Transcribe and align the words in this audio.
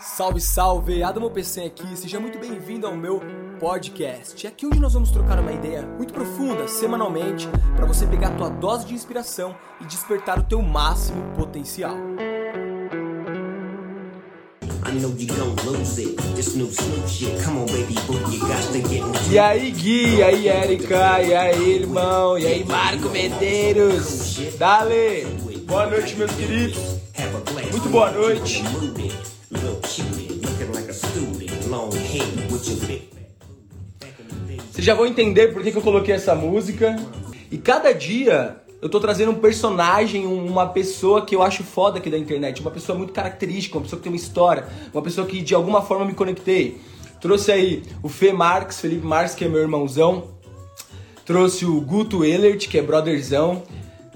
Salve, 0.00 0.40
salve! 0.40 1.02
Adamo 1.02 1.30
PC 1.30 1.62
aqui, 1.62 1.96
seja 1.96 2.18
muito 2.18 2.38
bem-vindo 2.38 2.86
ao 2.86 2.96
meu 2.96 3.22
podcast. 3.60 4.46
É 4.46 4.50
aqui 4.50 4.66
onde 4.66 4.80
nós 4.80 4.92
vamos 4.92 5.10
trocar 5.10 5.38
uma 5.38 5.52
ideia 5.52 5.82
muito 5.82 6.12
profunda, 6.12 6.66
semanalmente, 6.66 7.48
para 7.76 7.86
você 7.86 8.06
pegar 8.06 8.28
a 8.28 8.36
tua 8.36 8.48
dose 8.50 8.86
de 8.86 8.94
inspiração 8.94 9.54
e 9.80 9.84
despertar 9.86 10.38
o 10.38 10.42
teu 10.42 10.60
máximo 10.62 11.22
potencial. 11.36 11.96
E 19.30 19.38
aí, 19.38 19.70
Gui, 19.70 20.16
e 20.16 20.22
aí, 20.22 20.48
Erika, 20.48 21.22
e 21.22 21.34
aí, 21.34 21.70
irmão, 21.70 22.38
e 22.38 22.46
aí, 22.46 22.64
Marco 22.64 23.08
Medeiros. 23.08 24.38
Dale! 24.58 25.24
Boa 25.66 25.86
noite, 25.86 26.14
meus 26.16 26.32
queridos. 26.32 26.78
Muito 27.72 27.88
boa 27.88 28.10
noite. 28.10 28.62
Vocês 34.72 34.84
já 34.84 34.94
vão 34.94 35.06
entender 35.06 35.52
por 35.52 35.62
que, 35.62 35.70
que 35.70 35.78
eu 35.78 35.82
coloquei 35.82 36.14
essa 36.14 36.34
música. 36.34 36.96
E 37.50 37.56
cada 37.56 37.92
dia 37.92 38.56
eu 38.82 38.88
tô 38.88 39.00
trazendo 39.00 39.30
um 39.30 39.36
personagem, 39.36 40.26
uma 40.26 40.66
pessoa 40.66 41.24
que 41.24 41.34
eu 41.34 41.42
acho 41.42 41.62
foda 41.62 41.98
aqui 41.98 42.10
da 42.10 42.18
internet, 42.18 42.60
uma 42.60 42.70
pessoa 42.70 42.98
muito 42.98 43.14
característica, 43.14 43.78
uma 43.78 43.82
pessoa 43.82 43.98
que 43.98 44.02
tem 44.02 44.12
uma 44.12 44.18
história, 44.18 44.66
uma 44.92 45.00
pessoa 45.00 45.26
que 45.26 45.40
de 45.40 45.54
alguma 45.54 45.80
forma 45.80 46.04
me 46.04 46.12
conectei. 46.12 46.80
Trouxe 47.18 47.50
aí 47.50 47.82
o 48.02 48.10
Fê 48.10 48.30
Marques, 48.30 48.80
Felipe 48.80 49.06
Marques, 49.06 49.34
que 49.34 49.46
é 49.46 49.48
meu 49.48 49.62
irmãozão. 49.62 50.24
Trouxe 51.24 51.64
o 51.64 51.80
Guto 51.80 52.22
Ehlert, 52.22 52.68
que 52.68 52.76
é 52.76 52.82
brotherzão. 52.82 53.62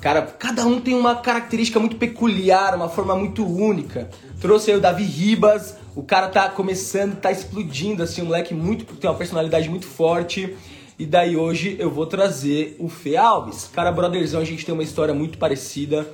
Cara, 0.03 0.21
cada 0.21 0.67
um 0.67 0.79
tem 0.79 0.95
uma 0.95 1.17
característica 1.17 1.81
muito 1.81 1.97
peculiar, 1.97 2.75
uma 2.75 2.91
forma 2.91 3.17
muito 3.17 3.47
única. 3.47 4.11
Trouxe 4.39 4.71
aí 4.71 4.77
o 4.77 4.81
Davi 4.81 5.05
Ribas, 5.05 5.78
o 5.95 6.03
cara 6.03 6.29
tá 6.29 6.49
começando, 6.49 7.17
tá 7.17 7.31
explodindo, 7.31 8.03
assim, 8.03 8.23
um 8.23 8.27
moleque 8.27 8.55
muito, 8.55 8.85
tem 8.97 9.09
uma 9.09 9.17
personalidade 9.17 9.69
muito 9.69 9.87
forte. 9.87 10.57
E 10.99 11.07
daí 11.07 11.37
hoje 11.37 11.77
eu 11.79 11.91
vou 11.91 12.07
trazer 12.07 12.77
o 12.79 12.89
Fê 12.89 13.17
Alves. 13.17 13.71
Cara, 13.73 13.93
brotherzão, 13.93 14.41
a 14.41 14.45
gente 14.45 14.65
tem 14.65 14.75
uma 14.75 14.83
história 14.83 15.15
muito 15.15 15.39
parecida, 15.39 16.09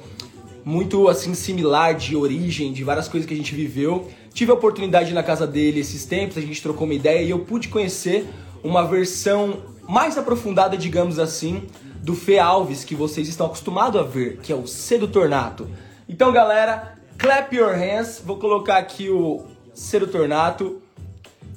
muito 0.65 1.09
assim 1.09 1.35
similar 1.35 1.95
de 1.95 2.15
origem, 2.15 2.73
de 2.73 2.85
várias 2.85 3.09
coisas 3.09 3.27
que 3.27 3.35
a 3.35 3.37
gente 3.37 3.55
viveu. 3.55 4.11
Tive 4.33 4.51
a 4.51 4.55
oportunidade 4.55 5.15
na 5.15 5.23
casa 5.23 5.47
dele 5.47 5.81
esses 5.81 6.05
tempos, 6.05 6.37
a 6.37 6.41
gente 6.41 6.61
trocou 6.61 6.87
uma 6.87 6.95
ideia 6.95 7.23
e 7.23 7.31
eu 7.31 7.39
pude 7.41 7.69
conhecer 7.69 8.27
uma 8.63 8.87
versão 8.87 9.63
mais 9.89 10.19
aprofundada, 10.19 10.77
digamos 10.77 11.19
assim, 11.19 11.63
do 12.03 12.15
Fê 12.15 12.39
Alves 12.39 12.85
que 12.85 12.95
vocês 12.95 13.29
estão 13.29 13.47
acostumados 13.47 14.01
a 14.01 14.05
ver, 14.05 14.39
que 14.43 14.53
é 14.53 14.57
o 14.57 14.67
Sedutor 14.67 15.29
Nato. 15.29 15.69
Então, 16.09 16.33
galera, 16.33 16.99
clap 17.17 17.55
your 17.55 17.75
hands. 17.75 18.23
Vou 18.25 18.37
colocar 18.37 18.77
aqui 18.77 19.09
o 19.09 19.45
Sedutor 19.75 20.29
Nato. 20.29 20.81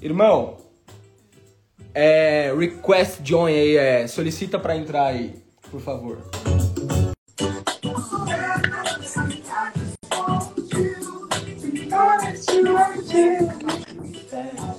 Irmão, 0.01 0.57
é, 1.93 2.53
request 2.53 3.21
join 3.23 3.51
aí, 3.51 3.75
é, 3.75 4.07
solicita 4.07 4.59
para 4.59 4.75
entrar 4.75 5.05
aí, 5.07 5.41
por 5.71 5.79
favor. 5.79 6.19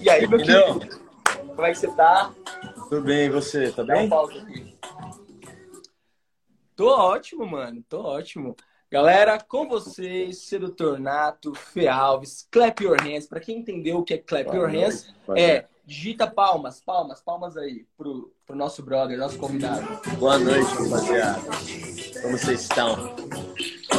E 0.00 0.10
aí, 0.10 0.26
meu 0.26 0.38
querido? 0.38 0.80
Como 1.54 1.66
é 1.66 1.72
que 1.72 1.78
você 1.78 1.88
tá? 1.88 2.32
Tudo 2.88 3.02
bem, 3.02 3.26
e 3.26 3.30
você? 3.30 3.72
Tá 3.72 3.82
Dá 3.82 3.94
bem? 3.94 4.08
Tô 6.76 6.88
ótimo, 6.88 7.44
mano. 7.44 7.82
Tô 7.88 8.00
ótimo. 8.00 8.56
Galera, 8.90 9.38
com 9.38 9.68
vocês, 9.68 10.38
Sedutor 10.38 10.98
Nato, 10.98 11.54
Fê 11.54 11.86
Alves, 11.88 12.48
Clap 12.50 12.82
Your 12.82 12.96
Hands. 12.98 13.26
Pra 13.26 13.38
quem 13.38 13.58
entendeu 13.58 13.98
o 13.98 14.02
que 14.02 14.14
é 14.14 14.18
Clap 14.18 14.46
Boa 14.46 14.56
Your 14.56 14.70
Hands, 14.70 15.14
é 15.36 15.66
digita 15.84 16.26
palmas, 16.26 16.80
palmas, 16.80 17.20
palmas 17.20 17.58
aí 17.58 17.84
pro, 17.98 18.32
pro 18.46 18.56
nosso 18.56 18.82
brother, 18.82 19.18
nosso 19.18 19.36
convidado. 19.36 19.86
Boa 20.18 20.38
noite, 20.38 20.70
rapaziada. 20.72 21.38
Como 22.22 22.38
vocês 22.38 22.62
estão? 22.62 23.14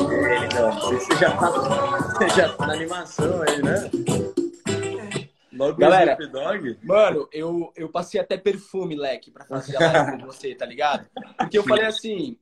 Ele, 0.10 0.54
não, 0.56 0.80
você 0.90 1.16
já 1.18 1.38
tá, 1.38 1.52
você 1.52 2.30
já 2.30 2.54
tá 2.56 2.66
na 2.66 2.74
animação 2.74 3.42
aí, 3.44 3.62
né? 3.62 3.92
Logo 5.54 5.78
Galera, 5.78 6.16
Dogg. 6.16 6.80
Mano, 6.82 7.30
eu, 7.32 7.72
eu 7.76 7.90
passei 7.90 8.20
até 8.20 8.38
perfume, 8.38 8.96
leque, 8.96 9.30
pra 9.30 9.46
fazer 9.46 9.78
a 9.78 9.92
live 9.92 10.20
com 10.20 10.26
você, 10.26 10.56
tá 10.56 10.66
ligado? 10.66 11.06
Porque 11.38 11.60
eu 11.60 11.64
falei 11.64 11.86
assim, 11.86 12.40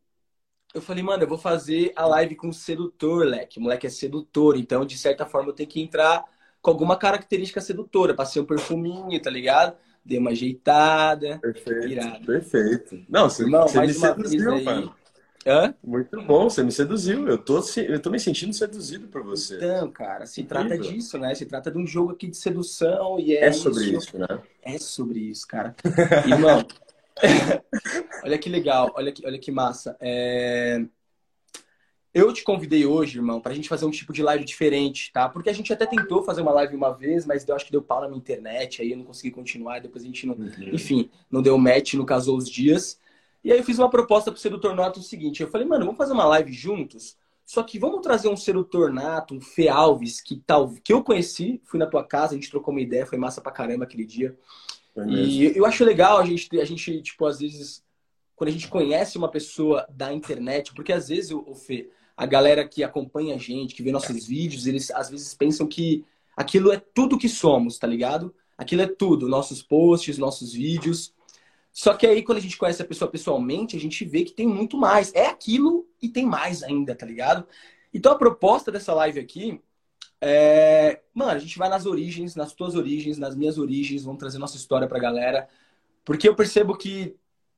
eu 0.77 0.81
falei, 0.81 1.03
mano, 1.03 1.23
eu 1.23 1.27
vou 1.27 1.37
fazer 1.37 1.91
a 1.95 2.05
live 2.05 2.35
com 2.35 2.49
o 2.49 2.53
sedutor, 2.53 3.25
leque. 3.25 3.59
O 3.59 3.61
moleque 3.63 3.87
é 3.87 3.89
sedutor, 3.89 4.55
então 4.57 4.85
de 4.85 4.97
certa 4.97 5.25
forma 5.25 5.49
eu 5.49 5.53
tenho 5.53 5.69
que 5.69 5.81
entrar 5.81 6.23
com 6.61 6.71
alguma 6.71 6.95
característica 6.97 7.59
sedutora. 7.61 8.13
Passei 8.13 8.41
um 8.41 8.45
perfuminho, 8.45 9.21
tá 9.21 9.29
ligado? 9.29 9.75
Dei 10.05 10.19
uma 10.19 10.31
ajeitada. 10.31 11.39
Perfeito, 11.39 11.87
Irado. 11.87 12.25
perfeito. 12.25 13.05
Não, 13.09 13.29
você, 13.29 13.43
Irmão, 13.43 13.67
você 13.67 13.81
me 13.81 13.93
seduziu, 13.93 14.53
aí. 14.53 14.63
mano. 14.63 14.95
Hã? 15.45 15.73
Muito 15.81 16.21
bom, 16.23 16.49
você 16.49 16.61
me 16.61 16.71
seduziu. 16.71 17.25
Eu 17.27 17.37
tô, 17.37 17.63
eu 17.77 18.01
tô 18.01 18.09
me 18.09 18.19
sentindo 18.19 18.53
seduzido 18.53 19.07
por 19.07 19.23
você. 19.23 19.55
Então, 19.55 19.89
cara, 19.89 20.25
se 20.25 20.41
Incrível. 20.41 20.67
trata 20.67 20.81
disso, 20.83 21.17
né? 21.17 21.33
Se 21.35 21.45
trata 21.45 21.71
de 21.71 21.77
um 21.77 21.87
jogo 21.87 22.11
aqui 22.11 22.27
de 22.27 22.35
sedução 22.35 23.17
e 23.17 23.33
é, 23.33 23.45
É 23.45 23.51
sobre 23.53 23.85
isso, 23.85 24.17
né? 24.17 24.27
É 24.61 24.77
sobre 24.77 25.19
isso, 25.19 25.47
cara. 25.47 25.73
Irmão, 26.27 26.65
olha 28.23 28.37
que 28.37 28.49
legal, 28.49 28.91
olha 28.95 29.11
que, 29.11 29.25
olha 29.25 29.39
que 29.39 29.51
massa. 29.51 29.97
É, 29.99 30.85
Eu 32.13 32.33
te 32.33 32.43
convidei 32.43 32.83
hoje, 32.83 33.19
irmão, 33.19 33.39
pra 33.39 33.53
gente 33.53 33.69
fazer 33.69 33.85
um 33.85 33.91
tipo 33.91 34.11
de 34.11 34.23
live 34.23 34.43
diferente, 34.43 35.11
tá? 35.13 35.29
Porque 35.29 35.49
a 35.51 35.53
gente 35.53 35.71
até 35.71 35.85
tentou 35.85 36.23
fazer 36.23 36.41
uma 36.41 36.51
live 36.51 36.75
uma 36.75 36.91
vez, 36.91 37.25
mas 37.27 37.47
eu 37.47 37.55
acho 37.55 37.65
que 37.65 37.71
deu 37.71 37.81
pau 37.81 38.01
na 38.01 38.07
minha 38.07 38.17
internet, 38.17 38.81
aí 38.81 38.91
eu 38.91 38.97
não 38.97 39.05
consegui 39.05 39.29
continuar, 39.29 39.79
depois 39.79 40.03
a 40.03 40.07
gente 40.07 40.25
não. 40.25 40.35
Enfim, 40.73 41.11
não 41.29 41.43
deu 41.43 41.57
match, 41.59 41.93
não 41.93 42.05
casou 42.05 42.35
os 42.37 42.49
dias. 42.49 42.99
E 43.43 43.51
aí 43.51 43.59
eu 43.59 43.63
fiz 43.63 43.77
uma 43.77 43.89
proposta 43.89 44.31
pro 44.31 44.39
Sedutor 44.39 44.75
Nato 44.75 44.99
o 44.99 45.03
seguinte: 45.03 45.43
eu 45.43 45.47
falei, 45.47 45.67
mano, 45.67 45.85
vamos 45.85 45.97
fazer 45.97 46.13
uma 46.13 46.25
live 46.25 46.51
juntos? 46.51 47.15
Só 47.45 47.63
que 47.63 47.77
vamos 47.79 48.01
trazer 48.01 48.27
um 48.29 48.35
Sedutor 48.35 48.91
Nato, 48.91 49.35
um 49.35 49.39
Fê 49.39 49.69
Alves, 49.69 50.19
que, 50.19 50.37
tal, 50.37 50.73
que 50.83 50.91
eu 50.91 51.03
conheci, 51.03 51.61
fui 51.65 51.79
na 51.79 51.85
tua 51.85 52.03
casa, 52.03 52.33
a 52.33 52.35
gente 52.35 52.49
trocou 52.49 52.73
uma 52.73 52.81
ideia, 52.81 53.05
foi 53.05 53.17
massa 53.17 53.39
pra 53.41 53.51
caramba 53.51 53.85
aquele 53.85 54.05
dia. 54.05 54.35
Mesmo. 55.05 55.31
E 55.31 55.57
eu 55.57 55.65
acho 55.65 55.83
legal 55.83 56.17
a 56.17 56.25
gente, 56.25 56.59
a 56.59 56.65
gente, 56.65 57.01
tipo, 57.01 57.25
às 57.25 57.39
vezes, 57.39 57.83
quando 58.35 58.49
a 58.49 58.53
gente 58.53 58.67
conhece 58.67 59.17
uma 59.17 59.29
pessoa 59.29 59.85
da 59.89 60.13
internet, 60.13 60.73
porque 60.73 60.93
às 60.93 61.09
vezes, 61.09 61.31
o 61.31 61.53
Fê, 61.53 61.89
a 62.15 62.25
galera 62.25 62.67
que 62.67 62.83
acompanha 62.83 63.35
a 63.35 63.37
gente, 63.37 63.75
que 63.75 63.83
vê 63.83 63.91
nossos 63.91 64.25
vídeos, 64.25 64.65
eles 64.65 64.89
às 64.91 65.09
vezes 65.09 65.33
pensam 65.33 65.67
que 65.67 66.03
aquilo 66.35 66.71
é 66.71 66.77
tudo 66.77 67.17
que 67.17 67.29
somos, 67.29 67.77
tá 67.77 67.85
ligado? 67.85 68.33
Aquilo 68.57 68.81
é 68.81 68.87
tudo, 68.87 69.27
nossos 69.27 69.61
posts, 69.61 70.17
nossos 70.17 70.53
vídeos. 70.53 71.13
Só 71.71 71.93
que 71.93 72.07
aí, 72.07 72.23
quando 72.23 72.39
a 72.39 72.41
gente 72.41 72.57
conhece 72.57 72.81
a 72.81 72.85
pessoa 72.85 73.09
pessoalmente, 73.09 73.75
a 73.75 73.79
gente 73.79 74.03
vê 74.03 74.23
que 74.23 74.33
tem 74.33 74.47
muito 74.47 74.77
mais. 74.77 75.13
É 75.13 75.27
aquilo 75.27 75.87
e 76.01 76.09
tem 76.09 76.25
mais 76.25 76.63
ainda, 76.63 76.95
tá 76.95 77.05
ligado? 77.05 77.47
Então, 77.93 78.11
a 78.11 78.17
proposta 78.17 78.71
dessa 78.71 78.95
live 78.95 79.19
aqui 79.19 79.61
é. 80.21 81.01
Mano, 81.13 81.31
a 81.31 81.39
gente 81.39 81.57
vai 81.57 81.69
nas 81.69 81.85
origens, 81.85 82.35
nas 82.35 82.53
tuas 82.53 82.75
origens, 82.75 83.17
nas 83.17 83.35
minhas 83.35 83.57
origens, 83.57 84.03
vamos 84.03 84.19
trazer 84.19 84.37
nossa 84.37 84.57
história 84.57 84.87
pra 84.87 84.99
galera. 84.99 85.47
Porque 86.05 86.27
eu 86.27 86.35
percebo 86.35 86.77
que 86.77 87.15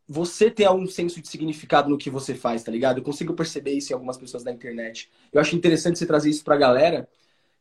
você 0.08 0.50
tem 0.50 0.66
algum 0.66 0.88
senso 0.88 1.22
de 1.22 1.28
significado 1.28 1.90
no 1.90 1.97
que 1.97 2.09
você 2.09 2.34
faz, 2.34 2.64
tá 2.64 2.72
ligado? 2.72 2.97
Eu 2.97 3.03
consigo 3.03 3.36
perceber 3.36 3.74
isso 3.74 3.92
em 3.92 3.94
algumas 3.94 4.18
pessoas 4.18 4.44
da 4.44 4.52
internet. 4.52 5.09
Eu 5.31 5.40
acho 5.40 5.56
interessante 5.56 6.00
você 6.00 6.06
trazer 6.06 6.31
isso 6.31 6.44
pra 6.44 6.58
galera, 6.58 7.08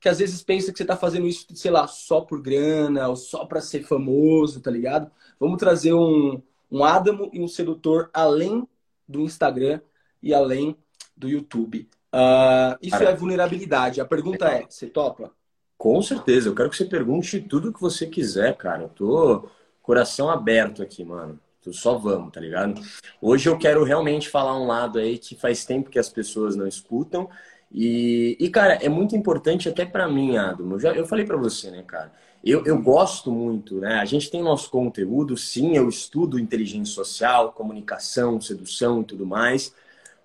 que 0.00 0.08
às 0.08 0.18
vezes 0.18 0.42
pensa 0.42 0.72
que 0.72 0.78
você 0.78 0.84
tá 0.84 0.96
fazendo 0.96 1.26
isso, 1.26 1.46
sei 1.54 1.70
lá, 1.70 1.86
só 1.86 2.22
por 2.22 2.40
grana, 2.40 3.08
ou 3.08 3.16
só 3.16 3.44
pra 3.44 3.60
ser 3.60 3.82
famoso, 3.84 4.60
tá 4.60 4.70
ligado? 4.70 5.10
Vamos 5.38 5.58
trazer 5.58 5.92
um, 5.92 6.40
um 6.70 6.84
Adamo 6.84 7.28
e 7.34 7.40
um 7.40 7.48
sedutor 7.48 8.08
além 8.14 8.66
do 9.06 9.20
Instagram 9.20 9.80
e 10.22 10.32
além 10.32 10.76
do 11.16 11.28
YouTube. 11.28 11.88
Ah, 12.20 12.76
isso 12.82 12.98
Cara. 12.98 13.10
é 13.10 13.14
vulnerabilidade. 13.14 14.00
A 14.00 14.04
pergunta 14.04 14.46
é: 14.48 14.66
você 14.68 14.88
topa? 14.88 15.30
Com 15.76 16.02
certeza, 16.02 16.48
eu 16.48 16.54
quero 16.54 16.68
que 16.68 16.76
você 16.76 16.84
pergunte 16.84 17.40
tudo 17.40 17.72
que 17.72 17.80
você 17.80 18.06
quiser, 18.06 18.56
cara. 18.56 18.82
Eu 18.82 18.88
tô 18.88 19.48
coração 19.80 20.28
aberto 20.28 20.82
aqui, 20.82 21.04
mano. 21.04 21.38
Tu 21.62 21.72
só 21.72 21.96
vamos, 21.96 22.32
tá 22.32 22.40
ligado? 22.40 22.80
Hoje 23.22 23.48
eu 23.48 23.56
quero 23.56 23.84
realmente 23.84 24.28
falar 24.28 24.58
um 24.58 24.66
lado 24.66 24.98
aí 24.98 25.16
que 25.16 25.36
faz 25.36 25.64
tempo 25.64 25.90
que 25.90 25.98
as 25.98 26.08
pessoas 26.08 26.56
não 26.56 26.66
escutam. 26.66 27.28
E, 27.70 28.36
e 28.40 28.50
cara, 28.50 28.74
é 28.74 28.88
muito 28.88 29.14
importante 29.14 29.68
até 29.68 29.84
pra 29.84 30.08
mim, 30.08 30.36
Adam. 30.36 30.72
Eu, 30.72 30.80
já, 30.80 30.92
eu 30.92 31.06
falei 31.06 31.24
pra 31.24 31.36
você, 31.36 31.70
né, 31.70 31.84
cara? 31.86 32.12
Eu, 32.44 32.64
eu 32.64 32.80
gosto 32.82 33.30
muito, 33.30 33.76
né? 33.76 33.94
A 34.00 34.04
gente 34.04 34.30
tem 34.30 34.42
nosso 34.42 34.70
conteúdo, 34.70 35.36
sim, 35.36 35.76
eu 35.76 35.88
estudo 35.88 36.38
inteligência 36.38 36.94
social, 36.94 37.52
comunicação, 37.52 38.40
sedução 38.40 39.02
e 39.02 39.04
tudo 39.04 39.26
mais. 39.26 39.72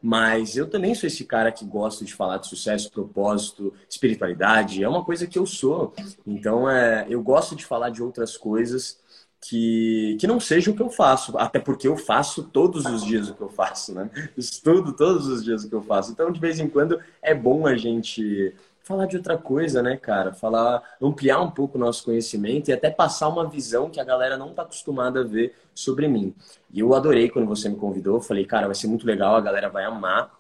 Mas 0.06 0.58
eu 0.58 0.70
também 0.70 0.94
sou 0.94 1.08
esse 1.08 1.24
cara 1.24 1.50
que 1.50 1.64
gosta 1.64 2.04
de 2.04 2.14
falar 2.14 2.38
de 2.38 2.50
sucesso, 2.50 2.92
propósito, 2.92 3.74
espiritualidade. 3.90 4.84
É 4.84 4.90
uma 4.90 5.06
coisa 5.06 5.26
que 5.26 5.40
eu 5.40 5.46
sou. 5.46 5.94
Então, 6.28 6.70
é, 6.70 7.06
eu 7.10 7.24
gosto 7.24 7.56
de 7.56 7.66
falar 7.66 7.90
de 7.90 8.04
outras 8.04 8.36
coisas 8.36 9.00
que, 9.40 10.18
que 10.20 10.28
não 10.28 10.42
seja 10.42 10.72
o 10.72 10.76
que 10.76 10.82
eu 10.82 10.90
faço. 10.90 11.38
Até 11.38 11.58
porque 11.58 11.88
eu 11.88 11.96
faço 11.96 12.44
todos 12.44 12.86
os 12.86 13.06
dias 13.06 13.30
o 13.30 13.34
que 13.34 13.42
eu 13.42 13.48
faço, 13.48 13.94
né? 13.96 14.10
Estudo 14.36 14.92
todos 14.92 15.26
os 15.28 15.42
dias 15.42 15.64
o 15.64 15.70
que 15.70 15.76
eu 15.76 15.82
faço. 15.82 16.12
Então, 16.12 16.30
de 16.30 16.40
vez 16.40 16.60
em 16.60 16.68
quando, 16.68 17.00
é 17.22 17.34
bom 17.34 17.66
a 17.66 17.78
gente 17.78 18.54
falar 18.84 19.06
de 19.06 19.18
outra 19.18 19.38
coisa, 19.38 19.82
né, 19.82 19.98
cara? 19.98 20.34
Falar, 20.34 20.84
ampliar 21.02 21.42
um 21.42 21.50
pouco 21.50 21.78
o 21.78 21.82
nosso 21.82 22.04
conhecimento 22.04 22.70
e 22.70 22.74
até 22.74 22.92
passar 22.92 23.30
uma 23.30 23.48
visão 23.50 23.90
que 23.90 24.00
a 24.00 24.04
galera 24.04 24.38
não 24.38 24.54
tá 24.54 24.62
acostumada 24.62 25.22
a 25.22 25.24
ver 25.24 25.56
sobre 25.74 26.08
mim. 26.08 26.36
E 26.72 26.82
eu 26.82 26.94
adorei 26.94 27.30
quando 27.30 27.48
você 27.48 27.70
me 27.70 27.78
convidou. 27.78 28.22
Falei, 28.22 28.46
cara, 28.46 28.68
vai 28.68 28.76
ser 28.76 28.88
muito 28.88 29.08
legal, 29.08 29.36
a 29.36 29.42
galera 29.42 29.70
vai 29.70 29.86
amar. 29.86 30.32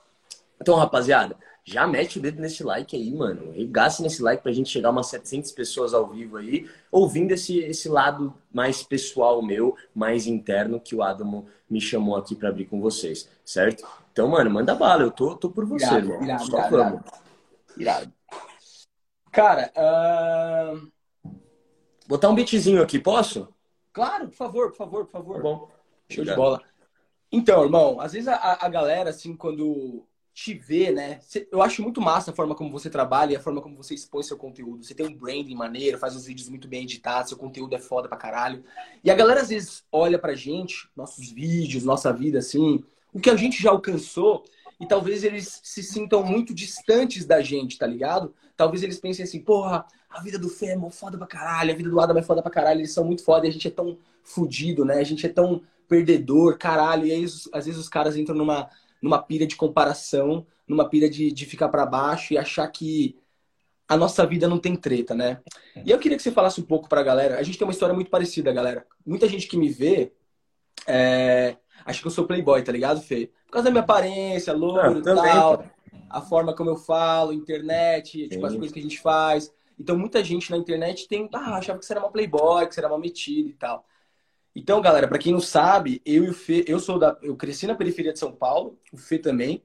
Então, 0.61 0.75
rapaziada, 0.75 1.35
já 1.65 1.87
mete 1.87 2.19
o 2.19 2.21
dedo 2.21 2.41
nesse 2.41 2.63
like 2.63 2.95
aí, 2.95 3.11
mano. 3.13 3.53
Regasse 3.53 4.03
nesse 4.03 4.21
like 4.21 4.43
pra 4.43 4.51
gente 4.51 4.69
chegar 4.69 4.89
umas 4.89 5.07
700 5.07 5.51
pessoas 5.53 5.93
ao 5.93 6.07
vivo 6.07 6.35
aí, 6.35 6.69
ouvindo 6.91 7.31
esse, 7.31 7.59
esse 7.59 7.87
lado 7.87 8.33
mais 8.51 8.83
pessoal 8.83 9.41
meu, 9.41 9.75
mais 9.95 10.27
interno, 10.27 10.79
que 10.79 10.93
o 10.93 11.01
Adamo 11.01 11.45
me 11.69 11.79
chamou 11.79 12.17
aqui 12.17 12.35
para 12.35 12.49
abrir 12.49 12.65
com 12.65 12.81
vocês, 12.81 13.29
certo? 13.45 13.85
Então, 14.11 14.27
mano, 14.27 14.49
manda 14.51 14.75
bala, 14.75 15.03
eu 15.03 15.11
tô, 15.11 15.35
tô 15.35 15.49
por 15.49 15.65
você, 15.65 15.85
irado, 15.85 16.05
irmão. 16.05 16.23
Irado, 16.23 16.45
Só 16.45 16.67
irado. 16.67 17.03
Irado. 17.77 18.13
Cara, 19.33 19.73
uh... 19.75 20.91
botar 22.07 22.29
um 22.29 22.35
beatzinho 22.35 22.83
aqui, 22.83 22.99
posso? 22.99 23.51
Claro, 23.91 24.27
por 24.27 24.35
favor, 24.35 24.69
por 24.69 24.77
favor, 24.77 25.05
por 25.05 25.11
favor. 25.11 25.35
Tá 25.37 25.41
bom. 25.41 25.71
Show 26.07 26.23
de 26.23 26.35
bola. 26.35 26.61
Então, 27.31 27.63
irmão, 27.63 27.99
às 27.99 28.13
vezes 28.13 28.27
a, 28.27 28.59
a 28.61 28.69
galera, 28.69 29.09
assim, 29.09 29.35
quando 29.35 30.05
te 30.35 30.53
vê, 30.53 30.91
né? 30.91 31.19
Eu 31.51 31.63
acho 31.63 31.81
muito 31.81 31.99
massa 31.99 32.29
a 32.29 32.33
forma 32.33 32.53
como 32.53 32.71
você 32.71 32.91
trabalha 32.91 33.33
e 33.33 33.35
a 33.35 33.39
forma 33.39 33.59
como 33.59 33.75
você 33.75 33.95
expõe 33.95 34.21
seu 34.21 34.37
conteúdo. 34.37 34.83
Você 34.83 34.93
tem 34.93 35.07
um 35.07 35.15
branding 35.15 35.55
maneiro, 35.55 35.97
faz 35.97 36.15
os 36.15 36.25
vídeos 36.25 36.47
muito 36.47 36.67
bem 36.67 36.83
editados, 36.83 37.29
seu 37.29 37.37
conteúdo 37.37 37.75
é 37.75 37.79
foda 37.79 38.07
pra 38.07 38.17
caralho. 38.17 38.63
E 39.03 39.09
a 39.09 39.15
galera 39.15 39.41
às 39.41 39.49
vezes 39.49 39.83
olha 39.91 40.19
pra 40.19 40.35
gente, 40.35 40.87
nossos 40.95 41.31
vídeos, 41.31 41.83
nossa 41.83 42.13
vida, 42.13 42.37
assim, 42.37 42.83
o 43.11 43.19
que 43.19 43.31
a 43.31 43.35
gente 43.35 43.61
já 43.61 43.71
alcançou, 43.71 44.43
e 44.79 44.87
talvez 44.87 45.23
eles 45.23 45.59
se 45.63 45.81
sintam 45.83 46.23
muito 46.23 46.53
distantes 46.53 47.25
da 47.25 47.41
gente, 47.41 47.77
tá 47.77 47.87
ligado? 47.87 48.33
Talvez 48.55 48.83
eles 48.83 48.99
pensem 48.99 49.23
assim, 49.23 49.39
porra, 49.39 49.85
a 50.09 50.21
vida 50.21 50.37
do 50.37 50.49
Fê 50.49 50.67
é 50.67 50.89
foda 50.91 51.17
pra 51.17 51.27
caralho, 51.27 51.71
a 51.71 51.75
vida 51.75 51.89
do 51.89 51.99
Adam 51.99 52.17
é 52.17 52.23
foda 52.23 52.41
pra 52.41 52.51
caralho, 52.51 52.79
eles 52.79 52.93
são 52.93 53.03
muito 53.03 53.23
foda 53.23 53.45
e 53.45 53.49
a 53.49 53.53
gente 53.53 53.67
é 53.67 53.71
tão 53.71 53.97
fudido, 54.23 54.85
né? 54.85 54.95
A 54.95 55.03
gente 55.03 55.25
é 55.25 55.29
tão 55.29 55.61
perdedor, 55.87 56.57
caralho. 56.57 57.05
E 57.05 57.11
aí, 57.11 57.23
às 57.23 57.65
vezes, 57.65 57.77
os 57.79 57.89
caras 57.89 58.15
entram 58.15 58.35
numa 58.35 58.69
numa 59.03 59.21
pilha 59.21 59.45
de 59.45 59.57
comparação, 59.57 60.47
numa 60.65 60.87
pilha 60.87 61.09
de, 61.09 61.29
de 61.29 61.45
ficar 61.45 61.67
para 61.67 61.85
baixo 61.85 62.33
e 62.33 62.37
achar 62.37 62.65
que 62.69 63.19
a 63.85 63.97
nossa 63.97 64.25
vida 64.25 64.47
não 64.47 64.57
tem 64.57 64.77
treta, 64.77 65.13
né? 65.13 65.41
E 65.85 65.91
eu 65.91 65.99
queria 65.99 66.15
que 66.15 66.23
você 66.23 66.31
falasse 66.31 66.61
um 66.61 66.63
pouco 66.63 66.87
pra 66.87 67.03
galera. 67.03 67.37
A 67.37 67.43
gente 67.43 67.57
tem 67.57 67.67
uma 67.67 67.73
história 67.73 67.93
muito 67.93 68.09
parecida, 68.09 68.53
galera. 68.53 68.87
Muita 69.05 69.27
gente 69.27 69.45
que 69.45 69.57
me 69.57 69.67
vê 69.67 70.13
é... 70.87 71.57
acha 71.85 72.01
que 72.01 72.07
eu 72.07 72.11
sou 72.11 72.25
playboy, 72.25 72.61
tá 72.63 72.71
ligado, 72.71 73.01
Fê? 73.01 73.31
Por 73.45 73.53
causa 73.53 73.65
da 73.65 73.71
minha 73.71 73.83
aparência, 73.83 74.53
louro 74.53 74.99
e 74.99 75.03
tal, 75.03 75.65
a 76.09 76.21
forma 76.21 76.55
como 76.55 76.69
eu 76.69 76.77
falo, 76.77 77.33
internet, 77.33 78.27
tipo, 78.29 78.45
as 78.45 78.53
coisas 78.53 78.71
que 78.71 78.79
a 78.79 78.83
gente 78.83 78.99
faz. 78.99 79.53
Então, 79.79 79.97
muita 79.97 80.23
gente 80.23 80.51
na 80.51 80.57
internet 80.57 81.07
tem, 81.07 81.27
ah, 81.33 81.57
achava 81.57 81.79
que 81.79 81.85
você 81.85 81.93
era 81.93 82.01
uma 82.01 82.11
playboy, 82.11 82.67
que 82.67 82.75
você 82.75 82.79
era 82.79 82.89
uma 82.89 82.99
metida 82.99 83.49
e 83.49 83.53
tal. 83.53 83.85
Então, 84.55 84.79
galera, 84.81 85.07
para 85.07 85.17
quem 85.17 85.33
não 85.33 85.39
sabe, 85.39 86.01
eu 86.05 86.23
e 86.23 86.29
o 86.29 86.33
Fê, 86.33 86.63
eu 86.67 86.79
sou 86.79 86.99
da, 86.99 87.17
eu 87.23 87.35
cresci 87.35 87.65
na 87.65 87.75
periferia 87.75 88.13
de 88.13 88.19
São 88.19 88.31
Paulo, 88.31 88.77
o 88.91 88.97
Fê 88.97 89.17
também. 89.17 89.63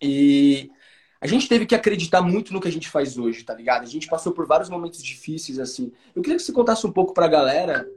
E 0.00 0.70
a 1.20 1.26
gente 1.26 1.48
teve 1.48 1.66
que 1.66 1.74
acreditar 1.74 2.22
muito 2.22 2.52
no 2.52 2.60
que 2.60 2.68
a 2.68 2.72
gente 2.72 2.88
faz 2.88 3.18
hoje, 3.18 3.42
tá 3.42 3.54
ligado? 3.54 3.82
A 3.82 3.86
gente 3.86 4.06
passou 4.06 4.32
por 4.32 4.46
vários 4.46 4.68
momentos 4.68 5.02
difíceis 5.02 5.58
assim. 5.58 5.92
Eu 6.14 6.22
queria 6.22 6.36
que 6.36 6.44
você 6.44 6.52
contasse 6.52 6.86
um 6.86 6.92
pouco 6.92 7.12
pra 7.12 7.26
galera 7.26 7.88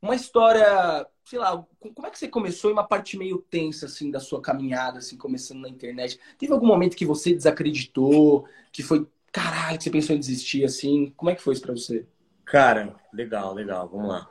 uma 0.00 0.14
história, 0.14 1.06
sei 1.26 1.40
lá, 1.40 1.66
como 1.80 2.06
é 2.06 2.10
que 2.10 2.18
você 2.18 2.28
começou 2.28 2.70
em 2.70 2.72
uma 2.72 2.86
parte 2.86 3.18
meio 3.18 3.38
tensa 3.50 3.86
assim 3.86 4.10
da 4.12 4.20
sua 4.20 4.40
caminhada 4.40 4.98
assim, 4.98 5.18
começando 5.18 5.60
na 5.60 5.68
internet? 5.68 6.18
Teve 6.38 6.52
algum 6.52 6.66
momento 6.66 6.96
que 6.96 7.04
você 7.04 7.34
desacreditou, 7.34 8.46
que 8.70 8.82
foi 8.82 9.06
caralho, 9.32 9.76
que 9.76 9.84
você 9.84 9.90
pensou 9.90 10.14
em 10.14 10.20
desistir 10.20 10.64
assim? 10.64 11.12
Como 11.16 11.28
é 11.28 11.34
que 11.34 11.42
foi 11.42 11.54
isso 11.54 11.62
para 11.62 11.74
você? 11.74 12.06
Cara, 12.44 12.94
legal, 13.12 13.52
legal. 13.52 13.88
Vamos 13.88 14.08
lá. 14.08 14.30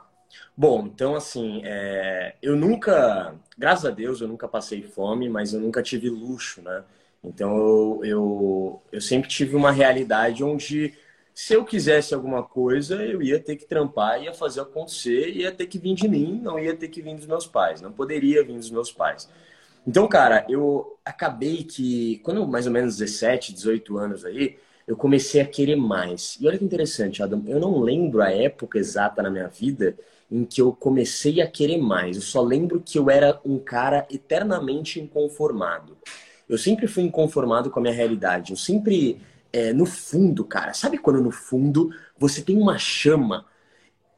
Bom, 0.56 0.86
então 0.86 1.14
assim, 1.14 1.60
é... 1.64 2.36
eu 2.42 2.56
nunca, 2.56 3.34
graças 3.58 3.84
a 3.84 3.90
Deus, 3.90 4.22
eu 4.22 4.28
nunca 4.28 4.48
passei 4.48 4.82
fome, 4.82 5.28
mas 5.28 5.52
eu 5.52 5.60
nunca 5.60 5.82
tive 5.82 6.08
luxo, 6.08 6.62
né? 6.62 6.82
Então 7.22 7.56
eu, 7.58 8.00
eu, 8.04 8.82
eu 8.90 9.00
sempre 9.02 9.28
tive 9.28 9.54
uma 9.54 9.70
realidade 9.70 10.42
onde 10.42 10.94
se 11.36 11.52
eu 11.52 11.66
quisesse 11.66 12.14
alguma 12.14 12.42
coisa, 12.42 12.94
eu 13.04 13.20
ia 13.20 13.38
ter 13.38 13.56
que 13.56 13.66
trampar, 13.66 14.22
ia 14.22 14.32
fazer 14.32 14.62
acontecer, 14.62 15.36
ia 15.36 15.52
ter 15.52 15.66
que 15.66 15.78
vir 15.78 15.94
de 15.94 16.08
mim, 16.08 16.40
não 16.42 16.58
ia 16.58 16.74
ter 16.74 16.88
que 16.88 17.02
vir 17.02 17.14
dos 17.14 17.26
meus 17.26 17.46
pais, 17.46 17.82
não 17.82 17.92
poderia 17.92 18.42
vir 18.42 18.56
dos 18.56 18.70
meus 18.70 18.90
pais. 18.90 19.28
Então, 19.86 20.08
cara, 20.08 20.46
eu 20.48 20.96
acabei 21.04 21.62
que, 21.62 22.20
quando 22.24 22.48
mais 22.48 22.66
ou 22.66 22.72
menos 22.72 22.96
17, 22.96 23.52
18 23.52 23.98
anos 23.98 24.24
aí, 24.24 24.56
eu 24.88 24.96
comecei 24.96 25.42
a 25.42 25.44
querer 25.44 25.76
mais. 25.76 26.38
E 26.40 26.48
olha 26.48 26.56
que 26.56 26.64
interessante, 26.64 27.22
Adam, 27.22 27.44
eu 27.46 27.60
não 27.60 27.80
lembro 27.80 28.22
a 28.22 28.30
época 28.30 28.78
exata 28.78 29.22
na 29.22 29.28
minha 29.28 29.48
vida 29.48 29.94
em 30.30 30.42
que 30.42 30.62
eu 30.62 30.72
comecei 30.72 31.42
a 31.42 31.46
querer 31.46 31.76
mais. 31.76 32.16
Eu 32.16 32.22
só 32.22 32.40
lembro 32.40 32.80
que 32.82 32.98
eu 32.98 33.10
era 33.10 33.38
um 33.44 33.58
cara 33.58 34.06
eternamente 34.10 34.98
inconformado. 34.98 35.98
Eu 36.48 36.56
sempre 36.56 36.86
fui 36.86 37.02
inconformado 37.02 37.70
com 37.70 37.78
a 37.78 37.82
minha 37.82 37.94
realidade. 37.94 38.52
Eu 38.52 38.56
sempre, 38.56 39.20
é, 39.56 39.72
no 39.72 39.86
fundo, 39.86 40.44
cara, 40.44 40.74
sabe 40.74 40.98
quando 40.98 41.18
no 41.22 41.30
fundo 41.30 41.90
você 42.18 42.42
tem 42.42 42.58
uma 42.60 42.76
chama? 42.76 43.46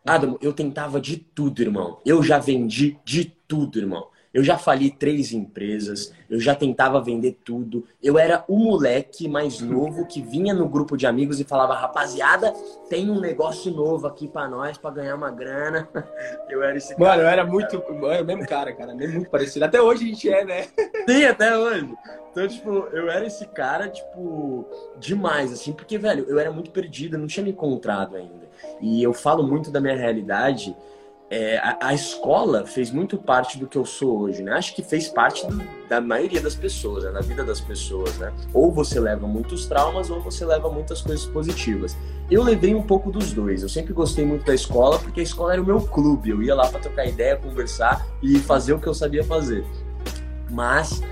Adam, 0.05 0.37
eu 0.43 0.53
tentava 0.53 1.01
de 1.01 1.17
tudo, 1.17 1.63
irmão. 1.63 2.01
Eu 2.05 2.25
já 2.25 2.41
vendi 2.41 2.99
de 3.05 3.25
tudo, 3.47 3.79
irmão. 3.79 4.09
Eu 4.39 4.45
já 4.45 4.57
fali 4.57 4.89
três 4.89 5.33
empresas, 5.33 6.15
eu 6.31 6.39
já 6.39 6.55
tentava 6.55 7.01
vender 7.01 7.41
tudo. 7.45 7.85
Eu 8.01 8.17
era 8.17 8.45
o 8.47 8.57
moleque 8.57 9.27
mais 9.27 9.61
novo 9.61 10.07
que 10.07 10.23
vinha 10.23 10.55
no 10.55 10.69
grupo 10.69 10.97
de 10.97 11.09
amigos 11.09 11.41
e 11.41 11.45
falava: 11.45 11.75
rapaziada, 11.75 12.53
tem 12.89 13.11
um 13.11 13.19
negócio 13.19 13.73
novo 13.73 14.07
aqui 14.07 14.29
para 14.29 14.47
nós, 14.47 14.79
para 14.79 14.95
ganhar 14.95 15.17
uma 15.17 15.33
grana. 15.33 15.89
Eu 16.49 16.63
era 16.63 16.77
esse 16.77 16.95
cara. 16.95 17.11
Mano, 17.11 17.23
eu 17.23 17.29
era 17.29 17.45
muito. 17.45 17.75
Eu 17.75 18.11
era 18.13 18.23
o 18.23 18.27
mesmo 18.27 18.47
cara, 18.47 18.73
cara. 18.73 18.95
Muito 18.95 19.29
parecido. 19.29 19.65
Até 19.65 19.83
hoje 19.83 20.05
a 20.05 20.07
gente 20.07 20.31
é, 20.31 20.45
né? 20.45 20.69
Sim, 21.09 21.25
até 21.25 21.59
hoje. 21.59 21.93
Então, 22.31 22.47
tipo, 22.47 22.71
eu 22.93 23.11
era 23.11 23.27
esse 23.27 23.45
cara, 23.47 23.89
tipo, 23.89 24.65
demais, 24.99 25.53
assim, 25.53 25.73
porque, 25.73 25.99
velho, 25.99 26.25
eu 26.29 26.39
era 26.39 26.53
muito 26.53 26.71
perdido, 26.71 27.17
eu 27.17 27.21
não 27.21 27.27
tinha 27.27 27.43
me 27.43 27.51
encontrado 27.51 28.17
ainda. 28.17 28.49
E 28.81 29.03
eu 29.03 29.13
falo 29.13 29.43
muito 29.43 29.71
da 29.73 29.81
minha 29.81 29.97
realidade 29.97 30.77
é, 31.31 31.59
a, 31.59 31.89
a, 31.89 31.95
escola 31.95 32.65
fez 32.65 32.91
muito 32.91 33.19
parte 33.19 33.59
do 33.59 33.67
que 33.67 33.77
eu 33.77 33.85
sou 33.85 34.21
hoje, 34.21 34.43
né? 34.43 34.53
Acho 34.53 34.75
que 34.75 34.83
fez 34.83 35.09
parte 35.09 35.47
do, 35.47 35.63
da 35.87 36.01
maioria 36.01 36.41
das 36.41 36.55
pessoas, 36.55 37.05
né? 37.05 37.11
na 37.11 37.21
vida 37.21 37.45
das 37.45 37.61
pessoas, 37.61 38.17
né? 38.17 38.33
Ou 38.55 38.73
você 38.73 38.99
leva 38.99 39.27
muitos 39.27 39.67
traumas 39.67 40.11
ou 40.11 40.23
você 40.23 40.47
leva 40.47 40.71
muitas 40.71 41.03
coisas 41.03 41.27
positivas. 41.27 41.95
Eu 42.31 42.43
levei 42.43 42.75
um 42.75 42.83
pouco 42.83 43.11
dos 43.11 43.33
dois. 43.33 43.63
Eu 43.63 43.69
sempre 43.69 43.93
gostei 43.93 44.25
muito 44.25 44.47
da 44.47 44.55
escola 44.55 44.99
porque 44.99 45.21
a 45.21 45.23
escola 45.23 45.53
era 45.53 45.61
o 45.61 45.67
meu 45.67 45.83
clube. 45.83 46.31
Eu 46.31 46.43
ia 46.43 46.55
lá 46.55 46.67
para 46.67 46.81
trocar 46.81 47.07
ideia, 47.07 47.37
conversar 47.37 48.07
e 48.23 48.39
fazer 48.39 48.73
o 48.73 48.81
que 48.81 48.87
eu 48.87 48.95
sabia 48.95 49.23
fazer. 49.23 49.67
Mas 50.51 51.03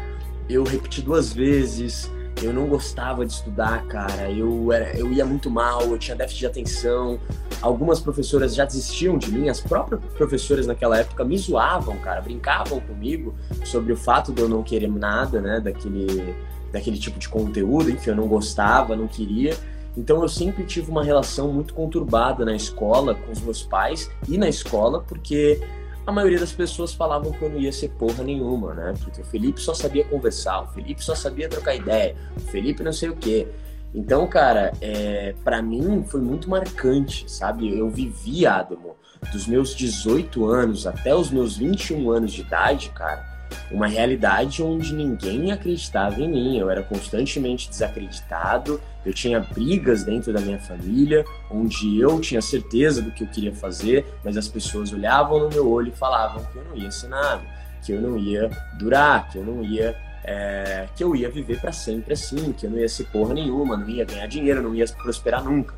eu 0.49 0.65
repeti 0.65 1.03
duas 1.03 1.31
vezes, 1.31 2.11
eu 2.43 2.53
não 2.53 2.67
gostava 2.67 3.25
de 3.25 3.33
estudar, 3.33 3.87
cara. 3.87 4.31
Eu, 4.31 4.71
era, 4.73 4.97
eu 4.97 5.11
ia 5.11 5.25
muito 5.25 5.51
mal, 5.51 5.83
eu 5.83 5.99
tinha 5.99 6.17
déficit 6.17 6.41
de 6.41 6.47
atenção. 6.47 7.19
Algumas 7.63 8.01
professoras 8.01 8.55
já 8.55 8.65
desistiam 8.65 9.17
de 9.17 9.31
mim. 9.33 9.49
As 9.49 9.61
próprias 9.61 10.01
professoras 10.17 10.67
naquela 10.67 10.99
época 10.99 11.25
me 11.25 11.37
zoavam, 11.39 11.97
cara. 11.99 12.21
Brincavam 12.21 12.81
comigo 12.81 13.35
sobre 13.65 13.93
o 13.93 13.97
fato 13.97 14.33
de 14.33 14.43
eu 14.43 14.49
não 14.49 14.63
querer 14.63 14.89
nada, 14.89 15.41
né? 15.41 15.61
Daquele, 15.61 16.35
daquele 16.73 16.99
tipo 16.99 17.19
de 17.19 17.29
conteúdo. 17.29 17.91
Enfim, 17.91 18.11
eu 18.11 18.17
não 18.17 18.29
gostava, 18.29 18.95
não 18.95 19.09
queria. 19.09 19.57
Então 19.97 20.21
eu 20.21 20.29
sempre 20.29 20.65
tive 20.65 20.91
uma 20.91 21.03
relação 21.03 21.51
muito 21.51 21.73
conturbada 21.73 22.45
na 22.45 22.55
escola, 22.55 23.15
com 23.15 23.33
os 23.33 23.41
meus 23.41 23.63
pais 23.63 24.11
e 24.29 24.37
na 24.37 24.47
escola, 24.47 25.01
porque 25.01 25.59
a 26.07 26.13
maioria 26.13 26.39
das 26.39 26.53
pessoas 26.53 26.95
falavam 26.95 27.33
que 27.33 27.43
eu 27.43 27.51
não 27.51 27.59
ia 27.59 27.73
ser 27.73 27.89
porra 27.91 28.23
nenhuma, 28.23 28.73
né? 28.75 28.95
Porque 29.03 29.21
o 29.21 29.25
Felipe 29.25 29.61
só 29.61 29.75
sabia 29.75 30.05
conversar, 30.05 30.63
o 30.63 30.69
Felipe 30.69 31.03
só 31.03 31.17
sabia 31.17 31.49
trocar 31.49 31.75
ideia, 31.75 32.15
o 32.37 32.41
Felipe 32.41 32.83
não 32.85 32.93
sei 32.93 33.09
o 33.09 33.17
quê. 33.17 33.49
Então, 33.93 34.27
cara, 34.27 34.73
é, 34.81 35.35
para 35.43 35.61
mim 35.61 36.05
foi 36.07 36.21
muito 36.21 36.49
marcante, 36.49 37.31
sabe? 37.31 37.77
Eu 37.77 37.91
vivi, 37.91 38.47
Adamo, 38.47 38.95
dos 39.33 39.47
meus 39.49 39.75
18 39.75 40.47
anos 40.47 40.87
até 40.87 41.15
os 41.15 41.31
meus 41.31 41.57
21 41.57 42.11
anos 42.11 42.33
de 42.33 42.43
idade, 42.43 42.91
cara, 42.91 43.36
uma 43.71 43.87
realidade 43.87 44.63
onde 44.63 44.95
ninguém 44.95 45.53
acreditava 45.53 46.21
em 46.21 46.29
mim. 46.29 46.59
Eu 46.59 46.71
era 46.71 46.83
constantemente 46.83 47.69
desacreditado, 47.69 48.81
eu 49.05 49.13
tinha 49.13 49.41
brigas 49.41 50.05
dentro 50.05 50.33
da 50.33 50.41
minha 50.41 50.59
família, 50.59 51.25
onde 51.51 52.01
eu 52.01 52.21
tinha 52.21 52.43
certeza 52.43 53.01
do 53.03 53.11
que 53.11 53.25
eu 53.25 53.29
queria 53.29 53.55
fazer, 53.55 54.05
mas 54.25 54.37
as 54.37 54.49
pessoas 54.49 54.93
olhavam 54.93 55.41
no 55.41 55.49
meu 55.49 55.71
olho 55.71 55.89
e 55.89 55.97
falavam 55.97 56.45
que 56.45 56.59
eu 56.59 56.65
não 56.65 56.77
ia 56.77 56.91
ser 56.91 57.09
nada, 57.09 57.43
que 57.85 57.93
eu 57.93 58.01
não 58.01 58.19
ia 58.19 58.51
durar, 58.79 59.29
que 59.31 59.39
eu 59.39 59.45
não 59.45 59.63
ia. 59.63 59.97
É, 60.29 60.89
que 60.97 61.05
eu 61.05 61.15
ia 61.15 61.31
viver 61.31 61.61
para 61.61 61.71
sempre 61.71 62.15
assim, 62.15 62.53
que 62.53 62.67
eu 62.67 62.71
não 62.71 62.79
ia 62.79 62.89
ser 62.89 63.05
porra 63.05 63.33
nenhuma, 63.33 63.77
não 63.77 63.89
ia 63.89 64.05
ganhar 64.05 64.27
dinheiro, 64.27 64.61
não 64.61 64.75
ia 64.75 64.85
prosperar 64.89 65.45
nunca. 65.45 65.73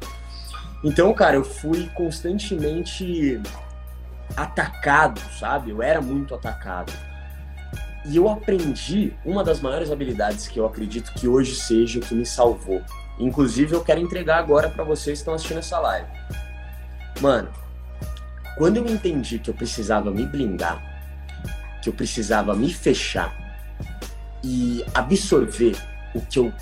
Então, 0.83 1.13
cara, 1.13 1.37
eu 1.37 1.45
fui 1.45 1.87
constantemente 1.89 3.39
atacado, 4.37 5.21
sabe? 5.39 5.71
Eu 5.71 5.83
era 5.83 6.01
muito 6.01 6.35
atacado. 6.35 6.93
E 8.09 8.17
eu 8.17 8.27
aprendi 8.29 9.13
uma 9.23 9.45
das 9.45 9.61
maiores 9.61 9.91
habilidades 9.91 10.49
que 10.49 10.59
eu 10.59 10.65
acredito 10.65 11.13
que 11.13 11.29
hoje 11.29 11.55
seja 11.55 11.99
o 11.99 12.03
que 12.03 12.15
me 12.15 12.25
salvou. 12.25 12.83
Inclusive, 13.19 13.75
eu 13.75 13.85
quero 13.85 14.01
entregar 14.01 14.39
agora 14.39 14.71
para 14.71 14.83
vocês 14.83 15.19
que 15.19 15.23
estão 15.23 15.35
assistindo 15.35 15.59
essa 15.59 15.79
live. 15.79 16.09
Mano, 17.21 17.51
quando 18.57 18.79
eu 18.79 18.87
entendi 18.87 19.39
que 19.39 19.51
eu 19.51 19.55
precisava 19.55 20.11
me 20.11 20.25
blindar, 20.25 20.83
que 21.83 21.91
eu 21.91 21.93
precisava 21.93 22.55
me 22.55 22.73
fechar 22.73 23.37
e 24.43 24.83
absorver 24.95 25.77
o 26.15 26.21
que 26.23 26.39
eu 26.39 26.53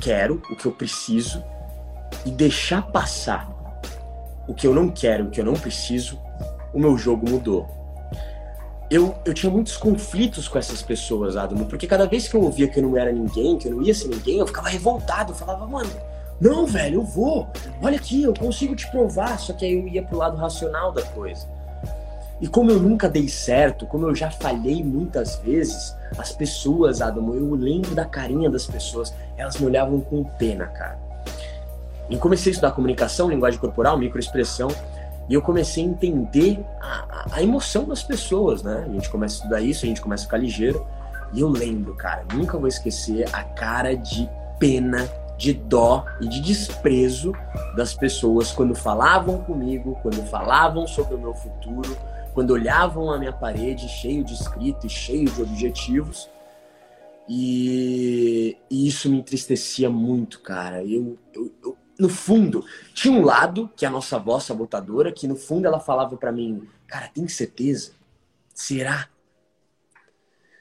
quero, 0.00 0.42
o 0.50 0.56
que 0.56 0.64
eu 0.64 0.72
preciso 0.72 1.44
e 2.24 2.30
deixar 2.30 2.80
passar 2.80 3.46
o 4.48 4.54
que 4.54 4.66
eu 4.66 4.74
não 4.74 4.88
quero, 4.88 5.26
o 5.26 5.30
que 5.30 5.40
eu 5.40 5.44
não 5.44 5.54
preciso, 5.54 6.18
o 6.72 6.78
meu 6.78 6.96
jogo 6.96 7.28
mudou. 7.28 7.68
Eu, 8.90 9.14
eu 9.24 9.32
tinha 9.32 9.50
muitos 9.50 9.76
conflitos 9.76 10.46
com 10.46 10.58
essas 10.58 10.82
pessoas, 10.82 11.36
Adamo, 11.36 11.64
porque 11.66 11.86
cada 11.86 12.06
vez 12.06 12.28
que 12.28 12.36
eu 12.36 12.42
ouvia 12.42 12.68
que 12.68 12.78
eu 12.78 12.82
não 12.82 12.96
era 12.96 13.10
ninguém, 13.10 13.56
que 13.56 13.66
eu 13.66 13.76
não 13.76 13.82
ia 13.82 13.94
ser 13.94 14.08
ninguém, 14.08 14.38
eu 14.38 14.46
ficava 14.46 14.68
revoltado. 14.68 15.32
Eu 15.32 15.36
falava, 15.36 15.66
mano, 15.66 15.90
não, 16.40 16.66
velho, 16.66 17.00
eu 17.00 17.04
vou. 17.04 17.48
Olha 17.82 17.96
aqui, 17.96 18.22
eu 18.22 18.34
consigo 18.34 18.76
te 18.76 18.90
provar. 18.90 19.38
Só 19.38 19.52
que 19.52 19.64
aí 19.64 19.72
eu 19.72 19.88
ia 19.88 20.02
pro 20.02 20.18
lado 20.18 20.36
racional 20.36 20.92
da 20.92 21.02
coisa. 21.02 21.46
E 22.40 22.48
como 22.48 22.70
eu 22.70 22.78
nunca 22.78 23.08
dei 23.08 23.28
certo, 23.28 23.86
como 23.86 24.06
eu 24.06 24.14
já 24.14 24.30
falhei 24.30 24.82
muitas 24.82 25.36
vezes, 25.36 25.94
as 26.18 26.32
pessoas, 26.32 27.00
Adamo, 27.00 27.34
eu 27.34 27.54
lembro 27.54 27.94
da 27.94 28.04
carinha 28.04 28.50
das 28.50 28.66
pessoas, 28.66 29.14
elas 29.36 29.56
me 29.56 29.66
olhavam 29.66 30.00
com 30.00 30.24
pena, 30.24 30.66
cara. 30.66 30.98
E 32.10 32.16
comecei 32.16 32.50
a 32.50 32.52
estudar 32.52 32.72
comunicação, 32.72 33.30
linguagem 33.30 33.58
corporal, 33.58 33.96
microexpressão, 33.96 34.68
e 35.28 35.34
eu 35.34 35.40
comecei 35.40 35.82
a 35.82 35.86
entender 35.86 36.64
a, 36.80 37.26
a, 37.32 37.42
emoção 37.42 37.84
das 37.84 38.02
pessoas, 38.02 38.62
né? 38.62 38.84
A 38.86 38.92
gente 38.92 39.08
começa 39.08 39.34
a 39.34 39.38
estudar 39.38 39.60
isso, 39.60 39.84
a 39.84 39.88
gente 39.88 40.00
começa 40.00 40.24
a 40.24 40.26
ficar 40.26 40.36
ligeiro. 40.36 40.86
E 41.32 41.40
eu 41.40 41.48
lembro, 41.48 41.94
cara, 41.94 42.24
nunca 42.34 42.58
vou 42.58 42.68
esquecer 42.68 43.26
a 43.32 43.42
cara 43.42 43.96
de 43.96 44.28
pena, 44.58 45.08
de 45.36 45.52
dó 45.52 46.04
e 46.20 46.28
de 46.28 46.40
desprezo 46.40 47.32
das 47.74 47.94
pessoas 47.94 48.52
quando 48.52 48.74
falavam 48.74 49.38
comigo, 49.38 49.98
quando 50.02 50.22
falavam 50.26 50.86
sobre 50.86 51.14
o 51.14 51.18
meu 51.18 51.34
futuro, 51.34 51.96
quando 52.34 52.50
olhavam 52.50 53.10
a 53.10 53.18
minha 53.18 53.32
parede 53.32 53.88
cheio 53.88 54.22
de 54.22 54.34
escrito 54.34 54.86
e 54.86 54.90
cheio 54.90 55.30
de 55.30 55.42
objetivos. 55.42 56.28
E, 57.26 58.58
e 58.70 58.86
isso 58.86 59.08
me 59.08 59.18
entristecia 59.18 59.88
muito, 59.88 60.40
cara. 60.40 60.84
Eu, 60.84 61.18
eu, 61.32 61.50
eu 61.64 61.78
no 61.98 62.08
fundo, 62.08 62.64
tinha 62.92 63.12
um 63.12 63.24
lado, 63.24 63.70
que 63.76 63.84
é 63.84 63.88
a 63.88 63.90
nossa 63.90 64.18
voz 64.18 64.44
sabotadora, 64.44 65.12
que 65.12 65.28
no 65.28 65.36
fundo 65.36 65.66
ela 65.66 65.78
falava 65.78 66.16
para 66.16 66.32
mim, 66.32 66.68
cara, 66.86 67.08
tem 67.08 67.26
certeza? 67.28 67.92
Será? 68.52 69.08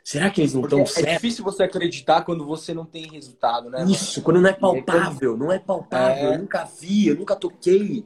Será 0.03 0.29
que 0.29 0.41
eles 0.41 0.53
não 0.53 0.63
estão 0.63 0.81
é 0.81 0.85
certos? 0.85 1.11
É 1.11 1.13
difícil 1.15 1.43
você 1.43 1.63
acreditar 1.63 2.23
quando 2.23 2.45
você 2.45 2.73
não 2.73 2.85
tem 2.85 3.09
resultado, 3.09 3.69
né? 3.69 3.85
Isso, 3.85 4.21
quando 4.21 4.41
não 4.41 4.49
é 4.49 4.53
palpável, 4.53 5.37
não 5.37 5.51
é 5.51 5.59
palpável, 5.59 6.31
é... 6.31 6.35
eu 6.35 6.39
nunca 6.39 6.65
vi, 6.65 7.07
eu 7.07 7.15
nunca 7.15 7.35
toquei. 7.35 8.05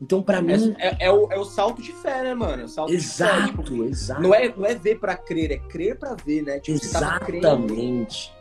Então, 0.00 0.22
para 0.22 0.40
mim. 0.40 0.74
É, 0.78 0.88
é, 0.88 0.96
é, 1.06 1.12
o, 1.12 1.30
é 1.30 1.38
o 1.38 1.44
salto 1.44 1.82
de 1.82 1.92
fé, 1.92 2.22
né, 2.22 2.34
mano? 2.34 2.68
salto 2.68 2.92
exato, 2.92 3.56
fé, 3.56 3.62
tipo, 3.62 3.84
exato. 3.84 4.22
Não 4.22 4.34
é, 4.34 4.54
não 4.54 4.64
é 4.64 4.74
ver 4.74 4.98
para 4.98 5.16
crer, 5.16 5.50
é 5.50 5.58
crer 5.58 5.98
para 5.98 6.14
ver, 6.14 6.42
né? 6.42 6.60
Tipo, 6.60 6.78
Exatamente. 6.78 8.32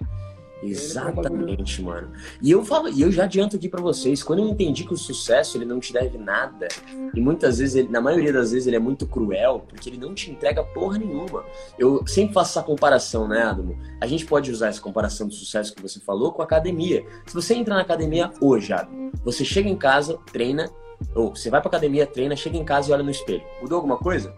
Exatamente, 0.62 1.82
mano. 1.82 2.12
E 2.42 2.52
eu 2.52 2.66
falo, 2.66 2.90
e 2.90 3.02
eu 3.02 3.12
já 3.12 3.24
adianto 3.24 3.56
aqui 3.56 3.70
para 3.70 3.82
vocês, 3.82 4.22
quando 4.22 4.40
eu 4.40 4.48
entendi 4.48 4.84
que 4.84 4.94
o 4.94 4.98
sucesso 4.98 5.58
ele 5.58 5.66
não 5.66 5.80
te 5.80 5.94
deve 5.94 6.18
nada, 6.18 6.68
e 7.14 7.22
muitas 7.22 7.60
vezes, 7.60 7.76
ele, 7.76 7.90
na 7.90 8.02
maioria 8.02 8.34
das 8.34 8.52
vezes, 8.52 8.68
ele 8.68 8.76
é 8.76 8.80
muito 8.80 9.08
cruel, 9.08 9.66
porque 9.68 9.90
ele 9.90 9.98
não 9.98 10.14
te 10.14 10.30
entrega 10.32 10.64
porra 10.64 10.98
nenhuma. 10.98 11.44
Eu 11.78 12.06
sempre 12.06 12.34
faço 12.34 12.52
essa 12.52 12.64
comparação, 12.66 13.28
né, 13.28 13.42
Adamo? 13.44 13.78
A 14.02 14.08
gente 14.08 14.26
pode 14.26 14.52
usar 14.52 14.68
essa 14.68 14.82
comparação 14.82 15.28
do 15.28 15.34
sucesso 15.34 15.74
que 15.74 15.82
você 15.82 16.00
falou 16.00 16.32
com 16.32 16.42
a 16.42 16.46
academia. 16.46 17.06
Se 17.26 17.34
você 17.34 17.54
entra 17.56 17.76
na 17.76 17.82
academia 17.82 18.32
hoje, 18.42 18.74
Adamo, 18.74 19.12
você 19.24 19.46
chega 19.46 19.70
em 19.70 19.78
casa, 19.78 20.18
treina, 20.32 20.70
ou 21.16 21.36
você 21.36 21.50
vai 21.50 21.62
pra 21.62 21.70
academia, 21.70 22.06
treina, 22.06 22.36
chega 22.36 22.58
em 22.58 22.66
casa 22.66 22.90
e 22.90 22.94
olha 22.94 23.04
no 23.04 23.12
espelho. 23.12 23.44
Mudou 23.62 23.78
alguma 23.78 23.98
coisa? 23.98 24.34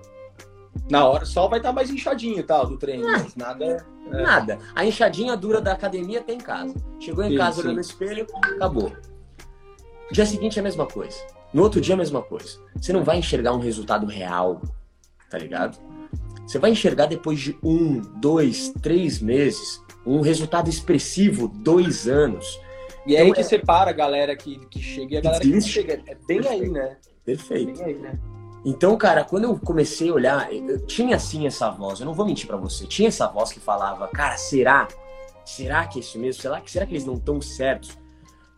Na 0.90 1.06
hora 1.06 1.26
só 1.26 1.48
vai 1.48 1.60
estar 1.60 1.70
tá 1.70 1.76
mais 1.76 1.90
inchadinho 1.90 2.44
tal 2.44 2.68
do 2.68 2.78
treino, 2.78 3.08
ah, 3.08 3.20
mas 3.20 3.36
nada. 3.36 3.66
É... 3.66 4.22
Nada. 4.22 4.60
A 4.76 4.86
inchadinha 4.86 5.38
dura 5.38 5.62
da 5.62 5.74
academia 5.74 6.22
tem 6.22 6.38
em 6.38 6.42
casa. 6.42 6.74
Chegou 7.00 7.24
em 7.24 7.32
sim, 7.32 7.38
casa, 7.38 7.62
olhou 7.62 7.74
no 7.74 7.82
espelho, 7.82 8.26
acabou. 8.44 8.92
Dia 10.12 10.26
seguinte 10.26 10.60
é 10.60 10.62
a 10.62 10.64
mesma 10.64 10.86
coisa. 10.86 11.18
No 11.54 11.64
outro 11.64 11.80
dia 11.80 11.94
é 11.94 11.96
a 11.96 11.98
mesma 11.98 12.22
coisa. 12.22 12.60
Você 12.76 12.92
não 12.92 13.04
vai 13.04 13.18
enxergar 13.18 13.54
um 13.54 13.60
resultado 13.60 14.06
real, 14.06 14.62
tá 15.30 15.38
ligado? 15.38 15.78
Você 16.46 16.60
vai 16.60 16.72
enxergar 16.72 17.06
depois 17.06 17.40
de 17.40 17.58
um, 17.64 18.02
dois, 18.20 18.74
três 18.82 19.22
meses, 19.22 19.82
um 20.06 20.22
resultado 20.22 20.70
expressivo, 20.70 21.48
dois 21.48 22.08
anos. 22.08 22.60
E 23.06 23.16
é 23.16 23.20
então, 23.20 23.28
aí 23.28 23.34
que 23.34 23.40
é... 23.40 23.44
separa 23.44 23.90
a 23.90 23.94
galera 23.94 24.36
que, 24.36 24.60
que 24.68 24.82
chega 24.82 25.16
e 25.16 25.18
a 25.18 25.22
galera 25.22 25.44
Existe. 25.46 25.82
que 25.82 25.88
não 25.88 25.96
chega. 25.96 26.12
É 26.12 26.16
bem 26.16 26.42
Perfeito. 26.42 26.64
aí, 26.64 26.70
né? 26.70 26.98
Perfeito. 27.24 27.82
É 27.82 27.86
bem 27.86 27.96
aí, 27.96 28.02
né? 28.02 28.20
Então, 28.64 28.96
cara, 28.96 29.24
quando 29.24 29.46
eu 29.46 29.58
comecei 29.58 30.10
a 30.10 30.14
olhar, 30.14 30.54
eu 30.54 30.86
tinha 30.86 31.18
sim 31.18 31.48
essa 31.48 31.70
voz, 31.72 32.00
eu 32.00 32.06
não 32.06 32.14
vou 32.14 32.26
mentir 32.26 32.46
para 32.46 32.58
você, 32.58 32.86
tinha 32.86 33.08
essa 33.08 33.28
voz 33.28 33.52
que 33.52 33.60
falava, 33.60 34.08
cara, 34.08 34.38
será? 34.38 34.88
Será 35.44 35.88
que 35.88 35.98
é 35.98 36.02
isso 36.02 36.20
mesmo? 36.20 36.42
Será 36.42 36.62
que, 36.62 36.70
será 36.70 36.86
que 36.86 36.94
eles 36.94 37.06
não 37.06 37.16
estão 37.16 37.42
certos? 37.42 37.98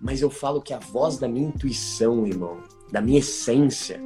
Mas 0.01 0.21
eu 0.21 0.29
falo 0.29 0.61
que 0.61 0.73
a 0.73 0.79
voz 0.79 1.17
da 1.17 1.27
minha 1.27 1.47
intuição, 1.47 2.27
irmão, 2.27 2.61
da 2.91 2.99
minha 2.99 3.19
essência, 3.19 4.01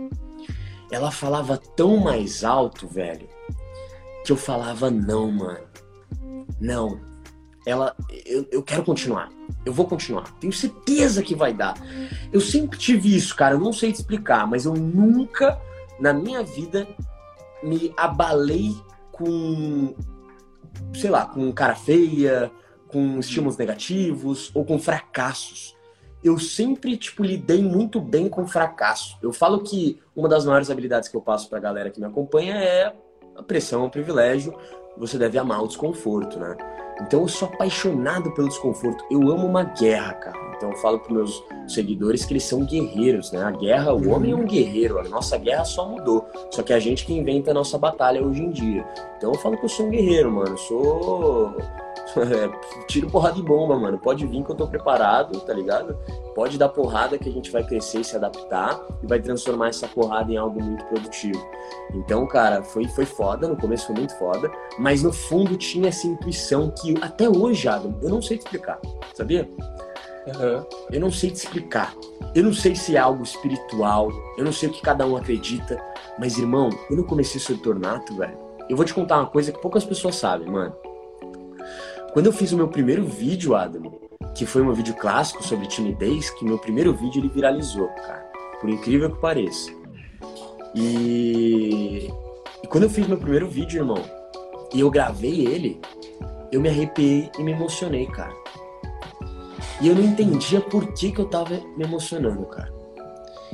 ela 0.92 1.10
falava 1.10 1.58
tão 1.58 1.98
mais 1.98 2.44
alto, 2.44 2.88
velho, 2.88 3.28
que 4.24 4.32
eu 4.32 4.38
falava, 4.38 4.92
não, 4.92 5.32
mano, 5.32 5.68
não. 6.60 7.00
Ela, 7.66 7.96
eu, 8.26 8.48
eu 8.52 8.64
quero 8.64 8.84
continuar. 8.84 9.30
Eu 9.66 9.74
vou 9.74 9.86
continuar. 9.86 10.32
Tenho 10.40 10.54
certeza 10.54 11.22
que 11.22 11.36
vai 11.36 11.54
dar. 11.54 11.76
Eu 12.32 12.40
sempre 12.40 12.78
tive 12.78 13.14
isso, 13.14 13.36
cara. 13.36 13.56
Eu 13.56 13.60
não 13.60 13.74
sei 13.74 13.92
te 13.92 13.96
explicar, 13.96 14.48
mas 14.48 14.66
eu 14.66 14.74
nunca 14.74 15.60
na 16.00 16.14
minha 16.14 16.44
vida 16.44 16.88
me 17.64 17.94
abalei 17.98 18.76
com, 19.12 19.96
sei 20.94 21.10
lá, 21.10 21.26
com 21.26 21.52
cara 21.52 21.76
feia, 21.76 22.52
com 22.88 23.20
estímulos 23.20 23.58
negativos 23.58 24.52
ou 24.54 24.64
com 24.64 24.80
fracassos. 24.80 25.76
Eu 26.24 26.40
sempre, 26.40 26.98
tipo, 26.98 27.24
lidei 27.24 27.62
muito 27.62 28.02
bem 28.02 28.28
com 28.28 28.48
fracasso. 28.48 29.18
Eu 29.22 29.32
falo 29.32 29.62
que 29.62 30.00
uma 30.16 30.28
das 30.28 30.46
maiores 30.46 30.70
habilidades 30.70 31.10
que 31.10 31.16
eu 31.16 31.22
passo 31.22 31.50
pra 31.50 31.60
galera 31.60 31.90
que 31.90 32.00
me 32.00 32.06
acompanha 32.06 32.56
é 32.56 32.94
a 33.36 33.44
pressão, 33.44 33.86
o 33.86 33.90
privilégio. 33.90 34.58
Você 34.98 35.18
deve 35.18 35.38
amar 35.38 35.64
o 35.64 35.68
desconforto, 35.68 36.40
né? 36.40 36.56
Então 37.02 37.22
eu 37.22 37.28
sou 37.28 37.48
apaixonado 37.48 38.34
pelo 38.34 38.48
desconforto. 38.48 39.06
Eu 39.12 39.22
amo 39.30 39.46
uma 39.46 39.64
guerra, 39.64 40.14
cara. 40.14 40.47
Então 40.58 40.72
eu 40.72 40.78
falo 40.78 41.00
para 41.00 41.14
meus 41.14 41.44
seguidores 41.68 42.26
que 42.26 42.34
eles 42.34 42.44
são 42.44 42.66
guerreiros, 42.66 43.32
né? 43.32 43.44
A 43.44 43.52
guerra, 43.52 43.94
o 43.94 44.10
homem 44.10 44.32
é 44.32 44.36
um 44.36 44.46
guerreiro, 44.46 45.00
a 45.00 45.04
nossa 45.04 45.38
guerra 45.38 45.64
só 45.64 45.88
mudou. 45.88 46.26
Só 46.52 46.64
que 46.64 46.74
é 46.74 46.76
a 46.76 46.80
gente 46.80 47.06
que 47.06 47.14
inventa 47.14 47.52
a 47.52 47.54
nossa 47.54 47.78
batalha 47.78 48.26
hoje 48.26 48.42
em 48.42 48.50
dia. 48.50 48.86
Então 49.18 49.32
eu 49.32 49.40
falo 49.40 49.58
que 49.58 49.66
eu 49.66 49.70
sou 49.70 49.86
um 49.86 49.90
guerreiro, 49.90 50.32
mano. 50.32 50.50
Eu 50.50 50.58
sou 50.58 51.56
tiro 52.88 53.10
porrada 53.10 53.36
de 53.36 53.44
bomba, 53.44 53.78
mano. 53.78 54.00
Pode 54.00 54.26
vir 54.26 54.44
que 54.44 54.52
eu 54.52 54.56
tô 54.56 54.68
preparado, 54.68 55.40
tá 55.42 55.54
ligado? 55.54 55.98
Pode 56.34 56.58
dar 56.58 56.70
porrada 56.70 57.18
que 57.18 57.30
a 57.30 57.32
gente 57.32 57.52
vai 57.52 57.64
crescer 57.64 58.02
e 58.02 58.04
se 58.04 58.16
adaptar 58.16 58.80
e 59.04 59.08
vai 59.08 59.20
transformar 59.20 59.70
essa 59.70 59.88
porrada 59.88 60.32
em 60.32 60.38
algo 60.38 60.62
muito 60.62 60.84
produtivo. 60.86 61.44
Então, 61.94 62.26
cara, 62.28 62.64
foi, 62.64 62.88
foi 62.88 63.06
foda, 63.06 63.48
no 63.48 63.58
começo 63.58 63.88
foi 63.88 63.96
muito 63.96 64.18
foda, 64.18 64.52
mas 64.78 65.04
no 65.04 65.12
fundo 65.12 65.58
tinha 65.58 65.90
essa 65.90 66.08
intuição 66.08 66.72
que 66.72 66.96
até 67.02 67.30
hoje, 67.30 67.68
Adam, 67.68 67.98
eu 68.02 68.10
não 68.10 68.22
sei 68.22 68.38
te 68.38 68.42
explicar, 68.42 68.80
sabia? 69.14 69.50
Uhum. 70.28 70.66
Eu 70.92 71.00
não 71.00 71.12
sei 71.12 71.32
te 71.32 71.38
explicar. 71.38 71.96
Eu 72.36 72.44
não 72.44 72.54
sei 72.54 72.76
se 72.76 72.96
é 72.96 73.00
algo 73.00 73.24
espiritual, 73.24 74.12
eu 74.38 74.44
não 74.44 74.52
sei 74.52 74.70
o 74.70 74.72
que 74.72 74.82
cada 74.82 75.08
um 75.08 75.16
acredita, 75.16 75.82
mas 76.20 76.38
irmão, 76.38 76.70
eu 76.90 76.98
não 76.98 77.04
comecei 77.04 77.40
ser 77.40 77.58
tornato, 77.58 78.16
velho. 78.16 78.38
Eu 78.70 78.76
vou 78.76 78.86
te 78.86 78.94
contar 78.94 79.20
uma 79.20 79.28
coisa 79.28 79.52
que 79.52 79.62
poucas 79.62 79.86
pessoas 79.86 80.16
sabem, 80.16 80.48
mano. 80.48 80.76
Quando 82.12 82.26
eu 82.26 82.34
fiz 82.34 82.52
o 82.52 82.58
meu 82.58 82.68
primeiro 82.68 83.06
vídeo, 83.06 83.56
Adam, 83.56 83.92
que 84.36 84.46
foi 84.46 84.62
um 84.62 84.74
vídeo 84.74 84.94
clássico 84.96 85.44
sobre 85.44 85.68
timidez, 85.68 86.30
que 86.32 86.44
meu 86.44 86.58
primeiro 86.58 86.94
vídeo 86.94 87.22
ele 87.22 87.30
viralizou, 87.30 87.88
cara. 87.88 88.30
Por 88.60 88.70
incrível 88.70 89.10
que 89.12 89.22
pareça. 89.22 89.72
E... 90.76 92.12
e 92.64 92.68
quando 92.68 92.84
eu 92.84 92.90
fiz 92.90 93.08
meu 93.08 93.18
primeiro 93.18 93.48
vídeo, 93.48 93.80
irmão, 93.80 94.04
e 94.74 94.80
eu 94.80 94.92
gravei 94.92 95.46
ele, 95.46 95.80
eu 96.52 96.60
me 96.60 96.70
arrepiei 96.70 97.32
e 97.38 97.44
me 97.44 97.52
emocionei, 97.52 98.06
cara. 98.08 98.34
E 99.80 99.88
eu 99.88 99.96
não 99.96 100.04
entendia 100.04 100.60
por 100.60 100.94
que, 100.94 101.12
que 101.12 101.20
eu 101.20 101.26
tava 101.26 101.60
me 101.76 101.84
emocionando, 101.84 102.46
cara. 102.48 102.74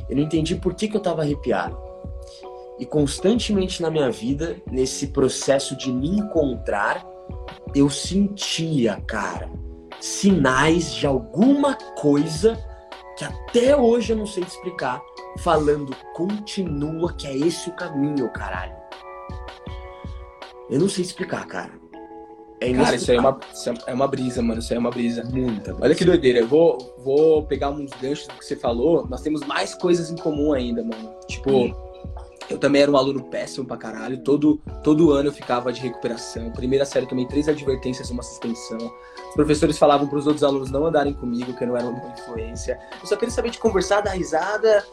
Eu 0.10 0.16
não 0.16 0.24
entendi 0.24 0.56
por 0.56 0.74
que, 0.74 0.88
que 0.88 0.96
eu 0.96 1.02
tava 1.02 1.22
arrepiado. 1.22 1.78
E 2.80 2.86
constantemente 2.86 3.82
na 3.82 3.92
minha 3.92 4.10
vida, 4.10 4.58
nesse 4.72 5.08
processo 5.08 5.76
de 5.78 5.92
me 5.92 6.10
encontrar, 6.10 7.06
eu 7.76 7.90
sentia, 7.90 9.02
cara, 9.06 9.50
sinais 10.00 10.94
de 10.94 11.06
alguma 11.06 11.76
coisa 12.00 12.58
que 13.18 13.24
até 13.24 13.76
hoje 13.76 14.14
eu 14.14 14.18
não 14.18 14.26
sei 14.26 14.44
explicar, 14.44 15.02
falando 15.40 15.96
continua 16.14 17.14
que 17.14 17.28
é 17.28 17.38
esse 17.38 17.70
o 17.70 17.76
caminho, 17.76 18.32
caralho. 18.32 18.76
Eu 20.70 20.80
não 20.80 20.90
sei 20.90 21.04
explicar, 21.04 21.46
cara. 21.46 21.83
É 22.64 22.74
Cara, 22.74 22.96
isso 22.96 23.12
aí 23.12 23.18
é 23.18 23.20
uma, 23.20 23.40
isso 23.54 23.74
é 23.88 23.94
uma 23.94 24.08
brisa, 24.08 24.42
mano. 24.42 24.60
Isso 24.60 24.72
aí 24.72 24.78
é 24.78 24.80
uma 24.80 24.90
brisa. 24.90 25.24
Muita. 25.26 25.76
Olha 25.82 25.94
que 25.94 26.06
doideira. 26.06 26.40
Eu 26.40 26.48
vou, 26.48 26.96
vou 27.04 27.44
pegar 27.44 27.70
uns 27.72 27.92
ganchos 28.02 28.28
do 28.28 28.36
que 28.36 28.46
você 28.46 28.56
falou. 28.56 29.06
Nós 29.08 29.22
temos 29.22 29.42
mais 29.42 29.76
coisas 29.76 30.10
em 30.10 30.16
comum 30.16 30.54
ainda, 30.54 30.84
mano. 30.84 31.14
Tipo, 31.28 31.52
hum. 31.52 31.93
Eu 32.50 32.58
também 32.58 32.82
era 32.82 32.92
um 32.92 32.98
aluno 32.98 33.24
péssimo 33.24 33.66
pra 33.66 33.78
caralho. 33.78 34.24
Todo, 34.24 34.62
todo 34.84 35.12
ano 35.12 35.30
eu 35.30 35.34
ficava 35.34 35.72
de 35.72 35.82
recuperação. 35.82 36.52
Primeira 36.52 36.86
série 36.86 37.08
também 37.08 37.28
três 37.28 37.48
advertências 37.48 38.10
uma 38.10 38.24
suspensão. 38.24 38.78
Os 39.30 39.36
professores 39.36 39.78
falavam 39.78 40.08
para 40.08 40.18
os 40.18 40.28
outros 40.28 40.44
alunos 40.44 40.70
não 40.70 40.86
andarem 40.86 41.14
comigo, 41.14 41.54
que 41.54 41.64
eu 41.64 41.68
não 41.68 41.78
era 41.78 41.88
uma 41.88 42.14
influência. 42.14 42.80
Eu 43.02 43.08
só 43.08 43.16
queria 43.16 43.34
saber 43.34 43.50
de 43.50 43.60
conversar, 43.60 44.02
dar 44.02 44.12
risada 44.12 44.84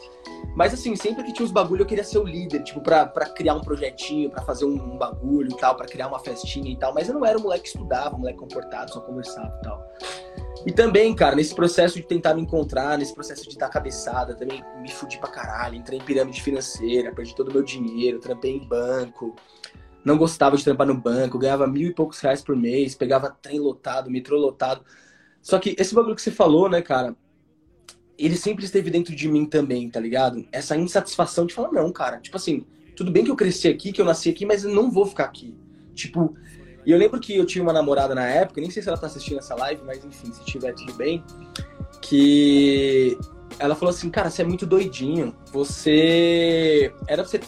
mas 0.55 0.73
assim, 0.73 0.95
sempre 0.95 1.23
que 1.23 1.31
tinha 1.31 1.45
os 1.45 1.51
bagulho 1.51 1.81
eu 1.81 1.85
queria 1.85 2.03
ser 2.03 2.17
o 2.17 2.23
líder, 2.23 2.63
tipo, 2.63 2.81
pra, 2.81 3.05
pra 3.05 3.27
criar 3.27 3.55
um 3.55 3.61
projetinho, 3.61 4.29
pra 4.29 4.41
fazer 4.41 4.65
um, 4.65 4.73
um 4.73 4.97
bagulho 4.97 5.49
e 5.51 5.57
tal, 5.57 5.75
pra 5.75 5.85
criar 5.85 6.07
uma 6.07 6.19
festinha 6.19 6.69
e 6.69 6.75
tal. 6.75 6.93
Mas 6.93 7.07
eu 7.07 7.13
não 7.13 7.25
era 7.25 7.37
um 7.37 7.41
moleque 7.41 7.63
que 7.63 7.69
estudava, 7.69 8.15
um 8.15 8.19
moleque 8.19 8.39
comportado, 8.39 8.91
só 8.91 8.99
conversava 9.01 9.53
e 9.59 9.63
tal. 9.63 9.91
E 10.65 10.71
também, 10.71 11.15
cara, 11.15 11.35
nesse 11.35 11.55
processo 11.55 11.95
de 11.95 12.03
tentar 12.03 12.35
me 12.35 12.41
encontrar, 12.41 12.97
nesse 12.97 13.13
processo 13.13 13.49
de 13.49 13.57
dar 13.57 13.69
cabeçada, 13.69 14.35
também 14.35 14.63
me 14.79 14.91
fudi 14.91 15.17
pra 15.17 15.29
caralho, 15.29 15.75
entrei 15.75 15.97
em 15.97 16.03
pirâmide 16.03 16.41
financeira, 16.41 17.11
perdi 17.11 17.35
todo 17.35 17.49
o 17.49 17.53
meu 17.53 17.63
dinheiro, 17.63 18.19
trampei 18.19 18.51
em 18.51 18.67
banco, 18.67 19.35
não 20.05 20.17
gostava 20.17 20.55
de 20.55 20.63
trampar 20.63 20.85
no 20.85 20.95
banco, 20.95 21.39
ganhava 21.39 21.65
mil 21.65 21.89
e 21.89 21.93
poucos 21.93 22.19
reais 22.19 22.41
por 22.41 22.55
mês, 22.55 22.93
pegava 22.93 23.35
trem 23.41 23.59
lotado, 23.59 24.11
metrô 24.11 24.37
lotado. 24.37 24.85
Só 25.41 25.57
que 25.57 25.75
esse 25.79 25.95
bagulho 25.95 26.15
que 26.15 26.21
você 26.21 26.31
falou, 26.31 26.69
né, 26.69 26.81
cara, 26.81 27.15
ele 28.17 28.37
sempre 28.37 28.63
esteve 28.63 28.91
dentro 28.91 29.15
de 29.15 29.27
mim 29.27 29.45
também, 29.45 29.89
tá 29.89 29.99
ligado? 29.99 30.47
Essa 30.51 30.77
insatisfação 30.77 31.47
de 31.47 31.55
falar, 31.55 31.71
não, 31.71 31.91
cara, 31.91 32.19
tipo 32.19 32.37
assim, 32.37 32.67
tudo 32.95 33.11
bem 33.11 33.23
que 33.23 33.31
eu 33.31 33.35
cresci 33.35 33.67
aqui, 33.67 33.91
que 33.91 33.99
eu 33.99 34.05
nasci 34.05 34.29
aqui, 34.29 34.45
mas 34.45 34.63
eu 34.63 34.71
não 34.71 34.91
vou 34.91 35.07
ficar 35.07 35.25
aqui. 35.25 35.55
Tipo, 35.95 36.35
e 36.85 36.91
eu 36.91 36.97
lembro 36.97 37.19
que 37.19 37.35
eu 37.35 37.45
tinha 37.45 37.63
uma 37.63 37.73
namorada 37.73 38.15
na 38.15 38.25
época, 38.25 38.61
nem 38.61 38.69
sei 38.69 38.81
se 38.81 38.89
ela 38.89 38.97
tá 38.97 39.07
assistindo 39.07 39.39
essa 39.39 39.55
live, 39.55 39.81
mas 39.85 40.03
enfim, 40.03 40.31
se 40.31 40.43
tiver 40.43 40.73
tudo 40.73 40.93
bem, 40.93 41.23
que 42.01 43.17
ela 43.59 43.75
falou 43.75 43.93
assim, 43.93 44.09
cara, 44.09 44.29
você 44.29 44.41
é 44.41 44.45
muito 44.45 44.65
doidinho, 44.65 45.35
você 45.51 46.93
era 47.07 47.23
pra 47.23 47.31
você 47.31 47.39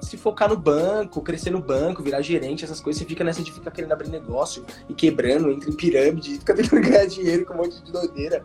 se 0.00 0.16
focar 0.16 0.48
no 0.48 0.56
banco, 0.56 1.20
crescer 1.20 1.50
no 1.50 1.60
banco, 1.60 2.02
virar 2.02 2.22
gerente, 2.22 2.64
essas 2.64 2.80
coisas, 2.80 3.02
você 3.02 3.08
fica 3.08 3.24
nessa 3.24 3.42
de 3.42 3.50
ficar 3.50 3.72
querendo 3.72 3.92
abrir 3.92 4.08
negócio 4.08 4.64
e 4.88 4.94
quebrando, 4.94 5.50
entra 5.50 5.68
em 5.68 5.74
pirâmide, 5.74 6.38
fica 6.38 6.54
tentando 6.54 6.82
ganhar 6.82 7.06
dinheiro 7.06 7.44
com 7.44 7.54
um 7.54 7.56
monte 7.58 7.82
de 7.82 7.90
doideira. 7.90 8.44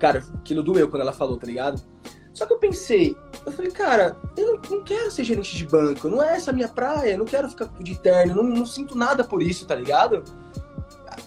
Cara, 0.00 0.24
aquilo 0.34 0.62
doeu 0.62 0.88
quando 0.88 1.02
ela 1.02 1.12
falou, 1.12 1.36
tá 1.36 1.46
ligado? 1.46 1.80
Só 2.32 2.46
que 2.46 2.52
eu 2.52 2.58
pensei, 2.58 3.16
eu 3.44 3.52
falei, 3.52 3.70
cara, 3.70 4.16
eu 4.36 4.54
não, 4.54 4.78
não 4.78 4.84
quero 4.84 5.10
ser 5.10 5.24
gerente 5.24 5.56
de 5.56 5.66
banco, 5.66 6.08
não 6.08 6.22
é 6.22 6.36
essa 6.36 6.50
a 6.50 6.54
minha 6.54 6.68
praia, 6.68 7.16
não 7.16 7.24
quero 7.24 7.48
ficar 7.48 7.68
de 7.80 7.98
terno, 7.98 8.36
não, 8.36 8.44
não 8.44 8.66
sinto 8.66 8.96
nada 8.96 9.24
por 9.24 9.42
isso, 9.42 9.66
tá 9.66 9.74
ligado? 9.74 10.22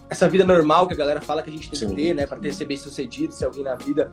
Essa 0.10 0.30
vida 0.30 0.46
normal 0.46 0.88
que 0.88 0.94
a 0.94 0.98
galera 0.98 1.22
fala 1.22 1.42
que 1.42 1.50
a 1.50 1.54
gente 1.54 1.70
tem 1.70 1.80
Sim. 1.80 1.90
que 1.90 1.96
ter, 1.96 2.14
né, 2.14 2.26
pra 2.26 2.38
ter, 2.38 2.54
ser 2.54 2.66
bem 2.66 2.78
sucedido, 2.78 3.34
ser 3.34 3.46
alguém 3.46 3.64
na 3.64 3.76
vida. 3.76 4.12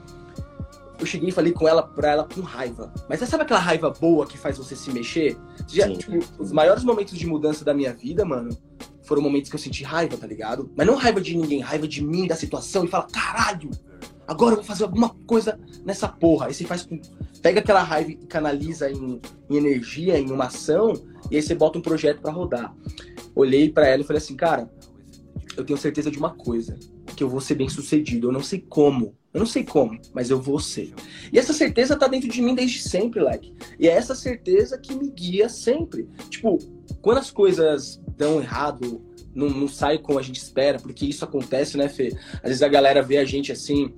Eu 0.99 1.07
cheguei 1.07 1.31
e 1.31 1.33
falei 1.33 1.53
com 1.53 1.67
ela, 1.67 1.83
pra 1.83 2.11
ela 2.11 2.25
com 2.25 2.43
raiva. 2.43 2.93
Mas 3.09 3.21
sabe 3.21 3.45
aquela 3.45 3.61
raiva 3.61 3.91
boa 3.91 4.27
que 4.27 4.37
faz 4.37 4.59
você 4.59 4.77
se 4.77 4.91
mexer? 4.91 5.39
Já, 5.67 5.89
tipo, 5.89 6.19
os 6.39 6.53
maiores 6.53 6.85
momentos 6.85 7.17
de 7.17 7.27
mudança 7.27 7.65
da 7.65 7.73
minha 7.73 7.95
vida, 7.95 8.25
mano, 8.25 8.51
foram 9.05 9.23
momentos 9.23 9.49
que 9.49 9.57
eu 9.57 9.61
senti 9.61 9.83
raiva, 9.83 10.17
tá 10.17 10.27
ligado? 10.27 10.71
Mas 10.77 10.87
não 10.87 10.97
raiva 10.97 11.21
de 11.21 11.37
ninguém, 11.37 11.61
raiva 11.61 11.89
de 11.89 12.03
mim, 12.03 12.27
da 12.27 12.37
situação, 12.37 12.85
e 12.85 12.89
fala, 12.89 13.07
caralho, 13.11 13.71
agora 14.31 14.53
eu 14.53 14.57
vou 14.59 14.65
fazer 14.65 14.85
alguma 14.85 15.09
coisa 15.27 15.59
nessa 15.85 16.07
porra. 16.07 16.47
Aí 16.47 16.55
você 16.55 16.65
faz 16.65 16.89
pega 17.43 17.59
aquela 17.59 17.83
raiva 17.83 18.13
e 18.13 18.17
canaliza 18.17 18.89
em, 18.89 19.21
em 19.51 19.57
energia, 19.57 20.17
em 20.17 20.31
uma 20.31 20.45
ação, 20.45 20.93
e 21.31 21.37
aí 21.37 21.43
você 21.43 21.55
bota 21.55 21.79
um 21.79 21.83
projeto 21.83 22.21
para 22.21 22.31
rodar. 22.31 22.73
Olhei 23.35 23.69
para 23.69 23.89
ela 23.89 24.03
e 24.03 24.07
falei 24.07 24.19
assim, 24.19 24.37
cara, 24.37 24.71
eu 25.57 25.65
tenho 25.65 25.79
certeza 25.79 26.13
de 26.13 26.19
uma 26.19 26.31
coisa, 26.31 26.79
que 27.17 27.25
eu 27.25 27.29
vou 27.29 27.41
ser 27.41 27.57
bem 27.57 27.69
sucedido. 27.69 28.29
Eu 28.29 28.33
não 28.33 28.43
sei 28.43 28.61
como, 28.61 29.17
eu 29.35 29.41
não 29.41 29.47
sei 29.47 29.65
como, 29.65 29.99
mas 30.15 30.31
eu 30.31 30.41
vou 30.41 30.61
ser. 30.61 30.95
E 31.33 31.39
essa 31.39 31.53
certeza 31.53 31.97
tá 31.97 32.07
dentro 32.07 32.29
de 32.29 32.41
mim 32.41 32.55
desde 32.55 32.83
sempre, 32.83 33.21
like. 33.21 33.53
E 33.81 33.89
é 33.89 33.93
essa 33.93 34.15
certeza 34.15 34.79
que 34.79 34.95
me 34.95 35.11
guia 35.11 35.49
sempre. 35.49 36.09
Tipo, 36.29 36.57
quando 37.03 37.19
as 37.19 37.33
coisas 37.33 38.01
dão 38.17 38.41
errado, 38.41 39.03
não, 39.35 39.49
não 39.49 39.69
sai 39.69 39.99
como 39.99 40.19
a 40.19 40.23
gente 40.23 40.37
espera, 40.37 40.79
porque 40.79 41.07
isso 41.07 41.25
acontece, 41.25 41.77
né, 41.77 41.89
Fê? 41.89 42.13
Às 42.35 42.49
vezes 42.49 42.63
a 42.63 42.69
galera 42.69 43.03
vê 43.03 43.19
a 43.19 43.25
gente 43.25 43.53
assim, 43.53 43.93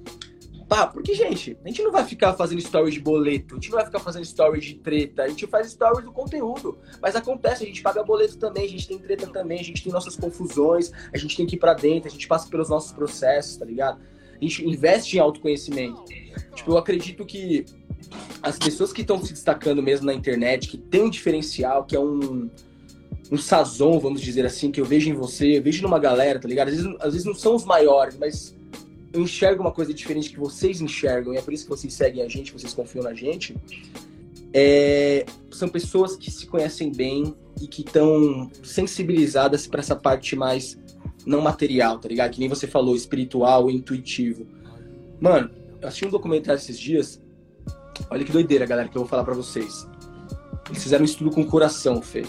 Pá, 0.73 0.87
porque, 0.87 1.13
gente, 1.13 1.55
a 1.63 1.69
gente 1.69 1.83
não 1.83 1.93
vai 1.93 2.03
ficar 2.03 2.33
fazendo 2.33 2.59
stories 2.63 2.95
de 2.95 3.01
boleto, 3.01 3.55
a 3.55 3.57
gente 3.57 3.69
não 3.69 3.77
vai 3.77 3.85
ficar 3.85 4.01
fazendo 4.01 4.25
stories 4.25 4.65
de 4.65 4.77
treta, 4.77 5.25
a 5.25 5.29
gente 5.29 5.47
faz 5.47 5.71
stories 5.71 6.03
do 6.03 6.11
conteúdo. 6.11 6.79
Mas 6.99 7.15
acontece, 7.15 7.63
a 7.63 7.67
gente 7.67 7.83
paga 7.83 8.03
boleto 8.03 8.39
também, 8.39 8.65
a 8.65 8.69
gente 8.69 8.89
tem 8.89 8.99
treta 8.99 9.27
também, 9.27 9.61
a 9.61 9.63
gente 9.63 9.85
tem 9.85 9.93
nossas 9.93 10.17
confusões, 10.17 10.91
a 11.13 11.19
gente 11.19 11.37
tem 11.37 11.45
que 11.45 11.57
ir 11.57 11.59
pra 11.59 11.75
dentro, 11.75 12.09
a 12.09 12.11
gente 12.11 12.27
passa 12.27 12.49
pelos 12.49 12.71
nossos 12.71 12.91
processos, 12.91 13.59
tá 13.59 13.67
ligado? 13.67 14.01
A 14.35 14.43
gente 14.43 14.67
investe 14.67 15.19
em 15.19 15.21
autoconhecimento. 15.21 16.05
Tipo, 16.55 16.71
eu 16.71 16.79
acredito 16.79 17.27
que 17.27 17.67
as 18.43 18.59
pessoas 18.59 18.95
que 18.95 19.03
estão 19.03 19.23
se 19.23 19.35
destacando 19.35 19.83
mesmo 19.83 20.07
na 20.07 20.15
internet, 20.15 20.69
que 20.69 20.79
tem 20.79 21.03
um 21.03 21.11
diferencial, 21.11 21.85
que 21.85 21.95
é 21.95 22.01
um, 22.01 22.49
um 23.33 23.39
sazon, 23.39 23.99
vamos 23.99 24.21
dizer 24.21 24.45
assim, 24.45 24.71
que 24.71 24.79
eu 24.79 24.85
vejo 24.85 25.09
em 25.09 25.15
você, 25.15 25.57
eu 25.57 25.63
vejo 25.63 25.83
numa 25.83 25.99
galera, 25.99 26.39
tá 26.39 26.47
ligado? 26.47 26.69
Às 26.69 26.75
vezes, 26.75 26.97
às 27.01 27.13
vezes 27.15 27.25
não 27.25 27.35
são 27.35 27.55
os 27.55 27.65
maiores, 27.65 28.15
mas 28.19 28.55
eu 29.11 29.23
enxergo 29.23 29.63
uma 29.63 29.73
coisa 29.73 29.95
diferente 29.95 30.29
que 30.29 30.39
vocês 30.39 30.83
enxergam, 30.83 31.33
e 31.33 31.39
é 31.39 31.41
por 31.41 31.55
isso 31.55 31.65
que 31.65 31.71
vocês 31.71 31.95
seguem 31.95 32.23
a 32.23 32.29
gente, 32.29 32.53
vocês 32.53 32.75
confiam 32.75 33.03
na 33.03 33.15
gente, 33.15 33.57
é, 34.53 35.25
são 35.51 35.67
pessoas 35.67 36.15
que 36.15 36.31
se 36.31 36.47
conhecem 36.47 36.93
bem 36.93 37.35
e 37.59 37.67
que 37.67 37.81
estão 37.81 38.51
sensibilizadas 38.63 39.67
para 39.67 39.81
essa 39.81 39.97
parte 39.97 40.37
mais 40.37 40.79
não 41.25 41.41
material, 41.41 41.99
tá 41.99 42.09
ligado? 42.09 42.33
Que 42.33 42.41
nem 42.41 42.51
você 42.51 42.67
falou, 42.67 42.95
espiritual, 42.95 43.71
intuitivo. 43.71 44.47
Mano, 45.19 45.51
eu 45.81 45.89
assisti 45.89 46.05
um 46.05 46.11
documentário 46.11 46.59
esses 46.59 46.79
dias. 46.79 47.19
Olha 48.11 48.25
que 48.25 48.33
doideira, 48.33 48.67
galera, 48.67 48.91
que 48.91 48.97
eu 48.97 49.01
vou 49.01 49.09
falar 49.09 49.25
para 49.25 49.33
vocês. 49.33 49.89
Eles 50.69 50.83
fizeram 50.83 51.03
um 51.03 51.07
estudo 51.07 51.31
com 51.31 51.41
o 51.41 51.47
coração, 51.47 52.03
Fê. 52.03 52.25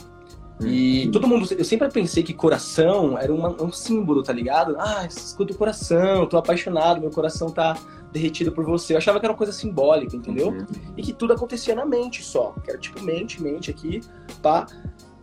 E 0.68 1.08
hum. 1.08 1.12
todo 1.12 1.28
mundo, 1.28 1.48
eu 1.58 1.66
sempre 1.66 1.90
pensei 1.90 2.24
que 2.24 2.34
coração 2.34 3.18
era 3.18 3.34
uma, 3.34 3.50
um 3.62 3.72
símbolo, 3.72 4.24
tá 4.24 4.34
ligado? 4.34 4.76
Ah, 4.80 5.06
escuta 5.06 5.54
o 5.54 5.58
coração, 5.58 6.26
tô 6.28 6.38
apaixonado, 6.38 7.02
meu 7.02 7.10
coração 7.10 7.50
tá 7.50 7.78
derretido 8.12 8.52
por 8.52 8.64
você. 8.64 8.94
Eu 8.94 8.98
achava 8.98 9.20
que 9.20 9.26
era 9.26 9.34
uma 9.34 9.38
coisa 9.38 9.52
simbólica, 9.52 10.16
entendeu? 10.16 10.50
Uhum. 10.50 10.66
E 10.96 11.02
que 11.02 11.14
tudo 11.14 11.34
acontecia 11.34 11.76
na 11.76 11.86
mente 11.86 12.24
só. 12.24 12.54
Que 12.64 12.72
era 12.72 12.80
tipo 12.80 13.02
mente, 13.02 13.42
mente 13.42 13.72
aqui, 13.72 14.02
pá. 14.42 14.68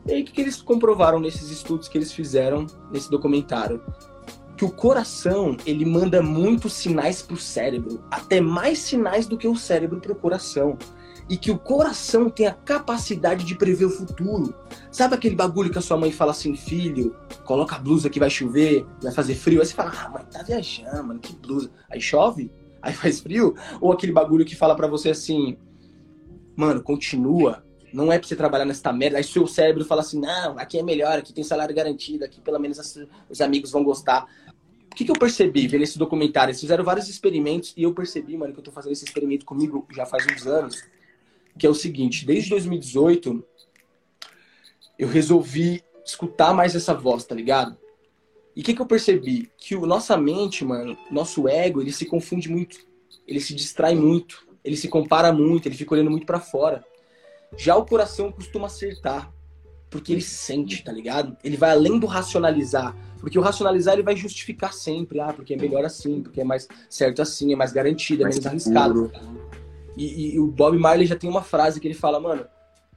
E 0.06 0.12
aí 0.12 0.22
o 0.22 0.24
que, 0.24 0.32
que 0.32 0.40
eles 0.40 0.60
comprovaram 0.60 1.20
nesses 1.20 1.50
estudos 1.50 1.88
que 1.88 1.96
eles 1.96 2.12
fizeram 2.12 2.66
nesse 2.90 3.10
documentário? 3.10 3.82
Que 4.56 4.64
o 4.64 4.70
coração, 4.70 5.56
ele 5.64 5.86
manda 5.86 6.20
muitos 6.20 6.74
sinais 6.74 7.22
pro 7.22 7.36
cérebro. 7.36 8.02
Até 8.10 8.40
mais 8.40 8.78
sinais 8.80 9.26
do 9.26 9.38
que 9.38 9.48
o 9.48 9.56
cérebro 9.56 10.00
pro 10.00 10.14
coração 10.14 10.76
e 11.30 11.36
que 11.36 11.52
o 11.52 11.56
coração 11.56 12.28
tem 12.28 12.48
a 12.48 12.52
capacidade 12.52 13.44
de 13.44 13.54
prever 13.54 13.84
o 13.84 13.90
futuro. 13.90 14.52
Sabe 14.90 15.14
aquele 15.14 15.36
bagulho 15.36 15.70
que 15.70 15.78
a 15.78 15.80
sua 15.80 15.96
mãe 15.96 16.10
fala 16.10 16.32
assim, 16.32 16.56
filho, 16.56 17.16
coloca 17.44 17.76
a 17.76 17.78
blusa 17.78 18.10
que 18.10 18.18
vai 18.18 18.28
chover, 18.28 18.84
vai 19.00 19.12
fazer 19.12 19.36
frio. 19.36 19.60
Aí 19.60 19.66
você 19.66 19.72
fala, 19.72 19.92
ah, 19.96 20.08
mãe, 20.08 20.24
tá 20.24 20.42
viajando, 20.42 21.04
mano, 21.04 21.20
que 21.20 21.32
blusa. 21.36 21.70
Aí 21.88 22.00
chove, 22.00 22.50
aí 22.82 22.92
faz 22.92 23.20
frio. 23.20 23.54
Ou 23.80 23.92
aquele 23.92 24.10
bagulho 24.10 24.44
que 24.44 24.56
fala 24.56 24.74
para 24.74 24.88
você 24.88 25.10
assim, 25.10 25.56
mano, 26.56 26.82
continua. 26.82 27.64
Não 27.92 28.12
é 28.12 28.18
pra 28.18 28.26
você 28.26 28.34
trabalhar 28.34 28.64
nessa 28.64 28.92
merda. 28.92 29.16
Aí 29.16 29.22
seu 29.22 29.46
cérebro 29.46 29.84
fala 29.84 30.00
assim, 30.00 30.18
não, 30.18 30.58
aqui 30.58 30.80
é 30.80 30.82
melhor, 30.82 31.16
aqui 31.16 31.32
tem 31.32 31.44
salário 31.44 31.72
garantido, 31.72 32.24
aqui 32.24 32.40
pelo 32.40 32.58
menos 32.58 33.06
os 33.28 33.40
amigos 33.40 33.70
vão 33.70 33.84
gostar. 33.84 34.26
O 34.92 34.96
que, 34.96 35.04
que 35.04 35.10
eu 35.12 35.16
percebi 35.16 35.68
vendo 35.68 35.82
esse 35.82 35.96
documentário? 35.96 36.50
Eles 36.50 36.60
fizeram 36.60 36.82
vários 36.82 37.08
experimentos 37.08 37.72
e 37.76 37.84
eu 37.84 37.94
percebi, 37.94 38.36
mano, 38.36 38.52
que 38.52 38.58
eu 38.58 38.64
tô 38.64 38.72
fazendo 38.72 38.90
esse 38.90 39.04
experimento 39.04 39.46
comigo 39.46 39.86
já 39.94 40.04
faz 40.04 40.26
uns 40.26 40.44
anos 40.44 40.82
que 41.58 41.66
é 41.66 41.70
o 41.70 41.74
seguinte: 41.74 42.26
desde 42.26 42.50
2018, 42.50 43.44
eu 44.98 45.08
resolvi 45.08 45.82
escutar 46.04 46.52
mais 46.52 46.74
essa 46.74 46.94
voz, 46.94 47.24
tá 47.24 47.34
ligado? 47.34 47.76
E 48.54 48.60
o 48.60 48.64
que, 48.64 48.74
que 48.74 48.82
eu 48.82 48.86
percebi? 48.86 49.50
Que 49.56 49.76
o 49.76 49.86
nossa 49.86 50.16
mente, 50.16 50.64
mano, 50.64 50.96
nosso 51.10 51.48
ego, 51.48 51.80
ele 51.80 51.92
se 51.92 52.04
confunde 52.04 52.48
muito, 52.48 52.78
ele 53.26 53.40
se 53.40 53.54
distrai 53.54 53.94
muito, 53.94 54.46
ele 54.64 54.76
se 54.76 54.88
compara 54.88 55.32
muito, 55.32 55.66
ele 55.66 55.76
fica 55.76 55.94
olhando 55.94 56.10
muito 56.10 56.26
para 56.26 56.40
fora. 56.40 56.84
Já 57.56 57.76
o 57.76 57.86
coração 57.86 58.30
costuma 58.30 58.66
acertar, 58.66 59.32
porque 59.88 60.12
ele 60.12 60.20
sente, 60.20 60.84
tá 60.84 60.92
ligado? 60.92 61.36
Ele 61.42 61.56
vai 61.56 61.70
além 61.70 61.98
do 61.98 62.06
racionalizar, 62.06 62.94
porque 63.18 63.38
o 63.38 63.42
racionalizar 63.42 63.94
ele 63.94 64.02
vai 64.02 64.16
justificar 64.16 64.72
sempre, 64.72 65.20
ah, 65.20 65.32
porque 65.32 65.54
é 65.54 65.56
melhor 65.56 65.84
assim, 65.84 66.22
porque 66.22 66.40
é 66.40 66.44
mais 66.44 66.68
certo 66.88 67.22
assim, 67.22 67.52
é 67.52 67.56
mais 67.56 67.72
garantido, 67.72 68.22
é 68.22 68.24
mais 68.24 68.36
menos 68.36 68.46
arriscado. 68.46 69.12
E, 70.00 70.34
e, 70.34 70.40
o 70.40 70.46
Bob 70.46 70.78
Marley 70.78 71.06
já 71.06 71.14
tem 71.14 71.28
uma 71.28 71.42
frase 71.42 71.78
que 71.78 71.86
ele 71.86 71.94
fala, 71.94 72.18
mano, 72.18 72.46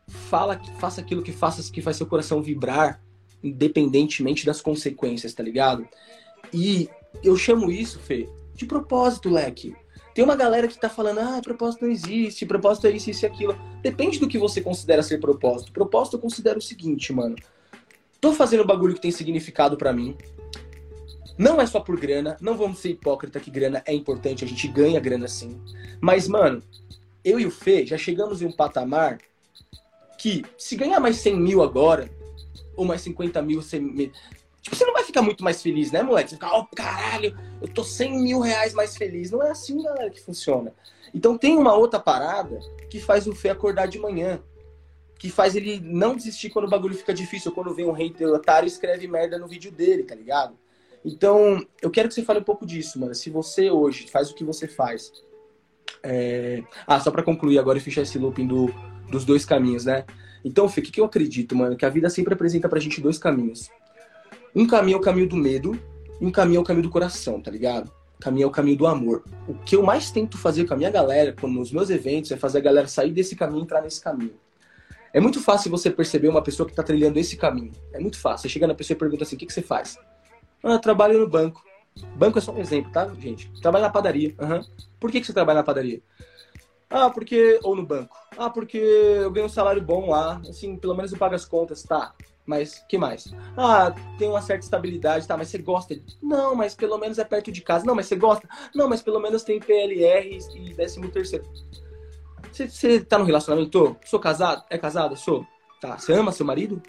fala, 0.07 0.57
faça 0.79 1.01
aquilo 1.01 1.21
que 1.21 1.33
faça 1.33 1.69
que 1.69 1.81
faz 1.81 1.97
seu 1.97 2.07
coração 2.07 2.41
vibrar, 2.41 3.01
independentemente 3.43 4.45
das 4.45 4.61
consequências, 4.61 5.33
tá 5.33 5.43
ligado? 5.43 5.85
E 6.53 6.89
eu 7.21 7.35
chamo 7.35 7.69
isso, 7.69 7.99
Fê, 7.99 8.29
de 8.55 8.65
propósito, 8.65 9.29
leque. 9.29 9.75
Tem 10.15 10.23
uma 10.23 10.35
galera 10.35 10.65
que 10.65 10.79
tá 10.79 10.87
falando, 10.87 11.19
ah, 11.19 11.41
propósito 11.43 11.83
não 11.83 11.91
existe, 11.91 12.45
propósito 12.45 12.87
é 12.87 12.91
isso, 12.91 13.09
isso 13.09 13.25
e 13.25 13.27
aquilo. 13.27 13.57
Depende 13.81 14.17
do 14.17 14.27
que 14.27 14.37
você 14.37 14.61
considera 14.61 15.03
ser 15.03 15.19
propósito. 15.19 15.73
Propósito 15.73 16.15
eu 16.15 16.21
considero 16.21 16.59
o 16.59 16.61
seguinte, 16.61 17.11
mano. 17.11 17.35
Tô 18.21 18.31
fazendo 18.31 18.63
um 18.63 18.67
bagulho 18.67 18.93
que 18.93 19.01
tem 19.01 19.11
significado 19.11 19.75
para 19.75 19.91
mim. 19.91 20.15
Não 21.37 21.59
é 21.59 21.65
só 21.65 21.79
por 21.79 21.99
grana, 21.99 22.37
não 22.39 22.55
vamos 22.55 22.79
ser 22.79 22.89
hipócrita 22.89 23.39
que 23.39 23.49
grana 23.49 23.81
é 23.85 23.93
importante, 23.93 24.43
a 24.45 24.47
gente 24.47 24.67
ganha 24.67 24.99
grana 24.99 25.27
sim. 25.27 25.59
Mas, 25.99 26.27
mano, 26.27 26.61
eu 27.23 27.39
e 27.39 27.45
o 27.45 27.51
Fê 27.51 27.85
já 27.85 27.97
chegamos 27.97 28.41
em 28.41 28.45
um 28.45 28.51
patamar 28.51 29.17
que, 30.17 30.43
se 30.57 30.75
ganhar 30.75 30.99
mais 30.99 31.17
100 31.17 31.39
mil 31.39 31.63
agora, 31.63 32.09
ou 32.75 32.85
mais 32.85 33.01
50 33.01 33.41
mil, 33.41 33.61
100 33.61 33.81
mil, 33.81 34.11
tipo, 34.61 34.75
você 34.75 34.85
não 34.85 34.93
vai 34.93 35.03
ficar 35.03 35.21
muito 35.21 35.43
mais 35.43 35.61
feliz, 35.61 35.91
né, 35.91 36.03
moleque? 36.03 36.29
Você 36.29 36.35
fica, 36.35 36.55
oh, 36.55 36.65
caralho, 36.75 37.37
eu 37.61 37.67
tô 37.67 37.83
100 37.83 38.21
mil 38.21 38.39
reais 38.39 38.73
mais 38.73 38.95
feliz. 38.95 39.31
Não 39.31 39.43
é 39.43 39.51
assim, 39.51 39.81
galera, 39.81 40.09
que 40.09 40.21
funciona. 40.21 40.73
Então 41.13 41.37
tem 41.37 41.57
uma 41.57 41.73
outra 41.73 41.99
parada 41.99 42.59
que 42.89 42.99
faz 42.99 43.27
o 43.27 43.35
Fê 43.35 43.49
acordar 43.49 43.87
de 43.87 43.99
manhã. 43.99 44.41
Que 45.19 45.29
faz 45.29 45.55
ele 45.55 45.79
não 45.79 46.15
desistir 46.15 46.49
quando 46.49 46.65
o 46.65 46.69
bagulho 46.69 46.95
fica 46.95 47.13
difícil. 47.13 47.51
Ou 47.51 47.55
quando 47.55 47.73
vem 47.73 47.85
um 47.85 47.91
hater 47.91 48.27
otário 48.29 48.65
e 48.65 48.69
escreve 48.69 49.07
merda 49.07 49.37
no 49.37 49.47
vídeo 49.47 49.71
dele, 49.71 50.03
tá 50.03 50.15
ligado? 50.15 50.57
Então, 51.05 51.65
eu 51.81 51.91
quero 51.91 52.07
que 52.07 52.15
você 52.15 52.23
fale 52.23 52.39
um 52.39 52.43
pouco 52.43 52.65
disso, 52.65 52.99
mano. 52.99 53.13
Se 53.13 53.29
você 53.29 53.69
hoje 53.69 54.07
faz 54.09 54.31
o 54.31 54.35
que 54.35 54.43
você 54.43 54.67
faz. 54.67 55.11
É... 56.01 56.63
Ah, 56.87 56.99
só 56.99 57.11
para 57.11 57.23
concluir 57.23 57.59
agora 57.59 57.77
e 57.77 57.81
fechar 57.81 58.01
esse 58.01 58.17
looping 58.17 58.47
do, 58.47 58.73
dos 59.09 59.25
dois 59.25 59.45
caminhos, 59.45 59.85
né? 59.85 60.05
Então, 60.43 60.67
Fê, 60.67 60.81
o 60.81 60.83
que, 60.83 60.91
que 60.91 61.01
eu 61.01 61.05
acredito, 61.05 61.55
mano? 61.55 61.75
Que 61.75 61.85
a 61.85 61.89
vida 61.89 62.09
sempre 62.09 62.33
apresenta 62.33 62.67
pra 62.67 62.79
gente 62.79 63.01
dois 63.01 63.17
caminhos. 63.17 63.69
Um 64.55 64.67
caminho 64.67 64.95
é 64.95 64.99
o 64.99 65.01
caminho 65.01 65.27
do 65.27 65.35
medo 65.35 65.79
e 66.19 66.25
um 66.25 66.31
caminho 66.31 66.57
é 66.59 66.61
o 66.61 66.63
caminho 66.63 66.83
do 66.83 66.89
coração, 66.89 67.41
tá 67.41 67.49
ligado? 67.49 67.91
Caminho 68.19 68.45
é 68.45 68.47
o 68.47 68.51
caminho 68.51 68.77
do 68.77 68.87
amor. 68.87 69.23
O 69.47 69.53
que 69.53 69.75
eu 69.75 69.83
mais 69.83 70.11
tento 70.11 70.37
fazer 70.37 70.65
com 70.65 70.73
a 70.73 70.77
minha 70.77 70.91
galera, 70.91 71.35
nos 71.43 71.71
meus 71.71 71.89
eventos, 71.89 72.31
é 72.31 72.37
fazer 72.37 72.59
a 72.59 72.61
galera 72.61 72.87
sair 72.87 73.11
desse 73.11 73.35
caminho 73.35 73.59
e 73.59 73.63
entrar 73.63 73.81
nesse 73.81 74.01
caminho. 74.01 74.33
É 75.13 75.19
muito 75.19 75.39
fácil 75.41 75.69
você 75.69 75.89
perceber 75.91 76.27
uma 76.27 76.41
pessoa 76.41 76.65
que 76.65 76.73
está 76.73 76.83
trilhando 76.83 77.19
esse 77.19 77.35
caminho. 77.37 77.71
É 77.91 77.99
muito 77.99 78.17
fácil. 78.17 78.43
Você 78.43 78.53
chega 78.53 78.67
na 78.67 78.73
pessoa 78.73 78.95
e 78.95 78.99
pergunta 78.99 79.23
assim: 79.23 79.35
o 79.35 79.39
que, 79.39 79.45
que 79.45 79.53
você 79.53 79.61
faz? 79.61 79.97
Ah, 80.63 80.79
trabalho 80.79 81.19
no 81.19 81.27
banco. 81.27 81.61
Banco 82.15 82.39
é 82.39 82.41
só 82.41 82.51
um 82.51 82.59
exemplo, 82.59 82.91
tá, 82.91 83.07
gente? 83.19 83.51
Trabalho 83.61 83.83
na 83.83 83.91
padaria. 83.91 84.33
Uhum. 84.39 84.61
Por 84.99 85.11
que, 85.11 85.19
que 85.19 85.27
você 85.27 85.33
trabalha 85.33 85.57
na 85.57 85.63
padaria? 85.63 86.01
Ah, 86.89 87.09
porque. 87.09 87.59
Ou 87.63 87.75
no 87.75 87.85
banco. 87.85 88.15
Ah, 88.37 88.49
porque 88.49 88.77
eu 88.77 89.31
ganho 89.31 89.47
um 89.47 89.49
salário 89.49 89.81
bom 89.81 90.09
lá. 90.09 90.41
Assim, 90.47 90.77
pelo 90.77 90.95
menos 90.95 91.11
eu 91.11 91.17
pago 91.17 91.35
as 91.35 91.45
contas, 91.45 91.83
tá. 91.83 92.13
Mas 92.45 92.83
que 92.89 92.97
mais? 92.97 93.33
Ah, 93.57 93.93
tem 94.17 94.29
uma 94.29 94.41
certa 94.41 94.63
estabilidade, 94.63 95.27
tá? 95.27 95.37
Mas 95.37 95.47
você 95.49 95.57
gosta? 95.57 95.95
Não, 96.21 96.55
mas 96.55 96.75
pelo 96.75 96.97
menos 96.97 97.17
é 97.17 97.23
perto 97.23 97.51
de 97.51 97.61
casa. 97.61 97.85
Não, 97.85 97.95
mas 97.95 98.07
você 98.07 98.15
gosta? 98.15 98.47
Não, 98.75 98.87
mas 98.89 99.01
pelo 99.01 99.19
menos 99.19 99.43
tem 99.43 99.59
PLR 99.59 100.37
e 100.55 100.73
13 100.73 101.01
terceiro. 101.09 101.45
Você, 102.51 102.67
você 102.67 102.99
tá 102.99 103.17
no 103.17 103.25
relacionamento? 103.25 103.97
Sou 104.05 104.19
casado? 104.19 104.63
É 104.69 104.77
casado? 104.77 105.15
Sou. 105.15 105.45
Tá. 105.81 105.97
Você 105.97 106.13
ama 106.13 106.31
seu 106.31 106.45
marido? 106.45 106.81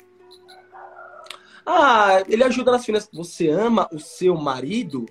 Ah, 1.66 2.22
ele 2.28 2.44
ajuda 2.44 2.72
nas 2.72 2.84
finanças. 2.84 3.08
Você 3.12 3.48
ama 3.48 3.88
o 3.92 3.98
seu 3.98 4.34
marido? 4.36 5.06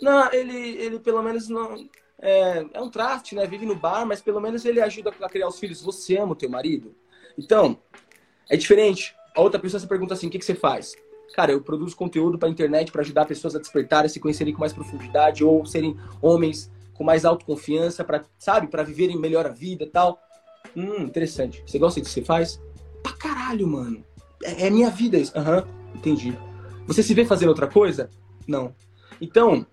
Não, 0.00 0.32
ele, 0.32 0.56
ele 0.56 0.98
pelo 0.98 1.22
menos 1.22 1.48
não. 1.48 1.88
É, 2.20 2.64
é 2.72 2.80
um 2.80 2.90
traste, 2.90 3.34
né? 3.34 3.46
Vive 3.46 3.66
no 3.66 3.76
bar, 3.76 4.06
mas 4.06 4.20
pelo 4.20 4.40
menos 4.40 4.64
ele 4.64 4.80
ajuda 4.80 5.12
a 5.20 5.28
criar 5.28 5.48
os 5.48 5.58
filhos. 5.58 5.82
Você 5.82 6.16
ama 6.16 6.32
o 6.32 6.36
teu 6.36 6.48
marido? 6.48 6.94
Então, 7.36 7.78
é 8.48 8.56
diferente. 8.56 9.14
A 9.36 9.40
outra 9.40 9.60
pessoa 9.60 9.80
se 9.80 9.86
pergunta 9.86 10.14
assim: 10.14 10.26
o 10.26 10.30
que, 10.30 10.38
que 10.38 10.44
você 10.44 10.54
faz? 10.54 10.94
Cara, 11.34 11.52
eu 11.52 11.60
produzo 11.60 11.94
conteúdo 11.94 12.38
para 12.38 12.48
internet 12.48 12.90
para 12.90 13.02
ajudar 13.02 13.26
pessoas 13.26 13.54
a 13.54 13.58
despertarem, 13.58 14.08
se 14.08 14.18
conhecerem 14.18 14.52
com 14.52 14.60
mais 14.60 14.72
profundidade 14.72 15.44
ou 15.44 15.64
serem 15.66 15.96
homens 16.22 16.70
com 16.94 17.04
mais 17.04 17.24
autoconfiança 17.24 18.02
para, 18.02 18.24
sabe, 18.38 18.66
para 18.66 18.82
viverem 18.82 19.16
melhor 19.16 19.46
a 19.46 19.50
vida 19.50 19.88
tal. 19.92 20.20
Hum, 20.76 21.02
interessante. 21.02 21.62
Você 21.64 21.78
gosta 21.78 22.00
do 22.00 22.04
que 22.04 22.10
você 22.10 22.22
faz? 22.22 22.60
Pra 23.02 23.12
caralho, 23.12 23.68
mano. 23.68 24.04
É, 24.42 24.66
é 24.66 24.70
minha 24.70 24.90
vida 24.90 25.16
isso. 25.16 25.36
Aham, 25.36 25.58
uhum, 25.58 25.96
entendi. 25.96 26.36
Você 26.86 27.02
se 27.02 27.14
vê 27.14 27.24
fazendo 27.24 27.50
outra 27.50 27.66
coisa? 27.66 28.10
Não. 28.46 28.74
Então, 29.20 29.66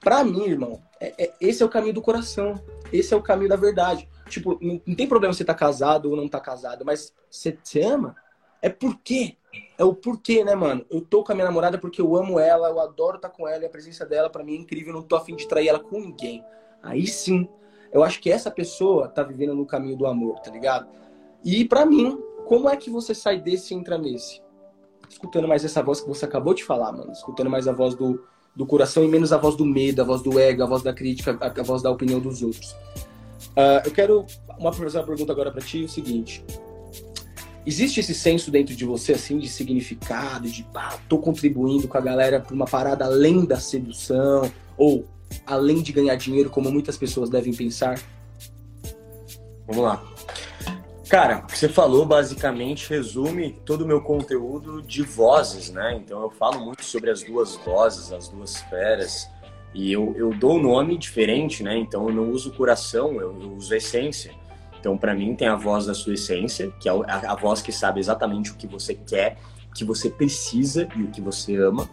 pra 0.00 0.22
mim, 0.22 0.44
irmão, 0.44 0.80
é, 1.00 1.24
é, 1.24 1.34
esse 1.40 1.62
é 1.62 1.66
o 1.66 1.68
caminho 1.68 1.94
do 1.94 2.02
coração. 2.02 2.62
Esse 2.92 3.12
é 3.12 3.16
o 3.16 3.22
caminho 3.22 3.48
da 3.48 3.56
verdade. 3.56 4.08
Tipo, 4.28 4.58
não, 4.60 4.80
não 4.86 4.94
tem 4.94 5.06
problema 5.06 5.32
você 5.32 5.44
tá 5.44 5.54
casado 5.54 6.10
ou 6.10 6.16
não 6.16 6.28
tá 6.28 6.40
casado, 6.40 6.84
mas 6.84 7.12
você, 7.30 7.56
você 7.62 7.82
ama? 7.82 8.14
É 8.60 8.68
por 8.68 8.98
quê? 9.02 9.36
É 9.78 9.84
o 9.84 9.94
porquê, 9.94 10.44
né, 10.44 10.54
mano? 10.54 10.84
Eu 10.90 11.00
tô 11.00 11.24
com 11.24 11.32
a 11.32 11.34
minha 11.34 11.46
namorada 11.46 11.78
porque 11.78 12.00
eu 12.00 12.16
amo 12.16 12.38
ela, 12.38 12.68
eu 12.68 12.80
adoro 12.80 13.16
estar 13.16 13.28
tá 13.28 13.34
com 13.34 13.48
ela 13.48 13.62
e 13.62 13.66
a 13.66 13.70
presença 13.70 14.04
dela 14.04 14.28
para 14.28 14.44
mim 14.44 14.54
é 14.54 14.58
incrível, 14.58 14.88
eu 14.88 15.00
não 15.00 15.02
tô 15.02 15.16
afim 15.16 15.36
de 15.36 15.46
trair 15.46 15.68
ela 15.68 15.78
com 15.78 16.00
ninguém. 16.00 16.44
Aí 16.82 17.06
sim, 17.06 17.48
eu 17.92 18.02
acho 18.02 18.20
que 18.20 18.30
essa 18.30 18.50
pessoa 18.50 19.08
tá 19.08 19.22
vivendo 19.22 19.54
no 19.54 19.66
caminho 19.66 19.96
do 19.96 20.06
amor, 20.06 20.40
tá 20.40 20.50
ligado? 20.50 20.88
E 21.44 21.64
para 21.64 21.86
mim, 21.86 22.20
como 22.48 22.66
é 22.70 22.76
que 22.78 22.88
você 22.88 23.14
sai 23.14 23.38
desse 23.38 23.74
e 23.74 23.76
entra 23.76 23.98
nesse? 23.98 24.40
Escutando 25.06 25.46
mais 25.46 25.66
essa 25.66 25.82
voz 25.82 26.00
que 26.00 26.08
você 26.08 26.24
acabou 26.24 26.54
de 26.54 26.64
falar, 26.64 26.92
mano. 26.92 27.12
Escutando 27.12 27.50
mais 27.50 27.68
a 27.68 27.72
voz 27.72 27.94
do, 27.94 28.24
do 28.56 28.64
coração 28.64 29.04
e 29.04 29.08
menos 29.08 29.34
a 29.34 29.36
voz 29.36 29.54
do 29.54 29.66
medo, 29.66 30.00
a 30.00 30.04
voz 30.04 30.22
do 30.22 30.38
ego, 30.38 30.62
a 30.62 30.66
voz 30.66 30.82
da 30.82 30.94
crítica, 30.94 31.36
a, 31.42 31.46
a 31.46 31.62
voz 31.62 31.82
da 31.82 31.90
opinião 31.90 32.18
dos 32.18 32.42
outros. 32.42 32.70
Uh, 33.50 33.84
eu 33.84 33.90
quero 33.90 34.26
uma, 34.58 34.70
uma 34.70 35.04
pergunta 35.04 35.30
agora 35.30 35.52
para 35.52 35.60
ti, 35.60 35.84
o 35.84 35.88
seguinte. 35.90 36.42
Existe 37.66 38.00
esse 38.00 38.14
senso 38.14 38.50
dentro 38.50 38.74
de 38.74 38.86
você, 38.86 39.12
assim, 39.12 39.38
de 39.38 39.46
significado, 39.46 40.48
de 40.48 40.62
pá, 40.62 40.98
tô 41.06 41.18
contribuindo 41.18 41.86
com 41.86 41.98
a 41.98 42.00
galera 42.00 42.40
para 42.40 42.54
uma 42.54 42.64
parada 42.64 43.04
além 43.04 43.44
da 43.44 43.60
sedução, 43.60 44.50
ou 44.74 45.04
além 45.46 45.82
de 45.82 45.92
ganhar 45.92 46.14
dinheiro, 46.14 46.48
como 46.48 46.70
muitas 46.70 46.96
pessoas 46.96 47.28
devem 47.28 47.52
pensar? 47.52 48.00
Vamos 49.66 49.84
lá. 49.84 50.02
Cara, 51.08 51.42
você 51.48 51.70
falou 51.70 52.04
basicamente 52.04 52.90
resume 52.90 53.52
todo 53.64 53.80
o 53.80 53.86
meu 53.86 54.02
conteúdo 54.02 54.82
de 54.82 55.02
vozes, 55.02 55.70
né? 55.70 55.94
Então 55.94 56.20
eu 56.20 56.28
falo 56.28 56.62
muito 56.62 56.84
sobre 56.84 57.10
as 57.10 57.22
duas 57.22 57.56
vozes, 57.56 58.12
as 58.12 58.28
duas 58.28 58.58
feras. 58.64 59.26
E 59.72 59.90
eu, 59.90 60.14
eu 60.18 60.34
dou 60.34 60.56
um 60.56 60.62
nome 60.62 60.98
diferente, 60.98 61.62
né? 61.62 61.78
Então 61.78 62.06
eu 62.08 62.14
não 62.14 62.30
uso 62.30 62.52
coração, 62.52 63.14
eu, 63.14 63.40
eu 63.40 63.54
uso 63.54 63.74
essência. 63.74 64.34
Então 64.78 64.98
para 64.98 65.14
mim 65.14 65.34
tem 65.34 65.48
a 65.48 65.56
voz 65.56 65.86
da 65.86 65.94
sua 65.94 66.12
essência, 66.12 66.70
que 66.78 66.90
é 66.90 66.92
a, 66.92 67.32
a 67.32 67.34
voz 67.34 67.62
que 67.62 67.72
sabe 67.72 68.00
exatamente 68.00 68.50
o 68.50 68.56
que 68.56 68.66
você 68.66 68.94
quer, 68.94 69.38
o 69.70 69.74
que 69.74 69.86
você 69.86 70.10
precisa 70.10 70.86
e 70.94 71.04
o 71.04 71.10
que 71.10 71.22
você 71.22 71.56
ama. 71.56 71.88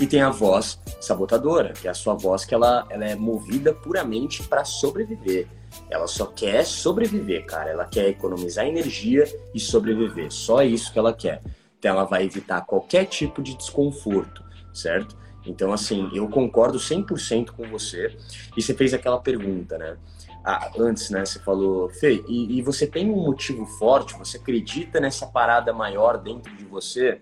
E 0.00 0.06
tem 0.06 0.22
a 0.22 0.30
voz 0.30 0.80
sabotadora, 0.98 1.74
que 1.74 1.86
é 1.86 1.90
a 1.90 1.94
sua 1.94 2.14
voz 2.14 2.46
que 2.46 2.54
ela, 2.54 2.86
ela 2.88 3.04
é 3.04 3.14
movida 3.14 3.74
puramente 3.74 4.42
para 4.42 4.64
sobreviver. 4.64 5.46
Ela 5.90 6.06
só 6.06 6.26
quer 6.26 6.64
sobreviver, 6.64 7.44
cara. 7.46 7.70
Ela 7.70 7.84
quer 7.84 8.08
economizar 8.08 8.66
energia 8.66 9.24
e 9.54 9.60
sobreviver. 9.60 10.30
Só 10.30 10.62
isso 10.62 10.92
que 10.92 10.98
ela 10.98 11.12
quer. 11.12 11.40
Então 11.78 11.92
ela 11.92 12.04
vai 12.04 12.24
evitar 12.24 12.60
qualquer 12.62 13.06
tipo 13.06 13.42
de 13.42 13.56
desconforto, 13.56 14.44
certo? 14.72 15.16
Então, 15.46 15.72
assim, 15.72 16.10
eu 16.12 16.28
concordo 16.28 16.78
100% 16.78 17.52
com 17.52 17.64
você. 17.68 18.14
E 18.56 18.62
você 18.62 18.74
fez 18.74 18.92
aquela 18.92 19.18
pergunta, 19.18 19.78
né? 19.78 19.96
Ah, 20.44 20.70
antes, 20.78 21.10
né? 21.10 21.24
Você 21.24 21.38
falou, 21.38 21.88
Fê, 21.88 22.22
e, 22.28 22.58
e 22.58 22.62
você 22.62 22.86
tem 22.86 23.10
um 23.10 23.22
motivo 23.22 23.64
forte? 23.64 24.16
Você 24.18 24.36
acredita 24.36 25.00
nessa 25.00 25.26
parada 25.26 25.72
maior 25.72 26.18
dentro 26.18 26.54
de 26.56 26.64
você? 26.64 27.20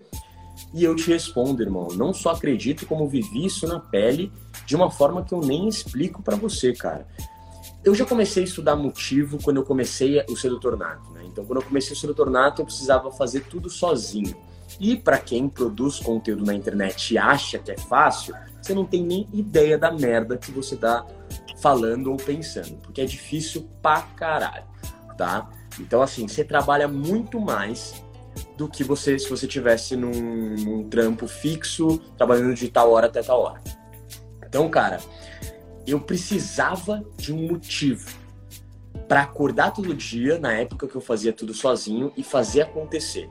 E 0.73 0.83
eu 0.83 0.93
te 0.93 1.09
respondo, 1.09 1.63
irmão, 1.63 1.87
não 1.95 2.13
só 2.13 2.31
acredito, 2.31 2.85
como 2.85 3.07
vivi 3.07 3.45
isso 3.45 3.65
na 3.65 3.79
pele 3.79 4.31
de 4.65 4.75
uma 4.75 4.91
forma 4.91 5.23
que 5.23 5.33
eu 5.33 5.39
nem 5.39 5.69
explico 5.69 6.21
para 6.21 6.35
você, 6.35 6.73
cara 6.73 7.07
eu 7.83 7.95
já 7.95 8.05
comecei 8.05 8.43
a 8.43 8.45
estudar 8.45 8.75
motivo 8.75 9.41
quando 9.41 9.57
eu 9.57 9.63
comecei 9.63 10.23
o 10.29 10.35
Sedutor 10.35 10.77
Nato, 10.77 11.11
né? 11.11 11.21
Então, 11.25 11.45
quando 11.45 11.61
eu 11.61 11.65
comecei 11.65 11.93
o 11.93 11.99
Sedutor 11.99 12.29
Nato, 12.29 12.61
eu 12.61 12.65
precisava 12.65 13.11
fazer 13.11 13.41
tudo 13.41 13.69
sozinho. 13.69 14.35
E 14.79 14.97
para 14.97 15.17
quem 15.17 15.47
produz 15.47 15.99
conteúdo 15.99 16.45
na 16.45 16.53
internet 16.53 17.13
e 17.13 17.17
acha 17.17 17.57
que 17.57 17.71
é 17.71 17.77
fácil, 17.77 18.35
você 18.61 18.73
não 18.73 18.85
tem 18.85 19.03
nem 19.03 19.27
ideia 19.33 19.77
da 19.77 19.91
merda 19.91 20.37
que 20.37 20.51
você 20.51 20.75
tá 20.75 21.05
falando 21.61 22.11
ou 22.11 22.17
pensando, 22.17 22.75
porque 22.77 23.01
é 23.01 23.05
difícil 23.05 23.67
pra 23.81 24.01
caralho, 24.01 24.65
tá? 25.17 25.49
Então, 25.79 26.01
assim, 26.01 26.27
você 26.27 26.43
trabalha 26.43 26.87
muito 26.87 27.39
mais 27.39 28.03
do 28.57 28.67
que 28.67 28.83
você 28.83 29.17
se 29.17 29.29
você 29.29 29.47
tivesse 29.47 29.95
num, 29.95 30.11
num 30.11 30.89
trampo 30.89 31.27
fixo, 31.27 31.99
trabalhando 32.17 32.53
de 32.53 32.69
tal 32.69 32.91
hora 32.91 33.07
até 33.07 33.21
tal 33.21 33.41
hora. 33.41 33.61
Então, 34.45 34.69
cara, 34.69 34.99
eu 35.91 35.99
precisava 35.99 37.03
de 37.17 37.33
um 37.33 37.47
motivo 37.47 38.09
para 39.07 39.21
acordar 39.21 39.71
todo 39.71 39.93
dia, 39.93 40.37
na 40.37 40.53
época 40.53 40.87
que 40.87 40.95
eu 40.95 41.01
fazia 41.01 41.33
tudo 41.33 41.53
sozinho, 41.53 42.11
e 42.15 42.23
fazer 42.23 42.61
acontecer. 42.61 43.29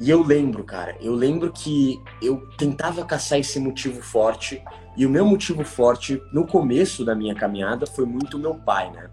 E 0.00 0.10
eu 0.10 0.22
lembro, 0.22 0.62
cara, 0.64 0.96
eu 1.00 1.14
lembro 1.14 1.52
que 1.52 1.98
eu 2.20 2.46
tentava 2.58 3.04
caçar 3.04 3.38
esse 3.38 3.58
motivo 3.58 4.02
forte, 4.02 4.62
e 4.96 5.06
o 5.06 5.10
meu 5.10 5.24
motivo 5.24 5.64
forte 5.64 6.20
no 6.32 6.46
começo 6.46 7.04
da 7.04 7.14
minha 7.14 7.34
caminhada 7.34 7.86
foi 7.86 8.04
muito 8.04 8.38
meu 8.38 8.54
pai, 8.54 8.90
né? 8.90 9.08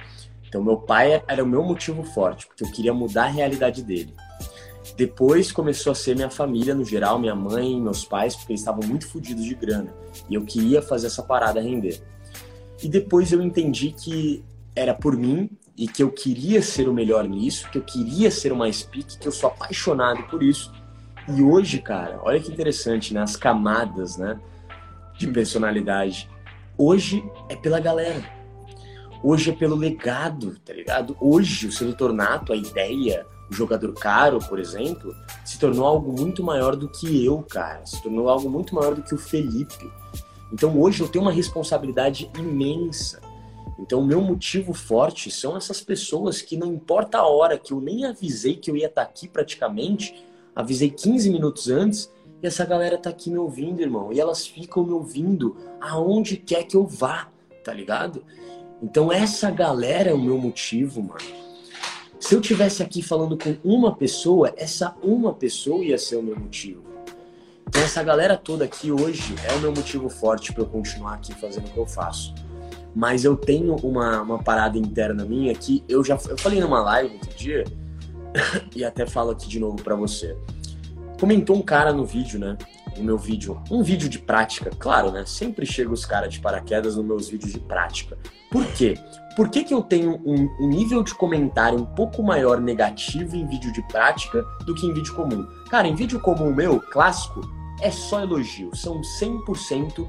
Então, 0.48 0.64
meu 0.64 0.78
pai 0.78 1.24
era 1.28 1.44
o 1.44 1.48
meu 1.48 1.64
motivo 1.64 2.04
forte, 2.04 2.48
porque 2.48 2.64
eu 2.64 2.72
queria 2.72 2.94
mudar 2.94 3.24
a 3.24 3.30
realidade 3.30 3.82
dele. 3.82 4.14
Depois 4.96 5.52
começou 5.52 5.92
a 5.92 5.96
ser 5.96 6.16
minha 6.16 6.30
família 6.30 6.76
no 6.76 6.86
geral, 6.86 7.18
minha 7.18 7.36
mãe, 7.36 7.80
meus 7.82 8.06
pais, 8.06 8.36
porque 8.36 8.52
eles 8.52 8.62
estavam 8.62 8.88
muito 8.88 9.08
fodidos 9.08 9.44
de 9.44 9.56
grana. 9.56 9.94
E 10.30 10.36
eu 10.36 10.44
queria 10.44 10.82
fazer 10.82 11.08
essa 11.08 11.24
parada 11.24 11.60
render. 11.60 12.02
E 12.82 12.88
depois 12.88 13.32
eu 13.32 13.42
entendi 13.42 13.92
que 13.92 14.44
era 14.76 14.94
por 14.94 15.18
mim 15.18 15.50
e 15.76 15.88
que 15.88 16.04
eu 16.04 16.12
queria 16.12 16.62
ser 16.62 16.88
o 16.88 16.94
melhor 16.94 17.28
nisso, 17.28 17.70
que 17.72 17.78
eu 17.78 17.82
queria 17.82 18.30
ser 18.30 18.52
o 18.52 18.56
mais 18.56 18.84
pique, 18.84 19.18
que 19.18 19.28
eu 19.28 19.32
sou 19.32 19.50
apaixonado 19.50 20.24
por 20.24 20.44
isso 20.44 20.72
E 21.28 21.42
hoje, 21.42 21.80
cara, 21.80 22.20
olha 22.22 22.40
que 22.40 22.52
interessante, 22.52 23.14
né? 23.14 23.22
As 23.22 23.36
camadas, 23.36 24.18
né? 24.18 24.40
De 25.18 25.26
personalidade. 25.28 26.30
Hoje 26.78 27.24
é 27.50 27.56
pela 27.56 27.80
galera. 27.80 28.24
Hoje 29.24 29.52
é 29.52 29.54
pelo 29.54 29.76
legado, 29.76 30.60
tá 30.60 30.74
ligado? 30.74 31.16
Hoje 31.20 31.68
o 31.68 31.72
sedutor 31.72 32.12
nato, 32.12 32.52
a 32.52 32.58
ideia, 32.58 33.26
jogador 33.54 33.94
caro, 33.94 34.40
por 34.40 34.60
exemplo, 34.60 35.16
se 35.46 35.60
tornou 35.60 35.86
algo 35.86 36.12
muito 36.12 36.44
maior 36.44 36.76
do 36.76 36.90
que 36.90 37.24
eu, 37.24 37.44
cara. 37.44 37.86
Se 37.86 38.02
tornou 38.02 38.30
algo 38.30 38.50
muito 38.50 38.76
maior 38.76 38.96
do 38.96 39.02
que 39.02 39.14
o 39.14 39.18
Felipe. 39.18 39.90
Então 40.52 40.80
hoje 40.80 41.02
eu 41.02 41.08
tenho 41.08 41.24
uma 41.24 41.32
responsabilidade 41.32 42.30
imensa. 42.38 43.22
Então 43.80 44.00
o 44.00 44.06
meu 44.06 44.22
motivo 44.22 44.74
forte 44.74 45.32
são 45.32 45.58
essas 45.58 45.82
pessoas 45.82 46.42
que 46.42 46.56
não 46.56 46.74
importa 46.74 47.18
a 47.18 47.28
hora 47.28 47.58
que 47.58 47.74
eu 47.74 47.82
nem 47.82 48.06
avisei 48.06 48.56
que 48.56 48.70
eu 48.70 48.78
ia 48.78 48.88
estar 48.88 49.02
aqui 49.02 49.28
praticamente, 49.28 50.24
avisei 50.56 50.90
15 50.90 51.30
minutos 51.30 51.70
antes, 51.70 52.12
e 52.42 52.48
essa 52.48 52.66
galera 52.66 52.98
tá 52.98 53.10
aqui 53.10 53.30
me 53.30 53.38
ouvindo, 53.38 53.82
irmão. 53.82 54.12
E 54.12 54.20
elas 54.20 54.46
ficam 54.46 54.84
me 54.84 54.92
ouvindo 54.92 55.56
aonde 55.82 56.38
quer 56.38 56.64
que 56.64 56.76
eu 56.76 56.86
vá, 56.86 57.30
tá 57.64 57.74
ligado? 57.74 58.24
Então 58.82 59.12
essa 59.12 59.50
galera 59.50 60.12
é 60.12 60.14
o 60.14 60.22
meu 60.22 60.38
motivo, 60.38 61.02
mano. 61.02 61.43
Se 62.24 62.36
eu 62.36 62.40
tivesse 62.40 62.82
aqui 62.82 63.02
falando 63.02 63.38
com 63.38 63.58
uma 63.66 63.94
pessoa, 63.94 64.54
essa 64.56 64.96
uma 65.04 65.34
pessoa 65.34 65.84
ia 65.84 65.98
ser 65.98 66.16
o 66.16 66.24
meu 66.24 66.40
motivo. 66.40 66.82
Então 67.68 67.82
essa 67.82 68.02
galera 68.02 68.38
toda 68.38 68.64
aqui 68.64 68.94
hoje 68.94 69.36
é 69.46 69.54
o 69.54 69.60
meu 69.60 69.74
motivo 69.74 70.08
forte 70.08 70.54
para 70.54 70.64
eu 70.64 70.68
continuar 70.68 71.16
aqui 71.16 71.34
fazendo 71.34 71.68
o 71.68 71.72
que 71.72 71.78
eu 71.78 71.86
faço. 71.86 72.34
Mas 72.96 73.26
eu 73.26 73.36
tenho 73.36 73.76
uma, 73.76 74.22
uma 74.22 74.42
parada 74.42 74.78
interna 74.78 75.26
minha 75.26 75.54
que 75.54 75.84
eu 75.90 76.02
já 76.02 76.18
eu 76.30 76.38
falei 76.38 76.62
numa 76.62 76.82
live 76.82 77.14
outro 77.16 77.36
dia 77.36 77.66
e 78.74 78.86
até 78.86 79.06
falo 79.06 79.32
aqui 79.32 79.50
de 79.50 79.60
novo 79.60 79.84
para 79.84 79.94
você. 79.94 80.34
Comentou 81.20 81.58
um 81.58 81.62
cara 81.62 81.92
no 81.92 82.06
vídeo, 82.06 82.40
né? 82.40 82.58
No 82.98 83.04
meu 83.04 83.18
vídeo, 83.18 83.62
um 83.72 83.82
vídeo 83.82 84.08
de 84.08 84.20
prática, 84.20 84.70
claro, 84.78 85.12
né? 85.12 85.26
Sempre 85.26 85.66
chega 85.66 85.92
os 85.92 86.06
caras 86.06 86.34
de 86.34 86.40
paraquedas 86.40 86.96
nos 86.96 87.06
meus 87.06 87.30
vídeos 87.30 87.54
de 87.54 87.60
prática. 87.60 88.18
Por 88.52 88.66
quê? 88.68 88.96
Por 89.36 89.50
que, 89.50 89.64
que 89.64 89.74
eu 89.74 89.82
tenho 89.82 90.22
um, 90.24 90.48
um, 90.60 90.68
nível 90.68 91.02
de 91.02 91.16
comentário 91.16 91.80
um 91.80 91.86
pouco 91.86 92.22
maior 92.22 92.62
negativo 92.62 93.36
em 93.36 93.48
vídeo 93.48 93.74
de 93.74 93.82
prática 93.88 94.44
do 94.66 94.76
que 94.76 94.86
em 94.86 94.94
vídeo 94.94 95.16
comum? 95.16 95.48
Cara, 95.72 95.88
em 95.88 95.96
vídeo 95.96 96.20
comum 96.20 96.54
meu, 96.54 96.80
clássico, 96.80 97.42
é 97.82 97.90
só 97.90 98.22
elogio. 98.22 98.76
São 98.76 99.02
100% 99.02 100.08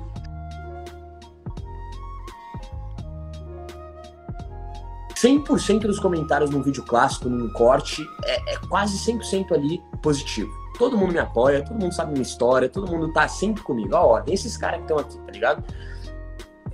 100% 5.25 5.81
dos 5.87 5.99
comentários 5.99 6.51
num 6.51 6.63
vídeo 6.63 6.83
clássico, 6.83 7.31
num 7.31 7.51
corte, 7.55 8.07
é, 8.25 8.55
é 8.55 8.59
quase 8.69 8.99
100% 8.99 9.53
ali 9.53 9.81
positivo. 10.03 10.53
Todo 10.79 10.97
mundo 10.99 11.13
me 11.13 11.19
apoia, 11.19 11.63
todo 11.63 11.81
mundo 11.81 11.95
sabe 11.95 12.13
minha 12.13 12.23
história, 12.23 12.69
todo 12.69 12.91
mundo 12.91 13.13
tá 13.13 13.29
sempre 13.29 13.63
comigo. 13.63 13.95
Ó, 13.95 14.21
tem 14.21 14.35
esses 14.35 14.57
caras 14.57 14.79
que 14.79 14.85
estão 14.85 14.99
aqui, 14.99 15.19
tá 15.19 15.33
ligado? 15.33 15.65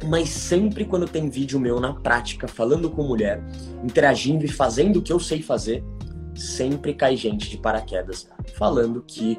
Mas 0.08 0.30
sempre 0.30 0.86
quando 0.86 1.06
tem 1.06 1.28
vídeo 1.28 1.60
meu 1.60 1.78
na 1.78 1.92
prática, 1.92 2.48
falando 2.48 2.90
com 2.90 3.02
mulher, 3.02 3.42
interagindo 3.84 4.44
e 4.44 4.48
fazendo 4.48 4.98
o 4.98 5.02
que 5.02 5.12
eu 5.12 5.20
sei 5.20 5.42
fazer, 5.42 5.84
sempre 6.34 6.94
cai 6.94 7.16
gente 7.16 7.50
de 7.50 7.58
paraquedas 7.58 8.28
falando 8.56 9.02
que 9.06 9.38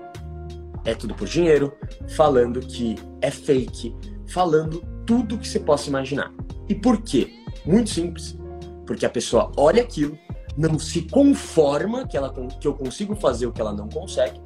é 0.86 0.94
tudo 0.94 1.14
por 1.16 1.28
dinheiro, 1.28 1.74
falando 2.10 2.60
que 2.60 2.96
é 3.22 3.32
fake, 3.32 3.96
falando 4.28 4.84
tudo 5.06 5.38
que 5.38 5.48
você 5.48 5.60
possa 5.60 5.90
imaginar. 5.90 6.32
E 6.70 6.76
por 6.76 7.02
quê? 7.02 7.32
Muito 7.66 7.90
simples. 7.90 8.38
Porque 8.86 9.06
a 9.06 9.10
pessoa 9.10 9.52
olha 9.58 9.82
aquilo, 9.82 10.18
não 10.58 10.78
se 10.78 11.04
conforma 11.04 12.08
que, 12.08 12.18
ela, 12.18 12.34
que 12.60 12.68
eu 12.68 12.74
consigo 12.74 13.16
fazer 13.16 13.46
o 13.46 13.52
que 13.52 13.62
ela 13.62 13.74
não 13.74 13.90
consegue, 13.90 14.40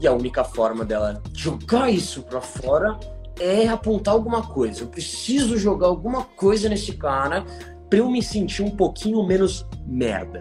e 0.00 0.06
a 0.06 0.12
única 0.12 0.44
forma 0.44 0.84
dela 0.84 1.22
jogar 1.34 1.90
isso 1.90 2.22
para 2.22 2.40
fora 2.40 2.98
é 3.40 3.68
apontar 3.68 4.14
alguma 4.14 4.42
coisa. 4.42 4.82
Eu 4.82 4.88
preciso 4.88 5.56
jogar 5.56 5.86
alguma 5.86 6.24
coisa 6.24 6.68
nesse 6.68 6.92
cara 6.92 7.44
para 7.88 7.98
eu 7.98 8.10
me 8.10 8.22
sentir 8.22 8.62
um 8.62 8.70
pouquinho 8.70 9.24
menos 9.26 9.66
merda. 9.86 10.40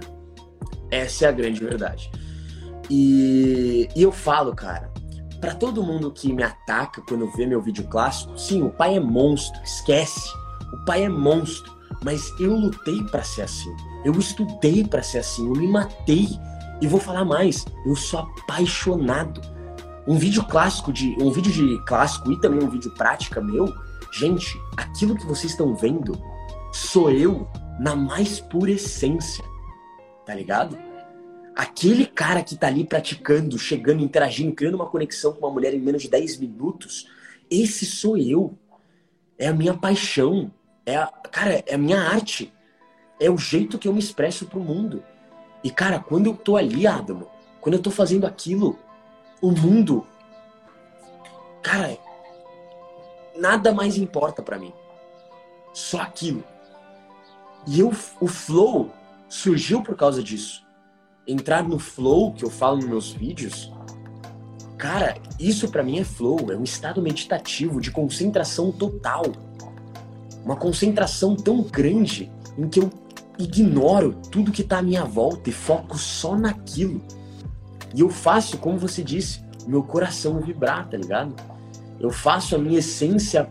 Essa 0.91 1.25
é 1.25 1.29
a 1.29 1.31
grande 1.31 1.63
verdade. 1.63 2.11
E, 2.89 3.89
e 3.95 4.01
eu 4.01 4.11
falo, 4.11 4.55
cara, 4.55 4.91
para 5.39 5.53
todo 5.53 5.83
mundo 5.83 6.11
que 6.11 6.31
me 6.33 6.43
ataca 6.43 7.01
quando 7.07 7.29
vê 7.31 7.45
meu 7.45 7.61
vídeo 7.61 7.85
clássico, 7.87 8.37
sim, 8.37 8.61
o 8.63 8.69
pai 8.69 8.95
é 8.95 8.99
monstro, 8.99 9.61
esquece. 9.63 10.29
O 10.73 10.85
pai 10.85 11.03
é 11.03 11.09
monstro, 11.09 11.71
mas 12.03 12.33
eu 12.39 12.55
lutei 12.55 13.03
para 13.05 13.23
ser 13.23 13.43
assim. 13.43 13.73
Eu 14.03 14.13
estudei 14.13 14.83
para 14.83 15.03
ser 15.03 15.19
assim, 15.19 15.45
eu 15.45 15.53
me 15.53 15.67
matei. 15.67 16.27
E 16.81 16.87
vou 16.87 16.99
falar 16.99 17.25
mais, 17.25 17.65
eu 17.85 17.95
sou 17.95 18.19
apaixonado 18.19 19.41
um 20.07 20.17
vídeo 20.17 20.43
clássico 20.45 20.93
de 20.93 21.15
um 21.19 21.29
vídeo 21.31 21.51
de 21.51 21.83
clássico 21.85 22.31
e 22.31 22.39
também 22.39 22.63
um 22.63 22.69
vídeo 22.69 22.91
prática 22.91 23.41
meu, 23.41 23.73
gente, 24.13 24.57
aquilo 24.77 25.17
que 25.17 25.25
vocês 25.25 25.51
estão 25.51 25.75
vendo 25.75 26.17
sou 26.71 27.11
eu 27.11 27.47
na 27.79 27.95
mais 27.95 28.39
pura 28.39 28.71
essência. 28.71 29.43
Tá 30.25 30.33
ligado? 30.33 30.77
Aquele 31.55 32.05
cara 32.05 32.43
que 32.43 32.55
tá 32.55 32.67
ali 32.67 32.85
praticando, 32.85 33.57
chegando, 33.57 34.03
interagindo, 34.03 34.53
criando 34.53 34.75
uma 34.75 34.85
conexão 34.85 35.33
com 35.33 35.39
uma 35.39 35.51
mulher 35.51 35.73
em 35.73 35.79
menos 35.79 36.03
de 36.03 36.09
10 36.09 36.37
minutos, 36.37 37.09
esse 37.49 37.85
sou 37.85 38.17
eu. 38.17 38.57
É 39.37 39.47
a 39.47 39.53
minha 39.53 39.73
paixão. 39.73 40.51
É 40.85 40.95
a, 40.95 41.07
cara, 41.07 41.63
é 41.65 41.75
a 41.75 41.77
minha 41.77 41.99
arte. 41.99 42.53
É 43.19 43.29
o 43.29 43.37
jeito 43.37 43.79
que 43.79 43.87
eu 43.87 43.93
me 43.93 43.99
expresso 43.99 44.45
pro 44.45 44.59
mundo. 44.59 45.03
E, 45.67 45.69
cara, 45.69 45.99
quando 45.99 46.27
eu 46.27 46.33
tô 46.33 46.55
ali, 46.55 46.87
Adamo, 46.87 47.27
quando 47.59 47.73
eu 47.73 47.81
tô 47.81 47.91
fazendo 47.91 48.25
aquilo, 48.25 48.79
o 49.41 49.51
mundo, 49.51 50.07
cara, 51.61 51.97
nada 53.37 53.73
mais 53.73 53.97
importa 53.97 54.41
para 54.41 54.57
mim. 54.57 54.71
Só 55.73 55.99
aquilo. 55.99 56.41
E 57.67 57.81
eu, 57.81 57.91
o 58.21 58.27
flow 58.27 58.93
surgiu 59.27 59.83
por 59.83 59.97
causa 59.97 60.23
disso. 60.23 60.65
Entrar 61.27 61.63
no 61.63 61.77
flow 61.77 62.31
que 62.31 62.45
eu 62.45 62.49
falo 62.49 62.77
nos 62.77 62.85
meus 62.85 63.11
vídeos, 63.11 63.69
cara, 64.77 65.17
isso 65.37 65.69
para 65.69 65.83
mim 65.83 65.99
é 65.99 66.05
flow, 66.05 66.49
é 66.49 66.55
um 66.55 66.63
estado 66.63 67.01
meditativo 67.01 67.81
de 67.81 67.91
concentração 67.91 68.71
total. 68.71 69.23
Uma 70.45 70.55
concentração 70.55 71.35
tão 71.35 71.61
grande 71.61 72.31
em 72.57 72.69
que 72.69 72.79
eu 72.79 72.89
ignoro 73.39 74.15
tudo 74.31 74.51
que 74.51 74.63
tá 74.63 74.79
à 74.79 74.81
minha 74.81 75.03
volta 75.03 75.49
e 75.49 75.53
foco 75.53 75.97
só 75.97 76.35
naquilo. 76.35 77.01
E 77.93 78.01
eu 78.01 78.09
faço, 78.09 78.57
como 78.57 78.77
você 78.77 79.03
disse, 79.03 79.41
meu 79.67 79.83
coração 79.83 80.39
vibrar, 80.39 80.87
tá 80.89 80.97
ligado? 80.97 81.35
Eu 81.99 82.11
faço 82.11 82.55
a 82.55 82.59
minha 82.59 82.79
essência, 82.79 83.47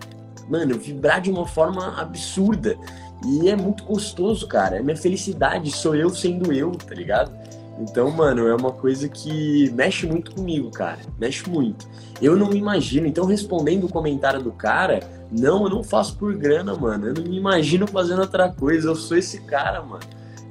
mano, 0.49 0.79
vibrar 0.79 1.21
de 1.21 1.31
uma 1.31 1.47
forma 1.47 2.01
absurda. 2.01 2.77
E 3.25 3.49
é 3.49 3.57
muito 3.57 3.85
gostoso, 3.85 4.47
cara. 4.47 4.77
É 4.77 4.83
minha 4.83 4.97
felicidade, 4.97 5.71
sou 5.71 5.95
eu 5.95 6.11
sendo 6.11 6.53
eu, 6.53 6.73
tá 6.73 6.95
ligado? 6.95 7.33
Então, 7.79 8.11
mano, 8.11 8.47
é 8.47 8.55
uma 8.55 8.73
coisa 8.73 9.09
que 9.09 9.71
mexe 9.73 10.07
muito 10.07 10.35
comigo, 10.35 10.71
cara. 10.71 10.99
Mexe 11.19 11.49
muito. 11.49 11.87
Eu 12.23 12.37
não 12.37 12.49
me 12.49 12.57
imagino. 12.57 13.07
Então, 13.07 13.27
respondendo 13.27 13.85
o 13.85 13.89
comentário 13.89 14.43
do 14.43 14.53
cara, 14.53 15.01
não, 15.31 15.65
eu 15.65 15.71
não 15.71 15.83
faço 15.83 16.17
por 16.17 16.35
grana, 16.35 16.75
mano. 16.75 17.09
Eu 17.09 17.15
não 17.15 17.23
me 17.23 17.37
imagino 17.37 17.87
fazendo 17.87 18.21
outra 18.21 18.53
coisa. 18.53 18.89
Eu 18.89 18.97
sou 18.97 19.17
esse 19.17 19.41
cara, 19.43 19.83
mano. 19.83 20.05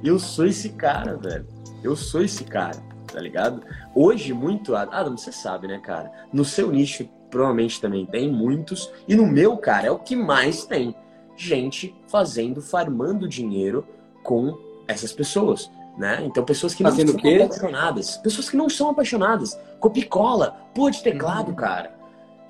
Eu 0.04 0.18
sou 0.18 0.46
esse 0.46 0.70
cara, 0.70 1.16
velho. 1.16 1.46
Eu 1.82 1.96
sou 1.96 2.22
esse 2.22 2.44
cara 2.44 2.86
tá 3.16 3.22
ligado? 3.22 3.62
Hoje, 3.94 4.34
muito. 4.34 4.76
Adam, 4.76 5.16
você 5.16 5.32
sabe, 5.32 5.66
né, 5.66 5.78
cara? 5.78 6.12
No 6.30 6.44
seu 6.44 6.70
nicho, 6.70 7.08
provavelmente 7.30 7.80
também 7.80 8.04
tem 8.04 8.30
muitos. 8.30 8.92
E 9.08 9.14
no 9.14 9.26
meu, 9.26 9.56
cara, 9.56 9.86
é 9.86 9.90
o 9.90 9.98
que 9.98 10.14
mais 10.14 10.66
tem. 10.66 10.94
Gente 11.34 11.94
fazendo, 12.08 12.60
farmando 12.60 13.26
dinheiro 13.26 13.86
com 14.22 14.58
essas 14.86 15.12
pessoas. 15.12 15.70
Né? 15.96 16.22
Então, 16.26 16.44
pessoas 16.44 16.74
que 16.74 16.82
Fazendo 16.82 17.14
não 17.14 17.20
são 17.20 17.44
apaixonadas. 17.44 18.16
Pessoas 18.18 18.50
que 18.50 18.56
não 18.56 18.68
são 18.68 18.90
apaixonadas. 18.90 19.58
Copicola, 19.80 20.54
pô 20.74 20.90
de 20.90 21.02
teclado, 21.02 21.48
uhum. 21.48 21.54
cara. 21.54 21.95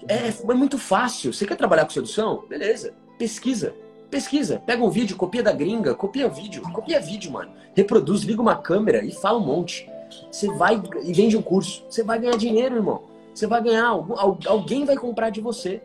É, 0.08 0.28
é 0.28 0.54
muito 0.54 0.78
fácil. 0.78 1.32
Você 1.32 1.46
quer 1.46 1.56
trabalhar 1.56 1.84
com 1.84 1.90
sedução? 1.90 2.44
Beleza. 2.48 2.94
Pesquisa. 3.18 3.74
Pesquisa. 4.10 4.62
Pega 4.64 4.84
um 4.84 4.90
vídeo, 4.90 5.16
copia 5.16 5.42
da 5.42 5.52
gringa, 5.52 5.94
copia 5.94 6.28
vídeo. 6.28 6.62
Copia 6.72 7.00
vídeo, 7.00 7.30
mano. 7.32 7.50
Reproduz, 7.74 8.22
liga 8.22 8.40
uma 8.40 8.56
câmera 8.56 9.04
e 9.04 9.12
fala 9.12 9.38
um 9.38 9.44
monte. 9.44 9.88
Você 10.30 10.46
vai 10.54 10.80
e 11.02 11.12
vende 11.12 11.36
um 11.36 11.42
curso. 11.42 11.84
Você 11.90 12.02
vai 12.02 12.18
ganhar 12.18 12.36
dinheiro, 12.36 12.76
irmão. 12.76 13.02
Você 13.34 13.46
vai 13.46 13.62
ganhar. 13.62 13.88
Alguém 14.46 14.84
vai 14.84 14.96
comprar 14.96 15.30
de 15.30 15.40
você. 15.40 15.82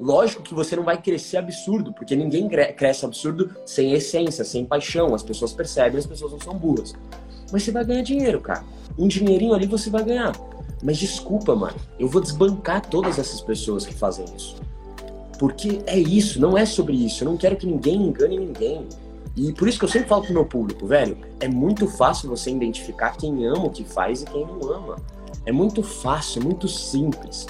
Lógico 0.00 0.42
que 0.42 0.54
você 0.54 0.74
não 0.74 0.82
vai 0.82 1.00
crescer 1.00 1.36
absurdo, 1.36 1.92
porque 1.92 2.16
ninguém 2.16 2.48
cresce 2.48 3.04
absurdo 3.04 3.54
sem 3.64 3.92
essência, 3.92 4.44
sem 4.44 4.64
paixão. 4.64 5.14
As 5.14 5.22
pessoas 5.22 5.52
percebem, 5.52 5.98
as 5.98 6.06
pessoas 6.06 6.32
não 6.32 6.40
são 6.40 6.54
burras. 6.54 6.94
Mas 7.52 7.62
você 7.62 7.70
vai 7.70 7.84
ganhar 7.84 8.02
dinheiro, 8.02 8.40
cara. 8.40 8.64
Um 8.98 9.06
dinheirinho 9.06 9.54
ali 9.54 9.66
você 9.66 9.90
vai 9.90 10.04
ganhar. 10.04 10.32
Mas 10.84 10.98
desculpa, 10.98 11.56
mano. 11.56 11.74
Eu 11.98 12.06
vou 12.06 12.20
desbancar 12.20 12.86
todas 12.86 13.18
essas 13.18 13.40
pessoas 13.40 13.86
que 13.86 13.94
fazem 13.94 14.26
isso. 14.36 14.56
Porque 15.38 15.80
é 15.86 15.98
isso, 15.98 16.38
não 16.38 16.56
é 16.56 16.66
sobre 16.66 16.94
isso. 16.94 17.24
Eu 17.24 17.30
não 17.30 17.38
quero 17.38 17.56
que 17.56 17.66
ninguém 17.66 18.02
engane 18.02 18.38
ninguém. 18.38 18.86
E 19.36 19.52
por 19.52 19.66
isso 19.66 19.78
que 19.78 19.84
eu 19.84 19.88
sempre 19.88 20.08
falo 20.08 20.22
pro 20.22 20.32
meu 20.32 20.44
público, 20.44 20.86
velho, 20.86 21.16
é 21.40 21.48
muito 21.48 21.88
fácil 21.88 22.28
você 22.28 22.50
identificar 22.50 23.16
quem 23.16 23.46
ama 23.46 23.64
o 23.64 23.70
que 23.70 23.82
faz 23.82 24.22
e 24.22 24.26
quem 24.26 24.46
não 24.46 24.62
ama. 24.72 24.96
É 25.44 25.50
muito 25.50 25.82
fácil, 25.82 26.40
é 26.40 26.44
muito 26.44 26.68
simples. 26.68 27.46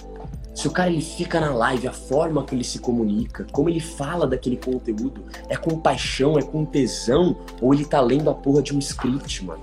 Se 0.54 0.68
o 0.68 0.70
cara 0.70 0.88
ele 0.88 1.02
fica 1.02 1.40
na 1.40 1.52
live, 1.52 1.88
a 1.88 1.92
forma 1.92 2.44
que 2.44 2.54
ele 2.54 2.62
se 2.62 2.78
comunica, 2.78 3.44
como 3.50 3.68
ele 3.68 3.80
fala 3.80 4.26
daquele 4.26 4.56
conteúdo, 4.56 5.24
é 5.48 5.56
com 5.56 5.78
paixão, 5.78 6.38
é 6.38 6.42
com 6.42 6.64
tesão, 6.64 7.36
ou 7.60 7.74
ele 7.74 7.84
tá 7.84 8.00
lendo 8.00 8.30
a 8.30 8.34
porra 8.34 8.62
de 8.62 8.74
um 8.74 8.78
script, 8.78 9.44
mano. 9.44 9.60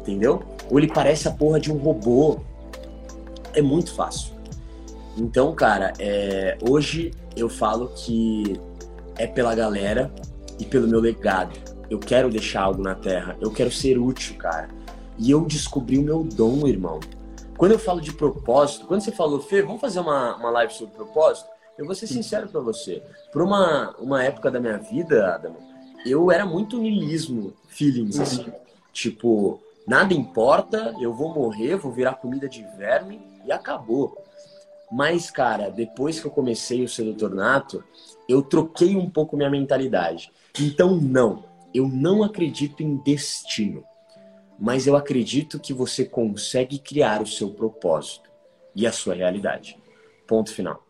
Entendeu? 0.00 0.42
Ou 0.70 0.78
ele 0.78 0.88
parece 0.88 1.28
a 1.28 1.30
porra 1.30 1.60
de 1.60 1.70
um 1.70 1.76
robô. 1.76 2.38
É 3.54 3.62
muito 3.62 3.92
fácil. 3.94 4.32
Então, 5.16 5.54
cara, 5.54 5.92
é... 5.98 6.56
hoje 6.68 7.12
eu 7.36 7.48
falo 7.48 7.88
que 7.88 8.60
é 9.16 9.26
pela 9.26 9.54
galera 9.54 10.12
e 10.58 10.64
pelo 10.64 10.86
meu 10.86 11.00
legado. 11.00 11.58
Eu 11.90 11.98
quero 11.98 12.30
deixar 12.30 12.62
algo 12.62 12.82
na 12.82 12.94
Terra. 12.94 13.36
Eu 13.40 13.50
quero 13.50 13.70
ser 13.70 13.98
útil, 13.98 14.36
cara. 14.36 14.68
E 15.18 15.30
eu 15.30 15.44
descobri 15.44 15.98
o 15.98 16.02
meu 16.02 16.22
dom, 16.22 16.66
irmão. 16.66 17.00
Quando 17.56 17.72
eu 17.72 17.78
falo 17.78 18.00
de 18.00 18.12
propósito, 18.12 18.86
quando 18.86 19.00
você 19.00 19.10
falou, 19.10 19.40
Fê, 19.40 19.62
vamos 19.62 19.80
fazer 19.80 19.98
uma, 19.98 20.36
uma 20.36 20.50
live 20.50 20.72
sobre 20.72 20.94
propósito, 20.94 21.48
eu 21.76 21.84
vou 21.84 21.94
ser 21.94 22.06
sincero 22.06 22.48
para 22.48 22.60
você. 22.60 23.02
Por 23.32 23.42
uma, 23.42 23.94
uma 23.98 24.22
época 24.22 24.50
da 24.50 24.60
minha 24.60 24.78
vida, 24.78 25.34
Adam, 25.34 25.56
eu 26.06 26.30
era 26.30 26.46
muito 26.46 26.78
niilismo, 26.78 27.52
feelings, 27.68 28.20
assim. 28.20 28.46
Tipo, 28.92 29.60
nada 29.86 30.14
importa, 30.14 30.94
eu 31.00 31.12
vou 31.12 31.34
morrer, 31.34 31.76
vou 31.76 31.90
virar 31.90 32.14
comida 32.14 32.48
de 32.48 32.64
verme 32.76 33.20
e 33.48 33.52
acabou. 33.52 34.24
Mas, 34.90 35.30
cara, 35.30 35.70
depois 35.70 36.20
que 36.20 36.26
eu 36.26 36.30
comecei 36.30 36.82
o 36.82 36.88
Sedutor 36.88 37.34
Nato, 37.34 37.84
eu 38.28 38.42
troquei 38.42 38.96
um 38.96 39.10
pouco 39.10 39.36
minha 39.36 39.50
mentalidade. 39.50 40.30
Então, 40.58 40.96
não, 40.96 41.44
eu 41.74 41.86
não 41.88 42.22
acredito 42.22 42.82
em 42.82 42.96
destino 42.96 43.84
mas 44.58 44.86
eu 44.86 44.96
acredito 44.96 45.60
que 45.60 45.72
você 45.72 46.04
consegue 46.04 46.78
criar 46.78 47.22
o 47.22 47.26
seu 47.26 47.50
propósito 47.50 48.28
e 48.74 48.86
a 48.86 48.92
sua 48.92 49.14
realidade. 49.14 49.78
Ponto 50.26 50.52
final. 50.52 50.84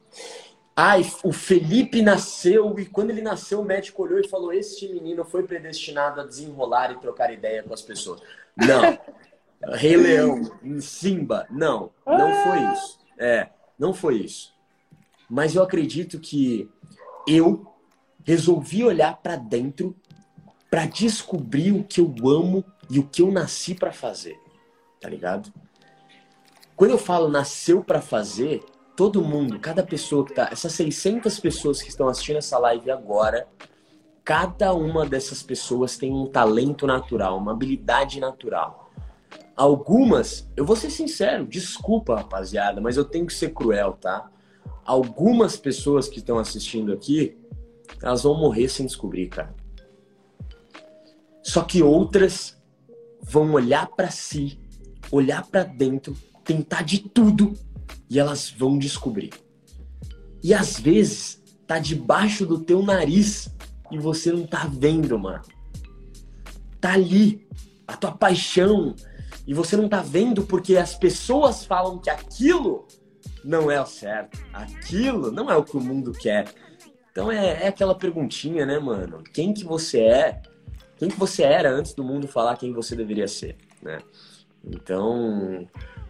Ai, 0.74 1.04
o 1.22 1.32
Felipe 1.32 2.00
nasceu 2.00 2.78
e 2.78 2.86
quando 2.86 3.10
ele 3.10 3.20
nasceu, 3.20 3.60
o 3.60 3.64
médico 3.64 4.02
olhou 4.02 4.18
e 4.18 4.28
falou: 4.28 4.52
Este 4.52 4.88
menino 4.88 5.24
foi 5.24 5.42
predestinado 5.42 6.20
a 6.20 6.24
desenrolar 6.24 6.92
e 6.92 7.00
trocar 7.00 7.32
ideia 7.32 7.62
com 7.62 7.74
as 7.74 7.82
pessoas. 7.82 8.22
Não. 8.56 8.98
Rei 9.66 9.96
Leão, 9.96 10.42
Simba, 10.80 11.46
não, 11.50 11.90
não 12.06 12.34
foi 12.44 12.72
isso. 12.72 12.98
É, 13.18 13.48
não 13.78 13.92
foi 13.92 14.16
isso. 14.16 14.54
Mas 15.28 15.54
eu 15.54 15.62
acredito 15.62 16.18
que 16.18 16.70
eu 17.26 17.66
resolvi 18.24 18.84
olhar 18.84 19.16
para 19.16 19.36
dentro 19.36 19.96
para 20.70 20.86
descobrir 20.86 21.72
o 21.72 21.82
que 21.82 22.00
eu 22.00 22.14
amo 22.26 22.64
e 22.90 22.98
o 22.98 23.04
que 23.04 23.22
eu 23.22 23.32
nasci 23.32 23.74
para 23.74 23.92
fazer, 23.92 24.38
tá 25.00 25.08
ligado? 25.08 25.52
Quando 26.76 26.92
eu 26.92 26.98
falo 26.98 27.28
nasceu 27.28 27.82
para 27.82 28.00
fazer, 28.00 28.62
todo 28.94 29.22
mundo, 29.22 29.58
cada 29.58 29.82
pessoa 29.82 30.24
que 30.24 30.34
tá, 30.34 30.48
essas 30.52 30.72
600 30.72 31.40
pessoas 31.40 31.82
que 31.82 31.88
estão 31.88 32.08
assistindo 32.08 32.36
essa 32.36 32.58
live 32.58 32.90
agora, 32.90 33.48
cada 34.24 34.74
uma 34.74 35.06
dessas 35.06 35.42
pessoas 35.42 35.96
tem 35.96 36.12
um 36.12 36.26
talento 36.26 36.86
natural, 36.86 37.38
uma 37.38 37.52
habilidade 37.52 38.20
natural. 38.20 38.87
Algumas, 39.58 40.48
eu 40.56 40.64
vou 40.64 40.76
ser 40.76 40.88
sincero, 40.88 41.44
desculpa, 41.44 42.14
rapaziada, 42.14 42.80
mas 42.80 42.96
eu 42.96 43.04
tenho 43.04 43.26
que 43.26 43.34
ser 43.34 43.52
cruel, 43.52 43.94
tá? 44.00 44.30
Algumas 44.84 45.56
pessoas 45.56 46.06
que 46.06 46.20
estão 46.20 46.38
assistindo 46.38 46.92
aqui, 46.92 47.36
elas 48.00 48.22
vão 48.22 48.38
morrer 48.38 48.68
sem 48.68 48.86
descobrir, 48.86 49.26
cara. 49.26 49.52
Só 51.42 51.62
que 51.62 51.82
outras 51.82 52.56
vão 53.20 53.52
olhar 53.52 53.88
para 53.88 54.12
si, 54.12 54.60
olhar 55.10 55.44
para 55.44 55.64
dentro, 55.64 56.16
tentar 56.44 56.82
de 56.82 57.00
tudo 57.00 57.52
e 58.08 58.16
elas 58.20 58.48
vão 58.48 58.78
descobrir. 58.78 59.32
E 60.40 60.54
às 60.54 60.78
vezes 60.78 61.42
tá 61.66 61.80
debaixo 61.80 62.46
do 62.46 62.60
teu 62.60 62.80
nariz 62.80 63.52
e 63.90 63.98
você 63.98 64.30
não 64.30 64.46
tá 64.46 64.70
vendo, 64.72 65.18
mano. 65.18 65.42
Tá 66.80 66.92
ali 66.92 67.44
a 67.88 67.96
tua 67.96 68.12
paixão 68.12 68.94
e 69.46 69.54
você 69.54 69.76
não 69.76 69.88
tá 69.88 70.02
vendo 70.02 70.42
porque 70.42 70.76
as 70.76 70.94
pessoas 70.94 71.64
falam 71.64 71.98
que 71.98 72.10
aquilo 72.10 72.86
não 73.44 73.70
é 73.70 73.80
o 73.80 73.86
certo, 73.86 74.38
aquilo 74.52 75.30
não 75.30 75.50
é 75.50 75.56
o 75.56 75.64
que 75.64 75.76
o 75.76 75.80
mundo 75.80 76.12
quer. 76.12 76.52
Então 77.10 77.32
é, 77.32 77.64
é 77.64 77.68
aquela 77.68 77.94
perguntinha, 77.94 78.66
né, 78.66 78.78
mano? 78.78 79.22
Quem 79.32 79.52
que 79.52 79.64
você 79.64 80.00
é 80.00 80.42
quem 80.96 81.08
que 81.08 81.18
você 81.18 81.44
era 81.44 81.70
antes 81.70 81.94
do 81.94 82.02
mundo 82.02 82.26
falar 82.26 82.56
quem 82.56 82.72
você 82.72 82.96
deveria 82.96 83.28
ser, 83.28 83.56
né? 83.80 83.98
Então, 84.64 85.66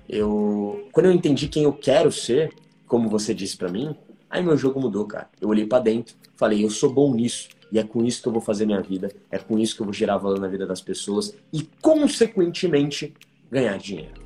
eu 0.08 0.88
quando 0.92 1.06
eu 1.06 1.12
entendi 1.12 1.48
quem 1.48 1.64
eu 1.64 1.72
quero 1.72 2.10
ser, 2.10 2.52
como 2.86 3.08
você 3.08 3.34
disse 3.34 3.56
para 3.56 3.68
mim, 3.68 3.94
aí 4.28 4.42
meu 4.42 4.56
jogo 4.56 4.80
mudou, 4.80 5.06
cara. 5.06 5.28
Eu 5.40 5.48
olhei 5.48 5.66
para 5.66 5.82
dentro, 5.82 6.16
falei, 6.36 6.64
eu 6.64 6.70
sou 6.70 6.92
bom 6.92 7.14
nisso 7.14 7.48
e 7.70 7.78
é 7.78 7.84
com 7.84 8.04
isso 8.04 8.22
que 8.22 8.28
eu 8.28 8.32
vou 8.32 8.40
fazer 8.40 8.66
minha 8.66 8.80
vida, 8.80 9.10
é 9.30 9.38
com 9.38 9.58
isso 9.58 9.74
que 9.74 9.82
eu 9.82 9.86
vou 9.86 9.92
gerar 9.92 10.16
valor 10.16 10.40
na 10.40 10.48
vida 10.48 10.66
das 10.66 10.80
pessoas 10.80 11.34
e 11.52 11.62
consequentemente 11.82 13.14
ganhar 13.50 13.76
dinheiro. 13.78 14.22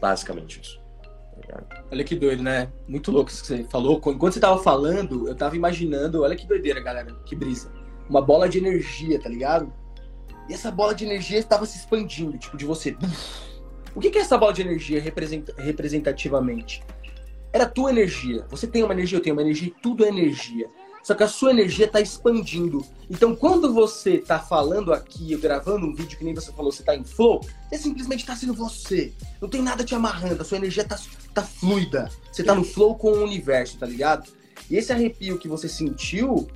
Basicamente 0.00 0.60
isso. 0.60 0.80
Olha 1.90 2.04
que 2.04 2.14
doido, 2.14 2.42
né? 2.42 2.70
Muito 2.86 3.10
louco 3.10 3.30
isso 3.30 3.42
que 3.42 3.48
você 3.48 3.64
falou. 3.64 3.96
Enquanto 3.96 4.34
você 4.34 4.40
tava 4.40 4.62
falando, 4.62 5.26
eu 5.26 5.34
tava 5.34 5.56
imaginando, 5.56 6.22
olha 6.22 6.36
que 6.36 6.46
doideira, 6.46 6.80
galera, 6.80 7.12
que 7.24 7.34
brisa 7.34 7.72
uma 8.10 8.20
bola 8.20 8.48
de 8.48 8.58
energia, 8.58 9.20
tá 9.20 9.28
ligado? 9.28 9.72
E 10.48 10.52
essa 10.52 10.70
bola 10.70 10.92
de 10.92 11.04
energia 11.04 11.38
estava 11.38 11.64
se 11.64 11.78
expandindo, 11.78 12.36
tipo, 12.36 12.56
de 12.56 12.64
você. 12.64 12.96
O 13.94 14.00
que 14.00 14.18
é 14.18 14.20
essa 14.20 14.36
bola 14.36 14.52
de 14.52 14.62
energia 14.62 15.00
representativamente? 15.56 16.82
Era 17.52 17.66
tua 17.66 17.90
energia. 17.90 18.44
Você 18.48 18.66
tem 18.66 18.82
uma 18.82 18.92
energia, 18.92 19.18
eu 19.18 19.22
tenho 19.22 19.34
uma 19.34 19.42
energia, 19.42 19.72
tudo 19.80 20.04
é 20.04 20.08
energia. 20.08 20.68
Só 21.02 21.14
que 21.14 21.22
a 21.22 21.28
sua 21.28 21.50
energia 21.50 21.86
está 21.86 22.00
expandindo. 22.00 22.84
Então, 23.08 23.34
quando 23.34 23.72
você 23.72 24.14
está 24.14 24.38
falando 24.38 24.92
aqui, 24.92 25.34
gravando 25.36 25.86
um 25.86 25.94
vídeo 25.94 26.18
que 26.18 26.24
nem 26.24 26.34
você 26.34 26.52
falou, 26.52 26.70
você 26.70 26.82
está 26.82 26.94
em 26.94 27.04
flow, 27.04 27.40
você 27.68 27.78
simplesmente 27.78 28.20
está 28.20 28.36
sendo 28.36 28.54
você. 28.54 29.12
Não 29.40 29.48
tem 29.48 29.62
nada 29.62 29.82
te 29.82 29.94
amarrando, 29.94 30.42
a 30.42 30.44
sua 30.44 30.58
energia 30.58 30.82
está 30.82 30.98
tá 31.32 31.42
fluida. 31.42 32.10
Você 32.30 32.42
está 32.42 32.54
no 32.54 32.64
flow 32.64 32.94
com 32.94 33.12
o 33.12 33.24
universo, 33.24 33.78
tá 33.78 33.86
ligado? 33.86 34.30
E 34.70 34.76
esse 34.76 34.92
arrepio 34.92 35.38
que 35.38 35.48
você 35.48 35.68
sentiu 35.68 36.48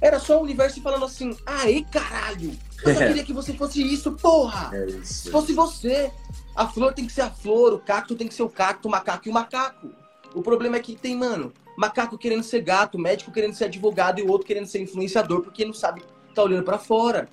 era 0.00 0.18
só 0.18 0.38
o 0.38 0.42
universo 0.42 0.82
falando 0.82 1.04
assim, 1.04 1.36
aí 1.46 1.84
caralho, 1.84 2.56
eu 2.84 2.94
só 2.94 3.00
queria 3.06 3.24
que 3.24 3.32
você 3.32 3.52
fosse 3.52 3.82
isso, 3.82 4.12
porra! 4.12 4.70
É 4.74 4.86
isso. 4.86 5.24
Se 5.24 5.30
fosse 5.30 5.52
você, 5.52 6.10
a 6.56 6.66
flor 6.66 6.92
tem 6.92 7.06
que 7.06 7.12
ser 7.12 7.22
a 7.22 7.30
flor, 7.30 7.72
o 7.72 7.78
cacto 7.78 8.16
tem 8.16 8.26
que 8.26 8.34
ser 8.34 8.42
o 8.42 8.48
cacto, 8.48 8.88
o 8.88 8.90
macaco 8.90 9.28
e 9.28 9.30
o 9.30 9.34
macaco. 9.34 9.90
O 10.34 10.42
problema 10.42 10.76
é 10.76 10.80
que 10.80 10.96
tem, 10.96 11.16
mano, 11.16 11.52
macaco 11.82 12.16
querendo 12.16 12.44
ser 12.44 12.60
gato, 12.60 12.98
médico 12.98 13.32
querendo 13.32 13.54
ser 13.54 13.64
advogado 13.64 14.20
e 14.20 14.22
o 14.22 14.30
outro 14.30 14.46
querendo 14.46 14.66
ser 14.66 14.80
influenciador 14.80 15.42
porque 15.42 15.64
não 15.64 15.74
sabe, 15.74 16.02
tá 16.32 16.42
olhando 16.42 16.62
para 16.62 16.78
fora. 16.78 17.28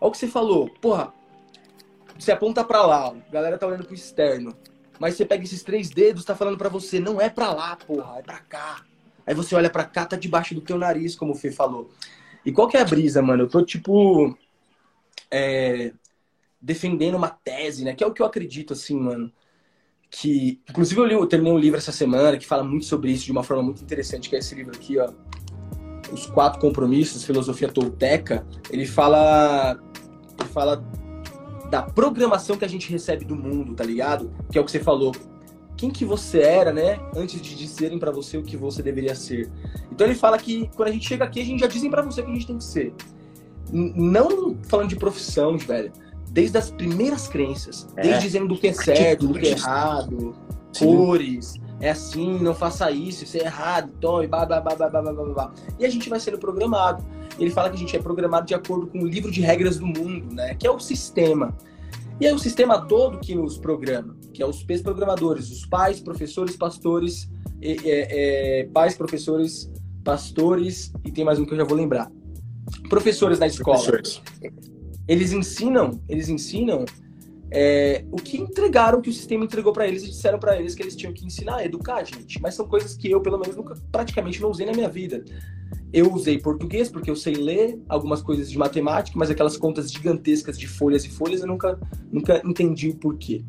Olha 0.00 0.08
o 0.08 0.10
que 0.10 0.18
você 0.18 0.26
falou, 0.26 0.70
porra, 0.80 1.12
você 2.18 2.32
aponta 2.32 2.64
para 2.64 2.84
lá, 2.86 3.08
ó, 3.08 3.14
a 3.14 3.32
galera 3.32 3.58
tá 3.58 3.66
olhando 3.66 3.84
pro 3.84 3.94
externo. 3.94 4.56
Mas 4.98 5.14
você 5.14 5.26
pega 5.26 5.44
esses 5.44 5.62
três 5.62 5.90
dedos, 5.90 6.24
tá 6.24 6.34
falando 6.34 6.56
para 6.56 6.68
você, 6.68 6.98
não 7.00 7.20
é 7.20 7.28
para 7.28 7.52
lá, 7.52 7.76
porra, 7.76 8.18
é 8.18 8.22
para 8.22 8.38
cá. 8.38 8.82
Aí 9.26 9.34
você 9.34 9.54
olha 9.54 9.68
para 9.68 9.84
cá, 9.84 10.06
tá 10.06 10.16
debaixo 10.16 10.54
do 10.54 10.60
teu 10.60 10.78
nariz, 10.78 11.14
como 11.14 11.32
o 11.32 11.36
Fê 11.36 11.50
falou. 11.50 11.90
E 12.46 12.52
qual 12.52 12.68
que 12.68 12.76
é 12.76 12.80
a 12.80 12.84
brisa, 12.84 13.20
mano? 13.20 13.44
Eu 13.44 13.48
tô, 13.48 13.62
tipo, 13.62 14.36
é, 15.30 15.92
defendendo 16.60 17.16
uma 17.16 17.28
tese, 17.28 17.84
né? 17.84 17.94
Que 17.94 18.02
é 18.02 18.06
o 18.06 18.12
que 18.12 18.22
eu 18.22 18.26
acredito, 18.26 18.72
assim, 18.72 18.98
mano. 18.98 19.32
Que, 20.12 20.60
inclusive, 20.68 21.00
eu, 21.00 21.06
li, 21.06 21.14
eu 21.14 21.26
terminei 21.26 21.52
um 21.52 21.58
livro 21.58 21.78
essa 21.78 21.90
semana 21.90 22.36
que 22.36 22.46
fala 22.46 22.62
muito 22.62 22.84
sobre 22.84 23.10
isso 23.10 23.24
de 23.24 23.32
uma 23.32 23.42
forma 23.42 23.62
muito 23.62 23.82
interessante, 23.82 24.28
que 24.28 24.36
é 24.36 24.38
esse 24.38 24.54
livro 24.54 24.72
aqui, 24.76 24.98
ó. 24.98 25.10
Os 26.12 26.26
Quatro 26.26 26.60
Compromissos, 26.60 27.24
Filosofia 27.24 27.68
Tolteca. 27.68 28.46
Ele 28.70 28.86
fala... 28.86 29.80
Ele 30.38 30.48
fala 30.50 30.84
da 31.70 31.82
programação 31.82 32.56
que 32.56 32.64
a 32.66 32.68
gente 32.68 32.90
recebe 32.90 33.24
do 33.24 33.34
mundo, 33.34 33.74
tá 33.74 33.82
ligado? 33.82 34.30
Que 34.50 34.58
é 34.58 34.60
o 34.60 34.64
que 34.64 34.70
você 34.70 34.78
falou 34.78 35.12
quem 35.82 35.90
que 35.90 36.04
você 36.04 36.40
era, 36.40 36.72
né, 36.72 37.00
antes 37.16 37.40
de 37.40 37.56
dizerem 37.56 37.98
para 37.98 38.12
você 38.12 38.36
o 38.36 38.42
que 38.44 38.56
você 38.56 38.84
deveria 38.84 39.16
ser. 39.16 39.50
Então 39.90 40.06
ele 40.06 40.14
fala 40.14 40.38
que 40.38 40.70
quando 40.76 40.88
a 40.88 40.92
gente 40.92 41.08
chega 41.08 41.24
aqui, 41.24 41.40
a 41.40 41.44
gente 41.44 41.58
já 41.58 41.66
dizem 41.66 41.90
para 41.90 42.02
você 42.02 42.20
o 42.20 42.24
que 42.24 42.30
a 42.30 42.34
gente 42.34 42.46
tem 42.46 42.58
que 42.58 42.62
ser. 42.62 42.94
Não 43.72 44.56
falando 44.62 44.90
de 44.90 44.94
profissão, 44.96 45.58
velho, 45.58 45.92
desde 46.32 46.56
as 46.56 46.70
primeiras 46.70 47.28
crenças, 47.28 47.86
é. 47.96 48.02
desde 48.02 48.22
dizendo 48.22 48.48
do 48.48 48.58
que 48.58 48.68
é 48.68 48.72
certo, 48.72 49.28
do 49.28 49.38
que 49.38 49.48
é 49.48 49.50
errado, 49.50 50.34
Sim. 50.72 50.86
cores, 50.86 51.54
é 51.78 51.90
assim, 51.90 52.38
não 52.38 52.54
faça 52.54 52.90
isso, 52.90 53.24
isso 53.24 53.36
é 53.36 53.40
errado, 53.40 53.92
tome, 54.00 54.26
blá, 54.26 54.46
blá, 54.46 54.60
blá, 54.60 54.74
blá, 54.74 54.88
blá, 54.88 55.02
blá, 55.02 55.24
blá. 55.24 55.54
E 55.78 55.84
a 55.84 55.90
gente 55.90 56.08
vai 56.08 56.18
sendo 56.18 56.38
programado. 56.38 57.04
Ele 57.38 57.50
fala 57.50 57.68
que 57.68 57.76
a 57.76 57.78
gente 57.78 57.94
é 57.96 58.00
programado 58.00 58.46
de 58.46 58.54
acordo 58.54 58.86
com 58.86 59.00
o 59.00 59.06
livro 59.06 59.30
de 59.30 59.40
regras 59.40 59.78
do 59.78 59.86
mundo, 59.86 60.34
né, 60.34 60.54
que 60.54 60.66
é 60.66 60.70
o 60.70 60.78
sistema. 60.78 61.54
E 62.20 62.26
é 62.26 62.32
o 62.32 62.38
sistema 62.38 62.80
todo 62.86 63.18
que 63.18 63.34
nos 63.34 63.58
programa, 63.58 64.16
que 64.32 64.42
é 64.42 64.46
os 64.46 64.62
programadores, 64.62 65.50
os 65.50 65.66
pais, 65.66 66.00
professores, 66.00 66.56
pastores, 66.56 67.28
é, 67.60 68.60
é, 68.60 68.64
pais, 68.72 68.96
professores, 68.96 69.70
pastores, 70.04 70.92
e 71.04 71.10
tem 71.10 71.24
mais 71.24 71.38
um 71.38 71.44
que 71.44 71.52
eu 71.52 71.58
já 71.58 71.64
vou 71.64 71.76
lembrar. 71.76 72.10
Professores 72.88 73.38
na 73.38 73.46
escola. 73.46 73.76
Professores. 73.76 74.22
Eles 75.06 75.32
ensinam, 75.32 76.00
eles 76.08 76.28
ensinam 76.28 76.84
é, 77.50 78.04
o 78.10 78.16
que 78.16 78.38
entregaram, 78.38 79.02
que 79.02 79.10
o 79.10 79.12
sistema 79.12 79.44
entregou 79.44 79.72
para 79.72 79.86
eles 79.86 80.02
e 80.04 80.08
disseram 80.08 80.38
para 80.38 80.58
eles 80.58 80.74
que 80.74 80.82
eles 80.82 80.96
tinham 80.96 81.12
que 81.12 81.26
ensinar, 81.26 81.64
educar, 81.64 82.02
gente. 82.04 82.40
Mas 82.40 82.54
são 82.54 82.66
coisas 82.66 82.96
que 82.96 83.10
eu, 83.10 83.20
pelo 83.20 83.38
menos, 83.38 83.54
nunca, 83.54 83.76
praticamente 83.90 84.40
não 84.40 84.50
usei 84.50 84.64
na 84.64 84.72
minha 84.72 84.88
vida. 84.88 85.22
Eu 85.92 86.10
usei 86.12 86.38
português 86.38 86.88
porque 86.88 87.10
eu 87.10 87.16
sei 87.16 87.34
ler 87.34 87.78
algumas 87.88 88.22
coisas 88.22 88.50
de 88.50 88.56
matemática, 88.56 89.18
mas 89.18 89.28
aquelas 89.28 89.58
contas 89.58 89.92
gigantescas 89.92 90.58
de 90.58 90.66
folhas 90.66 91.04
e 91.04 91.10
folhas 91.10 91.42
eu 91.42 91.46
nunca, 91.46 91.78
nunca 92.10 92.40
entendi 92.44 92.88
o 92.88 92.96
porquê. 92.96 93.44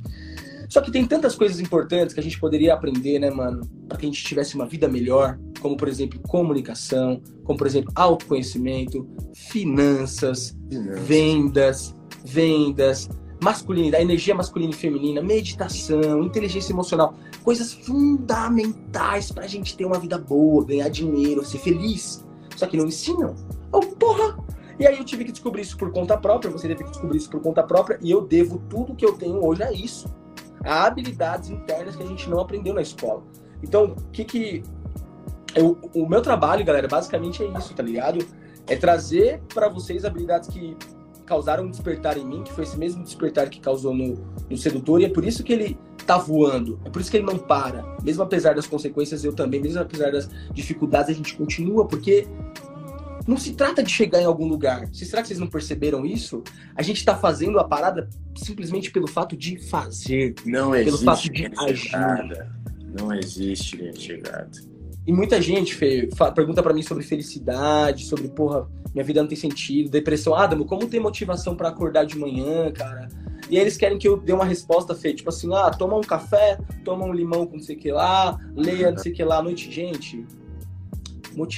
Só 0.69 0.81
que 0.81 0.91
tem 0.91 1.05
tantas 1.05 1.35
coisas 1.35 1.59
importantes 1.59 2.13
que 2.13 2.19
a 2.19 2.23
gente 2.23 2.39
poderia 2.39 2.73
aprender, 2.73 3.19
né, 3.19 3.29
mano, 3.29 3.61
para 3.87 3.97
que 3.97 4.05
a 4.05 4.09
gente 4.09 4.23
tivesse 4.23 4.55
uma 4.55 4.65
vida 4.65 4.87
melhor, 4.87 5.39
como 5.59 5.77
por 5.77 5.87
exemplo 5.87 6.19
comunicação, 6.27 7.21
como 7.43 7.57
por 7.57 7.67
exemplo 7.67 7.91
autoconhecimento, 7.95 9.07
finanças, 9.33 10.55
finanças. 10.69 11.07
vendas, 11.07 11.95
vendas, 12.25 13.09
masculinidade, 13.43 14.03
energia 14.03 14.33
masculina 14.33 14.71
e 14.71 14.75
feminina, 14.75 15.21
meditação, 15.21 16.23
inteligência 16.23 16.71
emocional, 16.71 17.13
coisas 17.43 17.73
fundamentais 17.73 19.31
pra 19.31 19.45
gente 19.47 19.75
ter 19.75 19.85
uma 19.85 19.99
vida 19.99 20.17
boa, 20.17 20.65
ganhar 20.65 20.89
dinheiro, 20.89 21.45
ser 21.45 21.59
feliz. 21.59 22.25
Só 22.55 22.65
que 22.67 22.77
não 22.77 22.85
ensinam. 22.85 23.35
Oh, 23.71 23.81
porra! 23.81 24.37
E 24.79 24.87
aí 24.87 24.97
eu 24.97 25.03
tive 25.03 25.25
que 25.25 25.31
descobrir 25.31 25.61
isso 25.61 25.77
por 25.77 25.91
conta 25.91 26.17
própria, 26.17 26.51
você 26.51 26.67
teve 26.67 26.83
que 26.83 26.91
descobrir 26.91 27.17
isso 27.17 27.29
por 27.29 27.41
conta 27.41 27.61
própria, 27.61 27.99
e 28.01 28.09
eu 28.09 28.21
devo 28.21 28.57
tudo 28.69 28.95
que 28.95 29.05
eu 29.05 29.13
tenho 29.13 29.45
hoje 29.45 29.61
a 29.61 29.71
isso. 29.71 30.07
A 30.63 30.85
habilidades 30.85 31.49
internas 31.49 31.95
que 31.95 32.03
a 32.03 32.05
gente 32.05 32.29
não 32.29 32.39
aprendeu 32.39 32.73
na 32.73 32.81
escola. 32.81 33.23
Então, 33.61 33.95
o 33.97 34.11
que 34.11 34.23
que... 34.23 34.63
Eu, 35.55 35.77
o 35.93 36.07
meu 36.07 36.21
trabalho, 36.21 36.65
galera, 36.65 36.87
basicamente 36.87 37.43
é 37.43 37.47
isso, 37.57 37.73
tá 37.75 37.83
ligado? 37.83 38.25
É 38.67 38.75
trazer 38.75 39.41
para 39.53 39.69
vocês 39.69 40.03
habilidades 40.03 40.49
que 40.49 40.75
causaram 41.25 41.65
um 41.65 41.69
despertar 41.69 42.17
em 42.17 42.25
mim, 42.25 42.43
que 42.43 42.51
foi 42.51 42.63
esse 42.63 42.77
mesmo 42.77 43.03
despertar 43.03 43.49
que 43.49 43.59
causou 43.59 43.93
no, 43.93 44.17
no 44.49 44.57
sedutor, 44.57 45.01
e 45.01 45.05
é 45.05 45.09
por 45.09 45.23
isso 45.23 45.43
que 45.43 45.53
ele 45.53 45.77
tá 46.05 46.17
voando, 46.17 46.79
é 46.83 46.89
por 46.89 47.01
isso 47.01 47.09
que 47.09 47.17
ele 47.17 47.25
não 47.25 47.37
para. 47.37 47.85
Mesmo 48.03 48.23
apesar 48.23 48.55
das 48.55 48.67
consequências, 48.67 49.23
eu 49.23 49.33
também, 49.33 49.61
mesmo 49.61 49.79
apesar 49.79 50.11
das 50.11 50.29
dificuldades, 50.51 51.09
a 51.09 51.13
gente 51.13 51.35
continua, 51.35 51.85
porque 51.85 52.27
não 53.27 53.37
se 53.37 53.53
trata 53.53 53.81
de 53.81 53.89
chegar 53.89 54.21
em 54.21 54.25
algum 54.25 54.47
lugar. 54.47 54.87
Será 54.93 55.21
que 55.21 55.27
vocês 55.27 55.39
não 55.39 55.47
perceberam 55.47 56.05
isso? 56.05 56.43
A 56.75 56.81
gente 56.81 56.97
está 56.97 57.15
fazendo 57.15 57.59
a 57.59 57.63
parada 57.63 58.09
simplesmente 58.35 58.91
pelo 58.91 59.07
fato 59.07 59.35
de 59.37 59.57
fazer. 59.57 60.35
Não 60.45 60.71
pelo 60.71 60.87
existe 60.87 61.05
fato 61.05 61.29
de 61.29 61.51
agir. 61.57 61.77
chegada. 61.77 62.51
Não 62.99 63.13
existe 63.13 63.77
linha 63.77 63.91
de 63.91 64.01
chegada. 64.01 64.51
E 65.05 65.11
muita 65.11 65.41
gente, 65.41 65.75
Fê, 65.75 66.07
pergunta 66.33 66.63
para 66.63 66.73
mim 66.73 66.81
sobre 66.81 67.03
felicidade, 67.03 68.05
sobre, 68.05 68.29
porra, 68.29 68.69
minha 68.93 69.03
vida 69.03 69.21
não 69.21 69.27
tem 69.27 69.37
sentido, 69.37 69.89
depressão. 69.89 70.33
Adamo, 70.33 70.65
como 70.65 70.87
ter 70.87 70.99
motivação 70.99 71.55
para 71.55 71.69
acordar 71.69 72.05
de 72.05 72.17
manhã, 72.17 72.71
cara? 72.71 73.09
E 73.49 73.57
aí 73.57 73.61
eles 73.61 73.75
querem 73.75 73.97
que 73.97 74.07
eu 74.07 74.17
dê 74.17 74.31
uma 74.31 74.45
resposta, 74.45 74.95
Fê, 74.95 75.13
tipo 75.13 75.29
assim, 75.29 75.53
ah, 75.53 75.69
toma 75.71 75.97
um 75.97 76.01
café, 76.01 76.57
toma 76.85 77.05
um 77.05 77.11
limão 77.11 77.45
com 77.45 77.57
não 77.57 77.63
sei 77.63 77.75
o 77.75 77.79
que 77.79 77.91
lá, 77.91 78.37
leia 78.55 78.91
não 78.91 78.97
sei 78.97 79.11
o 79.11 79.15
que 79.15 79.23
lá 79.23 79.39
à 79.39 79.43
noite. 79.43 79.69
Gente, 79.69 80.25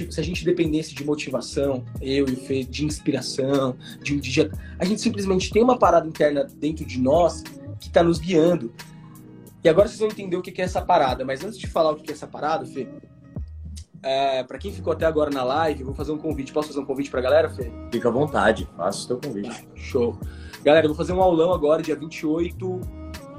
se 0.10 0.20
a 0.20 0.24
gente 0.24 0.46
dependesse 0.46 0.94
de 0.94 1.04
motivação, 1.04 1.84
eu 2.02 2.28
e 2.28 2.34
o 2.34 2.38
Fê, 2.38 2.64
de 2.64 2.86
inspiração, 2.86 3.76
de 4.02 4.16
um 4.16 4.20
dia. 4.20 4.52
A 4.80 4.86
gente 4.86 5.02
simplesmente 5.02 5.52
tem 5.52 5.64
uma 5.64 5.78
parada 5.78 6.08
interna 6.08 6.46
dentro 6.60 6.86
de 6.86 7.00
nós 7.00 7.44
que 7.80 7.90
tá 7.90 8.04
nos 8.04 8.20
guiando. 8.20 8.74
E 9.64 9.70
agora 9.70 9.88
vocês 9.88 10.00
vão 10.00 10.10
entender 10.10 10.38
o 10.38 10.42
que 10.42 10.62
é 10.62 10.64
essa 10.66 10.82
parada. 10.82 11.26
Mas 11.26 11.44
antes 11.44 11.58
de 11.58 11.68
falar 11.68 11.92
o 11.92 11.96
que 11.96 12.10
é 12.10 12.14
essa 12.14 12.28
parada, 12.28 12.66
Fê, 12.66 12.88
é, 14.04 14.44
para 14.44 14.60
quem 14.60 14.72
ficou 14.72 14.94
até 14.94 15.06
agora 15.06 15.32
na 15.32 15.44
live, 15.44 15.84
vou 15.84 15.96
fazer 15.96 16.12
um 16.12 16.18
convite. 16.18 16.54
Posso 16.54 16.68
fazer 16.68 16.80
um 16.80 16.86
convite 16.86 17.10
pra 17.10 17.20
galera, 17.20 17.50
Fê? 17.50 17.72
Fica 17.92 18.08
à 18.08 18.12
vontade, 18.12 18.70
faça 18.78 19.00
o 19.00 19.02
seu 19.08 19.18
convite. 19.20 19.68
Show. 19.74 20.16
Galera, 20.64 20.86
eu 20.86 20.90
vou 20.90 20.98
fazer 20.98 21.14
um 21.14 21.22
aulão 21.22 21.52
agora, 21.52 21.82
dia 21.82 21.96
28 21.96 22.82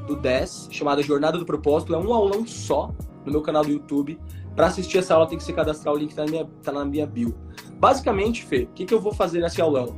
do 0.09 0.17
10, 0.17 0.69
chamada 0.73 1.03
Jornada 1.03 1.39
do 1.39 1.47
Propósito. 1.47 1.95
É 1.95 1.99
um 1.99 2.13
aulão 2.13 2.45
só 2.45 2.93
no 3.25 3.31
meu 3.31 3.43
canal 3.43 3.65
do 3.65 3.71
YouTube. 3.71 4.19
Para 4.57 4.69
assistir 4.69 4.99
essa 4.99 5.15
aula 5.15 5.29
tem 5.29 5.37
que 5.37 5.45
se 5.45 5.53
cadastrar, 5.53 5.95
o 5.95 5.99
link 5.99 6.15
tá 6.15 6.25
na 6.25 6.31
minha, 6.31 6.49
tá 6.63 6.73
na 6.73 6.85
minha 6.85 7.07
bio. 7.07 7.35
Basicamente, 7.79 8.45
Fê, 8.45 8.63
o 8.63 8.75
que, 8.75 8.87
que 8.87 8.95
eu 8.95 9.01
vou 9.01 9.13
fazer 9.13 9.41
nesse 9.41 9.61
aulão? 9.61 9.95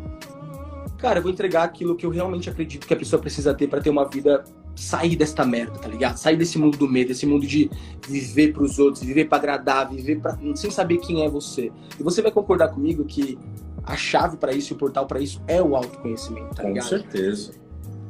Cara, 0.99 1.21
eu 1.21 1.23
vou 1.23 1.31
entregar 1.31 1.63
aquilo 1.63 1.95
que 1.95 2.05
eu 2.05 2.11
realmente 2.11 2.51
acredito 2.51 2.87
que 2.87 2.93
a 2.93 2.97
pessoa 2.97 3.23
precisa 3.23 3.55
ter 3.55 3.69
para 3.69 3.81
ter 3.81 3.89
uma 3.89 4.05
vida 4.05 4.43
sair 4.75 5.17
desta 5.17 5.45
merda, 5.45 5.79
tá 5.79 5.89
ligado? 5.89 6.17
Sair 6.17 6.37
desse 6.37 6.59
mundo 6.59 6.77
do 6.77 6.89
medo, 6.89 7.09
desse 7.09 7.27
mundo 7.27 7.47
de 7.47 7.71
viver 8.07 8.53
para 8.53 8.63
os 8.63 8.79
outros, 8.79 9.05
viver 9.05 9.27
para 9.27 9.39
agradar, 9.39 9.91
viver 9.91 10.21
pra, 10.21 10.37
sem 10.55 10.71
saber 10.71 10.99
quem 10.99 11.25
é 11.25 11.29
você. 11.29 11.73
E 11.99 12.03
você 12.03 12.21
vai 12.21 12.31
concordar 12.31 12.69
comigo 12.69 13.05
que 13.05 13.39
a 13.85 13.97
chave 13.97 14.37
para 14.37 14.53
isso, 14.53 14.75
o 14.75 14.77
portal 14.77 15.07
para 15.07 15.21
isso 15.21 15.41
é 15.47 15.63
o 15.63 15.75
autoconhecimento, 15.75 16.55
tá 16.55 16.63
ligado? 16.63 16.85
Com 16.85 16.91
certeza. 16.91 17.53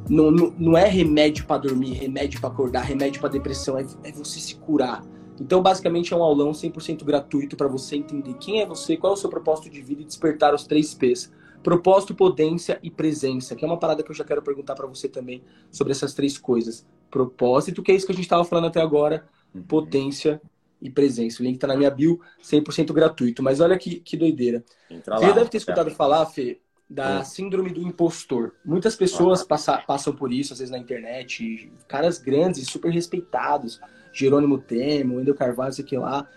Não, 0.07 0.31
não, 0.31 0.53
não 0.57 0.77
é 0.77 0.87
remédio 0.87 1.45
para 1.45 1.61
dormir, 1.61 1.93
remédio 1.93 2.39
para 2.39 2.49
acordar, 2.49 2.81
remédio 2.81 3.21
para 3.21 3.29
depressão, 3.29 3.77
é, 3.77 3.85
é 4.03 4.11
você 4.11 4.39
se 4.39 4.55
curar. 4.55 5.03
Então, 5.39 5.61
basicamente, 5.61 6.13
é 6.13 6.17
um 6.17 6.23
aulão 6.23 6.51
100% 6.51 7.03
gratuito 7.03 7.55
para 7.55 7.67
você 7.67 7.95
entender 7.95 8.33
quem 8.35 8.61
é 8.61 8.65
você, 8.65 8.97
qual 8.97 9.13
é 9.13 9.15
o 9.15 9.17
seu 9.17 9.29
propósito 9.29 9.69
de 9.69 9.81
vida 9.81 10.01
e 10.01 10.05
despertar 10.05 10.53
os 10.53 10.65
três 10.65 10.93
P's 10.93 11.31
Propósito, 11.61 12.15
potência 12.15 12.79
e 12.81 12.89
presença, 12.89 13.53
que 13.55 13.65
é 13.65 13.67
uma 13.67 13.77
parada 13.77 14.01
que 14.01 14.09
eu 14.09 14.15
já 14.15 14.23
quero 14.23 14.41
perguntar 14.41 14.75
para 14.75 14.87
você 14.87 15.09
também 15.09 15.43
sobre 15.69 15.91
essas 15.91 16.13
três 16.13 16.37
coisas. 16.37 16.85
Propósito, 17.11 17.83
que 17.83 17.91
é 17.91 17.95
isso 17.95 18.05
que 18.05 18.13
a 18.13 18.15
gente 18.15 18.23
estava 18.23 18.45
falando 18.45 18.67
até 18.67 18.81
agora, 18.81 19.27
uhum. 19.53 19.61
potência 19.63 20.41
e 20.81 20.89
presença. 20.89 21.41
O 21.41 21.45
link 21.45 21.55
está 21.55 21.67
na 21.67 21.75
minha 21.75 21.91
bio, 21.91 22.21
100% 22.41 22.93
gratuito. 22.93 23.43
Mas 23.43 23.59
olha 23.59 23.77
que, 23.77 23.99
que 23.99 24.15
doideira. 24.15 24.63
Entra 24.89 25.17
você 25.17 25.27
lá, 25.27 25.31
deve 25.33 25.49
ter 25.49 25.57
escutado 25.57 25.91
falar, 25.91 26.25
Fê, 26.27 26.61
da 26.89 27.25
síndrome 27.25 27.71
do 27.71 27.81
impostor. 27.81 28.53
Muitas 28.63 28.95
pessoas 28.95 29.43
passa, 29.43 29.79
passam 29.79 30.15
por 30.15 30.31
isso, 30.31 30.53
às 30.53 30.59
vezes 30.59 30.71
na 30.71 30.77
internet, 30.77 31.71
caras 31.89 32.17
grandes 32.19 32.61
e 32.61 32.65
super 32.65 32.89
respeitados, 32.89 33.81
Jerônimo 34.11 34.57
Temo, 34.57 35.17
Wendel 35.17 35.35
Carvalho, 35.35 35.73
sei 35.73 35.85
que 35.85 35.97
lá, 35.97 36.27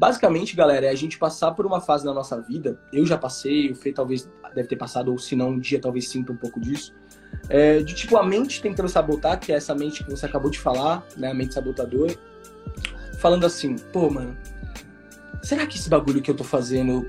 Basicamente, 0.00 0.56
galera, 0.56 0.86
é 0.86 0.88
a 0.88 0.94
gente 0.94 1.18
passar 1.18 1.50
por 1.50 1.66
uma 1.66 1.78
fase 1.78 2.06
na 2.06 2.14
nossa 2.14 2.40
vida. 2.40 2.80
Eu 2.90 3.04
já 3.04 3.18
passei, 3.18 3.70
o 3.70 3.74
Fê 3.74 3.92
talvez 3.92 4.26
deve 4.54 4.66
ter 4.66 4.76
passado, 4.76 5.12
ou 5.12 5.18
se 5.18 5.36
não, 5.36 5.50
um 5.50 5.58
dia 5.58 5.78
talvez 5.78 6.08
sinta 6.08 6.32
um 6.32 6.36
pouco 6.36 6.58
disso. 6.58 6.94
É, 7.50 7.82
de 7.82 7.92
tipo 7.92 8.16
a 8.16 8.24
mente 8.24 8.62
tentando 8.62 8.88
sabotar, 8.88 9.38
que 9.38 9.52
é 9.52 9.56
essa 9.56 9.74
mente 9.74 10.02
que 10.02 10.10
você 10.10 10.24
acabou 10.24 10.50
de 10.50 10.58
falar, 10.58 11.06
né? 11.18 11.30
A 11.30 11.34
mente 11.34 11.52
sabotadora. 11.52 12.14
Falando 13.18 13.44
assim, 13.44 13.76
pô, 13.92 14.08
mano, 14.08 14.34
será 15.42 15.66
que 15.66 15.76
esse 15.76 15.90
bagulho 15.90 16.22
que 16.22 16.30
eu 16.30 16.34
tô 16.34 16.44
fazendo 16.44 17.06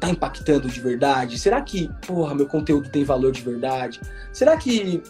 tá 0.00 0.10
impactando 0.10 0.66
de 0.66 0.80
verdade? 0.80 1.38
Será 1.38 1.62
que, 1.62 1.88
porra, 2.04 2.34
meu 2.34 2.48
conteúdo 2.48 2.88
tem 2.88 3.04
valor 3.04 3.30
de 3.30 3.40
verdade? 3.40 4.00
Será 4.32 4.56
que. 4.56 5.00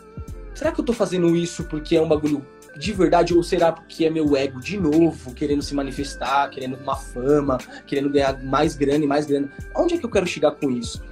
Será 0.54 0.70
que 0.70 0.82
eu 0.82 0.84
tô 0.84 0.92
fazendo 0.92 1.34
isso 1.34 1.64
porque 1.64 1.96
é 1.96 2.02
um 2.02 2.08
bagulho 2.08 2.44
de 2.76 2.92
verdade 2.92 3.34
ou 3.34 3.42
será 3.42 3.72
porque 3.72 4.04
é 4.04 4.10
meu 4.10 4.36
ego 4.36 4.60
de 4.60 4.78
novo 4.78 5.32
querendo 5.34 5.62
se 5.62 5.74
manifestar, 5.74 6.48
querendo 6.50 6.76
uma 6.76 6.96
fama, 6.96 7.58
querendo 7.86 8.10
ganhar 8.10 8.42
mais 8.42 8.76
grana 8.76 9.04
e 9.04 9.06
mais 9.06 9.26
grana? 9.26 9.50
Onde 9.74 9.94
é 9.94 9.98
que 9.98 10.04
eu 10.04 10.10
quero 10.10 10.26
chegar 10.26 10.52
com 10.52 10.70
isso? 10.70 11.02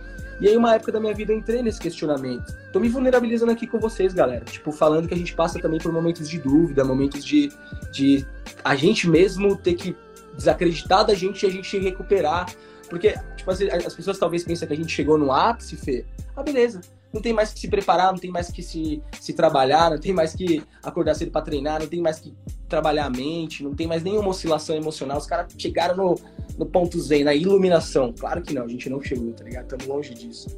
E 0.41 0.49
aí, 0.49 0.57
uma 0.57 0.75
época 0.75 0.91
da 0.91 0.99
minha 0.99 1.15
vida, 1.15 1.33
eu 1.33 1.39
entrei 1.39 1.63
nesse 1.63 1.79
questionamento. 1.79 2.53
Tô 2.73 2.81
me 2.81 2.89
vulnerabilizando 2.89 3.53
aqui 3.53 3.65
com 3.65 3.79
vocês, 3.79 4.13
galera. 4.13 4.45
Tipo, 4.45 4.73
falando 4.73 5.07
que 5.07 5.15
a 5.15 5.17
gente 5.17 5.35
passa 5.35 5.61
também 5.61 5.79
por 5.79 5.93
momentos 5.93 6.29
de 6.29 6.37
dúvida, 6.39 6.85
momentos 6.85 7.25
de, 7.25 7.53
de 7.93 8.27
a 8.65 8.75
gente 8.75 9.09
mesmo 9.09 9.55
ter 9.55 9.75
que 9.75 9.95
desacreditar 10.37 11.07
da 11.07 11.15
gente 11.15 11.45
e 11.45 11.49
a 11.49 11.53
gente 11.53 11.79
recuperar. 11.79 12.53
Porque, 12.91 13.15
tipo, 13.37 13.51
as, 13.53 13.61
as 13.61 13.95
pessoas 13.95 14.19
talvez 14.19 14.43
pensam 14.43 14.67
que 14.67 14.75
a 14.75 14.77
gente 14.77 14.93
chegou 14.93 15.17
no 15.17 15.31
ápice, 15.31 15.77
Fê. 15.77 16.05
Ah, 16.35 16.43
beleza 16.43 16.81
não 17.13 17.21
tem 17.21 17.33
mais 17.33 17.53
que 17.53 17.61
se 17.61 17.69
preparar, 17.69 18.13
não 18.13 18.19
tem 18.19 18.31
mais 18.31 18.51
que 18.51 18.63
se, 18.63 19.03
se 19.21 19.33
trabalhar, 19.33 19.91
não 19.91 19.99
tem 19.99 20.13
mais 20.13 20.35
que 20.35 20.63
acordar 20.83 21.15
cedo 21.15 21.31
para 21.31 21.43
treinar, 21.43 21.81
não 21.81 21.87
tem 21.87 22.01
mais 22.01 22.19
que 22.19 22.35
trabalhar 22.69 23.07
a 23.07 23.11
mente, 23.11 23.63
não 23.63 23.75
tem 23.75 23.87
mais 23.87 24.03
nenhuma 24.03 24.31
oscilação 24.31 24.75
emocional. 24.75 25.19
Os 25.19 25.27
caras 25.27 25.53
chegaram 25.59 25.97
no, 25.97 26.19
no 26.59 26.67
ponto 26.67 26.99
zen, 26.99 27.25
na 27.25 27.35
iluminação. 27.35 28.15
Claro 28.19 28.41
que 28.41 28.55
não, 28.55 28.65
a 28.65 28.69
gente 28.69 28.89
não 28.89 29.01
chegou, 29.03 29.33
tá 29.33 29.45
ligado? 29.45 29.65
Estamos 29.65 29.87
longe 29.87 30.15
disso. 30.15 30.49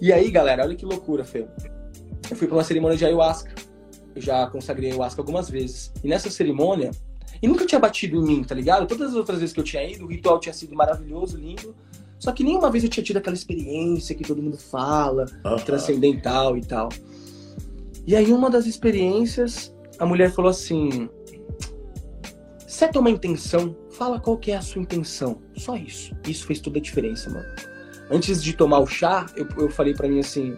E 0.00 0.12
aí, 0.12 0.30
galera, 0.30 0.62
olha 0.62 0.76
que 0.76 0.84
loucura, 0.84 1.24
Fê. 1.24 1.46
Eu 2.30 2.36
fui 2.36 2.46
pra 2.46 2.56
uma 2.56 2.64
cerimônia 2.64 2.98
de 2.98 3.04
ayahuasca. 3.04 3.54
Eu 4.14 4.20
já 4.20 4.46
consagrei 4.48 4.90
ayahuasca 4.90 5.20
algumas 5.20 5.48
vezes. 5.48 5.90
E 6.04 6.08
nessa 6.08 6.28
cerimônia, 6.28 6.90
e 7.40 7.48
nunca 7.48 7.66
tinha 7.66 7.78
batido 7.78 8.16
em 8.16 8.26
mim, 8.26 8.44
tá 8.44 8.54
ligado? 8.54 8.86
Todas 8.86 9.10
as 9.10 9.14
outras 9.14 9.38
vezes 9.38 9.54
que 9.54 9.60
eu 9.60 9.64
tinha 9.64 9.82
ido, 9.88 10.04
o 10.04 10.08
ritual 10.08 10.38
tinha 10.38 10.52
sido 10.52 10.74
maravilhoso, 10.74 11.38
lindo. 11.38 11.74
Só 12.18 12.32
que 12.32 12.42
nenhuma 12.42 12.70
vez 12.70 12.82
eu 12.82 12.90
tinha 12.90 13.04
tido 13.04 13.18
aquela 13.18 13.36
experiência 13.36 14.14
que 14.14 14.24
todo 14.24 14.42
mundo 14.42 14.56
fala, 14.56 15.26
uhum. 15.44 15.56
transcendental 15.56 16.56
e 16.56 16.64
tal. 16.64 16.88
E 18.06 18.14
aí, 18.14 18.32
uma 18.32 18.48
das 18.48 18.66
experiências, 18.66 19.74
a 19.98 20.06
mulher 20.06 20.32
falou 20.32 20.50
assim: 20.50 21.08
seta 22.66 22.98
uma 22.98 23.10
intenção, 23.10 23.76
fala 23.90 24.20
qual 24.20 24.38
que 24.38 24.52
é 24.52 24.56
a 24.56 24.62
sua 24.62 24.80
intenção. 24.80 25.40
Só 25.56 25.76
isso. 25.76 26.14
Isso 26.26 26.46
fez 26.46 26.60
toda 26.60 26.78
a 26.78 26.82
diferença, 26.82 27.28
mano. 27.30 27.46
Antes 28.10 28.42
de 28.42 28.52
tomar 28.52 28.78
o 28.78 28.86
chá, 28.86 29.26
eu, 29.36 29.46
eu 29.58 29.68
falei 29.68 29.92
para 29.92 30.08
mim 30.08 30.20
assim: 30.20 30.56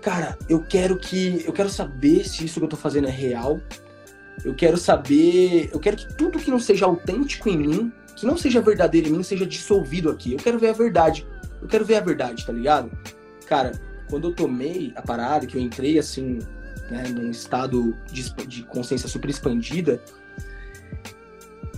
cara, 0.00 0.38
eu 0.48 0.62
quero 0.62 0.98
que. 0.98 1.42
Eu 1.46 1.52
quero 1.52 1.68
saber 1.68 2.28
se 2.28 2.44
isso 2.44 2.60
que 2.60 2.64
eu 2.64 2.70
tô 2.70 2.76
fazendo 2.76 3.08
é 3.08 3.10
real. 3.10 3.60
Eu 4.44 4.54
quero 4.54 4.76
saber. 4.76 5.70
Eu 5.72 5.80
quero 5.80 5.96
que 5.96 6.14
tudo 6.14 6.38
que 6.38 6.50
não 6.50 6.60
seja 6.60 6.86
autêntico 6.86 7.48
em 7.48 7.56
mim 7.56 7.92
que 8.20 8.26
não 8.26 8.36
seja 8.36 8.60
verdadeiro 8.60 9.08
em 9.08 9.12
mim 9.12 9.22
seja 9.22 9.46
dissolvido 9.46 10.10
aqui. 10.10 10.32
Eu 10.32 10.38
quero 10.38 10.58
ver 10.58 10.68
a 10.68 10.72
verdade. 10.72 11.26
Eu 11.60 11.66
quero 11.66 11.84
ver 11.84 11.96
a 11.96 12.00
verdade, 12.00 12.44
tá 12.44 12.52
ligado? 12.52 12.90
Cara, 13.46 13.72
quando 14.08 14.28
eu 14.28 14.34
tomei 14.34 14.92
a 14.94 15.02
parada, 15.02 15.46
que 15.46 15.56
eu 15.56 15.60
entrei 15.60 15.98
assim, 15.98 16.38
né, 16.90 17.04
num 17.08 17.30
estado 17.30 17.96
de, 18.10 18.32
de 18.46 18.62
consciência 18.64 19.08
super 19.08 19.30
expandida, 19.30 20.02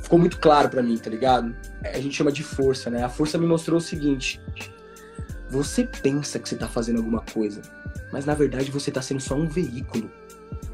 ficou 0.03 0.18
muito 0.18 0.38
claro 0.38 0.68
para 0.68 0.82
mim, 0.82 0.97
tá 0.99 1.09
ligado? 1.09 1.55
A 1.82 2.01
gente 2.01 2.14
chama 2.14 2.32
de 2.32 2.43
força, 2.43 2.90
né? 2.90 3.05
A 3.05 3.09
força 3.09 3.38
me 3.38 3.47
mostrou 3.47 3.78
o 3.78 3.80
seguinte: 3.80 4.40
você 5.49 5.84
pensa 5.84 6.38
que 6.38 6.49
você 6.49 6.57
tá 6.57 6.66
fazendo 6.66 6.99
alguma 6.99 7.20
coisa, 7.20 7.62
mas 8.12 8.24
na 8.24 8.34
verdade 8.34 8.70
você 8.70 8.90
tá 8.90 9.01
sendo 9.01 9.20
só 9.20 9.34
um 9.34 9.47
veículo. 9.47 10.11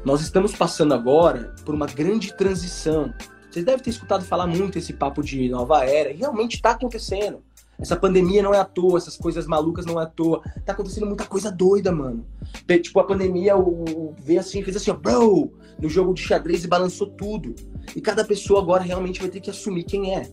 Nós 0.03 0.21
estamos 0.21 0.55
passando 0.55 0.93
agora 0.93 1.53
por 1.63 1.75
uma 1.75 1.85
grande 1.85 2.33
transição. 2.33 3.13
Vocês 3.49 3.65
devem 3.65 3.81
ter 3.81 3.89
escutado 3.89 4.23
falar 4.23 4.47
muito 4.47 4.77
esse 4.77 4.93
papo 4.93 5.23
de 5.23 5.49
nova 5.49 5.83
era, 5.83 6.11
e 6.11 6.17
realmente 6.17 6.55
está 6.55 6.71
acontecendo. 6.71 7.41
Essa 7.79 7.95
pandemia 7.95 8.43
não 8.43 8.53
é 8.53 8.59
à 8.59 8.65
toa, 8.65 8.97
essas 8.97 9.15
coisas 9.15 9.47
malucas 9.47 9.85
não 9.85 9.99
é 9.99 10.03
à 10.03 10.05
toa. 10.05 10.41
Tá 10.65 10.73
acontecendo 10.73 11.05
muita 11.05 11.25
coisa 11.25 11.49
doida, 11.49 11.91
mano. 11.91 12.25
Tipo, 12.81 12.99
a 12.99 13.05
pandemia 13.05 13.57
o, 13.57 14.13
veio 14.21 14.41
assim, 14.41 14.61
fez 14.61 14.75
assim, 14.75 14.91
ó, 14.91 14.93
bro, 14.93 15.53
no 15.81 15.87
jogo 15.87 16.13
de 16.13 16.21
xadrez 16.21 16.65
e 16.65 16.67
balançou 16.67 17.07
tudo. 17.07 17.55
E 17.95 18.01
cada 18.01 18.25
pessoa 18.25 18.61
agora 18.61 18.83
realmente 18.83 19.21
vai 19.21 19.29
ter 19.29 19.39
que 19.39 19.49
assumir 19.49 19.83
quem 19.83 20.13
é. 20.13 20.29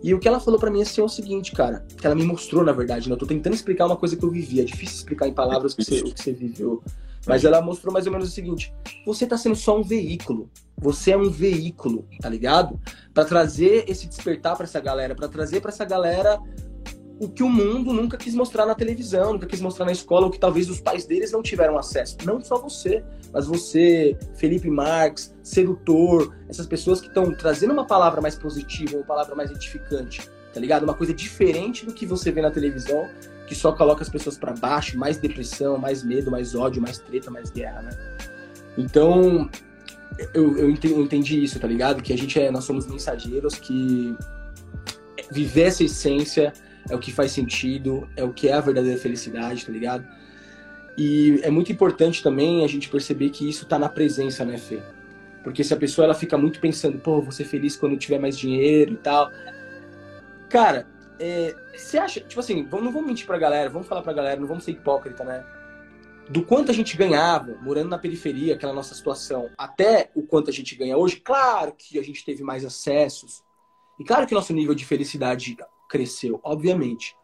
E 0.00 0.14
o 0.14 0.20
que 0.20 0.28
ela 0.28 0.38
falou 0.38 0.60
para 0.60 0.70
mim 0.70 0.80
assim 0.80 1.00
é 1.00 1.04
o 1.04 1.08
seguinte, 1.08 1.50
cara, 1.50 1.84
que 1.96 2.06
ela 2.06 2.14
me 2.14 2.24
mostrou, 2.24 2.62
na 2.62 2.70
verdade, 2.70 3.08
né? 3.08 3.14
Eu 3.14 3.18
tô 3.18 3.26
tentando 3.26 3.54
explicar 3.54 3.86
uma 3.86 3.96
coisa 3.96 4.16
que 4.16 4.24
eu 4.24 4.30
vivi. 4.30 4.60
É 4.60 4.64
difícil 4.64 4.98
explicar 4.98 5.26
em 5.26 5.34
palavras 5.34 5.72
o 5.72 5.76
que 5.76 5.84
você, 5.84 6.00
o 6.00 6.14
que 6.14 6.22
você 6.22 6.32
viveu. 6.32 6.80
Mas 7.26 7.44
ela 7.44 7.60
mostrou 7.60 7.92
mais 7.92 8.06
ou 8.06 8.12
menos 8.12 8.28
o 8.28 8.30
seguinte: 8.30 8.72
você 9.04 9.26
tá 9.26 9.36
sendo 9.36 9.56
só 9.56 9.76
um 9.76 9.82
veículo. 9.82 10.48
Você 10.80 11.12
é 11.12 11.16
um 11.16 11.28
veículo, 11.28 12.06
tá 12.20 12.28
ligado? 12.28 12.80
Para 13.12 13.24
trazer 13.24 13.84
esse 13.88 14.06
despertar 14.06 14.56
para 14.56 14.64
essa 14.64 14.80
galera, 14.80 15.14
para 15.14 15.28
trazer 15.28 15.60
para 15.60 15.70
essa 15.70 15.84
galera 15.84 16.40
o 17.20 17.28
que 17.28 17.42
o 17.42 17.48
mundo 17.48 17.92
nunca 17.92 18.16
quis 18.16 18.34
mostrar 18.34 18.64
na 18.64 18.74
televisão, 18.74 19.32
nunca 19.32 19.46
quis 19.46 19.60
mostrar 19.60 19.84
na 19.84 19.92
escola, 19.92 20.28
o 20.28 20.30
que 20.30 20.38
talvez 20.38 20.70
os 20.70 20.80
pais 20.80 21.04
deles 21.04 21.32
não 21.32 21.42
tiveram 21.42 21.76
acesso. 21.76 22.16
Não 22.24 22.40
só 22.40 22.58
você, 22.60 23.02
mas 23.32 23.46
você, 23.46 24.16
Felipe 24.36 24.70
Marques, 24.70 25.34
Sedutor, 25.42 26.34
essas 26.48 26.66
pessoas 26.66 27.00
que 27.00 27.08
estão 27.08 27.34
trazendo 27.34 27.72
uma 27.72 27.86
palavra 27.86 28.20
mais 28.20 28.36
positiva, 28.36 28.96
uma 28.96 29.04
palavra 29.04 29.34
mais 29.34 29.50
edificante, 29.50 30.30
tá 30.54 30.60
ligado? 30.60 30.84
Uma 30.84 30.94
coisa 30.94 31.12
diferente 31.12 31.84
do 31.84 31.92
que 31.92 32.06
você 32.06 32.30
vê 32.30 32.40
na 32.40 32.52
televisão, 32.52 33.08
que 33.48 33.54
só 33.54 33.72
coloca 33.72 34.02
as 34.02 34.08
pessoas 34.08 34.38
para 34.38 34.52
baixo, 34.52 34.96
mais 34.96 35.16
depressão, 35.16 35.76
mais 35.76 36.04
medo, 36.04 36.30
mais 36.30 36.54
ódio, 36.54 36.80
mais 36.80 36.98
treta, 36.98 37.30
mais 37.30 37.50
guerra, 37.50 37.82
né? 37.82 37.90
Então, 38.76 39.50
eu, 40.34 40.58
eu 40.58 40.70
entendi 40.70 41.42
isso, 41.42 41.58
tá 41.60 41.66
ligado? 41.66 42.02
Que 42.02 42.12
a 42.12 42.18
gente 42.18 42.38
é, 42.40 42.50
nós 42.50 42.64
somos 42.64 42.86
mensageiros 42.86 43.54
que 43.54 44.16
viver 45.30 45.62
essa 45.62 45.84
essência 45.84 46.52
é 46.88 46.94
o 46.94 46.98
que 46.98 47.12
faz 47.12 47.32
sentido, 47.32 48.08
é 48.16 48.24
o 48.24 48.32
que 48.32 48.48
é 48.48 48.52
a 48.52 48.60
verdadeira 48.60 48.98
felicidade, 48.98 49.66
tá 49.66 49.72
ligado? 49.72 50.06
E 50.96 51.40
é 51.42 51.50
muito 51.50 51.70
importante 51.70 52.22
também 52.22 52.64
a 52.64 52.68
gente 52.68 52.88
perceber 52.88 53.30
que 53.30 53.48
isso 53.48 53.66
tá 53.66 53.78
na 53.78 53.88
presença, 53.88 54.44
né, 54.44 54.58
Fê? 54.58 54.80
Porque 55.44 55.62
se 55.62 55.72
a 55.72 55.76
pessoa 55.76 56.04
ela 56.04 56.14
fica 56.14 56.36
muito 56.36 56.60
pensando, 56.60 56.98
pô, 56.98 57.20
vou 57.20 57.30
ser 57.30 57.44
feliz 57.44 57.76
quando 57.76 57.96
tiver 57.96 58.18
mais 58.18 58.36
dinheiro 58.36 58.94
e 58.94 58.96
tal. 58.96 59.30
Cara, 60.48 60.86
é, 61.20 61.54
você 61.74 61.98
acha, 61.98 62.20
tipo 62.20 62.40
assim, 62.40 62.66
não 62.70 62.90
vamos 62.92 63.06
mentir 63.06 63.26
pra 63.26 63.38
galera, 63.38 63.70
vamos 63.70 63.86
falar 63.86 64.02
pra 64.02 64.12
galera, 64.12 64.40
não 64.40 64.48
vamos 64.48 64.64
ser 64.64 64.72
hipócrita, 64.72 65.24
né? 65.24 65.44
Do 66.30 66.44
quanto 66.44 66.70
a 66.70 66.74
gente 66.74 66.96
ganhava 66.96 67.56
morando 67.62 67.88
na 67.88 67.98
periferia, 67.98 68.54
aquela 68.54 68.72
nossa 68.72 68.94
situação, 68.94 69.48
até 69.56 70.10
o 70.14 70.22
quanto 70.22 70.50
a 70.50 70.52
gente 70.52 70.74
ganha 70.74 70.96
hoje, 70.96 71.16
claro 71.16 71.74
que 71.76 71.98
a 71.98 72.02
gente 72.02 72.24
teve 72.24 72.42
mais 72.42 72.64
acessos. 72.64 73.42
E 73.98 74.04
claro 74.04 74.26
que 74.26 74.34
nosso 74.34 74.52
nível 74.52 74.74
de 74.74 74.84
felicidade 74.84 75.56
cresceu, 75.88 76.38
obviamente. 76.42 77.16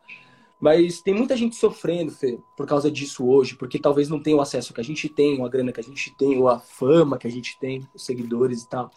Mas 0.59 1.03
tem 1.03 1.13
muita 1.13 1.37
gente 1.37 1.55
sofrendo, 1.57 2.11
Fê, 2.11 2.39
por 2.57 2.67
causa 2.67 2.91
disso 2.91 3.27
hoje, 3.27 3.55
porque 3.55 3.79
talvez 3.79 4.09
não 4.09 4.23
tenha 4.23 4.37
o 4.37 4.41
acesso 4.41 4.73
que 4.73 4.81
a 4.81 4.85
gente 4.85 5.09
tem, 5.11 5.39
ou 5.39 5.45
a 5.45 5.51
grana 5.51 5.73
que 5.73 5.81
a 5.81 5.85
gente 5.85 6.11
tem, 6.17 6.39
ou 6.39 6.49
a 6.49 6.59
fama 6.59 7.19
que 7.19 7.27
a 7.27 7.31
gente 7.31 7.59
tem, 7.59 7.87
os 7.95 8.05
seguidores 8.05 8.63
e 8.63 8.69
tal. 8.69 8.91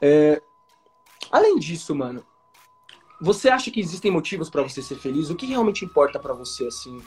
É... 0.00 0.40
Além 1.30 1.58
disso, 1.58 1.94
mano, 1.94 2.24
você 3.20 3.50
acha 3.50 3.70
que 3.70 3.80
existem 3.80 4.10
motivos 4.10 4.48
para 4.48 4.62
você 4.62 4.80
ser 4.80 4.96
feliz? 4.96 5.28
O 5.28 5.34
que 5.34 5.44
realmente 5.44 5.84
importa 5.84 6.18
para 6.18 6.32
você, 6.32 6.66
assim? 6.66 7.02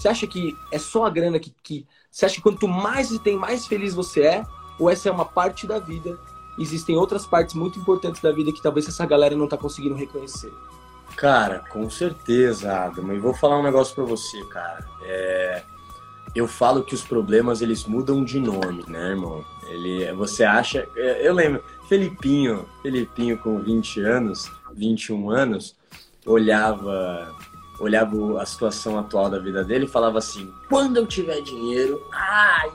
Você 0.00 0.08
acha 0.08 0.26
que 0.26 0.56
é 0.72 0.78
só 0.78 1.04
a 1.04 1.10
grana 1.10 1.38
que, 1.38 1.52
que. 1.62 1.86
Você 2.10 2.26
acha 2.26 2.36
que 2.36 2.42
quanto 2.42 2.66
mais 2.66 3.08
você 3.08 3.18
tem, 3.18 3.36
mais 3.36 3.66
feliz 3.66 3.94
você 3.94 4.22
é? 4.22 4.46
Ou 4.78 4.88
essa 4.88 5.08
é 5.08 5.12
uma 5.12 5.24
parte 5.24 5.66
da 5.66 5.78
vida 5.78 6.18
existem 6.60 6.96
outras 6.96 7.26
partes 7.26 7.54
muito 7.54 7.78
importantes 7.78 8.20
da 8.20 8.30
vida 8.30 8.52
que 8.52 8.62
talvez 8.62 8.86
essa 8.86 9.06
galera 9.06 9.34
não 9.34 9.48
tá 9.48 9.56
conseguindo 9.56 9.94
reconhecer. 9.94 10.52
Cara, 11.16 11.60
com 11.70 11.88
certeza, 11.88 12.84
Adam. 12.84 13.12
E 13.12 13.18
vou 13.18 13.34
falar 13.34 13.58
um 13.58 13.62
negócio 13.62 13.94
para 13.94 14.04
você, 14.04 14.44
cara. 14.44 14.86
É... 15.02 15.62
Eu 16.34 16.46
falo 16.46 16.84
que 16.84 16.94
os 16.94 17.02
problemas 17.02 17.60
eles 17.60 17.84
mudam 17.84 18.22
de 18.22 18.38
nome, 18.38 18.84
né, 18.86 19.10
irmão? 19.10 19.44
Ele, 19.68 20.12
você 20.12 20.44
acha. 20.44 20.86
É, 20.94 21.26
eu 21.26 21.34
lembro, 21.34 21.62
Felipinho, 21.88 22.64
Felipinho 22.82 23.36
com 23.36 23.58
20 23.58 24.00
anos, 24.00 24.50
21 24.72 25.28
anos, 25.28 25.74
olhava 26.24 27.34
olhava 27.80 28.40
a 28.40 28.46
situação 28.46 28.98
atual 28.98 29.30
da 29.30 29.38
vida 29.38 29.64
dele 29.64 29.86
e 29.86 29.88
falava 29.88 30.18
assim: 30.18 30.52
quando 30.68 30.98
eu 30.98 31.06
tiver 31.06 31.40
dinheiro, 31.40 32.00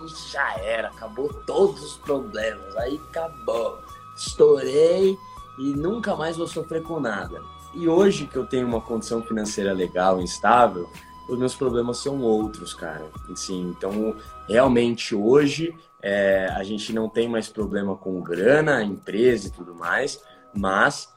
isso 0.06 0.32
já 0.32 0.58
era, 0.58 0.90
acabou 0.90 1.32
todos 1.46 1.82
os 1.84 1.98
problemas, 1.98 2.76
aí 2.76 3.00
acabou, 3.10 3.80
estourei 4.18 5.18
e 5.58 5.74
nunca 5.74 6.16
mais 6.16 6.36
vou 6.36 6.48
sofrer 6.48 6.82
com 6.82 7.00
nada. 7.00 7.42
E 7.74 7.88
hoje 7.88 8.26
que 8.26 8.38
eu 8.38 8.46
tenho 8.46 8.68
uma 8.68 8.82
condição 8.82 9.22
financeira 9.22 9.74
legal, 9.74 10.22
instável, 10.22 10.90
os 11.28 11.38
meus 11.38 11.56
problemas 11.56 11.98
são 11.98 12.22
outros, 12.22 12.74
cara. 12.74 13.06
Assim, 13.32 13.62
então, 13.62 14.16
realmente 14.48 15.14
hoje 15.14 15.76
é, 16.02 16.48
a 16.56 16.64
gente 16.64 16.94
não 16.94 17.10
tem 17.10 17.28
mais 17.28 17.50
problema 17.50 17.96
com 17.96 18.22
grana, 18.22 18.84
empresa 18.84 19.48
e 19.48 19.52
tudo 19.52 19.74
mais, 19.74 20.22
mas 20.54 21.10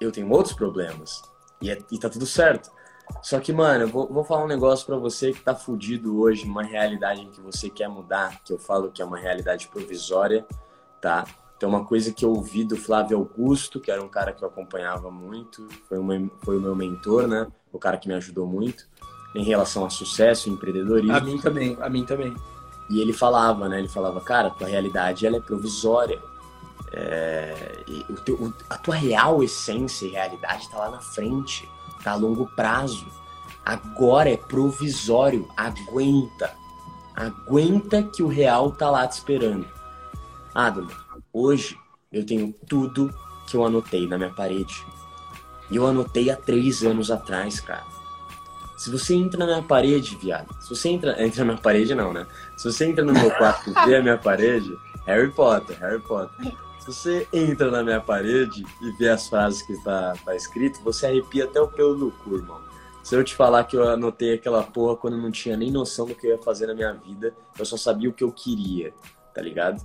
eu 0.00 0.10
tenho 0.10 0.30
outros 0.30 0.54
problemas. 0.54 1.22
E, 1.60 1.70
é, 1.70 1.78
e 1.90 1.98
tá 1.98 2.08
tudo 2.08 2.26
certo. 2.26 2.70
Só 3.22 3.40
que, 3.40 3.52
mano, 3.52 3.84
eu 3.84 3.88
vou, 3.88 4.06
vou 4.06 4.24
falar 4.24 4.44
um 4.44 4.48
negócio 4.48 4.84
para 4.86 4.96
você 4.96 5.32
que 5.32 5.40
tá 5.40 5.54
fudido 5.54 6.20
hoje, 6.20 6.44
uma 6.44 6.62
realidade 6.62 7.22
em 7.22 7.30
que 7.30 7.40
você 7.40 7.70
quer 7.70 7.88
mudar, 7.88 8.40
que 8.44 8.52
eu 8.52 8.58
falo 8.58 8.90
que 8.90 9.00
é 9.00 9.04
uma 9.04 9.18
realidade 9.18 9.68
provisória, 9.68 10.46
tá? 11.00 11.24
Então, 11.56 11.68
uma 11.68 11.84
coisa 11.84 12.12
que 12.12 12.24
eu 12.24 12.30
ouvi 12.30 12.64
do 12.64 12.76
Flávio 12.76 13.16
Augusto, 13.16 13.80
que 13.80 13.90
era 13.90 14.02
um 14.02 14.08
cara 14.08 14.32
que 14.32 14.42
eu 14.42 14.48
acompanhava 14.48 15.10
muito, 15.10 15.66
foi, 15.88 15.98
uma, 15.98 16.30
foi 16.42 16.58
o 16.58 16.60
meu 16.60 16.74
mentor, 16.74 17.26
né? 17.26 17.46
O 17.72 17.78
cara 17.78 17.96
que 17.96 18.08
me 18.08 18.14
ajudou 18.14 18.46
muito 18.46 18.86
em 19.34 19.44
relação 19.44 19.84
a 19.84 19.90
sucesso, 19.90 20.50
empreendedorismo. 20.50 21.16
A 21.16 21.20
mim 21.20 21.38
também, 21.38 21.76
a 21.80 21.88
mim 21.88 22.04
também. 22.04 22.34
E 22.90 23.00
ele 23.00 23.12
falava, 23.12 23.68
né? 23.68 23.78
Ele 23.78 23.88
falava, 23.88 24.20
cara, 24.20 24.50
tua 24.50 24.68
realidade 24.68 25.26
ela 25.26 25.36
é 25.36 25.40
provisória. 25.40 26.20
É, 26.92 27.54
o 28.08 28.14
teu, 28.14 28.52
a 28.70 28.76
tua 28.76 28.94
real 28.94 29.42
essência 29.42 30.06
e 30.06 30.10
realidade 30.10 30.68
tá 30.70 30.78
lá 30.78 30.90
na 30.90 31.00
frente 31.00 31.68
tá 32.04 32.12
a 32.12 32.16
longo 32.16 32.46
prazo. 32.54 33.06
Agora 33.64 34.30
é 34.30 34.36
provisório, 34.36 35.48
aguenta. 35.56 36.52
Aguenta 37.16 38.02
que 38.02 38.22
o 38.22 38.28
real 38.28 38.70
tá 38.72 38.90
lá 38.90 39.06
te 39.06 39.12
esperando. 39.12 39.66
Adam, 40.54 40.86
hoje 41.32 41.78
eu 42.12 42.24
tenho 42.24 42.54
tudo 42.68 43.12
que 43.46 43.56
eu 43.56 43.64
anotei 43.64 44.06
na 44.06 44.18
minha 44.18 44.30
parede. 44.30 44.84
E 45.70 45.76
eu 45.76 45.86
anotei 45.86 46.30
há 46.30 46.36
três 46.36 46.82
anos 46.82 47.10
atrás, 47.10 47.58
cara. 47.58 47.84
Se 48.76 48.90
você 48.90 49.14
entra 49.14 49.38
na 49.38 49.46
minha 49.46 49.62
parede, 49.62 50.16
viado. 50.16 50.54
Se 50.60 50.68
você 50.68 50.90
entra. 50.90 51.12
Entra 51.24 51.44
na 51.44 51.52
minha 51.52 51.62
parede, 51.62 51.94
não, 51.94 52.12
né? 52.12 52.26
Se 52.56 52.70
você 52.70 52.86
entra 52.86 53.04
no 53.04 53.12
meu 53.12 53.30
quarto 53.30 53.70
e 53.70 53.86
vê 53.86 53.96
a 53.96 54.02
minha 54.02 54.18
parede, 54.18 54.76
Harry 55.06 55.30
Potter, 55.30 55.78
Harry 55.80 56.00
Potter. 56.00 56.52
Se 56.84 56.92
você 56.92 57.28
entra 57.32 57.70
na 57.70 57.82
minha 57.82 57.98
parede 57.98 58.62
e 58.82 58.90
vê 58.98 59.08
as 59.08 59.26
frases 59.26 59.62
que 59.62 59.74
tá, 59.82 60.12
tá 60.22 60.36
escrito, 60.36 60.82
você 60.82 61.06
arrepia 61.06 61.44
até 61.44 61.58
o 61.58 61.66
pelo 61.66 61.94
do 61.94 62.10
cu, 62.10 62.36
irmão. 62.36 62.60
Se 63.02 63.16
eu 63.16 63.24
te 63.24 63.34
falar 63.34 63.64
que 63.64 63.74
eu 63.74 63.88
anotei 63.88 64.34
aquela 64.34 64.62
porra 64.62 64.94
quando 64.94 65.16
eu 65.16 65.22
não 65.22 65.30
tinha 65.30 65.56
nem 65.56 65.70
noção 65.70 66.04
do 66.04 66.14
que 66.14 66.26
eu 66.26 66.32
ia 66.32 66.38
fazer 66.42 66.66
na 66.66 66.74
minha 66.74 66.92
vida, 66.92 67.34
eu 67.58 67.64
só 67.64 67.78
sabia 67.78 68.10
o 68.10 68.12
que 68.12 68.22
eu 68.22 68.30
queria, 68.30 68.92
tá 69.32 69.40
ligado? 69.40 69.82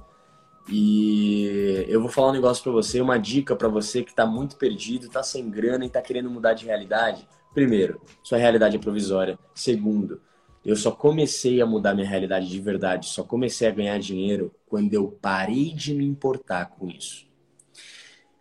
E 0.67 1.85
eu 1.87 2.01
vou 2.01 2.09
falar 2.09 2.31
um 2.31 2.33
negócio 2.33 2.61
para 2.61 2.73
você, 2.73 2.99
uma 2.99 3.17
dica 3.17 3.55
para 3.55 3.69
você 3.69 4.03
que 4.03 4.13
tá 4.13 4.25
muito 4.25 4.57
perdido, 4.57 5.07
tá 5.07 5.23
sem 5.23 5.49
grana 5.49 5.85
e 5.85 5.89
tá 5.89 6.01
querendo 6.01 6.29
mudar 6.29 6.53
de 6.53 6.65
realidade. 6.65 7.25
Primeiro, 7.53 8.01
sua 8.21 8.37
realidade 8.37 8.75
é 8.75 8.79
provisória. 8.79 9.39
Segundo, 9.55 10.21
eu 10.65 10.75
só 10.75 10.91
comecei 10.91 11.61
a 11.61 11.65
mudar 11.65 11.93
minha 11.93 12.07
realidade 12.07 12.47
de 12.47 12.59
verdade, 12.59 13.07
só 13.07 13.23
comecei 13.23 13.67
a 13.67 13.71
ganhar 13.71 13.97
dinheiro 13.99 14.53
quando 14.67 14.93
eu 14.93 15.17
parei 15.21 15.73
de 15.73 15.93
me 15.93 16.05
importar 16.05 16.69
com 16.69 16.87
isso. 16.87 17.27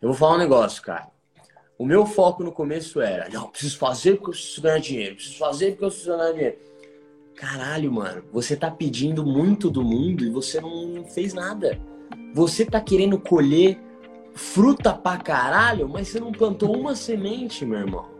Eu 0.00 0.08
vou 0.08 0.16
falar 0.16 0.34
um 0.34 0.38
negócio, 0.38 0.82
cara. 0.82 1.08
O 1.78 1.86
meu 1.86 2.04
foco 2.04 2.42
no 2.42 2.50
começo 2.50 3.00
era, 3.00 3.28
não, 3.28 3.48
preciso 3.48 3.78
fazer 3.78 4.16
porque 4.16 4.30
eu 4.30 4.32
preciso 4.32 4.62
ganhar 4.62 4.78
dinheiro, 4.80 5.14
preciso 5.14 5.38
fazer 5.38 5.70
porque 5.70 5.84
eu 5.84 5.88
preciso 5.88 6.16
ganhar 6.16 6.32
dinheiro. 6.32 6.58
Caralho, 7.36 7.92
mano, 7.92 8.24
você 8.32 8.56
tá 8.56 8.68
pedindo 8.68 9.24
muito 9.24 9.70
do 9.70 9.84
mundo 9.84 10.24
e 10.24 10.30
você 10.30 10.60
não 10.60 11.04
fez 11.04 11.32
nada. 11.32 11.80
Você 12.34 12.64
tá 12.64 12.80
querendo 12.80 13.18
colher 13.18 13.78
fruta 14.34 14.92
pra 14.92 15.18
caralho, 15.18 15.88
mas 15.88 16.08
você 16.08 16.18
não 16.18 16.32
plantou 16.32 16.76
uma 16.76 16.96
semente, 16.96 17.64
meu 17.64 17.78
irmão. 17.78 18.17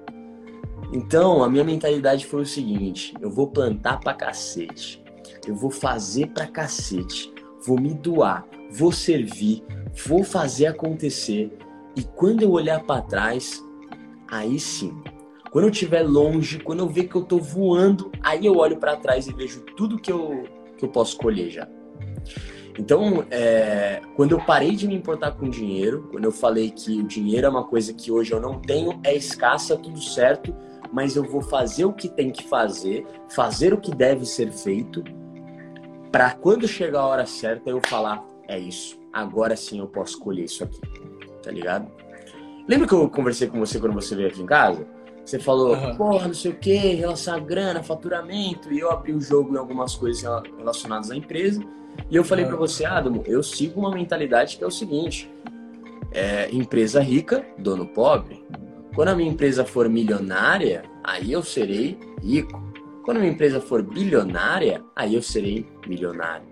Então, 0.93 1.43
a 1.43 1.49
minha 1.49 1.65
mentalidade 1.65 2.27
foi 2.27 2.43
o 2.43 2.47
seguinte: 2.47 3.15
eu 3.21 3.31
vou 3.31 3.49
plantar 3.49 4.01
pra 4.01 4.15
cacete. 4.15 5.03
Eu 5.47 5.55
vou 5.55 5.71
fazer 5.71 6.29
pra 6.29 6.47
cacete. 6.47 7.33
Vou 7.67 7.81
me 7.81 7.93
doar, 7.93 8.47
vou 8.71 8.93
servir, 8.93 9.65
vou 10.07 10.25
fazer 10.25 10.67
acontecer. 10.67 11.53
E 11.97 12.03
quando 12.03 12.43
eu 12.43 12.51
olhar 12.53 12.83
para 12.85 13.03
trás, 13.03 13.63
aí 14.31 14.59
sim. 14.61 14.97
Quando 15.51 15.65
eu 15.65 15.71
estiver 15.71 16.03
longe, 16.03 16.59
quando 16.59 16.81
eu 16.81 16.89
ver 16.89 17.05
que 17.05 17.17
eu 17.17 17.23
tô 17.23 17.39
voando, 17.39 18.13
aí 18.23 18.47
eu 18.47 18.57
olho 18.57 18.77
para 18.77 18.97
trás 18.97 19.27
e 19.27 19.33
vejo 19.33 19.63
tudo 19.77 19.99
que 19.99 20.13
eu, 20.13 20.45
que 20.77 20.85
eu 20.85 20.89
posso 20.89 21.17
colher 21.17 21.51
já. 21.51 21.69
Então, 22.79 23.25
é, 23.31 24.01
quando 24.15 24.33
eu 24.33 24.41
parei 24.41 24.77
de 24.77 24.87
me 24.87 24.95
importar 24.95 25.33
com 25.33 25.49
dinheiro, 25.49 26.09
quando 26.13 26.25
eu 26.25 26.31
falei 26.31 26.71
que 26.71 27.01
o 27.01 27.03
dinheiro 27.03 27.47
é 27.47 27.51
uma 27.51 27.65
coisa 27.65 27.93
que 27.93 28.13
hoje 28.13 28.33
eu 28.33 28.41
não 28.41 28.61
tenho, 28.61 29.01
é 29.03 29.17
escassa, 29.17 29.77
tudo 29.77 30.01
certo, 30.01 30.55
mas 30.93 31.17
eu 31.17 31.25
vou 31.25 31.43
fazer 31.43 31.85
o 31.85 31.93
que 31.93 32.09
tem 32.09 32.31
que 32.31 32.45
fazer, 32.45 33.07
fazer 33.29 33.73
o 33.73 33.81
que 33.81 33.95
deve 33.95 34.25
ser 34.25 34.51
feito, 34.53 35.03
para 36.11 36.31
quando 36.33 36.67
chegar 36.67 37.01
a 37.01 37.07
hora 37.07 37.27
certa 37.27 37.71
eu 37.71 37.81
falar: 37.87 38.25
é 38.47 38.59
isso, 38.59 38.99
agora 39.13 39.57
sim 39.57 39.79
eu 39.79 39.87
posso 39.87 40.19
colher 40.19 40.45
isso 40.45 40.65
aqui, 40.65 40.81
tá 41.43 41.51
ligado? 41.51 41.91
Lembra 42.67 42.87
que 42.87 42.95
eu 42.95 43.09
conversei 43.09 43.49
com 43.49 43.59
você 43.59 43.79
quando 43.79 43.95
você 43.95 44.15
veio 44.15 44.29
aqui 44.29 44.43
em 44.43 44.47
casa? 44.47 44.87
Você 45.25 45.39
falou, 45.39 45.75
uhum. 45.75 45.95
porra, 45.95 46.27
não 46.27 46.35
sei 46.35 46.53
o 46.53 46.55
que, 46.55 46.75
relação 46.75 47.35
a 47.35 47.39
grana, 47.39 47.83
faturamento, 47.83 48.73
e 48.73 48.79
eu 48.79 48.91
abri 48.91 49.13
o 49.13 49.21
jogo 49.21 49.55
em 49.55 49.59
algumas 49.59 49.95
coisas 49.95 50.23
relacionadas 50.57 51.11
à 51.11 51.17
empresa. 51.17 51.63
E 52.11 52.17
eu 52.17 52.25
falei 52.25 52.45
uhum. 52.45 52.51
para 52.51 52.59
você, 52.59 52.87
Adamo, 52.87 53.23
eu 53.27 53.43
sigo 53.43 53.81
uma 53.81 53.91
mentalidade 53.91 54.57
que 54.57 54.65
é 54.65 54.67
o 54.67 54.71
seguinte: 54.71 55.31
é, 56.13 56.49
empresa 56.51 57.01
rica, 57.01 57.45
dono 57.59 57.87
pobre. 57.87 58.43
Quando 58.99 59.11
a 59.11 59.15
minha 59.15 59.31
empresa 59.31 59.65
for 59.65 59.89
milionária, 59.89 60.83
aí 61.05 61.31
eu 61.31 61.41
serei 61.41 61.97
rico. 62.21 62.61
Quando 63.05 63.19
a 63.19 63.21
minha 63.21 63.33
empresa 63.33 63.61
for 63.61 63.81
bilionária, 63.81 64.83
aí 64.97 65.15
eu 65.15 65.23
serei 65.23 65.65
milionário. 65.87 66.45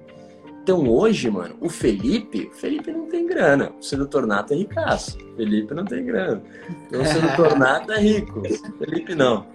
Então 0.63 0.89
hoje, 0.89 1.29
mano, 1.29 1.57
o 1.61 1.69
Felipe, 1.69 2.49
o 2.53 2.55
Felipe 2.55 2.93
não 2.93 3.07
tem 3.09 3.27
grana. 3.27 3.73
O 3.77 3.83
sedutor 3.83 4.29
nato 4.29 4.55
é 4.55 4.59
ricaço. 4.59 5.19
Felipe 5.37 5.75
não 5.75 5.85
tem 5.85 6.07
grana. 6.07 6.41
Então 6.87 7.03
o 7.03 7.05
sedutor 7.05 7.59
nato 7.59 7.91
é 7.91 7.99
rico. 7.99 8.41
Felipe 8.79 9.17
não. 9.17 9.49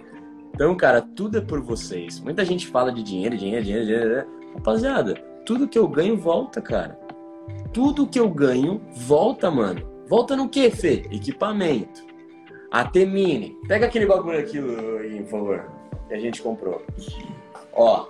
Então, 0.54 0.76
cara, 0.76 1.00
tudo 1.00 1.38
é 1.38 1.40
por 1.40 1.62
vocês. 1.62 2.20
Muita 2.20 2.44
gente 2.44 2.66
fala 2.66 2.92
de 2.92 3.02
dinheiro, 3.02 3.38
dinheiro, 3.38 3.64
dinheiro, 3.64 3.86
dinheiro. 3.86 4.26
Rapaziada, 4.52 5.14
tudo 5.46 5.66
que 5.66 5.78
eu 5.78 5.88
ganho 5.88 6.18
volta, 6.18 6.60
cara. 6.60 7.00
Tudo 7.72 8.06
que 8.06 8.20
eu 8.20 8.28
ganho 8.28 8.82
volta, 8.94 9.50
mano. 9.50 9.80
Volta 10.06 10.36
no 10.36 10.46
que, 10.46 10.70
Fê? 10.70 11.06
Equipamento. 11.10 12.11
AT 12.72 12.94
Mini. 13.04 13.58
Pega 13.68 13.84
aquele 13.86 14.06
bagulho 14.06 14.38
aqui, 14.38 14.58
por 14.60 15.26
favor, 15.30 15.70
que 16.08 16.14
a 16.14 16.18
gente 16.18 16.40
comprou. 16.40 16.82
Ó, 17.74 18.08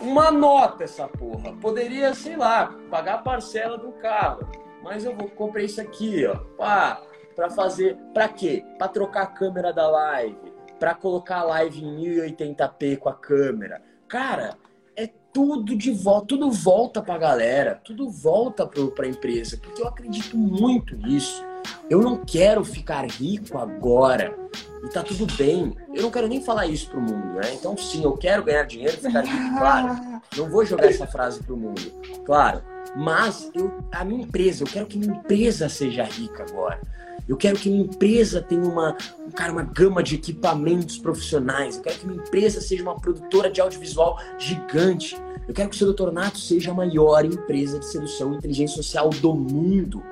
uma 0.00 0.30
nota 0.30 0.84
essa 0.84 1.08
porra. 1.08 1.52
Poderia, 1.60 2.14
sei 2.14 2.36
lá, 2.36 2.72
pagar 2.88 3.14
a 3.14 3.18
parcela 3.18 3.76
do 3.76 3.90
carro. 3.92 4.48
Mas 4.82 5.04
eu 5.04 5.14
vou 5.14 5.28
comprei 5.28 5.66
isso 5.66 5.80
aqui, 5.80 6.24
ó. 6.24 6.36
Pá, 6.56 7.02
pra 7.34 7.50
fazer. 7.50 7.96
Pra 8.14 8.28
quê? 8.28 8.64
Pra 8.78 8.86
trocar 8.86 9.22
a 9.22 9.26
câmera 9.26 9.72
da 9.72 9.90
live. 9.90 10.52
Pra 10.78 10.94
colocar 10.94 11.40
a 11.40 11.44
live 11.44 11.84
em 11.84 11.96
1080p 11.96 12.96
com 12.96 13.08
a 13.08 13.14
câmera. 13.14 13.82
Cara, 14.06 14.56
é 14.96 15.08
tudo 15.32 15.76
de 15.76 15.90
volta, 15.90 16.28
tudo 16.28 16.50
volta 16.50 17.02
pra 17.02 17.18
galera, 17.18 17.80
tudo 17.84 18.08
volta 18.08 18.66
pro, 18.66 18.92
pra 18.92 19.06
empresa, 19.06 19.58
porque 19.58 19.82
eu 19.82 19.88
acredito 19.88 20.36
muito 20.36 20.96
nisso. 20.96 21.44
Eu 21.88 22.00
não 22.00 22.16
quero 22.16 22.64
ficar 22.64 23.04
rico 23.06 23.58
agora. 23.58 24.36
E 24.82 24.88
tá 24.88 25.02
tudo 25.02 25.26
bem. 25.34 25.76
Eu 25.94 26.02
não 26.02 26.10
quero 26.10 26.26
nem 26.26 26.42
falar 26.42 26.66
isso 26.66 26.88
pro 26.88 27.00
mundo, 27.00 27.34
né? 27.34 27.52
Então, 27.54 27.76
sim, 27.76 28.02
eu 28.02 28.16
quero 28.16 28.44
ganhar 28.44 28.64
dinheiro 28.64 28.96
ficar 28.96 29.22
rico, 29.22 29.58
claro. 29.58 30.20
Não 30.36 30.48
vou 30.48 30.64
jogar 30.64 30.86
essa 30.86 31.06
frase 31.06 31.42
pro 31.42 31.56
mundo, 31.56 31.82
claro. 32.24 32.62
Mas 32.96 33.50
eu, 33.54 33.72
a 33.92 34.04
minha 34.04 34.22
empresa, 34.22 34.64
eu 34.64 34.68
quero 34.68 34.86
que 34.86 34.98
minha 34.98 35.14
empresa 35.14 35.68
seja 35.68 36.04
rica 36.04 36.44
agora. 36.48 36.80
Eu 37.28 37.36
quero 37.36 37.56
que 37.58 37.68
minha 37.68 37.84
empresa 37.84 38.42
tenha 38.42 38.62
uma, 38.62 38.96
cara, 39.36 39.52
uma 39.52 39.62
gama 39.62 40.02
de 40.02 40.16
equipamentos 40.16 40.98
profissionais. 40.98 41.76
Eu 41.76 41.82
quero 41.82 41.98
que 41.98 42.06
minha 42.06 42.20
empresa 42.20 42.60
seja 42.60 42.82
uma 42.82 42.98
produtora 42.98 43.50
de 43.50 43.60
audiovisual 43.60 44.18
gigante. 44.36 45.16
Eu 45.46 45.54
quero 45.54 45.68
que 45.68 45.76
o 45.76 45.78
seu 45.78 45.92
Dr. 45.92 46.10
Nato 46.10 46.38
seja 46.38 46.72
a 46.72 46.74
maior 46.74 47.24
empresa 47.24 47.78
de 47.78 47.86
sedução 47.86 48.32
e 48.32 48.36
inteligência 48.36 48.76
social 48.76 49.10
do 49.10 49.34
mundo. 49.34 50.02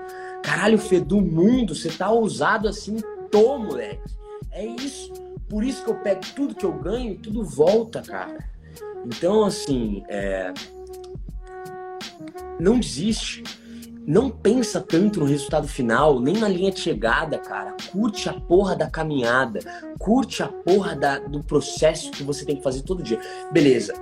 Caralho, 0.48 0.78
Fê, 0.78 0.98
do 0.98 1.20
mundo, 1.20 1.74
você 1.74 1.90
tá 1.90 2.10
ousado 2.10 2.68
assim, 2.68 2.96
tô, 3.30 3.58
moleque. 3.58 4.00
É 4.50 4.64
isso. 4.64 5.12
Por 5.46 5.62
isso 5.62 5.84
que 5.84 5.90
eu 5.90 5.96
pego 5.96 6.22
tudo 6.34 6.54
que 6.54 6.64
eu 6.64 6.72
ganho 6.72 7.12
e 7.12 7.18
tudo 7.18 7.44
volta, 7.44 8.00
cara. 8.00 8.48
Então, 9.04 9.44
assim, 9.44 10.02
é... 10.08 10.54
não 12.58 12.80
desiste. 12.80 13.44
Não 14.06 14.30
pensa 14.30 14.80
tanto 14.80 15.20
no 15.20 15.26
resultado 15.26 15.68
final, 15.68 16.18
nem 16.18 16.38
na 16.38 16.48
linha 16.48 16.70
de 16.70 16.80
chegada, 16.80 17.36
cara. 17.36 17.76
Curte 17.92 18.26
a 18.30 18.32
porra 18.32 18.74
da 18.74 18.88
caminhada. 18.88 19.60
Curte 19.98 20.42
a 20.42 20.48
porra 20.48 20.96
da, 20.96 21.18
do 21.18 21.44
processo 21.44 22.10
que 22.10 22.22
você 22.22 22.46
tem 22.46 22.56
que 22.56 22.62
fazer 22.62 22.80
todo 22.80 23.02
dia. 23.02 23.20
Beleza. 23.52 23.92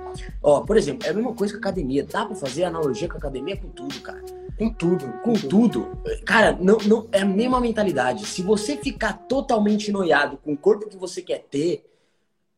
Ó, 0.41 0.61
por 0.61 0.77
exemplo, 0.77 1.05
é 1.05 1.09
a 1.09 1.13
mesma 1.13 1.33
coisa 1.33 1.51
que 1.51 1.59
academia. 1.59 2.05
Dá 2.05 2.25
pra 2.25 2.37
fazer 2.37 2.63
analogia 2.63 3.09
com 3.09 3.17
academia 3.17 3.57
com 3.57 3.67
tudo, 3.67 3.99
cara. 3.99 4.23
Com 4.57 4.69
tudo. 4.69 5.13
Com 5.21 5.33
tudo. 5.33 5.97
Cara, 6.25 6.57
não, 6.59 6.77
não, 6.79 7.07
é 7.11 7.21
a 7.21 7.25
mesma 7.25 7.61
mentalidade. 7.61 8.25
Se 8.25 8.41
você 8.41 8.75
ficar 8.75 9.13
totalmente 9.13 9.91
noiado 9.91 10.37
com 10.37 10.53
o 10.53 10.57
corpo 10.57 10.89
que 10.89 10.97
você 10.97 11.21
quer 11.21 11.43
ter, 11.43 11.85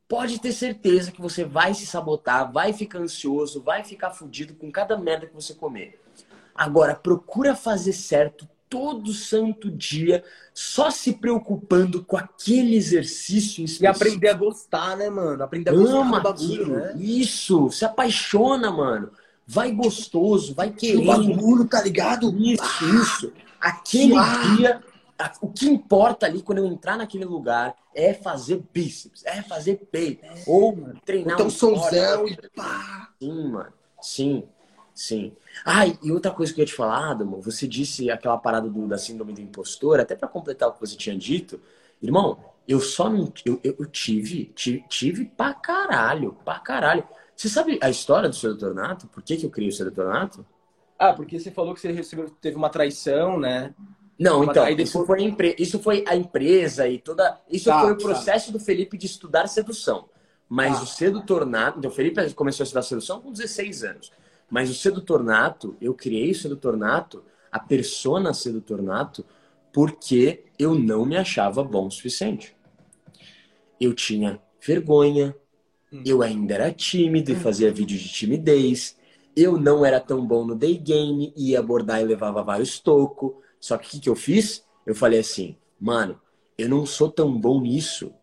pode 0.07 0.39
ter 0.39 0.53
certeza 0.53 1.11
que 1.11 1.21
você 1.21 1.43
vai 1.43 1.73
se 1.73 1.85
sabotar, 1.85 2.51
vai 2.51 2.71
ficar 2.71 2.99
ansioso, 2.99 3.61
vai 3.61 3.83
ficar 3.83 4.11
fudido 4.11 4.53
com 4.53 4.71
cada 4.71 4.97
merda 4.97 5.27
que 5.27 5.35
você 5.35 5.53
comer. 5.53 5.99
Agora, 6.55 6.95
procura 6.95 7.53
fazer 7.53 7.93
certo 7.93 8.47
todo 8.69 9.11
santo 9.11 9.69
dia, 9.69 10.23
só 10.53 10.91
se 10.91 11.13
preocupando 11.13 12.03
com 12.03 12.15
aquele 12.15 12.77
exercício. 12.77 13.65
E 13.81 13.87
aprender 13.87 14.29
a 14.29 14.33
gostar, 14.33 14.95
né, 14.95 15.09
mano? 15.09 15.43
Aprender 15.43 15.71
a 15.71 15.73
Ama 15.73 15.83
gostar 15.83 16.17
do 16.17 16.23
bagulho, 16.23 16.67
né? 16.67 16.93
Isso, 16.95 17.69
se 17.71 17.83
apaixona, 17.83 18.71
mano 18.71 19.11
vai 19.49 19.71
gostoso, 19.71 20.53
vai 20.53 20.69
querendo. 20.69 21.01
O 21.01 21.05
bagulho, 21.05 21.67
tá 21.67 21.81
ligado? 21.81 22.37
Isso, 22.37 22.63
ah, 22.63 23.01
isso. 23.01 23.33
Aquele 23.59 24.15
ah. 24.15 24.55
dia, 24.55 24.83
o 25.41 25.49
que 25.49 25.67
importa 25.67 26.27
ali 26.27 26.43
quando 26.43 26.59
eu 26.59 26.67
entrar 26.67 26.95
naquele 26.95 27.25
lugar 27.25 27.75
é 27.95 28.13
fazer 28.13 28.63
bíceps, 28.71 29.25
é 29.25 29.41
fazer 29.41 29.87
peito, 29.91 30.23
é. 30.23 30.43
ou 30.45 30.77
treinar 31.03 31.33
então, 31.33 31.47
um 31.47 31.49
somzão 31.49 32.27
e 32.27 32.37
pá. 32.55 33.09
Sim, 33.19 33.49
mano. 33.49 33.73
Sim, 33.99 34.43
sim. 34.93 35.33
Ah, 35.65 35.87
e 35.87 36.11
outra 36.11 36.31
coisa 36.31 36.53
que 36.53 36.61
eu 36.61 36.63
ia 36.63 36.67
te 36.67 36.73
falar, 36.75 37.09
Adamo, 37.09 37.41
você 37.41 37.67
disse 37.67 38.11
aquela 38.11 38.37
parada 38.37 38.69
do, 38.69 38.87
da 38.87 38.99
síndrome 38.99 39.33
do 39.33 39.41
impostor, 39.41 39.99
até 39.99 40.15
para 40.15 40.27
completar 40.27 40.69
o 40.69 40.73
que 40.73 40.79
você 40.79 40.95
tinha 40.95 41.17
dito, 41.17 41.59
irmão, 42.03 42.37
eu 42.67 42.79
só 42.79 43.09
não. 43.09 43.33
Eu, 43.43 43.59
eu, 43.63 43.75
eu 43.79 43.85
tive, 43.87 44.45
tive, 44.55 44.85
tive 44.87 45.25
pra 45.25 45.55
caralho, 45.55 46.37
pra 46.45 46.59
caralho. 46.59 47.03
Você 47.39 47.47
sabe 47.47 47.79
a 47.81 47.89
história 47.89 48.27
do 48.27 48.35
Sedutor 48.35 48.75
Nato? 48.75 49.07
Por 49.07 49.23
que, 49.23 49.37
que 49.37 49.45
eu 49.45 49.49
criei 49.49 49.69
o 49.69 49.73
Sedutor 49.73 50.07
Nato? 50.07 50.45
Ah, 50.97 51.13
porque 51.13 51.39
você 51.39 51.49
falou 51.49 51.73
que 51.73 51.79
você 51.79 51.89
recebeu, 51.89 52.29
teve 52.29 52.57
uma 52.57 52.67
traição, 52.69 53.39
né? 53.39 53.73
Não, 54.19 54.43
então, 54.43 54.67
isso, 54.67 55.05
foi 55.05 55.23
empre... 55.23 55.55
isso 55.57 55.79
foi 55.79 56.03
a 56.05 56.17
empresa 56.17 56.85
e 56.89 56.99
toda. 56.99 57.39
Isso 57.49 57.69
tá, 57.69 57.79
foi 57.79 57.93
o 57.93 57.97
tá. 57.97 58.03
processo 58.03 58.47
tá. 58.47 58.51
do 58.51 58.59
Felipe 58.59 58.97
de 58.97 59.05
estudar 59.05 59.47
sedução. 59.47 60.09
Mas 60.49 60.75
tá. 60.75 60.83
o 60.83 60.85
sedutor 60.85 61.45
nato. 61.45 61.79
Então, 61.79 61.89
o 61.89 61.93
Felipe 61.93 62.33
começou 62.33 62.63
a 62.63 62.65
estudar 62.65 62.81
sedução 62.81 63.21
com 63.21 63.31
16 63.31 63.85
anos. 63.85 64.11
Mas 64.49 64.69
o 64.69 64.75
sedutor 64.75 65.23
nato, 65.23 65.77
eu 65.79 65.93
criei 65.93 66.31
o 66.31 66.35
sedutor 66.35 66.75
nato, 66.75 67.23
a 67.49 67.57
persona 67.57 68.33
sedutor 68.33 68.81
nato, 68.81 69.25
porque 69.71 70.43
eu 70.59 70.75
não 70.75 71.05
me 71.05 71.15
achava 71.15 71.63
bom 71.63 71.87
o 71.87 71.91
suficiente. 71.91 72.53
Eu 73.79 73.93
tinha 73.93 74.41
vergonha, 74.59 75.33
Hum. 75.91 76.03
Eu 76.05 76.21
ainda 76.21 76.53
era 76.53 76.71
tímido 76.71 77.31
e 77.31 77.35
hum. 77.35 77.39
fazia 77.39 77.71
vídeos 77.71 78.01
de 78.01 78.09
timidez. 78.09 78.97
Eu 79.35 79.57
não 79.57 79.85
era 79.85 79.99
tão 79.99 80.25
bom 80.25 80.45
no 80.45 80.55
day 80.55 80.77
game, 80.77 81.33
ia 81.35 81.59
abordar 81.59 82.01
e 82.01 82.05
levava 82.05 82.43
vários 82.43 82.79
tocos. 82.79 83.33
Só 83.59 83.77
que 83.77 83.87
o 83.87 83.89
que, 83.91 83.99
que 83.99 84.09
eu 84.09 84.15
fiz? 84.15 84.63
Eu 84.85 84.95
falei 84.95 85.19
assim, 85.19 85.55
mano, 85.79 86.19
eu 86.57 86.67
não 86.67 86.85
sou 86.85 87.09
tão 87.11 87.39
bom 87.39 87.61
nisso. 87.61 88.13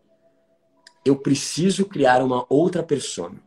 Eu 1.05 1.15
preciso 1.15 1.85
criar 1.85 2.21
uma 2.21 2.45
outra 2.49 2.83
persona. 2.83 3.41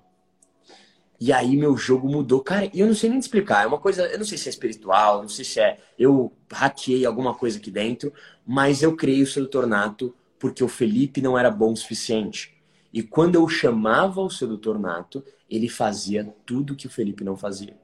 E 1.21 1.33
aí 1.33 1.55
meu 1.55 1.77
jogo 1.77 2.09
mudou. 2.09 2.41
Cara, 2.41 2.71
e 2.73 2.81
eu 2.81 2.87
não 2.87 2.95
sei 2.95 3.11
nem 3.11 3.19
explicar. 3.19 3.65
É 3.65 3.67
uma 3.67 3.79
coisa, 3.79 4.07
eu 4.07 4.19
não 4.19 4.25
sei 4.25 4.39
se 4.39 4.49
é 4.49 4.51
espiritual, 4.51 5.21
não 5.21 5.29
sei 5.29 5.45
se 5.45 5.61
é. 5.61 5.79
Eu 5.99 6.33
hackeei 6.51 7.05
alguma 7.05 7.35
coisa 7.35 7.59
aqui 7.59 7.71
dentro, 7.71 8.13
mas 8.47 8.83
eu 8.83 8.97
criei 8.97 9.23
o 9.23 9.27
Sedutor 9.27 9.67
Nato 9.67 10.15
porque 10.39 10.65
o 10.65 10.69
Felipe 10.69 11.21
não 11.21 11.39
era 11.39 11.51
bom 11.51 11.73
o 11.73 11.77
suficiente. 11.77 12.59
E 12.93 13.03
quando 13.03 13.37
eu 13.37 13.49
chamava 13.49 14.21
o 14.21 14.31
sedutor 14.31 14.79
nato, 14.79 15.25
ele 15.49 15.69
fazia 15.69 16.35
tudo 16.45 16.75
que 16.75 16.87
o 16.87 16.91
Felipe 16.91 17.25
não 17.25 17.37
fazia. 17.37 17.77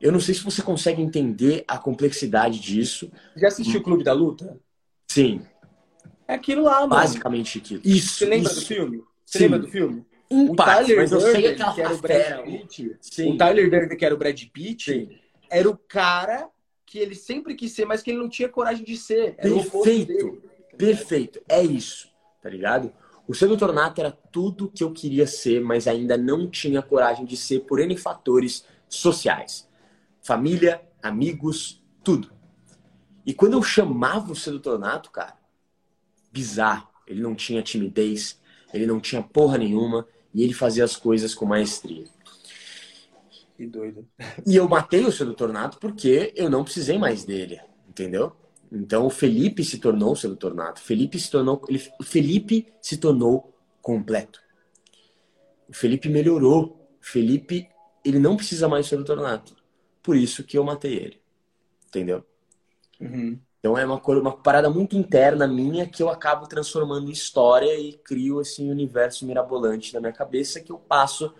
Eu 0.00 0.10
não 0.10 0.18
sei 0.18 0.34
se 0.34 0.42
você 0.42 0.60
consegue 0.62 1.00
entender 1.00 1.64
a 1.68 1.78
complexidade 1.78 2.58
disso. 2.58 3.10
Já 3.36 3.48
assistiu 3.48 3.80
o 3.80 3.82
Clube 3.82 4.02
da 4.02 4.12
Luta? 4.12 4.58
Sim. 5.06 5.42
É 6.26 6.34
aquilo 6.34 6.62
lá, 6.62 6.80
mano. 6.80 6.88
Basicamente 6.88 7.58
aquilo. 7.58 7.82
Isso. 7.84 8.14
Você 8.18 8.24
lembra 8.24 8.50
isso. 8.50 8.60
do 8.60 8.66
filme? 8.66 9.04
Você 9.24 9.38
Sim. 9.38 9.44
lembra 9.44 9.58
do 9.60 9.68
filme? 9.68 10.04
Um 10.30 10.50
o 10.50 10.56
parte, 10.56 10.86
Tyler 10.86 11.08
Durden, 11.08 11.54
que 11.54 11.80
era 11.80 11.94
o. 11.94 11.98
Brad 11.98 12.44
Pitt, 12.44 12.96
Sim. 13.00 13.32
o 13.32 13.36
Tyler 13.36 13.70
Durden, 13.70 13.98
que 13.98 14.04
era 14.04 14.14
o 14.14 14.18
Brad 14.18 14.42
Pitt, 14.46 14.90
Sim. 14.90 15.18
era 15.50 15.68
o 15.68 15.76
cara 15.76 16.48
que 16.86 16.98
ele 16.98 17.14
sempre 17.14 17.54
quis 17.54 17.72
ser, 17.72 17.84
mas 17.84 18.02
que 18.02 18.10
ele 18.10 18.18
não 18.18 18.28
tinha 18.28 18.48
coragem 18.48 18.84
de 18.84 18.96
ser. 18.96 19.34
Era 19.38 19.54
Perfeito. 19.54 20.06
dele. 20.06 20.42
Perfeito. 20.76 21.40
É 21.48 21.62
isso, 21.62 22.10
tá 22.42 22.48
ligado? 22.48 22.92
O 23.26 23.34
sedutor 23.34 23.72
nato 23.72 24.00
era 24.00 24.10
tudo 24.10 24.70
que 24.70 24.82
eu 24.82 24.92
queria 24.92 25.26
ser, 25.26 25.60
mas 25.60 25.86
ainda 25.86 26.16
não 26.16 26.50
tinha 26.50 26.82
coragem 26.82 27.24
de 27.24 27.36
ser 27.36 27.60
por 27.60 27.78
N 27.80 27.96
fatores 27.96 28.64
sociais. 28.88 29.68
Família, 30.20 30.82
amigos, 31.02 31.82
tudo. 32.02 32.30
E 33.24 33.32
quando 33.32 33.54
eu 33.54 33.62
chamava 33.62 34.32
o 34.32 34.36
sedutor 34.36 34.78
nato, 34.78 35.10
cara, 35.10 35.36
bizarro. 36.32 36.88
Ele 37.06 37.20
não 37.20 37.34
tinha 37.34 37.62
timidez, 37.62 38.40
ele 38.72 38.86
não 38.86 39.00
tinha 39.00 39.22
porra 39.22 39.58
nenhuma 39.58 40.06
e 40.32 40.42
ele 40.42 40.54
fazia 40.54 40.84
as 40.84 40.96
coisas 40.96 41.34
com 41.34 41.44
maestria. 41.44 42.04
Que 43.56 43.66
doido. 43.66 44.08
E 44.46 44.56
eu 44.56 44.68
matei 44.68 45.04
o 45.04 45.12
sedutor 45.12 45.52
nato 45.52 45.78
porque 45.78 46.32
eu 46.34 46.48
não 46.48 46.64
precisei 46.64 46.98
mais 46.98 47.24
dele, 47.24 47.60
entendeu? 47.88 48.34
Então 48.74 49.06
o 49.06 49.10
Felipe 49.10 49.62
se 49.62 49.78
tornou 49.78 50.12
o 50.12 50.16
sedutor 50.16 50.54
nato. 50.54 50.80
Felipe 50.80 51.20
se 51.20 51.30
tornou, 51.30 51.62
ele, 51.68 51.82
o 52.00 52.02
Felipe 52.02 52.72
se 52.80 52.96
tornou 52.96 53.54
completo. 53.82 54.40
O 55.68 55.74
Felipe 55.74 56.08
melhorou. 56.08 56.88
O 57.00 57.04
Felipe, 57.04 57.68
ele 58.02 58.18
não 58.18 58.34
precisa 58.34 58.68
mais 58.68 58.86
do 58.86 58.88
sedutor 58.88 59.18
nato. 59.18 59.54
Por 60.02 60.16
isso 60.16 60.42
que 60.42 60.56
eu 60.56 60.64
matei 60.64 60.94
ele. 60.94 61.20
Entendeu? 61.86 62.24
Uhum. 62.98 63.38
Então 63.58 63.76
é 63.76 63.84
uma, 63.84 64.00
coisa, 64.00 64.22
uma 64.22 64.36
parada 64.36 64.70
muito 64.70 64.96
interna 64.96 65.46
minha 65.46 65.86
que 65.86 66.02
eu 66.02 66.08
acabo 66.08 66.46
transformando 66.46 67.08
em 67.08 67.12
história 67.12 67.78
e 67.78 67.92
crio 67.92 68.40
esse 68.40 68.62
universo 68.62 69.26
mirabolante 69.26 69.92
na 69.92 70.00
minha 70.00 70.12
cabeça 70.12 70.60
que 70.60 70.72
eu 70.72 70.78
passo. 70.78 71.34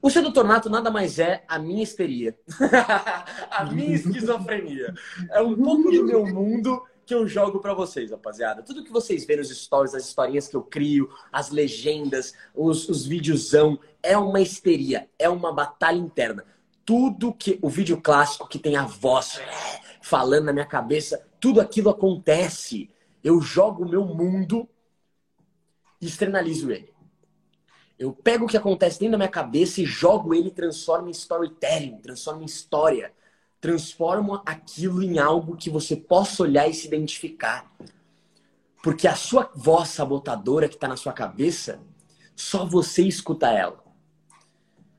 O 0.00 0.10
sedutor 0.10 0.44
nato 0.44 0.70
nada 0.70 0.90
mais 0.90 1.18
é 1.18 1.44
a 1.48 1.58
minha 1.58 1.82
histeria, 1.82 2.38
a 3.50 3.64
minha 3.64 3.94
esquizofrenia. 3.94 4.94
É 5.30 5.40
um 5.40 5.56
pouco 5.56 5.90
do 5.90 6.04
meu 6.04 6.24
mundo 6.26 6.82
que 7.06 7.14
eu 7.14 7.26
jogo 7.26 7.60
pra 7.60 7.72
vocês, 7.72 8.10
rapaziada. 8.10 8.62
Tudo 8.62 8.84
que 8.84 8.92
vocês 8.92 9.24
vêem 9.24 9.38
nos 9.38 9.48
stories, 9.48 9.94
as 9.94 10.06
historinhas 10.06 10.48
que 10.48 10.56
eu 10.56 10.62
crio, 10.62 11.08
as 11.32 11.50
legendas, 11.50 12.34
os, 12.54 12.88
os 12.88 13.06
videozão, 13.06 13.78
é 14.02 14.18
uma 14.18 14.40
histeria, 14.40 15.08
é 15.18 15.28
uma 15.28 15.52
batalha 15.52 15.96
interna. 15.96 16.44
Tudo 16.84 17.32
que. 17.32 17.58
O 17.62 17.68
vídeo 17.68 18.00
clássico 18.00 18.48
que 18.48 18.58
tem 18.58 18.76
a 18.76 18.84
voz 18.84 19.40
falando 20.02 20.46
na 20.46 20.52
minha 20.52 20.66
cabeça, 20.66 21.24
tudo 21.40 21.60
aquilo 21.60 21.90
acontece. 21.90 22.90
Eu 23.22 23.40
jogo 23.40 23.84
o 23.84 23.88
meu 23.88 24.04
mundo 24.04 24.68
e 26.00 26.06
externalizo 26.06 26.70
ele. 26.70 26.95
Eu 27.98 28.12
pego 28.12 28.44
o 28.44 28.48
que 28.48 28.56
acontece 28.56 28.98
dentro 28.98 29.12
da 29.12 29.18
minha 29.18 29.28
cabeça 29.28 29.80
e 29.80 29.86
jogo 29.86 30.34
ele, 30.34 30.50
transformo 30.50 31.08
em 31.08 31.12
storytelling, 31.12 31.98
transformo 31.98 32.42
em 32.42 32.46
história. 32.46 33.12
Transformo 33.60 34.42
aquilo 34.44 35.02
em 35.02 35.18
algo 35.18 35.56
que 35.56 35.70
você 35.70 35.96
possa 35.96 36.42
olhar 36.42 36.68
e 36.68 36.74
se 36.74 36.86
identificar. 36.86 37.70
Porque 38.82 39.08
a 39.08 39.16
sua 39.16 39.50
voz 39.54 39.88
sabotadora 39.88 40.68
que 40.68 40.74
está 40.74 40.86
na 40.86 40.96
sua 40.96 41.12
cabeça, 41.12 41.80
só 42.36 42.66
você 42.66 43.02
escuta 43.02 43.50
ela. 43.50 43.82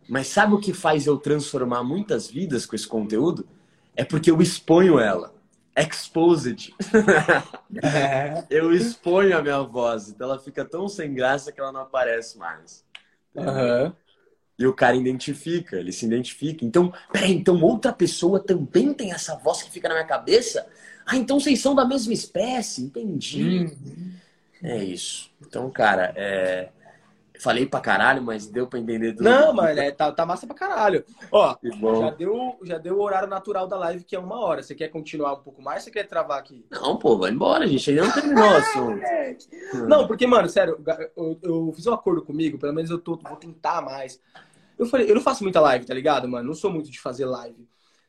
Mas 0.10 0.28
sabe 0.28 0.56
o 0.56 0.60
que 0.60 0.74
faz 0.74 1.06
eu 1.06 1.18
transformar 1.18 1.84
muitas 1.84 2.28
vidas 2.28 2.66
com 2.66 2.76
esse 2.76 2.88
conteúdo? 2.88 3.48
É 3.96 4.04
porque 4.04 4.32
eu 4.32 4.42
exponho 4.42 5.00
ela. 5.00 5.34
Exposed. 5.76 6.74
É. 7.84 8.46
eu 8.50 8.74
exponho 8.74 9.38
a 9.38 9.42
minha 9.42 9.62
voz. 9.62 10.10
Então 10.10 10.30
ela 10.30 10.40
fica 10.40 10.64
tão 10.64 10.88
sem 10.88 11.14
graça 11.14 11.52
que 11.52 11.60
ela 11.60 11.72
não 11.72 11.82
aparece 11.82 12.38
mais. 12.38 12.84
Aham. 13.36 13.96
E 14.60 14.66
o 14.66 14.74
cara 14.74 14.96
identifica, 14.96 15.78
ele 15.78 15.92
se 15.92 16.06
identifica. 16.06 16.66
Então, 16.66 16.92
peraí, 17.12 17.32
então 17.32 17.62
outra 17.62 17.94
pessoa 17.94 18.40
também 18.40 18.94
tem 18.94 19.12
essa 19.12 19.36
voz 19.36 19.62
que 19.62 19.70
fica 19.70 19.88
na 19.88 19.96
minha 19.96 20.08
cabeça? 20.08 20.68
Ah, 21.06 21.16
então 21.16 21.40
vocês 21.40 21.62
são 21.62 21.76
da 21.76 21.86
mesma 21.86 22.14
espécie? 22.14 22.82
Entendi. 22.82 23.70
É 24.64 24.84
isso. 24.84 25.30
Então, 25.40 25.70
cara, 25.70 26.12
é... 26.16 26.70
falei 27.42 27.66
pra 27.66 27.80
caralho, 27.80 28.22
mas 28.22 28.48
deu 28.48 28.68
pra 28.68 28.80
entender 28.80 29.14
tudo. 29.14 29.24
Não, 29.24 29.54
mano, 29.54 29.80
é, 29.80 29.92
tá, 29.92 30.12
tá 30.12 30.26
massa 30.26 30.46
pra 30.46 30.56
caralho. 30.56 31.04
Ó, 31.32 31.56
já 32.00 32.10
deu, 32.12 32.58
já 32.64 32.78
deu 32.78 32.98
o 32.98 33.02
horário 33.02 33.28
natural 33.28 33.68
da 33.68 33.78
live, 33.78 34.04
que 34.04 34.16
é 34.16 34.20
uma 34.20 34.40
hora. 34.40 34.62
Você 34.64 34.76
quer 34.76 34.90
continuar 34.90 35.34
um 35.34 35.42
pouco 35.44 35.62
mais 35.62 35.80
ou 35.80 35.84
você 35.86 35.92
quer 35.92 36.08
travar 36.08 36.40
aqui? 36.40 36.66
Não, 36.72 36.98
pô, 36.98 37.18
vai 37.18 37.32
embora, 37.32 37.68
gente. 37.68 37.90
Ainda 37.90 38.04
não 38.04 38.12
terminou 38.12 38.50
o 38.50 38.56
assunto. 38.58 39.02
Não, 39.88 40.08
porque, 40.08 40.26
mano, 40.26 40.50
sério, 40.50 40.82
eu, 41.16 41.40
eu 41.42 41.74
fiz 41.76 41.86
um 41.88 41.94
acordo 41.94 42.24
comigo, 42.24 42.58
pelo 42.58 42.74
menos 42.74 42.90
eu 42.90 43.00
tô, 43.00 43.18
vou 43.18 43.38
tentar 43.38 43.82
mais. 43.82 44.20
Eu 44.78 44.86
falei, 44.86 45.10
eu 45.10 45.16
não 45.16 45.22
faço 45.22 45.44
muita 45.44 45.60
live, 45.60 45.86
tá 45.86 45.94
ligado, 45.94 46.28
mano? 46.28 46.48
Não 46.48 46.54
sou 46.54 46.72
muito 46.72 46.92
de 46.92 47.00
fazer 47.00 47.26
live. 47.26 47.68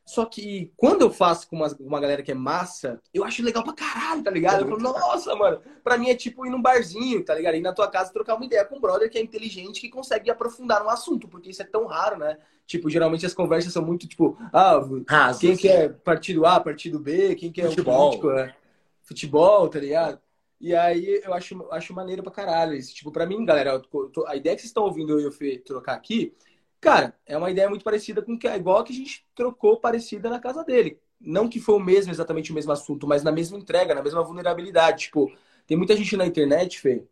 Só 0.08 0.24
que 0.24 0.72
quando 0.74 1.02
eu 1.02 1.10
faço 1.10 1.46
com 1.46 1.56
uma, 1.56 1.66
uma 1.80 2.00
galera 2.00 2.22
que 2.22 2.32
é 2.32 2.34
massa, 2.34 2.98
eu 3.12 3.24
acho 3.24 3.42
legal 3.42 3.62
pra 3.62 3.74
caralho, 3.74 4.22
tá 4.22 4.30
ligado? 4.30 4.62
Eu 4.62 4.68
falo, 4.68 4.80
nossa, 4.80 5.36
mano, 5.36 5.60
pra 5.84 5.98
mim 5.98 6.08
é 6.08 6.14
tipo 6.14 6.46
ir 6.46 6.50
num 6.50 6.62
barzinho, 6.62 7.22
tá 7.22 7.34
ligado? 7.34 7.56
Ir 7.56 7.60
na 7.60 7.74
tua 7.74 7.88
casa 7.88 8.08
e 8.08 8.14
trocar 8.14 8.36
uma 8.36 8.46
ideia 8.46 8.64
com 8.64 8.76
um 8.76 8.80
brother 8.80 9.10
que 9.10 9.18
é 9.18 9.20
inteligente, 9.20 9.82
que 9.82 9.90
consegue 9.90 10.30
aprofundar 10.30 10.82
no 10.82 10.88
assunto, 10.88 11.28
porque 11.28 11.50
isso 11.50 11.60
é 11.60 11.64
tão 11.66 11.84
raro, 11.84 12.16
né? 12.16 12.38
Tipo, 12.66 12.88
geralmente 12.88 13.26
as 13.26 13.34
conversas 13.34 13.70
são 13.70 13.84
muito 13.84 14.08
tipo, 14.08 14.34
ah, 14.50 14.80
Raso, 15.06 15.40
quem 15.40 15.52
assim. 15.52 15.60
quer 15.60 15.92
partido 15.98 16.46
A, 16.46 16.58
partido 16.58 16.98
B, 16.98 17.34
quem 17.34 17.52
quer 17.52 17.68
Futebol. 17.68 17.94
o 17.94 18.04
político, 18.06 18.30
é, 18.30 18.56
futebol, 19.02 19.68
tá 19.68 19.78
ligado? 19.78 20.18
E 20.58 20.74
aí 20.74 21.20
eu 21.22 21.34
acho, 21.34 21.68
acho 21.70 21.92
maneiro 21.92 22.22
pra 22.22 22.32
caralho 22.32 22.72
isso. 22.72 22.94
Tipo, 22.94 23.12
pra 23.12 23.26
mim, 23.26 23.44
galera, 23.44 23.78
tô- 23.78 24.24
a 24.26 24.34
ideia 24.36 24.56
que 24.56 24.62
vocês 24.62 24.70
estão 24.70 24.84
ouvindo 24.84 25.12
eu 25.12 25.20
e 25.20 25.26
o 25.26 25.32
Fê 25.32 25.58
trocar 25.58 25.92
aqui, 25.92 26.34
cara, 26.80 27.14
é 27.26 27.36
uma 27.36 27.50
ideia 27.50 27.68
muito 27.68 27.84
parecida 27.84 28.22
com 28.22 28.38
que 28.38 28.46
igual 28.48 28.78
a 28.78 28.84
que 28.84 28.92
a 28.92 28.96
gente 28.96 29.26
trocou 29.34 29.78
parecida 29.78 30.30
na 30.30 30.38
casa 30.38 30.64
dele. 30.64 31.00
Não 31.20 31.48
que 31.48 31.60
foi 31.60 31.74
o 31.74 31.80
mesmo, 31.80 32.12
exatamente 32.12 32.52
o 32.52 32.54
mesmo 32.54 32.70
assunto, 32.72 33.06
mas 33.06 33.22
na 33.22 33.32
mesma 33.32 33.58
entrega, 33.58 33.94
na 33.94 34.02
mesma 34.02 34.22
vulnerabilidade. 34.22 35.04
Tipo, 35.04 35.32
tem 35.66 35.76
muita 35.76 35.96
gente 35.96 36.16
na 36.16 36.26
internet, 36.26 36.80
Fê, 36.80 37.04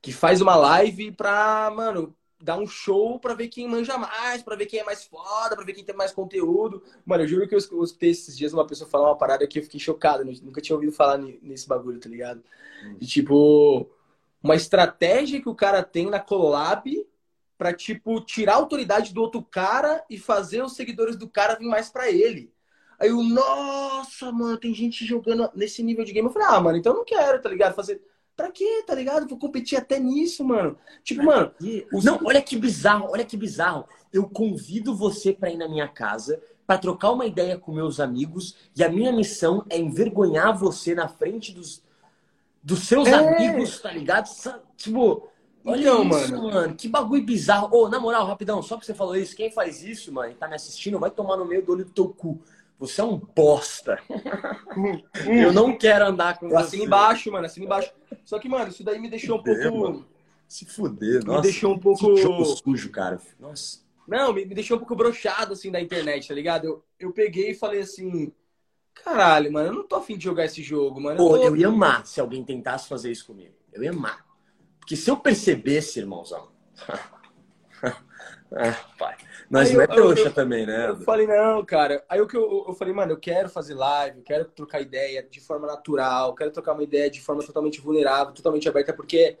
que 0.00 0.12
faz 0.12 0.40
uma 0.40 0.54
live 0.54 1.12
pra, 1.12 1.72
mano, 1.74 2.14
dar 2.40 2.58
um 2.58 2.66
show 2.66 3.18
pra 3.18 3.34
ver 3.34 3.48
quem 3.48 3.66
manja 3.66 3.96
mais, 3.96 4.42
pra 4.42 4.54
ver 4.54 4.66
quem 4.66 4.78
é 4.78 4.84
mais 4.84 5.04
foda, 5.04 5.56
pra 5.56 5.64
ver 5.64 5.72
quem 5.72 5.82
tem 5.82 5.96
mais 5.96 6.12
conteúdo. 6.12 6.82
Mano, 7.04 7.24
eu 7.24 7.28
juro 7.28 7.48
que 7.48 7.54
eu 7.54 7.58
escutei 7.58 8.10
esses 8.10 8.36
dias 8.36 8.52
uma 8.52 8.66
pessoa 8.66 8.88
falar 8.88 9.08
uma 9.08 9.18
parada 9.18 9.46
que 9.46 9.58
eu 9.58 9.62
fiquei 9.62 9.80
chocado. 9.80 10.24
Nunca 10.24 10.60
tinha 10.60 10.76
ouvido 10.76 10.92
falar 10.92 11.18
nesse 11.18 11.66
bagulho, 11.66 11.98
tá 11.98 12.08
ligado? 12.08 12.44
De 12.98 13.06
tipo, 13.06 13.88
uma 14.42 14.54
estratégia 14.54 15.40
que 15.40 15.48
o 15.48 15.54
cara 15.54 15.82
tem 15.82 16.10
na 16.10 16.20
collab 16.20 17.06
pra, 17.64 17.72
tipo, 17.72 18.20
tirar 18.20 18.52
a 18.52 18.56
autoridade 18.56 19.14
do 19.14 19.22
outro 19.22 19.42
cara 19.42 20.04
e 20.10 20.18
fazer 20.18 20.62
os 20.62 20.76
seguidores 20.76 21.16
do 21.16 21.26
cara 21.26 21.54
vir 21.54 21.66
mais 21.66 21.88
pra 21.88 22.10
ele. 22.10 22.52
Aí 23.00 23.08
eu, 23.08 23.22
nossa, 23.22 24.30
mano, 24.30 24.58
tem 24.58 24.74
gente 24.74 25.06
jogando 25.06 25.50
nesse 25.54 25.82
nível 25.82 26.04
de 26.04 26.12
game. 26.12 26.28
Eu 26.28 26.32
falei, 26.32 26.46
ah, 26.48 26.60
mano, 26.60 26.76
então 26.76 26.92
eu 26.92 26.98
não 26.98 27.04
quero, 27.06 27.40
tá 27.40 27.48
ligado? 27.48 27.74
Fazer. 27.74 28.02
Pra 28.36 28.50
quê, 28.52 28.84
tá 28.86 28.94
ligado? 28.94 29.26
Vou 29.26 29.38
competir 29.38 29.78
até 29.78 29.98
nisso, 29.98 30.44
mano. 30.44 30.76
Tipo, 31.02 31.24
mano, 31.24 31.52
E- 31.62 31.86
O- 31.90 32.02
Não, 32.02 32.20
olha 32.26 32.42
que 32.42 32.54
bizarro, 32.58 33.08
olha 33.10 33.24
que 33.24 33.36
bizarro. 33.36 33.86
Eu 34.12 34.28
convido 34.28 34.94
você 34.94 35.32
para 35.32 35.48
ir 35.50 35.56
na 35.56 35.66
minha 35.66 35.88
casa 35.88 36.38
para 36.66 36.76
trocar 36.78 37.12
uma 37.12 37.24
ideia 37.24 37.56
com 37.56 37.72
meus 37.72 37.98
amigos 37.98 38.54
e 38.76 38.84
a 38.84 38.90
minha 38.90 39.10
missão 39.10 39.64
é 39.70 39.78
envergonhar 39.78 40.54
você 40.54 40.94
na 40.94 41.08
frente 41.08 41.50
dos, 41.50 41.82
dos 42.62 42.80
seus 42.80 43.08
É. 43.08 43.14
amigos, 43.14 43.80
tá 43.80 43.90
ligado? 43.90 44.28
Tipo, 44.76 45.28
olha 45.64 45.80
Então, 45.80 46.08
isso, 46.10 46.42
mano. 46.42 46.74
Que 46.74 46.88
bagulho 46.88 47.22
bizarro. 47.24 47.68
Ô, 47.72 47.88
na 47.88 47.98
moral, 48.00 48.26
rapidão, 48.26 48.62
só 48.62 48.76
porque 48.76 48.86
você 48.86 48.94
falou 48.94 49.16
isso, 49.16 49.36
quem 49.36 49.50
faz 49.50 49.82
isso, 49.82 50.12
mano, 50.12 50.32
e 50.32 50.34
tá 50.34 50.46
me 50.48 50.54
assistindo, 50.54 50.98
vai 50.98 51.10
tomar 51.10 51.36
no 51.36 51.44
meio 51.44 51.64
do 51.64 51.72
olho 51.72 51.84
do 51.84 51.90
teu 51.92 52.08
cu. 52.08 52.40
Você 52.78 53.00
é 53.00 53.04
um 53.04 53.16
bosta. 53.18 53.98
Eu 55.26 55.52
não 55.52 55.76
quero 55.76 56.06
andar 56.06 56.38
com 56.38 56.46
eu 56.46 56.50
você. 56.50 56.56
assino 56.56 56.84
embaixo, 56.84 57.30
mano, 57.32 57.46
assino 57.46 57.66
embaixo. 57.66 57.92
Só 58.24 58.38
que, 58.38 58.48
mano, 58.48 58.68
isso 58.68 58.82
daí 58.82 58.98
me 58.98 59.08
deixou 59.08 59.36
um 59.38 59.42
Fuder, 59.44 59.70
pouco. 59.70 59.78
mano. 59.90 60.06
Se 60.48 60.64
fuder, 60.66 61.20
Me 61.20 61.24
nossa. 61.24 61.42
deixou 61.42 61.72
um 61.72 61.78
pouco. 61.78 62.14
Que 62.14 62.44
sujo, 62.64 62.90
cara. 62.90 63.20
Nossa. 63.40 63.78
Não, 64.06 64.32
me, 64.32 64.44
me 64.44 64.54
deixou 64.54 64.76
um 64.76 64.80
pouco 64.80 64.94
broxado, 64.94 65.52
assim, 65.54 65.70
da 65.70 65.80
internet, 65.80 66.28
tá 66.28 66.34
ligado? 66.34 66.66
Eu, 66.66 66.84
eu 66.98 67.12
peguei 67.12 67.50
e 67.52 67.54
falei 67.54 67.80
assim. 67.80 68.32
Caralho, 68.92 69.52
mano, 69.52 69.68
eu 69.68 69.74
não 69.74 69.86
tô 69.88 69.96
afim 69.96 70.16
de 70.16 70.24
jogar 70.24 70.44
esse 70.44 70.62
jogo, 70.62 71.00
mano. 71.00 71.16
Pô, 71.16 71.30
tô- 71.30 71.42
eu 71.42 71.56
ia 71.56 71.68
amar 71.68 72.06
se 72.06 72.20
alguém 72.20 72.44
tentasse 72.44 72.88
fazer 72.88 73.10
isso 73.10 73.26
comigo. 73.26 73.54
Eu 73.72 73.82
ia 73.82 73.90
amar. 73.90 74.24
Porque 74.84 74.96
se 74.96 75.10
eu 75.10 75.16
percebesse, 75.16 75.98
irmãozão. 75.98 76.52
ah, 77.82 78.84
pai. 78.98 79.16
Nós 79.48 79.70
Aí 79.70 79.74
não 79.76 79.80
é 79.80 79.86
trouxa 79.86 80.24
eu- 80.24 80.34
também, 80.34 80.66
né? 80.66 80.90
Eu 80.90 80.96
falei, 80.98 81.26
não, 81.26 81.64
cara. 81.64 82.04
Aí 82.06 82.20
o 82.20 82.26
que 82.26 82.36
eu, 82.36 82.66
eu 82.68 82.74
falei, 82.74 82.92
mano, 82.92 83.12
eu 83.12 83.18
quero 83.18 83.48
fazer 83.48 83.72
live, 83.72 84.18
eu 84.18 84.22
quero 84.22 84.44
trocar 84.44 84.82
ideia 84.82 85.22
de 85.22 85.40
forma 85.40 85.66
natural, 85.66 86.34
quero 86.34 86.50
trocar 86.50 86.74
uma 86.74 86.82
ideia 86.82 87.08
de 87.08 87.22
forma 87.22 87.42
totalmente 87.42 87.80
vulnerável, 87.80 88.34
totalmente 88.34 88.68
aberta, 88.68 88.92
porque 88.92 89.38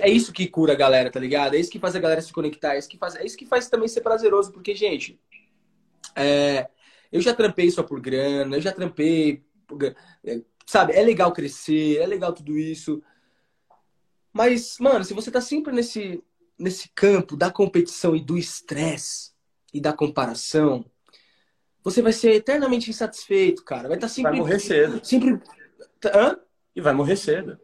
é 0.00 0.10
isso 0.10 0.32
que 0.32 0.48
cura 0.48 0.72
a 0.72 0.76
galera, 0.76 1.08
tá 1.08 1.20
ligado? 1.20 1.54
É 1.54 1.60
isso 1.60 1.70
que 1.70 1.78
faz 1.78 1.94
a 1.94 2.00
galera 2.00 2.20
se 2.20 2.32
conectar, 2.32 2.74
é 2.74 2.78
isso 2.80 2.88
que 2.88 2.98
faz, 2.98 3.14
é 3.14 3.24
isso 3.24 3.36
que 3.36 3.46
faz 3.46 3.68
também 3.68 3.86
ser 3.86 4.00
prazeroso, 4.00 4.50
porque, 4.50 4.74
gente, 4.74 5.20
é, 6.16 6.68
eu 7.12 7.20
já 7.20 7.32
trampei 7.32 7.70
só 7.70 7.84
por 7.84 8.00
grana, 8.00 8.56
eu 8.56 8.60
já 8.60 8.72
trampei. 8.72 9.44
por 9.68 9.80
é, 9.84 10.42
sabe, 10.66 10.94
é 10.94 11.02
legal 11.02 11.32
crescer, 11.32 11.98
é 11.98 12.06
legal 12.06 12.32
tudo 12.32 12.58
isso. 12.58 13.00
Mas, 14.32 14.78
mano, 14.78 15.04
se 15.04 15.12
você 15.12 15.30
tá 15.30 15.40
sempre 15.40 15.72
nesse, 15.74 16.22
nesse 16.58 16.88
campo 16.94 17.36
da 17.36 17.50
competição 17.50 18.16
e 18.16 18.20
do 18.20 18.38
estresse 18.38 19.32
e 19.72 19.80
da 19.80 19.92
comparação, 19.92 20.84
você 21.82 22.00
vai 22.00 22.12
ser 22.12 22.32
eternamente 22.32 22.88
insatisfeito, 22.88 23.64
cara. 23.64 23.88
Vai 23.88 23.96
estar 23.96 24.08
tá 24.08 24.12
sempre. 24.12 24.30
Vai 24.30 24.40
morrer 24.40 24.58
cedo. 24.58 25.04
Sempre. 25.04 25.40
Hã? 26.06 26.38
E 26.74 26.80
vai 26.80 26.94
morrer 26.94 27.16
cedo. 27.16 27.58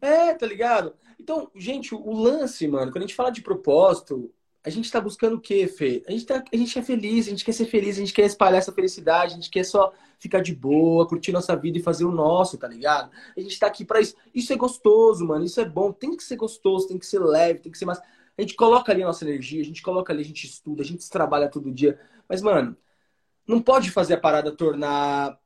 É, 0.00 0.34
tá 0.34 0.46
ligado? 0.46 0.94
Então, 1.18 1.50
gente, 1.54 1.94
o 1.94 2.12
lance, 2.12 2.66
mano, 2.66 2.90
quando 2.90 3.04
a 3.04 3.06
gente 3.06 3.14
fala 3.14 3.30
de 3.30 3.42
propósito, 3.42 4.32
a 4.62 4.68
gente 4.68 4.90
tá 4.90 5.00
buscando 5.00 5.36
o 5.36 5.40
quê, 5.40 5.66
Fê? 5.66 6.02
A 6.06 6.10
gente, 6.10 6.26
tá, 6.26 6.44
a 6.52 6.56
gente 6.56 6.78
é 6.78 6.82
feliz, 6.82 7.26
a 7.26 7.30
gente 7.30 7.44
quer 7.44 7.52
ser 7.52 7.64
feliz, 7.64 7.96
a 7.96 8.00
gente 8.00 8.12
quer 8.12 8.26
espalhar 8.26 8.58
essa 8.58 8.72
felicidade, 8.72 9.32
a 9.32 9.36
gente 9.36 9.50
quer 9.50 9.64
só 9.64 9.92
ficar 10.18 10.40
de 10.40 10.54
boa, 10.54 11.08
curtir 11.08 11.32
nossa 11.32 11.56
vida 11.56 11.78
e 11.78 11.82
fazer 11.82 12.04
o 12.04 12.12
nosso, 12.12 12.58
tá 12.58 12.68
ligado? 12.68 13.10
A 13.36 13.40
gente 13.40 13.58
tá 13.58 13.66
aqui 13.66 13.86
pra 13.86 14.00
isso. 14.00 14.14
Isso 14.34 14.52
é 14.52 14.56
gostoso, 14.56 15.26
mano, 15.26 15.44
isso 15.44 15.60
é 15.60 15.64
bom, 15.64 15.92
tem 15.92 16.14
que 16.14 16.22
ser 16.22 16.36
gostoso, 16.36 16.88
tem 16.88 16.98
que 16.98 17.06
ser 17.06 17.20
leve, 17.20 17.60
tem 17.60 17.72
que 17.72 17.78
ser 17.78 17.86
mais. 17.86 17.98
A 18.36 18.42
gente 18.42 18.54
coloca 18.54 18.92
ali 18.92 19.02
a 19.02 19.06
nossa 19.06 19.24
energia, 19.24 19.62
a 19.62 19.64
gente 19.64 19.82
coloca 19.82 20.12
ali, 20.12 20.22
a 20.22 20.26
gente 20.26 20.44
estuda, 20.44 20.82
a 20.82 20.86
gente 20.86 21.08
trabalha 21.08 21.48
todo 21.48 21.72
dia. 21.72 21.98
Mas, 22.28 22.42
mano, 22.42 22.76
não 23.46 23.62
pode 23.62 23.90
fazer 23.90 24.14
a 24.14 24.20
parada 24.20 24.52
tornar, 24.52 25.38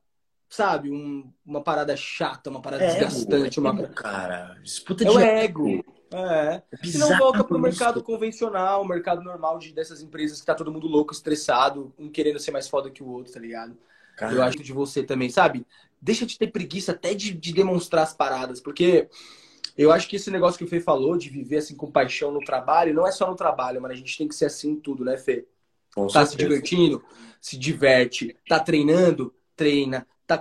sabe, 0.49 0.91
um, 0.91 1.31
uma 1.45 1.63
parada 1.63 1.95
chata, 1.95 2.49
uma 2.49 2.61
parada 2.61 2.83
é 2.83 2.87
desgastante. 2.87 3.59
Ego, 3.59 3.69
uma... 3.69 3.87
Cara, 3.87 4.57
disputa 4.61 5.05
é 5.05 5.07
de 5.07 5.17
é 5.17 5.43
ego. 5.45 5.85
É. 6.15 6.63
é 6.71 6.77
Se 6.87 6.97
não 6.97 7.17
volta 7.17 7.43
pro 7.43 7.59
mercado 7.59 8.01
convencional, 8.01 8.81
o 8.81 8.87
mercado 8.87 9.21
normal 9.21 9.59
de, 9.59 9.73
dessas 9.73 10.01
empresas 10.01 10.39
que 10.39 10.45
tá 10.45 10.55
todo 10.55 10.71
mundo 10.71 10.87
louco, 10.87 11.13
estressado, 11.13 11.93
um 11.97 12.09
querendo 12.09 12.39
ser 12.39 12.51
mais 12.51 12.67
foda 12.67 12.89
que 12.89 13.03
o 13.03 13.07
outro, 13.07 13.33
tá 13.33 13.39
ligado? 13.39 13.77
Cara. 14.15 14.33
Eu 14.33 14.41
acho 14.41 14.57
de 14.57 14.71
você 14.71 15.03
também, 15.03 15.29
sabe? 15.29 15.65
Deixa 16.01 16.25
de 16.25 16.37
ter 16.37 16.47
preguiça 16.47 16.93
até 16.93 17.13
de, 17.13 17.33
de 17.33 17.53
demonstrar 17.53 18.03
as 18.03 18.13
paradas, 18.13 18.61
porque 18.61 19.09
eu 19.77 19.91
acho 19.91 20.07
que 20.07 20.15
esse 20.15 20.31
negócio 20.31 20.57
que 20.57 20.63
o 20.63 20.67
Fê 20.67 20.79
falou, 20.79 21.17
de 21.17 21.29
viver 21.29 21.57
assim 21.57 21.75
com 21.75 21.91
paixão 21.91 22.31
no 22.31 22.39
trabalho, 22.39 22.93
não 22.93 23.05
é 23.05 23.11
só 23.11 23.29
no 23.29 23.35
trabalho, 23.35 23.81
mas 23.81 23.91
a 23.91 23.95
gente 23.95 24.17
tem 24.17 24.27
que 24.27 24.35
ser 24.35 24.45
assim 24.45 24.71
em 24.71 24.79
tudo, 24.79 25.03
né, 25.03 25.17
Fê? 25.17 25.45
Com 25.93 26.07
tá 26.07 26.25
certeza. 26.25 26.29
se 26.29 26.37
divertindo, 26.37 27.03
se 27.41 27.57
diverte, 27.57 28.35
tá 28.47 28.59
treinando, 28.59 29.33
treina, 29.55 30.07
tá 30.25 30.39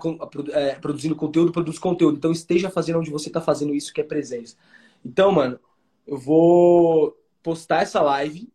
é, 0.53 0.75
produzindo 0.77 1.17
conteúdo, 1.17 1.53
produz 1.53 1.79
conteúdo. 1.79 2.17
Então 2.17 2.33
esteja 2.33 2.71
fazendo 2.71 2.99
onde 2.99 3.11
você 3.11 3.31
tá 3.31 3.41
fazendo 3.41 3.75
isso 3.75 3.93
que 3.93 4.01
é 4.01 4.05
presença. 4.05 4.57
Então, 5.05 5.31
mano, 5.31 5.59
eu 6.07 6.17
vou 6.17 7.17
postar 7.43 7.83
essa 7.83 8.01
live 8.01 8.53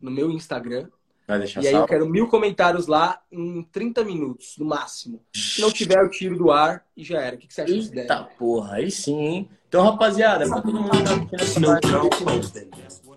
no 0.00 0.10
meu 0.10 0.30
Instagram. 0.30 0.88
Vai 1.26 1.38
deixar 1.38 1.62
e 1.62 1.68
aí 1.68 1.74
eu 1.74 1.86
quero 1.86 2.08
mil 2.08 2.26
comentários 2.26 2.88
lá 2.88 3.22
em 3.30 3.62
30 3.62 4.04
minutos, 4.04 4.56
no 4.58 4.64
máximo. 4.64 5.22
Se 5.34 5.60
não 5.60 5.70
tiver, 5.70 6.02
eu 6.02 6.10
tiro 6.10 6.36
do 6.36 6.50
ar 6.50 6.84
e 6.96 7.04
já 7.04 7.20
era. 7.20 7.36
O 7.36 7.38
que 7.38 7.52
você 7.52 7.62
acha 7.62 7.72
dessa 7.72 7.88
ideia? 7.88 8.02
Eita 8.02 8.24
porra, 8.36 8.74
aí 8.74 8.90
sim, 8.90 9.18
hein? 9.18 9.50
Então, 9.68 9.84
rapaziada, 9.84 10.48
pra 10.48 10.60
todo 10.60 10.80
mundo 10.80 11.04
tá 11.04 11.14
aqui 11.14 11.36
nessa 11.36 11.60
live, 11.60 12.70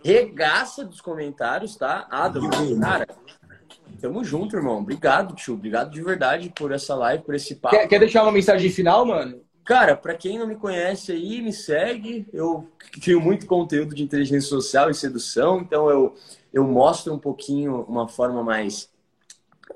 regaça 0.04 0.86
dos 0.86 1.02
comentários, 1.02 1.76
tá? 1.76 2.08
Adam, 2.12 2.48
cara, 2.80 3.08
tamo 4.00 4.24
junto, 4.24 4.56
irmão. 4.56 4.78
Obrigado, 4.78 5.34
tio. 5.34 5.56
Obrigado 5.56 5.90
de 5.90 6.04
verdade 6.04 6.54
por 6.56 6.72
essa 6.72 6.94
live, 6.94 7.24
por 7.24 7.34
esse 7.34 7.56
papo. 7.56 7.76
Quer, 7.76 7.88
quer 7.88 8.00
deixar 8.00 8.22
uma 8.22 8.32
mensagem 8.32 8.70
final, 8.70 9.06
mano? 9.08 9.42
Cara, 9.66 9.96
para 9.96 10.14
quem 10.14 10.38
não 10.38 10.46
me 10.46 10.56
conhece 10.56 11.12
aí, 11.14 11.42
me 11.42 11.54
segue. 11.54 12.28
Eu 12.34 12.70
tenho 13.04 13.22
muito 13.22 13.46
conteúdo 13.46 13.96
de 13.96 14.04
inteligência 14.04 14.50
social 14.50 14.90
e 14.90 14.94
sedução, 14.94 15.62
então 15.62 15.90
eu, 15.90 16.16
eu 16.54 16.66
mostro 16.66 17.14
um 17.14 17.20
pouquinho 17.20 17.86
uma 17.88 18.08
forma 18.08 18.44
mais. 18.44 18.92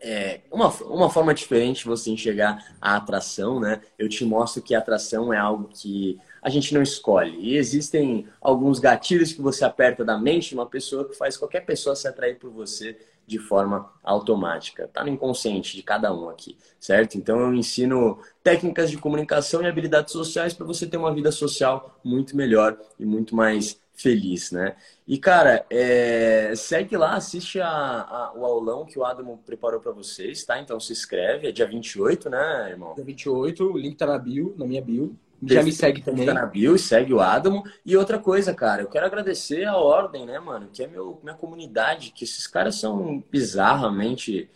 É, 0.01 0.41
uma, 0.51 0.67
uma 0.83 1.09
forma 1.09 1.33
diferente 1.33 1.79
de 1.79 1.85
você 1.85 2.11
enxergar 2.11 2.75
a 2.79 2.97
atração, 2.97 3.59
né? 3.59 3.81
Eu 3.97 4.09
te 4.09 4.25
mostro 4.25 4.61
que 4.61 4.75
a 4.75 4.79
atração 4.79 5.33
é 5.33 5.37
algo 5.37 5.69
que 5.73 6.19
a 6.41 6.49
gente 6.49 6.73
não 6.73 6.81
escolhe. 6.81 7.37
E 7.39 7.55
existem 7.55 8.27
alguns 8.41 8.79
gatilhos 8.79 9.31
que 9.31 9.41
você 9.41 9.63
aperta 9.63 10.03
da 10.03 10.17
mente 10.17 10.49
de 10.49 10.55
uma 10.55 10.67
pessoa 10.67 11.07
que 11.07 11.15
faz 11.15 11.37
qualquer 11.37 11.61
pessoa 11.61 11.95
se 11.95 12.07
atrair 12.07 12.37
por 12.37 12.51
você 12.51 12.97
de 13.27 13.37
forma 13.37 13.91
automática. 14.01 14.87
Tá 14.87 15.03
no 15.03 15.09
inconsciente 15.09 15.75
de 15.75 15.83
cada 15.83 16.13
um 16.13 16.29
aqui, 16.29 16.57
certo? 16.79 17.17
Então 17.17 17.39
eu 17.41 17.53
ensino 17.53 18.19
técnicas 18.41 18.89
de 18.89 18.97
comunicação 18.97 19.61
e 19.61 19.67
habilidades 19.67 20.13
sociais 20.13 20.53
para 20.53 20.65
você 20.65 20.87
ter 20.87 20.95
uma 20.95 21.13
vida 21.13 21.31
social 21.31 21.99
muito 22.03 22.35
melhor 22.35 22.79
e 22.97 23.05
muito 23.05 23.35
mais 23.35 23.79
feliz, 23.93 24.51
né? 24.51 24.75
E 25.05 25.17
cara, 25.17 25.65
é... 25.69 26.53
segue 26.55 26.95
lá, 26.95 27.15
assiste 27.15 27.59
a, 27.59 27.67
a, 27.67 28.33
o 28.35 28.45
aulão 28.45 28.85
que 28.85 28.97
o 28.97 29.03
Adamo 29.03 29.41
preparou 29.45 29.81
para 29.81 29.91
vocês, 29.91 30.45
tá? 30.45 30.59
Então 30.59 30.79
se 30.79 30.93
inscreve, 30.93 31.47
é 31.47 31.51
dia 31.51 31.67
28, 31.67 32.29
né, 32.29 32.69
irmão? 32.69 32.93
Dia 32.93 33.03
28, 33.03 33.63
o 33.63 33.77
link 33.77 33.97
tá 33.97 34.05
na 34.05 34.17
bio, 34.17 34.55
na 34.57 34.65
minha 34.65 34.81
bio. 34.81 35.17
Já 35.43 35.61
me 35.61 35.71
segue 35.71 36.01
também. 36.01 36.25
Tá 36.25 36.33
na 36.33 36.45
bio 36.45 36.75
e 36.75 36.79
segue 36.79 37.13
o 37.13 37.19
Adamo. 37.19 37.63
E 37.85 37.95
outra 37.95 38.17
coisa, 38.17 38.53
cara, 38.53 38.81
eu 38.81 38.87
quero 38.87 39.05
agradecer 39.05 39.65
a 39.65 39.77
Ordem, 39.77 40.25
né, 40.25 40.39
mano? 40.39 40.67
Que 40.71 40.83
é 40.83 40.87
meu, 40.87 41.19
minha 41.23 41.35
comunidade, 41.35 42.11
que 42.11 42.23
esses 42.23 42.47
caras 42.47 42.75
são 42.75 43.23
bizarramente 43.31 44.49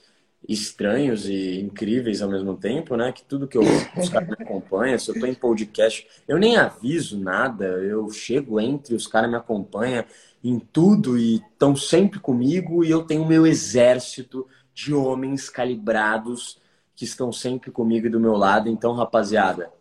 estranhos 0.48 1.30
e 1.30 1.60
incríveis 1.60 2.22
ao 2.22 2.30
mesmo 2.30 2.58
tempo, 2.58 2.96
né? 2.96 3.12
Que 3.12 3.24
tudo 3.24 3.48
que 3.48 3.58
eu 3.58 3.62
os 3.96 4.10
caras 4.10 4.28
me 4.28 4.36
acompanham, 4.40 4.98
se 4.98 5.10
eu 5.12 5.20
tô 5.20 5.26
em 5.26 5.36
podcast, 5.36 6.08
eu 6.28 6.38
nem 6.40 6.58
aviso 6.58 7.20
nada, 7.20 7.66
eu 7.66 8.10
chego 8.10 8.60
entre, 8.60 8.96
os 8.96 9.06
caras 9.06 9.30
me 9.30 9.36
acompanham 9.36 10.04
em 10.44 10.58
tudo 10.58 11.18
e 11.18 11.36
estão 11.36 11.76
sempre 11.76 12.20
comigo 12.20 12.84
e 12.84 12.90
eu 12.90 13.04
tenho 13.04 13.26
meu 13.26 13.46
exército 13.46 14.48
de 14.74 14.94
homens 14.94 15.48
calibrados 15.48 16.60
que 16.96 17.06
estão 17.06 17.32
sempre 17.32 17.70
comigo 17.70 18.08
e 18.08 18.10
do 18.10 18.20
meu 18.20 18.36
lado. 18.36 18.68
Então, 18.68 18.94
rapaziada, 18.94 19.72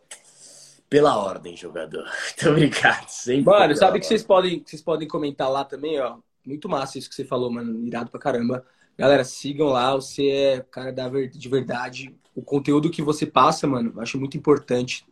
pela 0.91 1.17
ordem, 1.17 1.57
jogador. 1.57 2.05
Muito 2.37 2.51
obrigado. 2.51 3.09
Sempre 3.09 3.45
mano, 3.45 3.77
sabe 3.77 4.01
que 4.01 4.07
vocês 4.07 4.25
podem, 4.25 4.63
vocês 4.67 4.83
podem 4.83 5.07
comentar 5.07 5.49
lá 5.49 5.65
também, 5.65 6.01
ó. 6.01 6.19
Muito 6.45 6.69
massa 6.69 6.99
isso 6.99 7.09
que 7.09 7.15
você 7.15 7.25
falou, 7.25 7.51
mano. 7.51 7.87
Irado 7.87 8.11
pra 8.11 8.19
caramba. 8.19 8.67
Galera, 8.99 9.23
sigam 9.23 9.69
lá. 9.69 9.95
Você 9.95 10.29
é 10.29 10.61
cara 10.69 10.93
da 10.93 11.09
de 11.09 11.49
verdade. 11.49 12.15
O 12.35 12.43
conteúdo 12.43 12.91
que 12.91 13.01
você 13.01 13.25
passa, 13.25 13.67
mano, 13.67 13.93
eu 13.95 14.03
acho 14.03 14.19
muito 14.19 14.37
importante. 14.37 15.07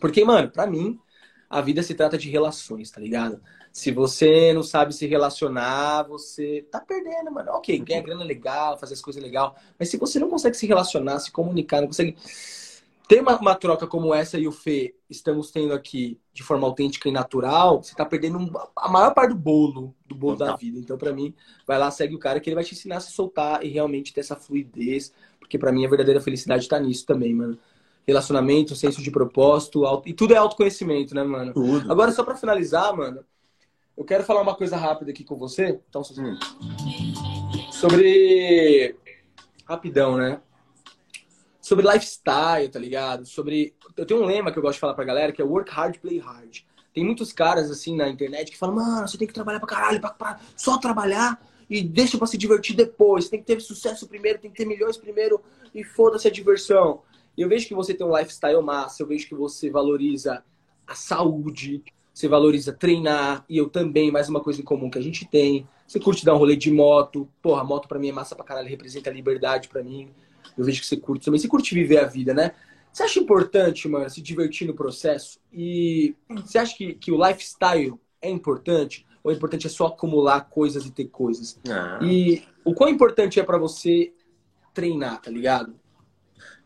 Porque, 0.00 0.24
mano, 0.24 0.50
pra 0.50 0.66
mim, 0.66 0.98
a 1.48 1.60
vida 1.60 1.82
se 1.82 1.94
trata 1.94 2.18
de 2.18 2.28
relações, 2.28 2.90
tá 2.90 3.00
ligado? 3.00 3.40
Se 3.72 3.92
você 3.92 4.52
não 4.52 4.62
sabe 4.62 4.94
se 4.94 5.06
relacionar, 5.06 6.04
você 6.04 6.66
tá 6.70 6.80
perdendo, 6.80 7.30
mano. 7.30 7.52
Ok, 7.52 7.78
ganhar 7.80 8.02
grana 8.02 8.24
legal, 8.24 8.78
fazer 8.78 8.94
as 8.94 9.00
coisas 9.00 9.22
legal. 9.22 9.54
Mas 9.78 9.90
se 9.90 9.96
você 9.96 10.18
não 10.18 10.28
consegue 10.28 10.56
se 10.56 10.66
relacionar, 10.66 11.20
se 11.20 11.30
comunicar, 11.30 11.80
não 11.80 11.88
consegue 11.88 12.16
ter 13.06 13.20
uma, 13.20 13.38
uma, 13.38 13.54
troca 13.54 13.86
como 13.86 14.14
essa 14.14 14.38
e 14.38 14.48
o 14.48 14.52
Fê 14.52 14.94
estamos 15.10 15.50
tendo 15.50 15.74
aqui 15.74 16.18
de 16.32 16.42
forma 16.42 16.66
autêntica 16.66 17.08
e 17.08 17.12
natural, 17.12 17.82
você 17.82 17.92
está 17.92 18.04
perdendo 18.04 18.38
um, 18.38 18.50
a 18.76 18.88
maior 18.88 19.12
parte 19.12 19.30
do 19.30 19.36
bolo, 19.36 19.94
do 20.06 20.14
bolo 20.14 20.36
da 20.36 20.56
vida. 20.56 20.78
Então, 20.78 20.96
para 20.96 21.12
mim, 21.12 21.34
vai 21.66 21.78
lá, 21.78 21.90
segue 21.90 22.14
o 22.14 22.18
cara 22.18 22.40
que 22.40 22.48
ele 22.48 22.54
vai 22.54 22.64
te 22.64 22.74
ensinar 22.74 22.96
a 22.96 23.00
se 23.00 23.12
soltar 23.12 23.64
e 23.64 23.68
realmente 23.68 24.12
ter 24.12 24.20
essa 24.20 24.36
fluidez, 24.36 25.12
porque 25.38 25.58
para 25.58 25.70
mim 25.70 25.84
a 25.84 25.88
verdadeira 25.88 26.20
felicidade 26.20 26.62
está 26.62 26.78
nisso 26.78 27.04
também, 27.04 27.34
mano. 27.34 27.58
Relacionamento, 28.06 28.74
senso 28.74 29.02
de 29.02 29.10
propósito, 29.10 29.84
auto... 29.84 30.08
e 30.08 30.12
tudo 30.12 30.34
é 30.34 30.36
autoconhecimento, 30.36 31.14
né, 31.14 31.22
mano? 31.22 31.52
Tudo. 31.52 31.90
Agora, 31.90 32.10
só 32.12 32.22
para 32.24 32.36
finalizar, 32.36 32.94
mano, 32.96 33.24
eu 33.96 34.04
quero 34.04 34.24
falar 34.24 34.42
uma 34.42 34.54
coisa 34.54 34.76
rápida 34.76 35.10
aqui 35.10 35.24
com 35.24 35.36
você. 35.36 35.80
Então, 35.88 36.02
hum. 36.18 36.38
sobre. 37.70 38.96
Rapidão, 39.66 40.16
né? 40.16 40.40
Sobre 41.64 41.90
lifestyle, 41.90 42.68
tá 42.68 42.78
ligado? 42.78 43.24
Sobre. 43.24 43.74
Eu 43.96 44.04
tenho 44.04 44.22
um 44.22 44.26
lema 44.26 44.52
que 44.52 44.58
eu 44.58 44.62
gosto 44.62 44.74
de 44.74 44.80
falar 44.80 44.92
pra 44.92 45.02
galera 45.02 45.32
que 45.32 45.40
é 45.40 45.44
work 45.44 45.70
hard, 45.70 45.96
play 45.96 46.18
hard. 46.18 46.58
Tem 46.92 47.02
muitos 47.02 47.32
caras 47.32 47.70
assim 47.70 47.96
na 47.96 48.06
internet 48.06 48.52
que 48.52 48.58
falam, 48.58 48.76
mano, 48.76 49.08
você 49.08 49.16
tem 49.16 49.26
que 49.26 49.32
trabalhar 49.32 49.60
pra 49.60 49.68
caralho, 49.68 49.98
pra, 49.98 50.10
pra 50.10 50.38
só 50.54 50.76
trabalhar 50.76 51.42
e 51.68 51.82
deixa 51.82 52.18
pra 52.18 52.26
se 52.26 52.36
divertir 52.36 52.76
depois. 52.76 53.30
Tem 53.30 53.40
que 53.40 53.46
ter 53.46 53.58
sucesso 53.60 54.06
primeiro, 54.06 54.38
tem 54.38 54.50
que 54.50 54.58
ter 54.58 54.66
milhões 54.66 54.98
primeiro 54.98 55.40
e 55.74 55.82
foda-se 55.82 56.28
a 56.28 56.30
diversão. 56.30 57.00
E 57.34 57.40
eu 57.40 57.48
vejo 57.48 57.66
que 57.66 57.74
você 57.74 57.94
tem 57.94 58.06
um 58.06 58.14
lifestyle 58.14 58.62
massa, 58.62 59.02
eu 59.02 59.06
vejo 59.06 59.26
que 59.26 59.34
você 59.34 59.70
valoriza 59.70 60.44
a 60.86 60.94
saúde, 60.94 61.82
você 62.12 62.28
valoriza 62.28 62.74
treinar, 62.74 63.42
e 63.48 63.56
eu 63.56 63.70
também, 63.70 64.10
mais 64.10 64.28
uma 64.28 64.40
coisa 64.40 64.60
em 64.60 64.64
comum 64.64 64.90
que 64.90 64.98
a 64.98 65.02
gente 65.02 65.26
tem. 65.26 65.66
Você 65.86 65.98
curte 65.98 66.26
dar 66.26 66.34
um 66.34 66.38
rolê 66.38 66.56
de 66.56 66.70
moto. 66.70 67.26
Porra, 67.40 67.64
moto 67.64 67.88
pra 67.88 67.98
mim 67.98 68.10
é 68.10 68.12
massa 68.12 68.36
pra 68.36 68.44
caralho, 68.44 68.68
representa 68.68 69.08
a 69.08 69.12
liberdade 69.14 69.68
pra 69.68 69.82
mim. 69.82 70.10
Eu 70.56 70.64
vejo 70.64 70.80
que 70.80 70.86
você 70.86 70.96
curte 70.96 71.24
também. 71.24 71.38
Você 71.38 71.48
curte 71.48 71.74
viver 71.74 71.98
a 71.98 72.06
vida, 72.06 72.32
né? 72.32 72.52
Você 72.92 73.02
acha 73.02 73.18
importante, 73.18 73.88
mano, 73.88 74.08
se 74.08 74.22
divertir 74.22 74.66
no 74.66 74.74
processo? 74.74 75.40
E 75.52 76.14
você 76.30 76.58
acha 76.58 76.76
que, 76.76 76.94
que 76.94 77.10
o 77.10 77.26
lifestyle 77.26 77.98
é 78.22 78.30
importante? 78.30 79.04
Ou 79.22 79.32
é 79.32 79.34
importante 79.34 79.66
é 79.66 79.70
só 79.70 79.86
acumular 79.86 80.42
coisas 80.42 80.86
e 80.86 80.92
ter 80.92 81.06
coisas? 81.06 81.58
Ah. 81.68 81.98
E 82.02 82.42
o 82.64 82.72
quão 82.72 82.88
importante 82.88 83.40
é 83.40 83.42
para 83.42 83.58
você 83.58 84.12
treinar, 84.72 85.20
tá 85.20 85.30
ligado? 85.30 85.74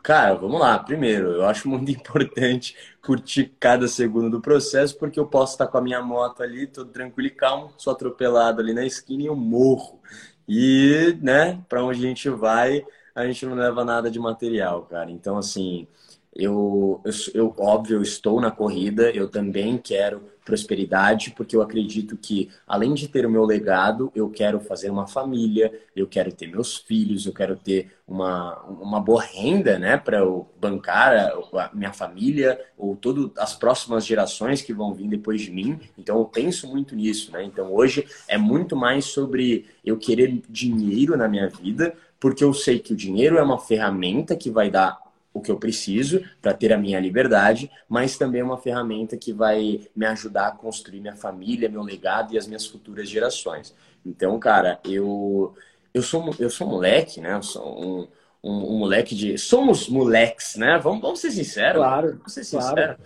Cara, 0.03 0.35
vamos 0.35 0.61
lá. 0.61 0.79
Primeiro, 0.79 1.33
eu 1.33 1.45
acho 1.45 1.69
muito 1.69 1.91
importante 1.93 2.77
curtir 3.03 3.55
cada 3.59 3.87
segundo 3.89 4.31
do 4.31 4.41
processo, 4.41 4.99
porque 4.99 5.19
eu 5.19 5.27
posso 5.27 5.53
estar 5.53 5.67
com 5.67 5.79
a 5.79 5.83
minha 5.83 6.03
moto 6.03 6.43
ali, 6.43 6.67
todo 6.67 6.91
tranquilo 6.91 7.29
e 7.29 7.31
calmo, 7.31 7.73
sou 7.77 7.93
atropelado 7.93 8.61
ali 8.61 8.73
na 8.73 8.85
esquina 8.85 9.23
e 9.23 9.27
eu 9.27 9.37
morro. 9.37 10.01
E, 10.49 11.17
né, 11.21 11.63
para 11.69 11.85
onde 11.85 11.99
a 11.99 12.09
gente 12.09 12.29
vai, 12.31 12.85
a 13.19 13.27
gente 13.27 13.47
não 13.47 13.55
leva 13.55 13.85
nada 13.85 14.11
de 14.11 14.19
material, 14.19 14.83
cara. 14.83 15.11
Então, 15.11 15.37
assim, 15.39 15.87
Eu, 16.35 17.03
eu, 17.05 17.13
eu, 17.35 17.55
óbvio, 17.59 17.97
eu 17.99 18.03
estou 18.03 18.41
na 18.41 18.51
corrida, 18.51 19.11
eu 19.11 19.29
também 19.29 19.79
quero 19.79 20.23
prosperidade, 20.45 21.33
porque 21.37 21.57
eu 21.57 21.63
acredito 21.63 22.17
que, 22.17 22.51
além 22.67 22.95
de 22.95 23.09
ter 23.09 23.27
o 23.27 23.31
meu 23.31 23.45
legado, 23.45 24.13
eu 24.15 24.31
quero 24.31 24.61
fazer 24.61 24.91
uma 24.91 25.07
família, 25.07 25.73
eu 25.97 26.07
quero 26.07 26.33
ter 26.33 26.47
meus 26.49 26.77
filhos, 26.77 27.27
eu 27.27 27.33
quero 27.35 27.57
ter 27.57 27.93
uma, 28.07 28.63
uma 28.65 29.01
boa 29.01 29.23
renda, 29.23 29.79
né, 29.79 29.97
para 29.99 30.19
eu 30.19 30.49
bancar 30.61 31.13
a, 31.17 31.65
a, 31.65 31.71
minha 31.75 31.93
família 31.93 32.59
ou 32.79 32.97
todas 32.97 33.31
as 33.37 33.55
próximas 33.55 34.07
gerações 34.07 34.63
que 34.63 34.73
vão 34.73 34.95
vir 34.95 35.09
depois 35.09 35.41
de 35.43 35.51
mim. 35.51 35.81
Então, 35.99 36.19
eu 36.19 36.25
penso 36.27 36.69
muito 36.69 36.95
nisso, 36.95 37.33
né? 37.33 37.43
Então, 37.45 37.73
hoje 37.75 38.07
é 38.29 38.39
muito 38.39 38.77
mais 38.77 39.07
sobre 39.07 39.67
eu 39.85 39.99
querer 39.99 40.41
dinheiro 40.49 41.17
na 41.17 41.29
minha 41.29 41.49
vida, 41.49 41.95
porque 42.21 42.43
eu 42.43 42.53
sei 42.53 42.79
que 42.79 42.93
o 42.93 42.97
dinheiro 42.97 43.39
é 43.39 43.43
uma 43.43 43.59
ferramenta 43.59 44.37
que 44.37 44.51
vai 44.51 44.71
dar 44.71 44.99
o 45.33 45.41
que 45.41 45.51
eu 45.51 45.57
preciso 45.57 46.23
para 46.43 46.53
ter 46.53 46.73
a 46.73 46.79
minha 46.79 46.99
liberdade, 46.99 47.71
mas 47.89 48.19
também 48.19 48.41
é 48.41 48.45
uma 48.45 48.59
ferramenta 48.59 49.17
que 49.17 49.33
vai 49.33 49.87
me 49.95 50.07
ajudar 50.07 50.49
a 50.49 50.53
construir 50.53 51.01
minha 51.01 51.17
família, 51.17 51.69
meu 51.69 51.83
legado 51.83 52.35
e 52.35 52.39
as 52.39 52.47
minhas 52.47 52.67
futuras 52.67 53.09
gerações. 53.09 53.75
Então, 54.05 54.39
cara, 54.39 54.81
eu 54.85 55.55
eu 55.95 56.03
sou 56.03 56.35
eu 56.39 56.51
sou 56.51 56.67
moleque, 56.67 57.21
né? 57.21 57.35
Eu 57.35 57.43
sou 57.43 57.81
um, 57.81 58.09
um, 58.43 58.75
um 58.75 58.79
moleque 58.79 59.15
de 59.15 59.39
somos 59.39 59.89
moleques, 59.89 60.57
né? 60.57 60.79
Vamos, 60.79 61.01
vamos 61.01 61.21
ser 61.21 61.31
sinceros. 61.31 61.83
Claro. 61.83 62.17
Vamos 62.17 62.33
ser 62.33 62.45
sinceros. 62.45 62.75
Claro. 62.75 62.99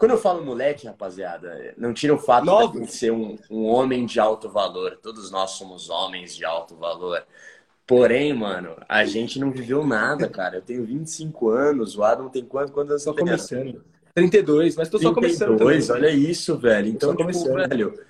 Quando 0.00 0.12
eu 0.12 0.18
falo 0.18 0.42
moleque, 0.42 0.86
rapaziada, 0.86 1.74
não 1.76 1.92
tira 1.92 2.14
o 2.14 2.18
fato 2.18 2.46
Novo. 2.46 2.80
de 2.80 2.90
ser 2.90 3.12
um, 3.12 3.36
um 3.50 3.66
homem 3.66 4.06
de 4.06 4.18
alto 4.18 4.48
valor. 4.48 4.98
Todos 5.02 5.30
nós 5.30 5.50
somos 5.50 5.90
homens 5.90 6.34
de 6.34 6.42
alto 6.42 6.74
valor. 6.74 7.22
Porém, 7.90 8.32
mano, 8.32 8.76
a 8.88 9.04
gente 9.04 9.40
não 9.40 9.50
viveu 9.50 9.84
nada, 9.84 10.28
cara. 10.28 10.58
Eu 10.58 10.62
tenho 10.62 10.84
25 10.84 11.48
anos, 11.48 11.98
o 11.98 12.04
Adam 12.04 12.28
tem 12.28 12.44
quanto? 12.44 12.70
Quantos 12.70 12.92
anos? 12.92 13.02
Só 13.02 13.12
começando. 13.12 13.82
32, 14.14 14.76
mas 14.76 14.88
tô 14.88 14.96
32, 14.96 15.02
só 15.02 15.12
começando. 15.12 15.58
32, 15.58 15.90
olha 15.90 16.08
isso, 16.08 16.56
velho. 16.56 16.86
Então, 16.88 17.16
tipo, 17.16 17.52
velho, 17.52 18.00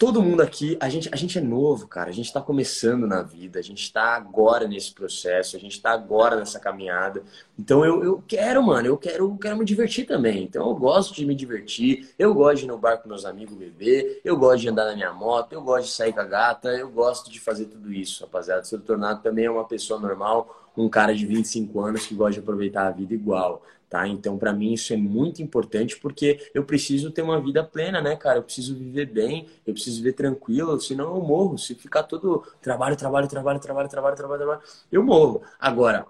todo 0.00 0.22
mundo 0.22 0.40
aqui, 0.40 0.78
a 0.80 0.88
gente, 0.88 1.10
a 1.12 1.16
gente 1.16 1.36
é 1.36 1.42
novo, 1.42 1.86
cara. 1.86 2.08
A 2.08 2.12
gente 2.12 2.24
está 2.24 2.40
começando 2.40 3.06
na 3.06 3.20
vida, 3.20 3.58
a 3.58 3.62
gente 3.62 3.82
está 3.82 4.16
agora 4.16 4.66
nesse 4.66 4.94
processo, 4.94 5.56
a 5.56 5.60
gente 5.60 5.72
está 5.72 5.90
agora 5.92 6.36
nessa 6.36 6.58
caminhada. 6.58 7.22
Então 7.58 7.84
eu, 7.84 8.02
eu 8.02 8.24
quero, 8.26 8.62
mano, 8.62 8.86
eu 8.88 8.96
quero, 8.96 9.36
quero 9.36 9.58
me 9.58 9.64
divertir 9.64 10.06
também. 10.06 10.44
Então 10.44 10.66
eu 10.66 10.74
gosto 10.74 11.14
de 11.14 11.26
me 11.26 11.34
divertir, 11.34 12.14
eu 12.18 12.32
gosto 12.32 12.60
de 12.60 12.64
ir 12.64 12.68
no 12.68 12.78
bar 12.78 12.96
com 12.96 13.10
meus 13.10 13.26
amigos 13.26 13.54
beber, 13.54 14.22
eu 14.24 14.38
gosto 14.38 14.62
de 14.62 14.70
andar 14.70 14.86
na 14.86 14.94
minha 14.94 15.12
moto, 15.12 15.52
eu 15.52 15.60
gosto 15.60 15.88
de 15.88 15.92
sair 15.92 16.14
com 16.14 16.20
a 16.20 16.24
gata, 16.24 16.70
eu 16.70 16.90
gosto 16.90 17.30
de 17.30 17.38
fazer 17.38 17.66
tudo 17.66 17.92
isso, 17.92 18.24
rapaziada. 18.24 18.64
Ser 18.64 18.80
tornado 18.80 19.22
também 19.22 19.44
é 19.44 19.50
uma 19.50 19.66
pessoa 19.66 20.00
normal, 20.00 20.70
um 20.74 20.88
cara 20.88 21.14
de 21.14 21.26
25 21.26 21.78
anos 21.78 22.06
que 22.06 22.14
gosta 22.14 22.32
de 22.32 22.38
aproveitar 22.40 22.86
a 22.86 22.90
vida 22.90 23.12
igual. 23.12 23.62
Tá? 23.90 24.06
Então, 24.06 24.38
para 24.38 24.52
mim, 24.52 24.72
isso 24.72 24.92
é 24.92 24.96
muito 24.96 25.42
importante 25.42 25.98
porque 25.98 26.48
eu 26.54 26.64
preciso 26.64 27.10
ter 27.10 27.22
uma 27.22 27.40
vida 27.40 27.64
plena, 27.64 28.00
né, 28.00 28.14
cara? 28.14 28.38
Eu 28.38 28.44
preciso 28.44 28.76
viver 28.76 29.06
bem, 29.06 29.48
eu 29.66 29.74
preciso 29.74 29.96
viver 29.96 30.12
tranquilo, 30.12 30.80
senão 30.80 31.16
eu 31.16 31.20
morro. 31.20 31.58
Se 31.58 31.74
ficar 31.74 32.04
todo 32.04 32.44
trabalho, 32.62 32.94
trabalho, 32.96 33.26
trabalho, 33.26 33.58
trabalho, 33.58 33.88
trabalho, 33.88 34.16
trabalho, 34.16 34.38
trabalho, 34.38 34.62
eu 34.92 35.02
morro. 35.02 35.42
Agora, 35.58 36.06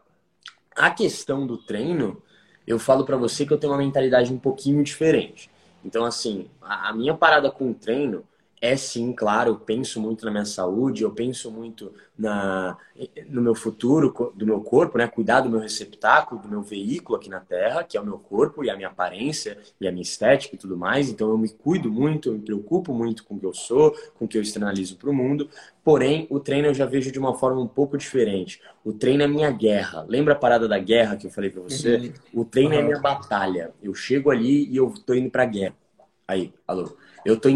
a 0.77 0.91
questão 0.91 1.47
do 1.47 1.57
treino, 1.57 2.23
eu 2.67 2.79
falo 2.79 3.07
para 3.07 3.17
você 3.17 3.47
que 3.47 3.53
eu 3.55 3.59
tenho 3.59 3.73
uma 3.73 3.79
mentalidade 3.79 4.31
um 4.31 4.39
pouquinho 4.39 4.85
diferente. 4.85 5.51
Então, 5.83 6.05
assim, 6.05 6.51
a 6.61 6.93
minha 6.93 7.15
parada 7.15 7.51
com 7.51 7.71
o 7.71 7.75
treino 7.75 8.25
é 8.61 8.77
sim, 8.77 9.13
claro, 9.13 9.53
eu 9.53 9.57
penso 9.57 9.99
muito 9.99 10.25
na 10.25 10.31
minha 10.31 10.45
saúde, 10.45 11.03
eu 11.03 11.11
penso 11.11 11.51
muito 11.51 11.95
na, 12.19 12.77
no 13.27 13.41
meu 13.41 13.55
futuro, 13.55 14.13
do 14.35 14.45
meu 14.45 14.61
corpo, 14.61 14.99
né? 14.99 15.07
Cuidar 15.07 15.41
do 15.41 15.49
meu 15.49 15.61
receptáculo, 15.61 16.43
do 16.43 16.49
meu 16.49 16.61
veículo 16.61 17.17
aqui 17.17 17.31
na 17.31 17.41
Terra, 17.41 17.83
que 17.83 17.97
é 17.97 18.01
o 18.01 18.05
meu 18.05 18.19
corpo 18.19 18.63
e 18.63 18.69
a 18.69 18.77
minha 18.77 18.89
aparência 18.89 19.57
e 19.81 19.89
a 19.89 19.91
minha 19.91 20.03
estética 20.03 20.55
e 20.55 20.59
tudo 20.59 20.77
mais. 20.77 21.09
Então 21.09 21.31
eu 21.31 21.39
me 21.39 21.49
cuido 21.49 21.91
muito, 21.91 22.29
eu 22.29 22.35
me 22.35 22.41
preocupo 22.41 22.93
muito 22.93 23.25
com 23.25 23.37
o 23.37 23.41
que 23.41 23.47
eu 23.47 23.55
sou, 23.55 23.97
com 24.19 24.27
o 24.27 24.29
que 24.29 24.37
eu 24.37 24.43
externalizo 24.43 24.99
para 24.99 25.09
o 25.09 25.15
mundo. 25.15 25.49
Porém, 25.83 26.27
o 26.29 26.39
treino 26.39 26.69
eu 26.69 26.75
já 26.75 26.85
vejo 26.85 27.11
de 27.11 27.19
uma 27.19 27.35
forma 27.35 27.63
um 27.63 27.69
pouco 27.69 27.97
diferente. 27.97 28.61
O 28.85 28.93
treino 28.93 29.23
é 29.23 29.27
minha 29.27 29.51
guerra. 29.51 30.05
Lembra 30.07 30.35
a 30.35 30.37
parada 30.37 30.69
da 30.69 30.79
guerra 30.79 31.17
que 31.17 31.27
eu 31.27 31.31
falei 31.31 31.49
para 31.49 31.63
você? 31.63 31.97
Uhum. 32.35 32.43
O 32.43 32.45
treino 32.45 32.75
uhum. 32.75 32.81
é 32.81 32.83
minha 32.83 33.01
batalha. 33.01 33.73
Eu 33.83 33.95
chego 33.95 34.31
ali 34.31 34.71
e 34.71 34.77
eu 34.77 34.93
tô 35.07 35.15
indo 35.15 35.31
pra 35.31 35.47
guerra. 35.47 35.75
Aí, 36.29 36.53
alô. 36.69 36.95
Eu 37.25 37.39
tô 37.39 37.49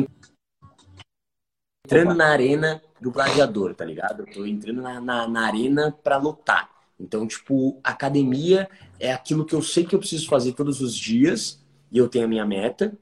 entrando 1.84 2.14
na 2.14 2.28
arena 2.28 2.82
do 3.00 3.10
gladiador, 3.10 3.74
tá 3.74 3.84
ligado? 3.84 4.20
Eu 4.20 4.32
tô 4.32 4.46
entrando 4.46 4.80
na, 4.80 5.00
na, 5.00 5.28
na 5.28 5.46
arena 5.46 5.94
para 6.02 6.16
lutar. 6.16 6.70
Então, 6.98 7.26
tipo, 7.26 7.78
academia 7.84 8.68
é 8.98 9.12
aquilo 9.12 9.44
que 9.44 9.54
eu 9.54 9.60
sei 9.60 9.84
que 9.84 9.94
eu 9.94 9.98
preciso 9.98 10.26
fazer 10.28 10.52
todos 10.52 10.80
os 10.80 10.96
dias 10.96 11.62
e 11.92 11.98
eu 11.98 12.08
tenho 12.08 12.24
a 12.24 12.28
minha 12.28 12.46
meta. 12.46 12.96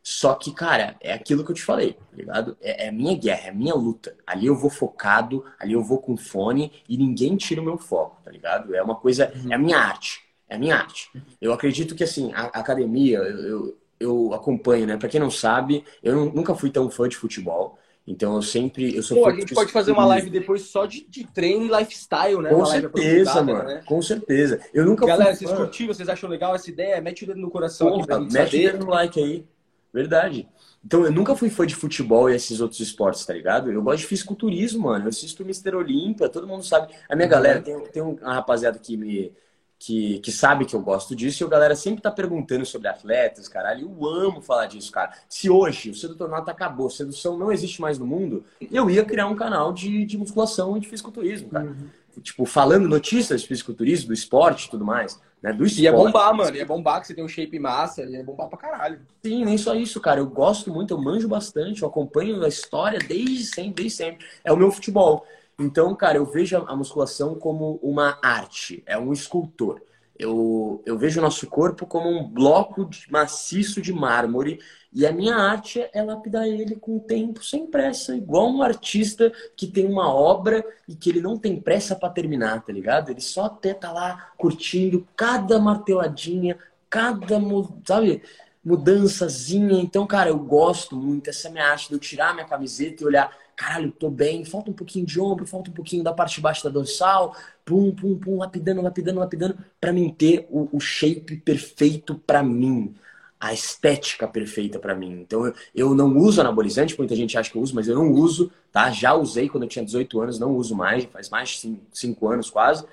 Só 0.00 0.34
que, 0.34 0.52
cara, 0.52 0.96
é 1.00 1.12
aquilo 1.12 1.44
que 1.44 1.50
eu 1.50 1.54
te 1.54 1.62
falei, 1.62 1.94
tá 1.94 2.16
ligado? 2.16 2.56
É, 2.60 2.86
é 2.86 2.88
a 2.88 2.92
minha 2.92 3.16
guerra, 3.16 3.48
é 3.48 3.50
a 3.50 3.54
minha 3.54 3.74
luta. 3.74 4.16
Ali 4.26 4.46
eu 4.46 4.54
vou 4.54 4.70
focado, 4.70 5.44
ali 5.58 5.72
eu 5.72 5.82
vou 5.82 5.98
com 5.98 6.16
fone 6.16 6.72
e 6.88 6.96
ninguém 6.96 7.36
tira 7.36 7.60
o 7.60 7.64
meu 7.64 7.76
foco, 7.76 8.22
tá 8.24 8.30
ligado? 8.30 8.74
É 8.74 8.82
uma 8.82 8.94
coisa, 8.94 9.32
é 9.50 9.54
a 9.54 9.58
minha 9.58 9.78
arte. 9.78 10.22
É 10.48 10.54
a 10.54 10.58
minha 10.58 10.76
arte. 10.76 11.10
Eu 11.40 11.52
acredito 11.52 11.94
que, 11.94 12.04
assim, 12.04 12.32
a, 12.32 12.44
academia, 12.44 13.18
eu, 13.18 13.38
eu, 13.38 13.78
eu, 14.00 14.34
acompanho, 14.34 14.86
né? 14.86 14.96
Pra 14.96 15.08
quem 15.08 15.20
não 15.20 15.30
sabe, 15.30 15.84
eu 16.02 16.32
nunca 16.32 16.54
fui 16.54 16.70
tão 16.70 16.88
fã 16.88 17.06
de 17.06 17.16
futebol. 17.16 17.78
Então 18.08 18.34
eu 18.36 18.42
sempre. 18.42 18.96
Eu 18.96 19.02
sou 19.02 19.18
Pô, 19.18 19.28
a 19.28 19.34
gente 19.34 19.54
pode 19.54 19.70
fazer 19.70 19.92
uma 19.92 20.06
live 20.06 20.30
depois 20.30 20.62
só 20.62 20.86
de, 20.86 21.06
de 21.06 21.26
treino 21.26 21.66
e 21.66 21.78
lifestyle, 21.78 22.40
né? 22.40 22.48
Com 22.48 22.64
certeza, 22.64 23.42
mano. 23.42 23.64
Né? 23.64 23.82
Com 23.84 24.00
certeza. 24.00 24.60
Eu 24.72 24.86
nunca 24.86 25.06
Galera, 25.06 25.34
vocês 25.34 25.52
curtiram, 25.52 25.92
vocês 25.92 26.08
acham 26.08 26.30
legal 26.30 26.54
essa 26.54 26.70
ideia? 26.70 27.00
Mete 27.02 27.24
o 27.24 27.26
dedo 27.26 27.38
no 27.38 27.50
coração 27.50 27.88
Porra, 27.90 28.16
aqui 28.16 28.32
Mete 28.32 28.56
o 28.56 28.60
dedo 28.62 28.86
no 28.86 28.90
like 28.90 29.20
aí. 29.20 29.44
Verdade. 29.92 30.48
Então 30.82 31.04
eu 31.04 31.12
nunca 31.12 31.36
fui 31.36 31.50
fã 31.50 31.66
de 31.66 31.74
futebol 31.74 32.30
e 32.30 32.34
esses 32.34 32.62
outros 32.62 32.80
esportes, 32.80 33.26
tá 33.26 33.34
ligado? 33.34 33.70
Eu 33.70 33.82
gosto 33.82 33.98
de 33.98 34.06
fisiculturismo, 34.06 34.84
mano. 34.84 35.04
Eu 35.04 35.08
assisto 35.10 35.42
o 35.42 35.46
Mr. 35.46 35.76
Olímpia, 35.76 36.30
todo 36.30 36.46
mundo 36.46 36.64
sabe. 36.64 36.94
A 37.10 37.14
minha 37.14 37.26
uhum. 37.26 37.30
galera, 37.30 37.60
tem, 37.60 37.78
tem 37.88 38.02
uma 38.02 38.34
rapaziada 38.34 38.78
que 38.78 38.96
me 38.96 39.32
que, 39.78 40.18
que 40.18 40.32
sabe 40.32 40.64
que 40.64 40.74
eu 40.74 40.80
gosto 40.80 41.14
disso 41.14 41.42
e 41.42 41.46
a 41.46 41.48
galera 41.48 41.76
sempre 41.76 42.02
tá 42.02 42.10
perguntando 42.10 42.66
sobre 42.66 42.88
atletas, 42.88 43.46
caralho. 43.46 43.88
Eu 43.88 44.06
amo 44.06 44.42
falar 44.42 44.66
disso, 44.66 44.90
cara. 44.90 45.12
Se 45.28 45.48
hoje 45.48 45.90
o 45.90 45.94
Sedutornato 45.94 46.50
acabou, 46.50 46.90
sedução 46.90 47.38
não 47.38 47.52
existe 47.52 47.80
mais 47.80 47.98
no 47.98 48.06
mundo, 48.06 48.44
eu 48.72 48.90
ia 48.90 49.04
criar 49.04 49.28
um 49.28 49.36
canal 49.36 49.72
de, 49.72 50.04
de 50.04 50.18
musculação 50.18 50.76
e 50.76 50.80
de 50.80 50.88
fisiculturismo, 50.88 51.48
cara. 51.48 51.66
Uhum. 51.66 51.88
Tipo, 52.20 52.44
falando 52.44 52.88
notícias 52.88 53.42
de 53.42 53.46
fisiculturismo, 53.46 54.08
do 54.08 54.14
esporte 54.14 54.66
e 54.66 54.70
tudo 54.70 54.84
mais. 54.84 55.20
Né? 55.40 55.52
Do 55.52 55.64
esporte. 55.64 55.82
Ia 55.82 55.92
bombar, 55.92 56.34
mano. 56.34 56.56
Ia 56.56 56.66
bombar 56.66 57.00
que 57.00 57.06
você 57.06 57.14
tem 57.14 57.22
um 57.22 57.28
shape 57.28 57.58
massa, 57.60 58.02
ia 58.02 58.24
bombar 58.24 58.48
pra 58.48 58.58
caralho. 58.58 59.00
Sim, 59.24 59.44
nem 59.44 59.56
só 59.56 59.74
isso, 59.74 60.00
cara. 60.00 60.18
Eu 60.18 60.26
gosto 60.26 60.72
muito, 60.72 60.92
eu 60.92 60.98
manjo 60.98 61.28
bastante, 61.28 61.82
eu 61.82 61.88
acompanho 61.88 62.42
a 62.44 62.48
história 62.48 62.98
desde 62.98 63.44
sempre, 63.44 63.84
desde 63.84 63.96
sempre. 63.96 64.26
É 64.42 64.52
o 64.52 64.56
meu 64.56 64.72
futebol. 64.72 65.24
Então, 65.58 65.94
cara, 65.94 66.18
eu 66.18 66.24
vejo 66.24 66.56
a 66.56 66.76
musculação 66.76 67.34
como 67.34 67.80
uma 67.82 68.18
arte, 68.22 68.82
é 68.86 68.96
um 68.96 69.12
escultor. 69.12 69.82
Eu, 70.16 70.82
eu 70.86 70.96
vejo 70.96 71.20
o 71.20 71.22
nosso 71.22 71.46
corpo 71.48 71.86
como 71.86 72.08
um 72.08 72.28
bloco 72.28 72.84
de, 72.84 73.10
maciço 73.10 73.80
de 73.80 73.92
mármore 73.92 74.60
e 74.92 75.06
a 75.06 75.12
minha 75.12 75.36
arte 75.36 75.84
é 75.92 76.02
lapidar 76.02 76.46
ele 76.46 76.76
com 76.76 76.96
o 76.96 77.00
tempo, 77.00 77.44
sem 77.44 77.66
pressa, 77.66 78.16
igual 78.16 78.48
um 78.48 78.62
artista 78.62 79.32
que 79.56 79.66
tem 79.66 79.86
uma 79.86 80.12
obra 80.12 80.64
e 80.88 80.94
que 80.94 81.10
ele 81.10 81.20
não 81.20 81.36
tem 81.36 81.60
pressa 81.60 81.94
para 81.94 82.10
terminar, 82.10 82.64
tá 82.64 82.72
ligado? 82.72 83.10
Ele 83.10 83.20
só 83.20 83.44
até 83.44 83.74
tá 83.74 83.92
lá 83.92 84.32
curtindo 84.36 85.06
cada 85.14 85.58
marteladinha, 85.58 86.56
cada, 86.88 87.40
sabe, 87.86 88.22
mudançazinha. 88.64 89.80
Então, 89.80 90.06
cara, 90.06 90.30
eu 90.30 90.38
gosto 90.38 90.96
muito, 90.96 91.30
essa 91.30 91.46
é 91.46 91.50
a 91.50 91.52
minha 91.52 91.66
arte 91.66 91.88
de 91.88 91.94
eu 91.94 91.98
tirar 92.00 92.34
minha 92.34 92.46
camiseta 92.46 93.02
e 93.02 93.06
olhar 93.06 93.30
caralho, 93.58 93.90
tô 93.90 94.08
bem, 94.08 94.44
falta 94.44 94.70
um 94.70 94.74
pouquinho 94.74 95.04
de 95.04 95.20
ombro, 95.20 95.44
falta 95.44 95.68
um 95.68 95.74
pouquinho 95.74 96.04
da 96.04 96.12
parte 96.12 96.36
de 96.36 96.40
baixo 96.40 96.62
da 96.62 96.70
dorsal, 96.70 97.36
pum, 97.64 97.92
pum, 97.92 98.16
pum, 98.16 98.38
lapidando, 98.38 98.80
lapidando, 98.80 99.18
lapidando, 99.18 99.58
para 99.80 99.92
mim 99.92 100.14
ter 100.16 100.46
o, 100.48 100.68
o 100.72 100.78
shape 100.78 101.38
perfeito 101.38 102.14
para 102.14 102.40
mim, 102.40 102.94
a 103.40 103.52
estética 103.52 104.28
perfeita 104.28 104.78
para 104.78 104.94
mim. 104.94 105.10
Então 105.20 105.44
eu, 105.44 105.54
eu 105.74 105.94
não 105.94 106.16
uso 106.16 106.40
anabolizante, 106.40 106.96
muita 106.96 107.16
gente 107.16 107.36
acha 107.36 107.50
que 107.50 107.58
eu 107.58 107.62
uso, 107.62 107.74
mas 107.74 107.88
eu 107.88 107.96
não 107.96 108.12
uso, 108.12 108.52
tá? 108.70 108.92
Já 108.92 109.12
usei 109.14 109.48
quando 109.48 109.64
eu 109.64 109.68
tinha 109.68 109.84
18 109.84 110.20
anos, 110.20 110.38
não 110.38 110.54
uso 110.54 110.76
mais, 110.76 111.04
faz 111.06 111.28
mais 111.28 111.48
de 111.50 111.80
5 111.92 112.28
anos 112.28 112.48
quase. 112.50 112.86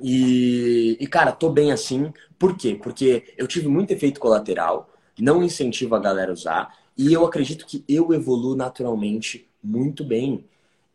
E, 0.00 0.96
e, 0.98 1.06
cara, 1.06 1.30
tô 1.30 1.50
bem 1.50 1.72
assim. 1.72 2.10
Por 2.38 2.56
quê? 2.56 2.78
Porque 2.82 3.34
eu 3.36 3.46
tive 3.46 3.68
muito 3.68 3.90
efeito 3.90 4.18
colateral, 4.18 4.90
não 5.18 5.42
incentivo 5.42 5.94
a 5.94 5.98
galera 5.98 6.30
a 6.30 6.34
usar, 6.34 6.74
e 6.96 7.12
eu 7.12 7.26
acredito 7.26 7.66
que 7.66 7.84
eu 7.86 8.14
evoluo 8.14 8.56
naturalmente 8.56 9.48
muito 9.62 10.04
bem. 10.04 10.44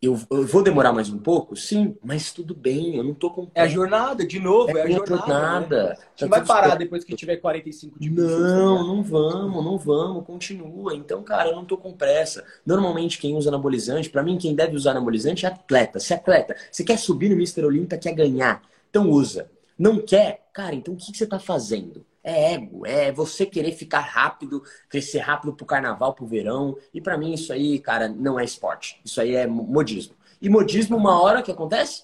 Eu, 0.02 0.20
eu, 0.30 0.46
vou 0.46 0.62
demorar 0.62 0.92
mais 0.92 1.10
um 1.10 1.18
pouco? 1.18 1.56
Sim, 1.56 1.96
mas 2.04 2.34
tudo 2.34 2.54
bem, 2.54 2.98
eu 2.98 3.04
não 3.06 3.14
tô 3.14 3.30
com. 3.30 3.48
É 3.56 3.62
a 3.62 3.68
jornada, 3.68 4.28
de 4.28 4.38
novo, 4.38 4.78
é, 4.78 4.82
é 4.82 4.84
a 4.84 4.90
jornada. 4.90 5.16
jornada. 5.16 5.84
Né? 5.84 5.92
A 5.92 6.20
gente 6.20 6.30
vai 6.30 6.46
parar 6.46 6.76
depois 6.76 7.06
que 7.06 7.16
tiver 7.16 7.38
45 7.38 7.98
de 7.98 8.10
Não, 8.10 8.86
não 8.86 9.02
vamos, 9.02 9.64
não 9.64 9.78
vamos, 9.78 10.26
continua. 10.26 10.94
Então, 10.94 11.24
cara, 11.24 11.52
eu 11.52 11.56
não 11.56 11.64
tô 11.64 11.78
com 11.78 11.94
pressa. 11.94 12.44
Normalmente, 12.66 13.18
quem 13.18 13.38
usa 13.38 13.50
anabolizante, 13.50 14.10
para 14.10 14.22
mim, 14.22 14.38
quem 14.38 14.54
deve 14.54 14.76
usar 14.76 14.92
anabolizante 14.92 15.46
é 15.46 15.50
atleta. 15.50 16.02
Se 16.02 16.12
é 16.12 16.18
atleta, 16.18 16.54
você 16.70 16.84
quer 16.84 17.00
subir 17.00 17.30
no 17.30 17.36
Mr. 17.36 17.64
Olympia, 17.64 17.98
quer 17.98 18.14
ganhar, 18.14 18.62
então 18.90 19.10
usa. 19.10 19.50
Não 19.80 20.00
quer? 20.00 20.50
Cara, 20.52 20.76
então 20.76 20.94
o 20.94 20.98
que, 20.98 21.14
que 21.14 21.18
você 21.18 21.26
tá 21.26 21.40
fazendo? 21.40 22.06
É 22.24 22.54
ego, 22.54 22.86
é 22.86 23.12
você 23.12 23.46
querer 23.46 23.74
ficar 23.74 24.00
rápido, 24.00 24.64
crescer 24.88 25.20
rápido 25.20 25.54
pro 25.54 25.66
carnaval, 25.66 26.14
pro 26.14 26.26
verão. 26.26 26.78
E 26.94 27.02
para 27.02 27.18
mim 27.18 27.34
isso 27.34 27.52
aí, 27.52 27.80
cara, 27.80 28.08
não 28.08 28.40
é 28.40 28.46
esporte. 28.46 29.02
Isso 29.04 29.20
aí 29.20 29.36
é 29.36 29.46
modismo. 29.46 30.16
E 30.42 30.50
modismo, 30.50 30.96
uma 30.96 31.22
hora 31.22 31.42
que 31.42 31.52
acontece, 31.52 32.04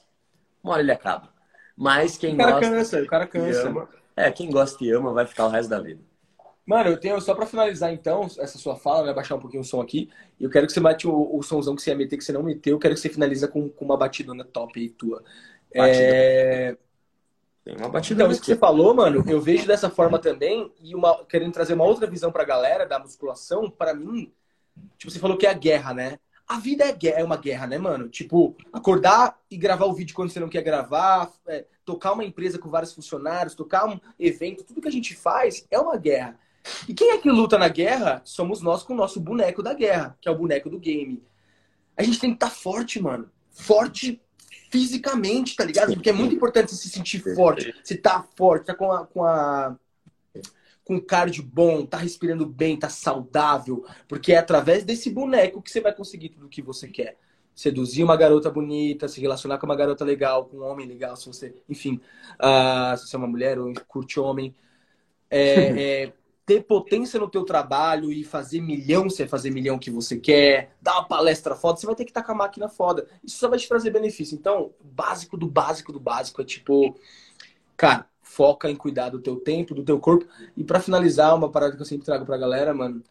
uma 0.63 0.73
hora 0.73 0.81
ele 0.81 0.91
acaba. 0.91 1.29
Mas 1.75 2.17
quem 2.17 2.33
o 2.33 2.37
cara 2.37 2.51
gosta. 2.51 2.69
cansa, 2.69 3.01
o 3.01 3.07
cara 3.07 3.27
cansa. 3.27 3.69
Ama, 3.69 3.89
é, 4.15 4.29
quem 4.31 4.51
gosta 4.51 4.83
e 4.83 4.91
ama 4.91 5.13
vai 5.13 5.25
ficar 5.25 5.45
o 5.45 5.49
resto 5.49 5.69
da 5.69 5.79
vida. 5.79 6.01
Mano, 6.65 6.89
eu 6.91 6.99
tenho, 6.99 7.19
só 7.19 7.33
pra 7.33 7.47
finalizar 7.47 7.91
então, 7.91 8.25
essa 8.37 8.57
sua 8.59 8.75
fala, 8.75 9.07
né? 9.07 9.13
Baixar 9.13 9.35
um 9.35 9.39
pouquinho 9.39 9.61
o 9.61 9.65
som 9.65 9.81
aqui. 9.81 10.09
E 10.39 10.43
eu 10.43 10.49
quero 10.51 10.67
que 10.67 10.73
você 10.73 10.79
mate 10.79 11.07
o, 11.07 11.35
o 11.35 11.41
somzão 11.41 11.75
que 11.75 11.81
você 11.81 11.89
ia 11.89 11.95
meter, 11.95 12.15
que 12.15 12.23
você 12.23 12.31
não 12.31 12.43
meteu. 12.43 12.75
Eu 12.75 12.79
quero 12.79 12.93
que 12.93 12.99
você 12.99 13.09
finaliza 13.09 13.47
com, 13.47 13.69
com 13.69 13.85
uma 13.85 13.97
batidona 13.97 14.43
top 14.43 14.79
aí 14.79 14.89
tua. 14.89 15.23
É... 15.73 16.77
Tem 17.69 17.77
uma 17.77 17.89
batidão. 17.89 18.25
Então, 18.25 18.31
isso 18.31 18.41
que 18.41 18.47
você 18.47 18.55
falou, 18.55 18.95
mano, 18.95 19.23
eu 19.27 19.39
vejo 19.39 19.67
dessa 19.67 19.91
forma 19.91 20.17
também, 20.17 20.71
e 20.81 20.95
uma, 20.95 21.23
querendo 21.25 21.53
trazer 21.53 21.75
uma 21.75 21.83
outra 21.83 22.07
visão 22.07 22.31
pra 22.31 22.43
galera 22.43 22.83
da 22.83 22.97
musculação, 22.97 23.69
para 23.69 23.93
mim, 23.93 24.33
tipo, 24.97 25.11
você 25.11 25.19
falou 25.19 25.37
que 25.37 25.45
é 25.45 25.51
a 25.51 25.53
guerra, 25.53 25.93
né? 25.93 26.19
A 26.47 26.57
vida 26.57 26.83
é, 26.83 26.91
guerra, 26.91 27.19
é 27.19 27.23
uma 27.23 27.37
guerra, 27.37 27.67
né, 27.67 27.77
mano? 27.77 28.09
Tipo, 28.09 28.57
acordar 28.73 29.37
e 29.51 29.55
gravar 29.55 29.85
o 29.85 29.93
vídeo 29.93 30.15
quando 30.15 30.31
você 30.31 30.39
não 30.39 30.49
quer 30.49 30.63
gravar, 30.63 31.31
é, 31.47 31.63
tocar 31.85 32.13
uma 32.13 32.25
empresa 32.25 32.57
com 32.57 32.71
vários 32.71 32.91
funcionários, 32.91 33.53
tocar 33.53 33.87
um 33.87 33.99
evento, 34.17 34.63
tudo 34.63 34.81
que 34.81 34.87
a 34.87 34.91
gente 34.91 35.15
faz 35.15 35.67
é 35.69 35.79
uma 35.79 35.95
guerra. 35.95 36.39
E 36.87 36.93
quem 36.95 37.11
é 37.11 37.19
que 37.19 37.29
luta 37.29 37.55
na 37.55 37.67
guerra? 37.67 38.19
Somos 38.25 38.61
nós 38.61 38.81
com 38.81 38.93
o 38.93 38.97
nosso 38.97 39.19
boneco 39.19 39.61
da 39.61 39.75
guerra, 39.75 40.17
que 40.19 40.27
é 40.27 40.31
o 40.31 40.37
boneco 40.37 40.71
do 40.71 40.79
game. 40.79 41.23
A 41.95 42.01
gente 42.01 42.19
tem 42.19 42.31
que 42.31 42.37
estar 42.37 42.49
tá 42.49 42.51
forte, 42.51 42.99
mano. 42.99 43.29
Forte 43.51 44.19
fisicamente, 44.69 45.55
tá 45.55 45.65
ligado? 45.65 45.93
Porque 45.93 46.09
é 46.09 46.13
muito 46.13 46.35
importante 46.35 46.71
você 46.71 46.83
se 46.83 46.89
sentir 46.89 47.19
forte. 47.35 47.73
Você 47.83 47.97
tá 47.97 48.25
forte, 48.35 48.65
tá 48.65 48.75
com 48.75 48.91
a, 48.91 49.05
com 49.05 49.23
a 49.23 49.75
com 50.89 50.99
cardio 50.99 51.43
bom, 51.43 51.85
tá 51.85 51.97
respirando 51.97 52.47
bem, 52.47 52.75
tá 52.75 52.89
saudável, 52.89 53.85
porque 54.07 54.33
é 54.33 54.37
através 54.37 54.83
desse 54.83 55.11
boneco 55.11 55.61
que 55.61 55.69
você 55.69 55.79
vai 55.79 55.93
conseguir 55.93 56.29
tudo 56.29 56.47
o 56.47 56.49
que 56.49 56.63
você 56.63 56.87
quer. 56.87 57.15
Seduzir 57.53 58.03
uma 58.03 58.17
garota 58.17 58.49
bonita, 58.49 59.07
se 59.07 59.21
relacionar 59.21 59.59
com 59.59 59.67
uma 59.67 59.75
garota 59.75 60.03
legal, 60.03 60.45
com 60.45 60.57
um 60.57 60.63
homem 60.63 60.87
legal, 60.87 61.15
se 61.15 61.27
você, 61.27 61.53
enfim, 61.69 62.01
uh, 62.39 62.97
se 62.97 63.07
você 63.07 63.15
é 63.15 63.19
uma 63.19 63.27
mulher 63.27 63.59
ou 63.59 63.71
curte 63.87 64.19
homem. 64.19 64.55
É, 65.29 66.05
é, 66.09 66.13
ter 66.49 66.63
potência 66.63 67.19
no 67.19 67.29
teu 67.29 67.43
trabalho 67.43 68.11
e 68.11 68.23
fazer 68.23 68.59
milhão, 68.59 69.03
você 69.07 69.27
fazer 69.27 69.51
milhão 69.51 69.77
que 69.77 69.91
você 69.91 70.17
quer, 70.17 70.75
dar 70.81 70.93
uma 70.93 71.07
palestra 71.07 71.53
foda, 71.55 71.77
você 71.77 71.85
vai 71.85 71.93
ter 71.93 72.05
que 72.05 72.09
estar 72.09 72.23
com 72.23 72.31
a 72.31 72.35
máquina 72.35 72.67
foda. 72.67 73.07
Isso 73.23 73.37
só 73.37 73.47
vai 73.47 73.59
te 73.59 73.69
trazer 73.69 73.91
benefício. 73.91 74.33
Então, 74.33 74.73
básico 74.83 75.37
do 75.37 75.45
básico 75.45 75.93
do 75.93 75.99
básico 75.99 76.41
é 76.41 76.45
tipo, 76.45 76.97
cara, 77.77 78.07
foca 78.23 78.67
em 78.67 78.75
cuidar 78.75 79.09
do 79.09 79.19
teu 79.19 79.35
tempo, 79.35 79.75
do 79.75 79.83
teu 79.83 79.99
corpo. 79.99 80.25
E 80.57 80.63
para 80.63 80.79
finalizar, 80.79 81.35
uma 81.35 81.51
parada 81.51 81.75
que 81.75 81.81
eu 81.83 81.85
sempre 81.85 82.07
trago 82.07 82.25
pra 82.25 82.35
galera, 82.35 82.73
mano, 82.73 83.03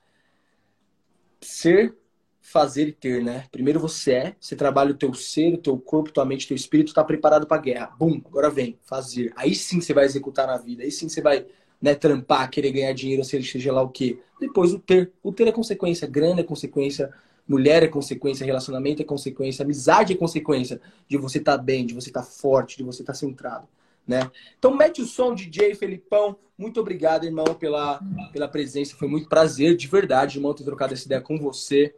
ser, 1.41 1.97
fazer 2.41 2.89
e 2.89 2.93
ter, 2.93 3.23
né? 3.23 3.47
Primeiro 3.53 3.79
você 3.79 4.13
é, 4.15 4.37
você 4.41 4.57
trabalha 4.57 4.91
o 4.91 4.99
teu 4.99 5.15
ser, 5.15 5.55
o 5.55 5.59
teu 5.59 5.79
corpo, 5.79 6.11
tua 6.11 6.25
mente, 6.25 6.49
teu 6.49 6.57
espírito, 6.57 6.93
tá 6.93 7.05
preparado 7.05 7.47
pra 7.47 7.59
guerra. 7.59 7.95
Bum, 7.97 8.21
agora 8.27 8.51
vem, 8.51 8.81
fazer. 8.83 9.33
Aí 9.37 9.55
sim 9.55 9.81
você 9.81 9.95
vai 9.95 10.07
executar 10.07 10.49
na 10.49 10.57
vida, 10.57 10.83
aí 10.83 10.91
sim 10.91 11.09
você 11.09 11.23
vai 11.23 11.47
né, 11.81 11.95
trampar, 11.95 12.51
querer 12.51 12.73
ganhar 12.73 12.93
dinheiro, 12.93 13.25
seja 13.25 13.73
lá 13.73 13.83
o 13.83 13.89
quê. 13.89 14.19
Depois 14.41 14.73
o 14.73 14.79
ter. 14.79 15.13
O 15.23 15.33
ter 15.33 15.49
é 15.49 15.53
consequência, 15.53 16.07
grana 16.07 16.41
é 16.41 16.45
consequência, 16.45 17.13
mulher 17.47 17.83
é 17.83 17.89
consequência, 17.89 18.45
relacionamento 18.45 19.03
é 19.03 19.05
consequência, 19.05 19.63
amizade 19.63 20.13
é 20.13 20.17
consequência 20.17 20.81
de 21.09 21.17
você 21.17 21.39
estar 21.39 21.57
tá 21.57 21.63
bem, 21.63 21.87
de 21.87 21.95
você 21.95 22.11
estar 22.11 22.23
tá 22.23 22.27
forte, 22.27 22.77
de 22.77 22.83
você 22.83 23.03
estar 23.03 23.13
tá 23.13 23.19
centrado. 23.19 23.67
Né? 24.07 24.31
Então 24.59 24.75
mete 24.75 25.03
o 25.03 25.07
som, 25.07 25.35
DJ 25.35 25.75
Felipão. 25.75 26.37
Muito 26.57 26.81
obrigado, 26.81 27.25
irmão, 27.25 27.45
pela, 27.55 28.01
pela 28.33 28.49
presença. 28.49 28.97
Foi 28.97 29.07
muito 29.07 29.29
prazer, 29.29 29.77
de 29.77 29.87
verdade, 29.87 30.39
irmão, 30.39 30.55
ter 30.55 30.65
trocado 30.65 30.95
essa 30.95 31.07
ideia 31.07 31.21
com 31.21 31.39
você. 31.39 31.95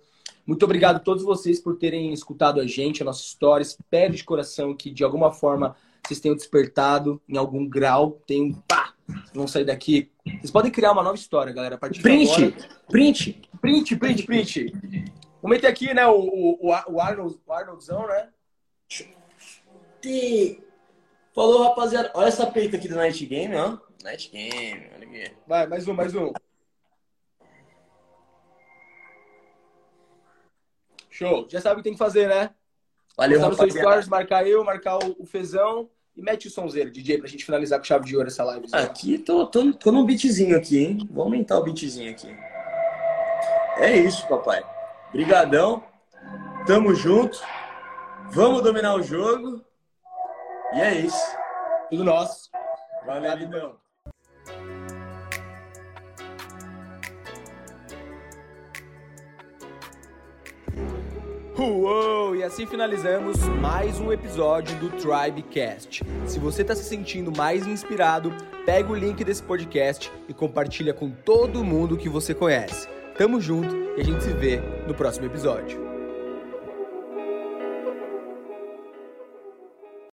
Muito 0.47 0.65
obrigado 0.65 0.97
a 0.97 1.01
todos 1.01 1.23
vocês 1.23 1.61
por 1.61 1.77
terem 1.77 2.13
escutado 2.13 2.61
a 2.61 2.67
gente, 2.67 3.03
a 3.03 3.05
nossa 3.05 3.23
história. 3.23 3.63
Espero 3.63 4.15
de 4.15 4.25
coração 4.25 4.75
que, 4.75 4.91
de 4.91 5.05
alguma 5.05 5.31
forma, 5.33 5.77
vocês 6.05 6.19
tenham 6.19 6.35
despertado 6.35 7.23
em 7.29 7.37
algum 7.37 7.67
grau. 7.67 8.21
Tenham, 8.27 8.53
pá, 8.67 8.90
vão 9.35 9.47
sair 9.47 9.65
daqui. 9.65 10.11
Vocês 10.25 10.51
podem 10.51 10.71
criar 10.71 10.93
uma 10.93 11.03
nova 11.03 11.17
história, 11.17 11.53
galera. 11.53 11.75
A 11.75 11.79
partir 11.79 12.03
print, 12.03 12.37
de 12.37 12.45
agora. 12.45 12.69
print, 12.89 13.43
print, 13.61 13.97
print, 13.97 14.23
print. 14.25 14.73
Vou 15.43 15.51
meter 15.51 15.67
aqui, 15.67 15.95
né, 15.95 16.07
o, 16.07 16.19
o, 16.19 16.59
o, 16.67 17.01
Arnold, 17.01 17.39
o 17.47 17.53
Arnoldzão, 17.53 18.07
né? 18.07 18.29
Falou, 21.35 21.63
rapaziada. 21.63 22.11
Olha 22.15 22.29
essa 22.29 22.47
peita 22.47 22.77
aqui 22.77 22.89
do 22.89 22.97
Night 22.97 23.25
Game, 23.25 23.55
ó. 23.57 23.79
Night 24.03 24.31
Game, 24.31 24.91
olha 24.95 25.07
aqui. 25.07 25.33
Vai, 25.47 25.67
mais 25.67 25.89
um, 25.89 25.95
mais 25.95 26.15
um. 26.15 26.33
Show. 31.09 31.47
Já 31.51 31.61
sabe 31.61 31.75
o 31.75 31.77
que 31.79 31.85
tem 31.85 31.93
que 31.93 31.99
fazer, 31.99 32.29
né? 32.29 32.51
Valeu, 33.17 33.41
rapaziada. 33.41 33.81
Stories, 33.81 34.09
marcar 34.09 34.47
eu, 34.47 34.65
marcar 34.65 34.99
o 34.99 35.27
Fezão. 35.27 35.91
E 36.21 36.23
mete 36.23 36.49
o 36.49 36.51
sonzeiro, 36.51 36.91
DJ, 36.91 37.17
pra 37.17 37.27
gente 37.27 37.47
finalizar 37.47 37.79
com 37.79 37.85
chave 37.87 38.05
de 38.05 38.15
ouro 38.15 38.29
essa 38.29 38.45
live. 38.45 38.67
Aqui, 38.73 39.17
tô, 39.17 39.47
tô, 39.47 39.73
tô 39.73 39.91
num 39.91 40.05
beatzinho 40.05 40.55
aqui, 40.55 40.77
hein? 40.77 41.09
Vou 41.11 41.25
aumentar 41.25 41.59
o 41.59 41.63
beatzinho 41.63 42.11
aqui. 42.11 42.29
É 43.79 43.97
isso, 43.97 44.29
papai. 44.29 44.63
Brigadão. 45.13 45.83
Tamo 46.67 46.95
junto. 46.95 47.41
Vamos 48.33 48.63
dominar 48.63 48.97
o 48.97 49.03
jogo. 49.03 49.65
E 50.75 50.81
é 50.83 51.01
isso. 51.01 51.37
Tudo 51.89 52.05
nosso. 52.05 52.51
Valeu, 53.07 53.39
então. 53.41 53.77
Uou! 61.61 62.35
E 62.35 62.43
assim 62.43 62.65
finalizamos 62.65 63.37
mais 63.61 64.01
um 64.01 64.11
episódio 64.11 64.75
do 64.79 64.89
Tribecast. 64.93 66.03
Se 66.25 66.39
você 66.39 66.63
está 66.63 66.75
se 66.75 66.85
sentindo 66.85 67.31
mais 67.37 67.67
inspirado, 67.67 68.33
pega 68.65 68.91
o 68.91 68.95
link 68.95 69.23
desse 69.23 69.43
podcast 69.43 70.11
e 70.27 70.33
compartilha 70.33 70.95
com 70.95 71.11
todo 71.11 71.63
mundo 71.63 71.99
que 71.99 72.09
você 72.09 72.33
conhece. 72.33 72.89
Tamo 73.19 73.39
junto 73.43 73.77
e 73.95 74.01
a 74.01 74.05
gente 74.05 74.25
se 74.25 74.33
vê 74.33 74.59
no 74.89 74.95
próximo 74.95 75.27
episódio. 75.27 75.90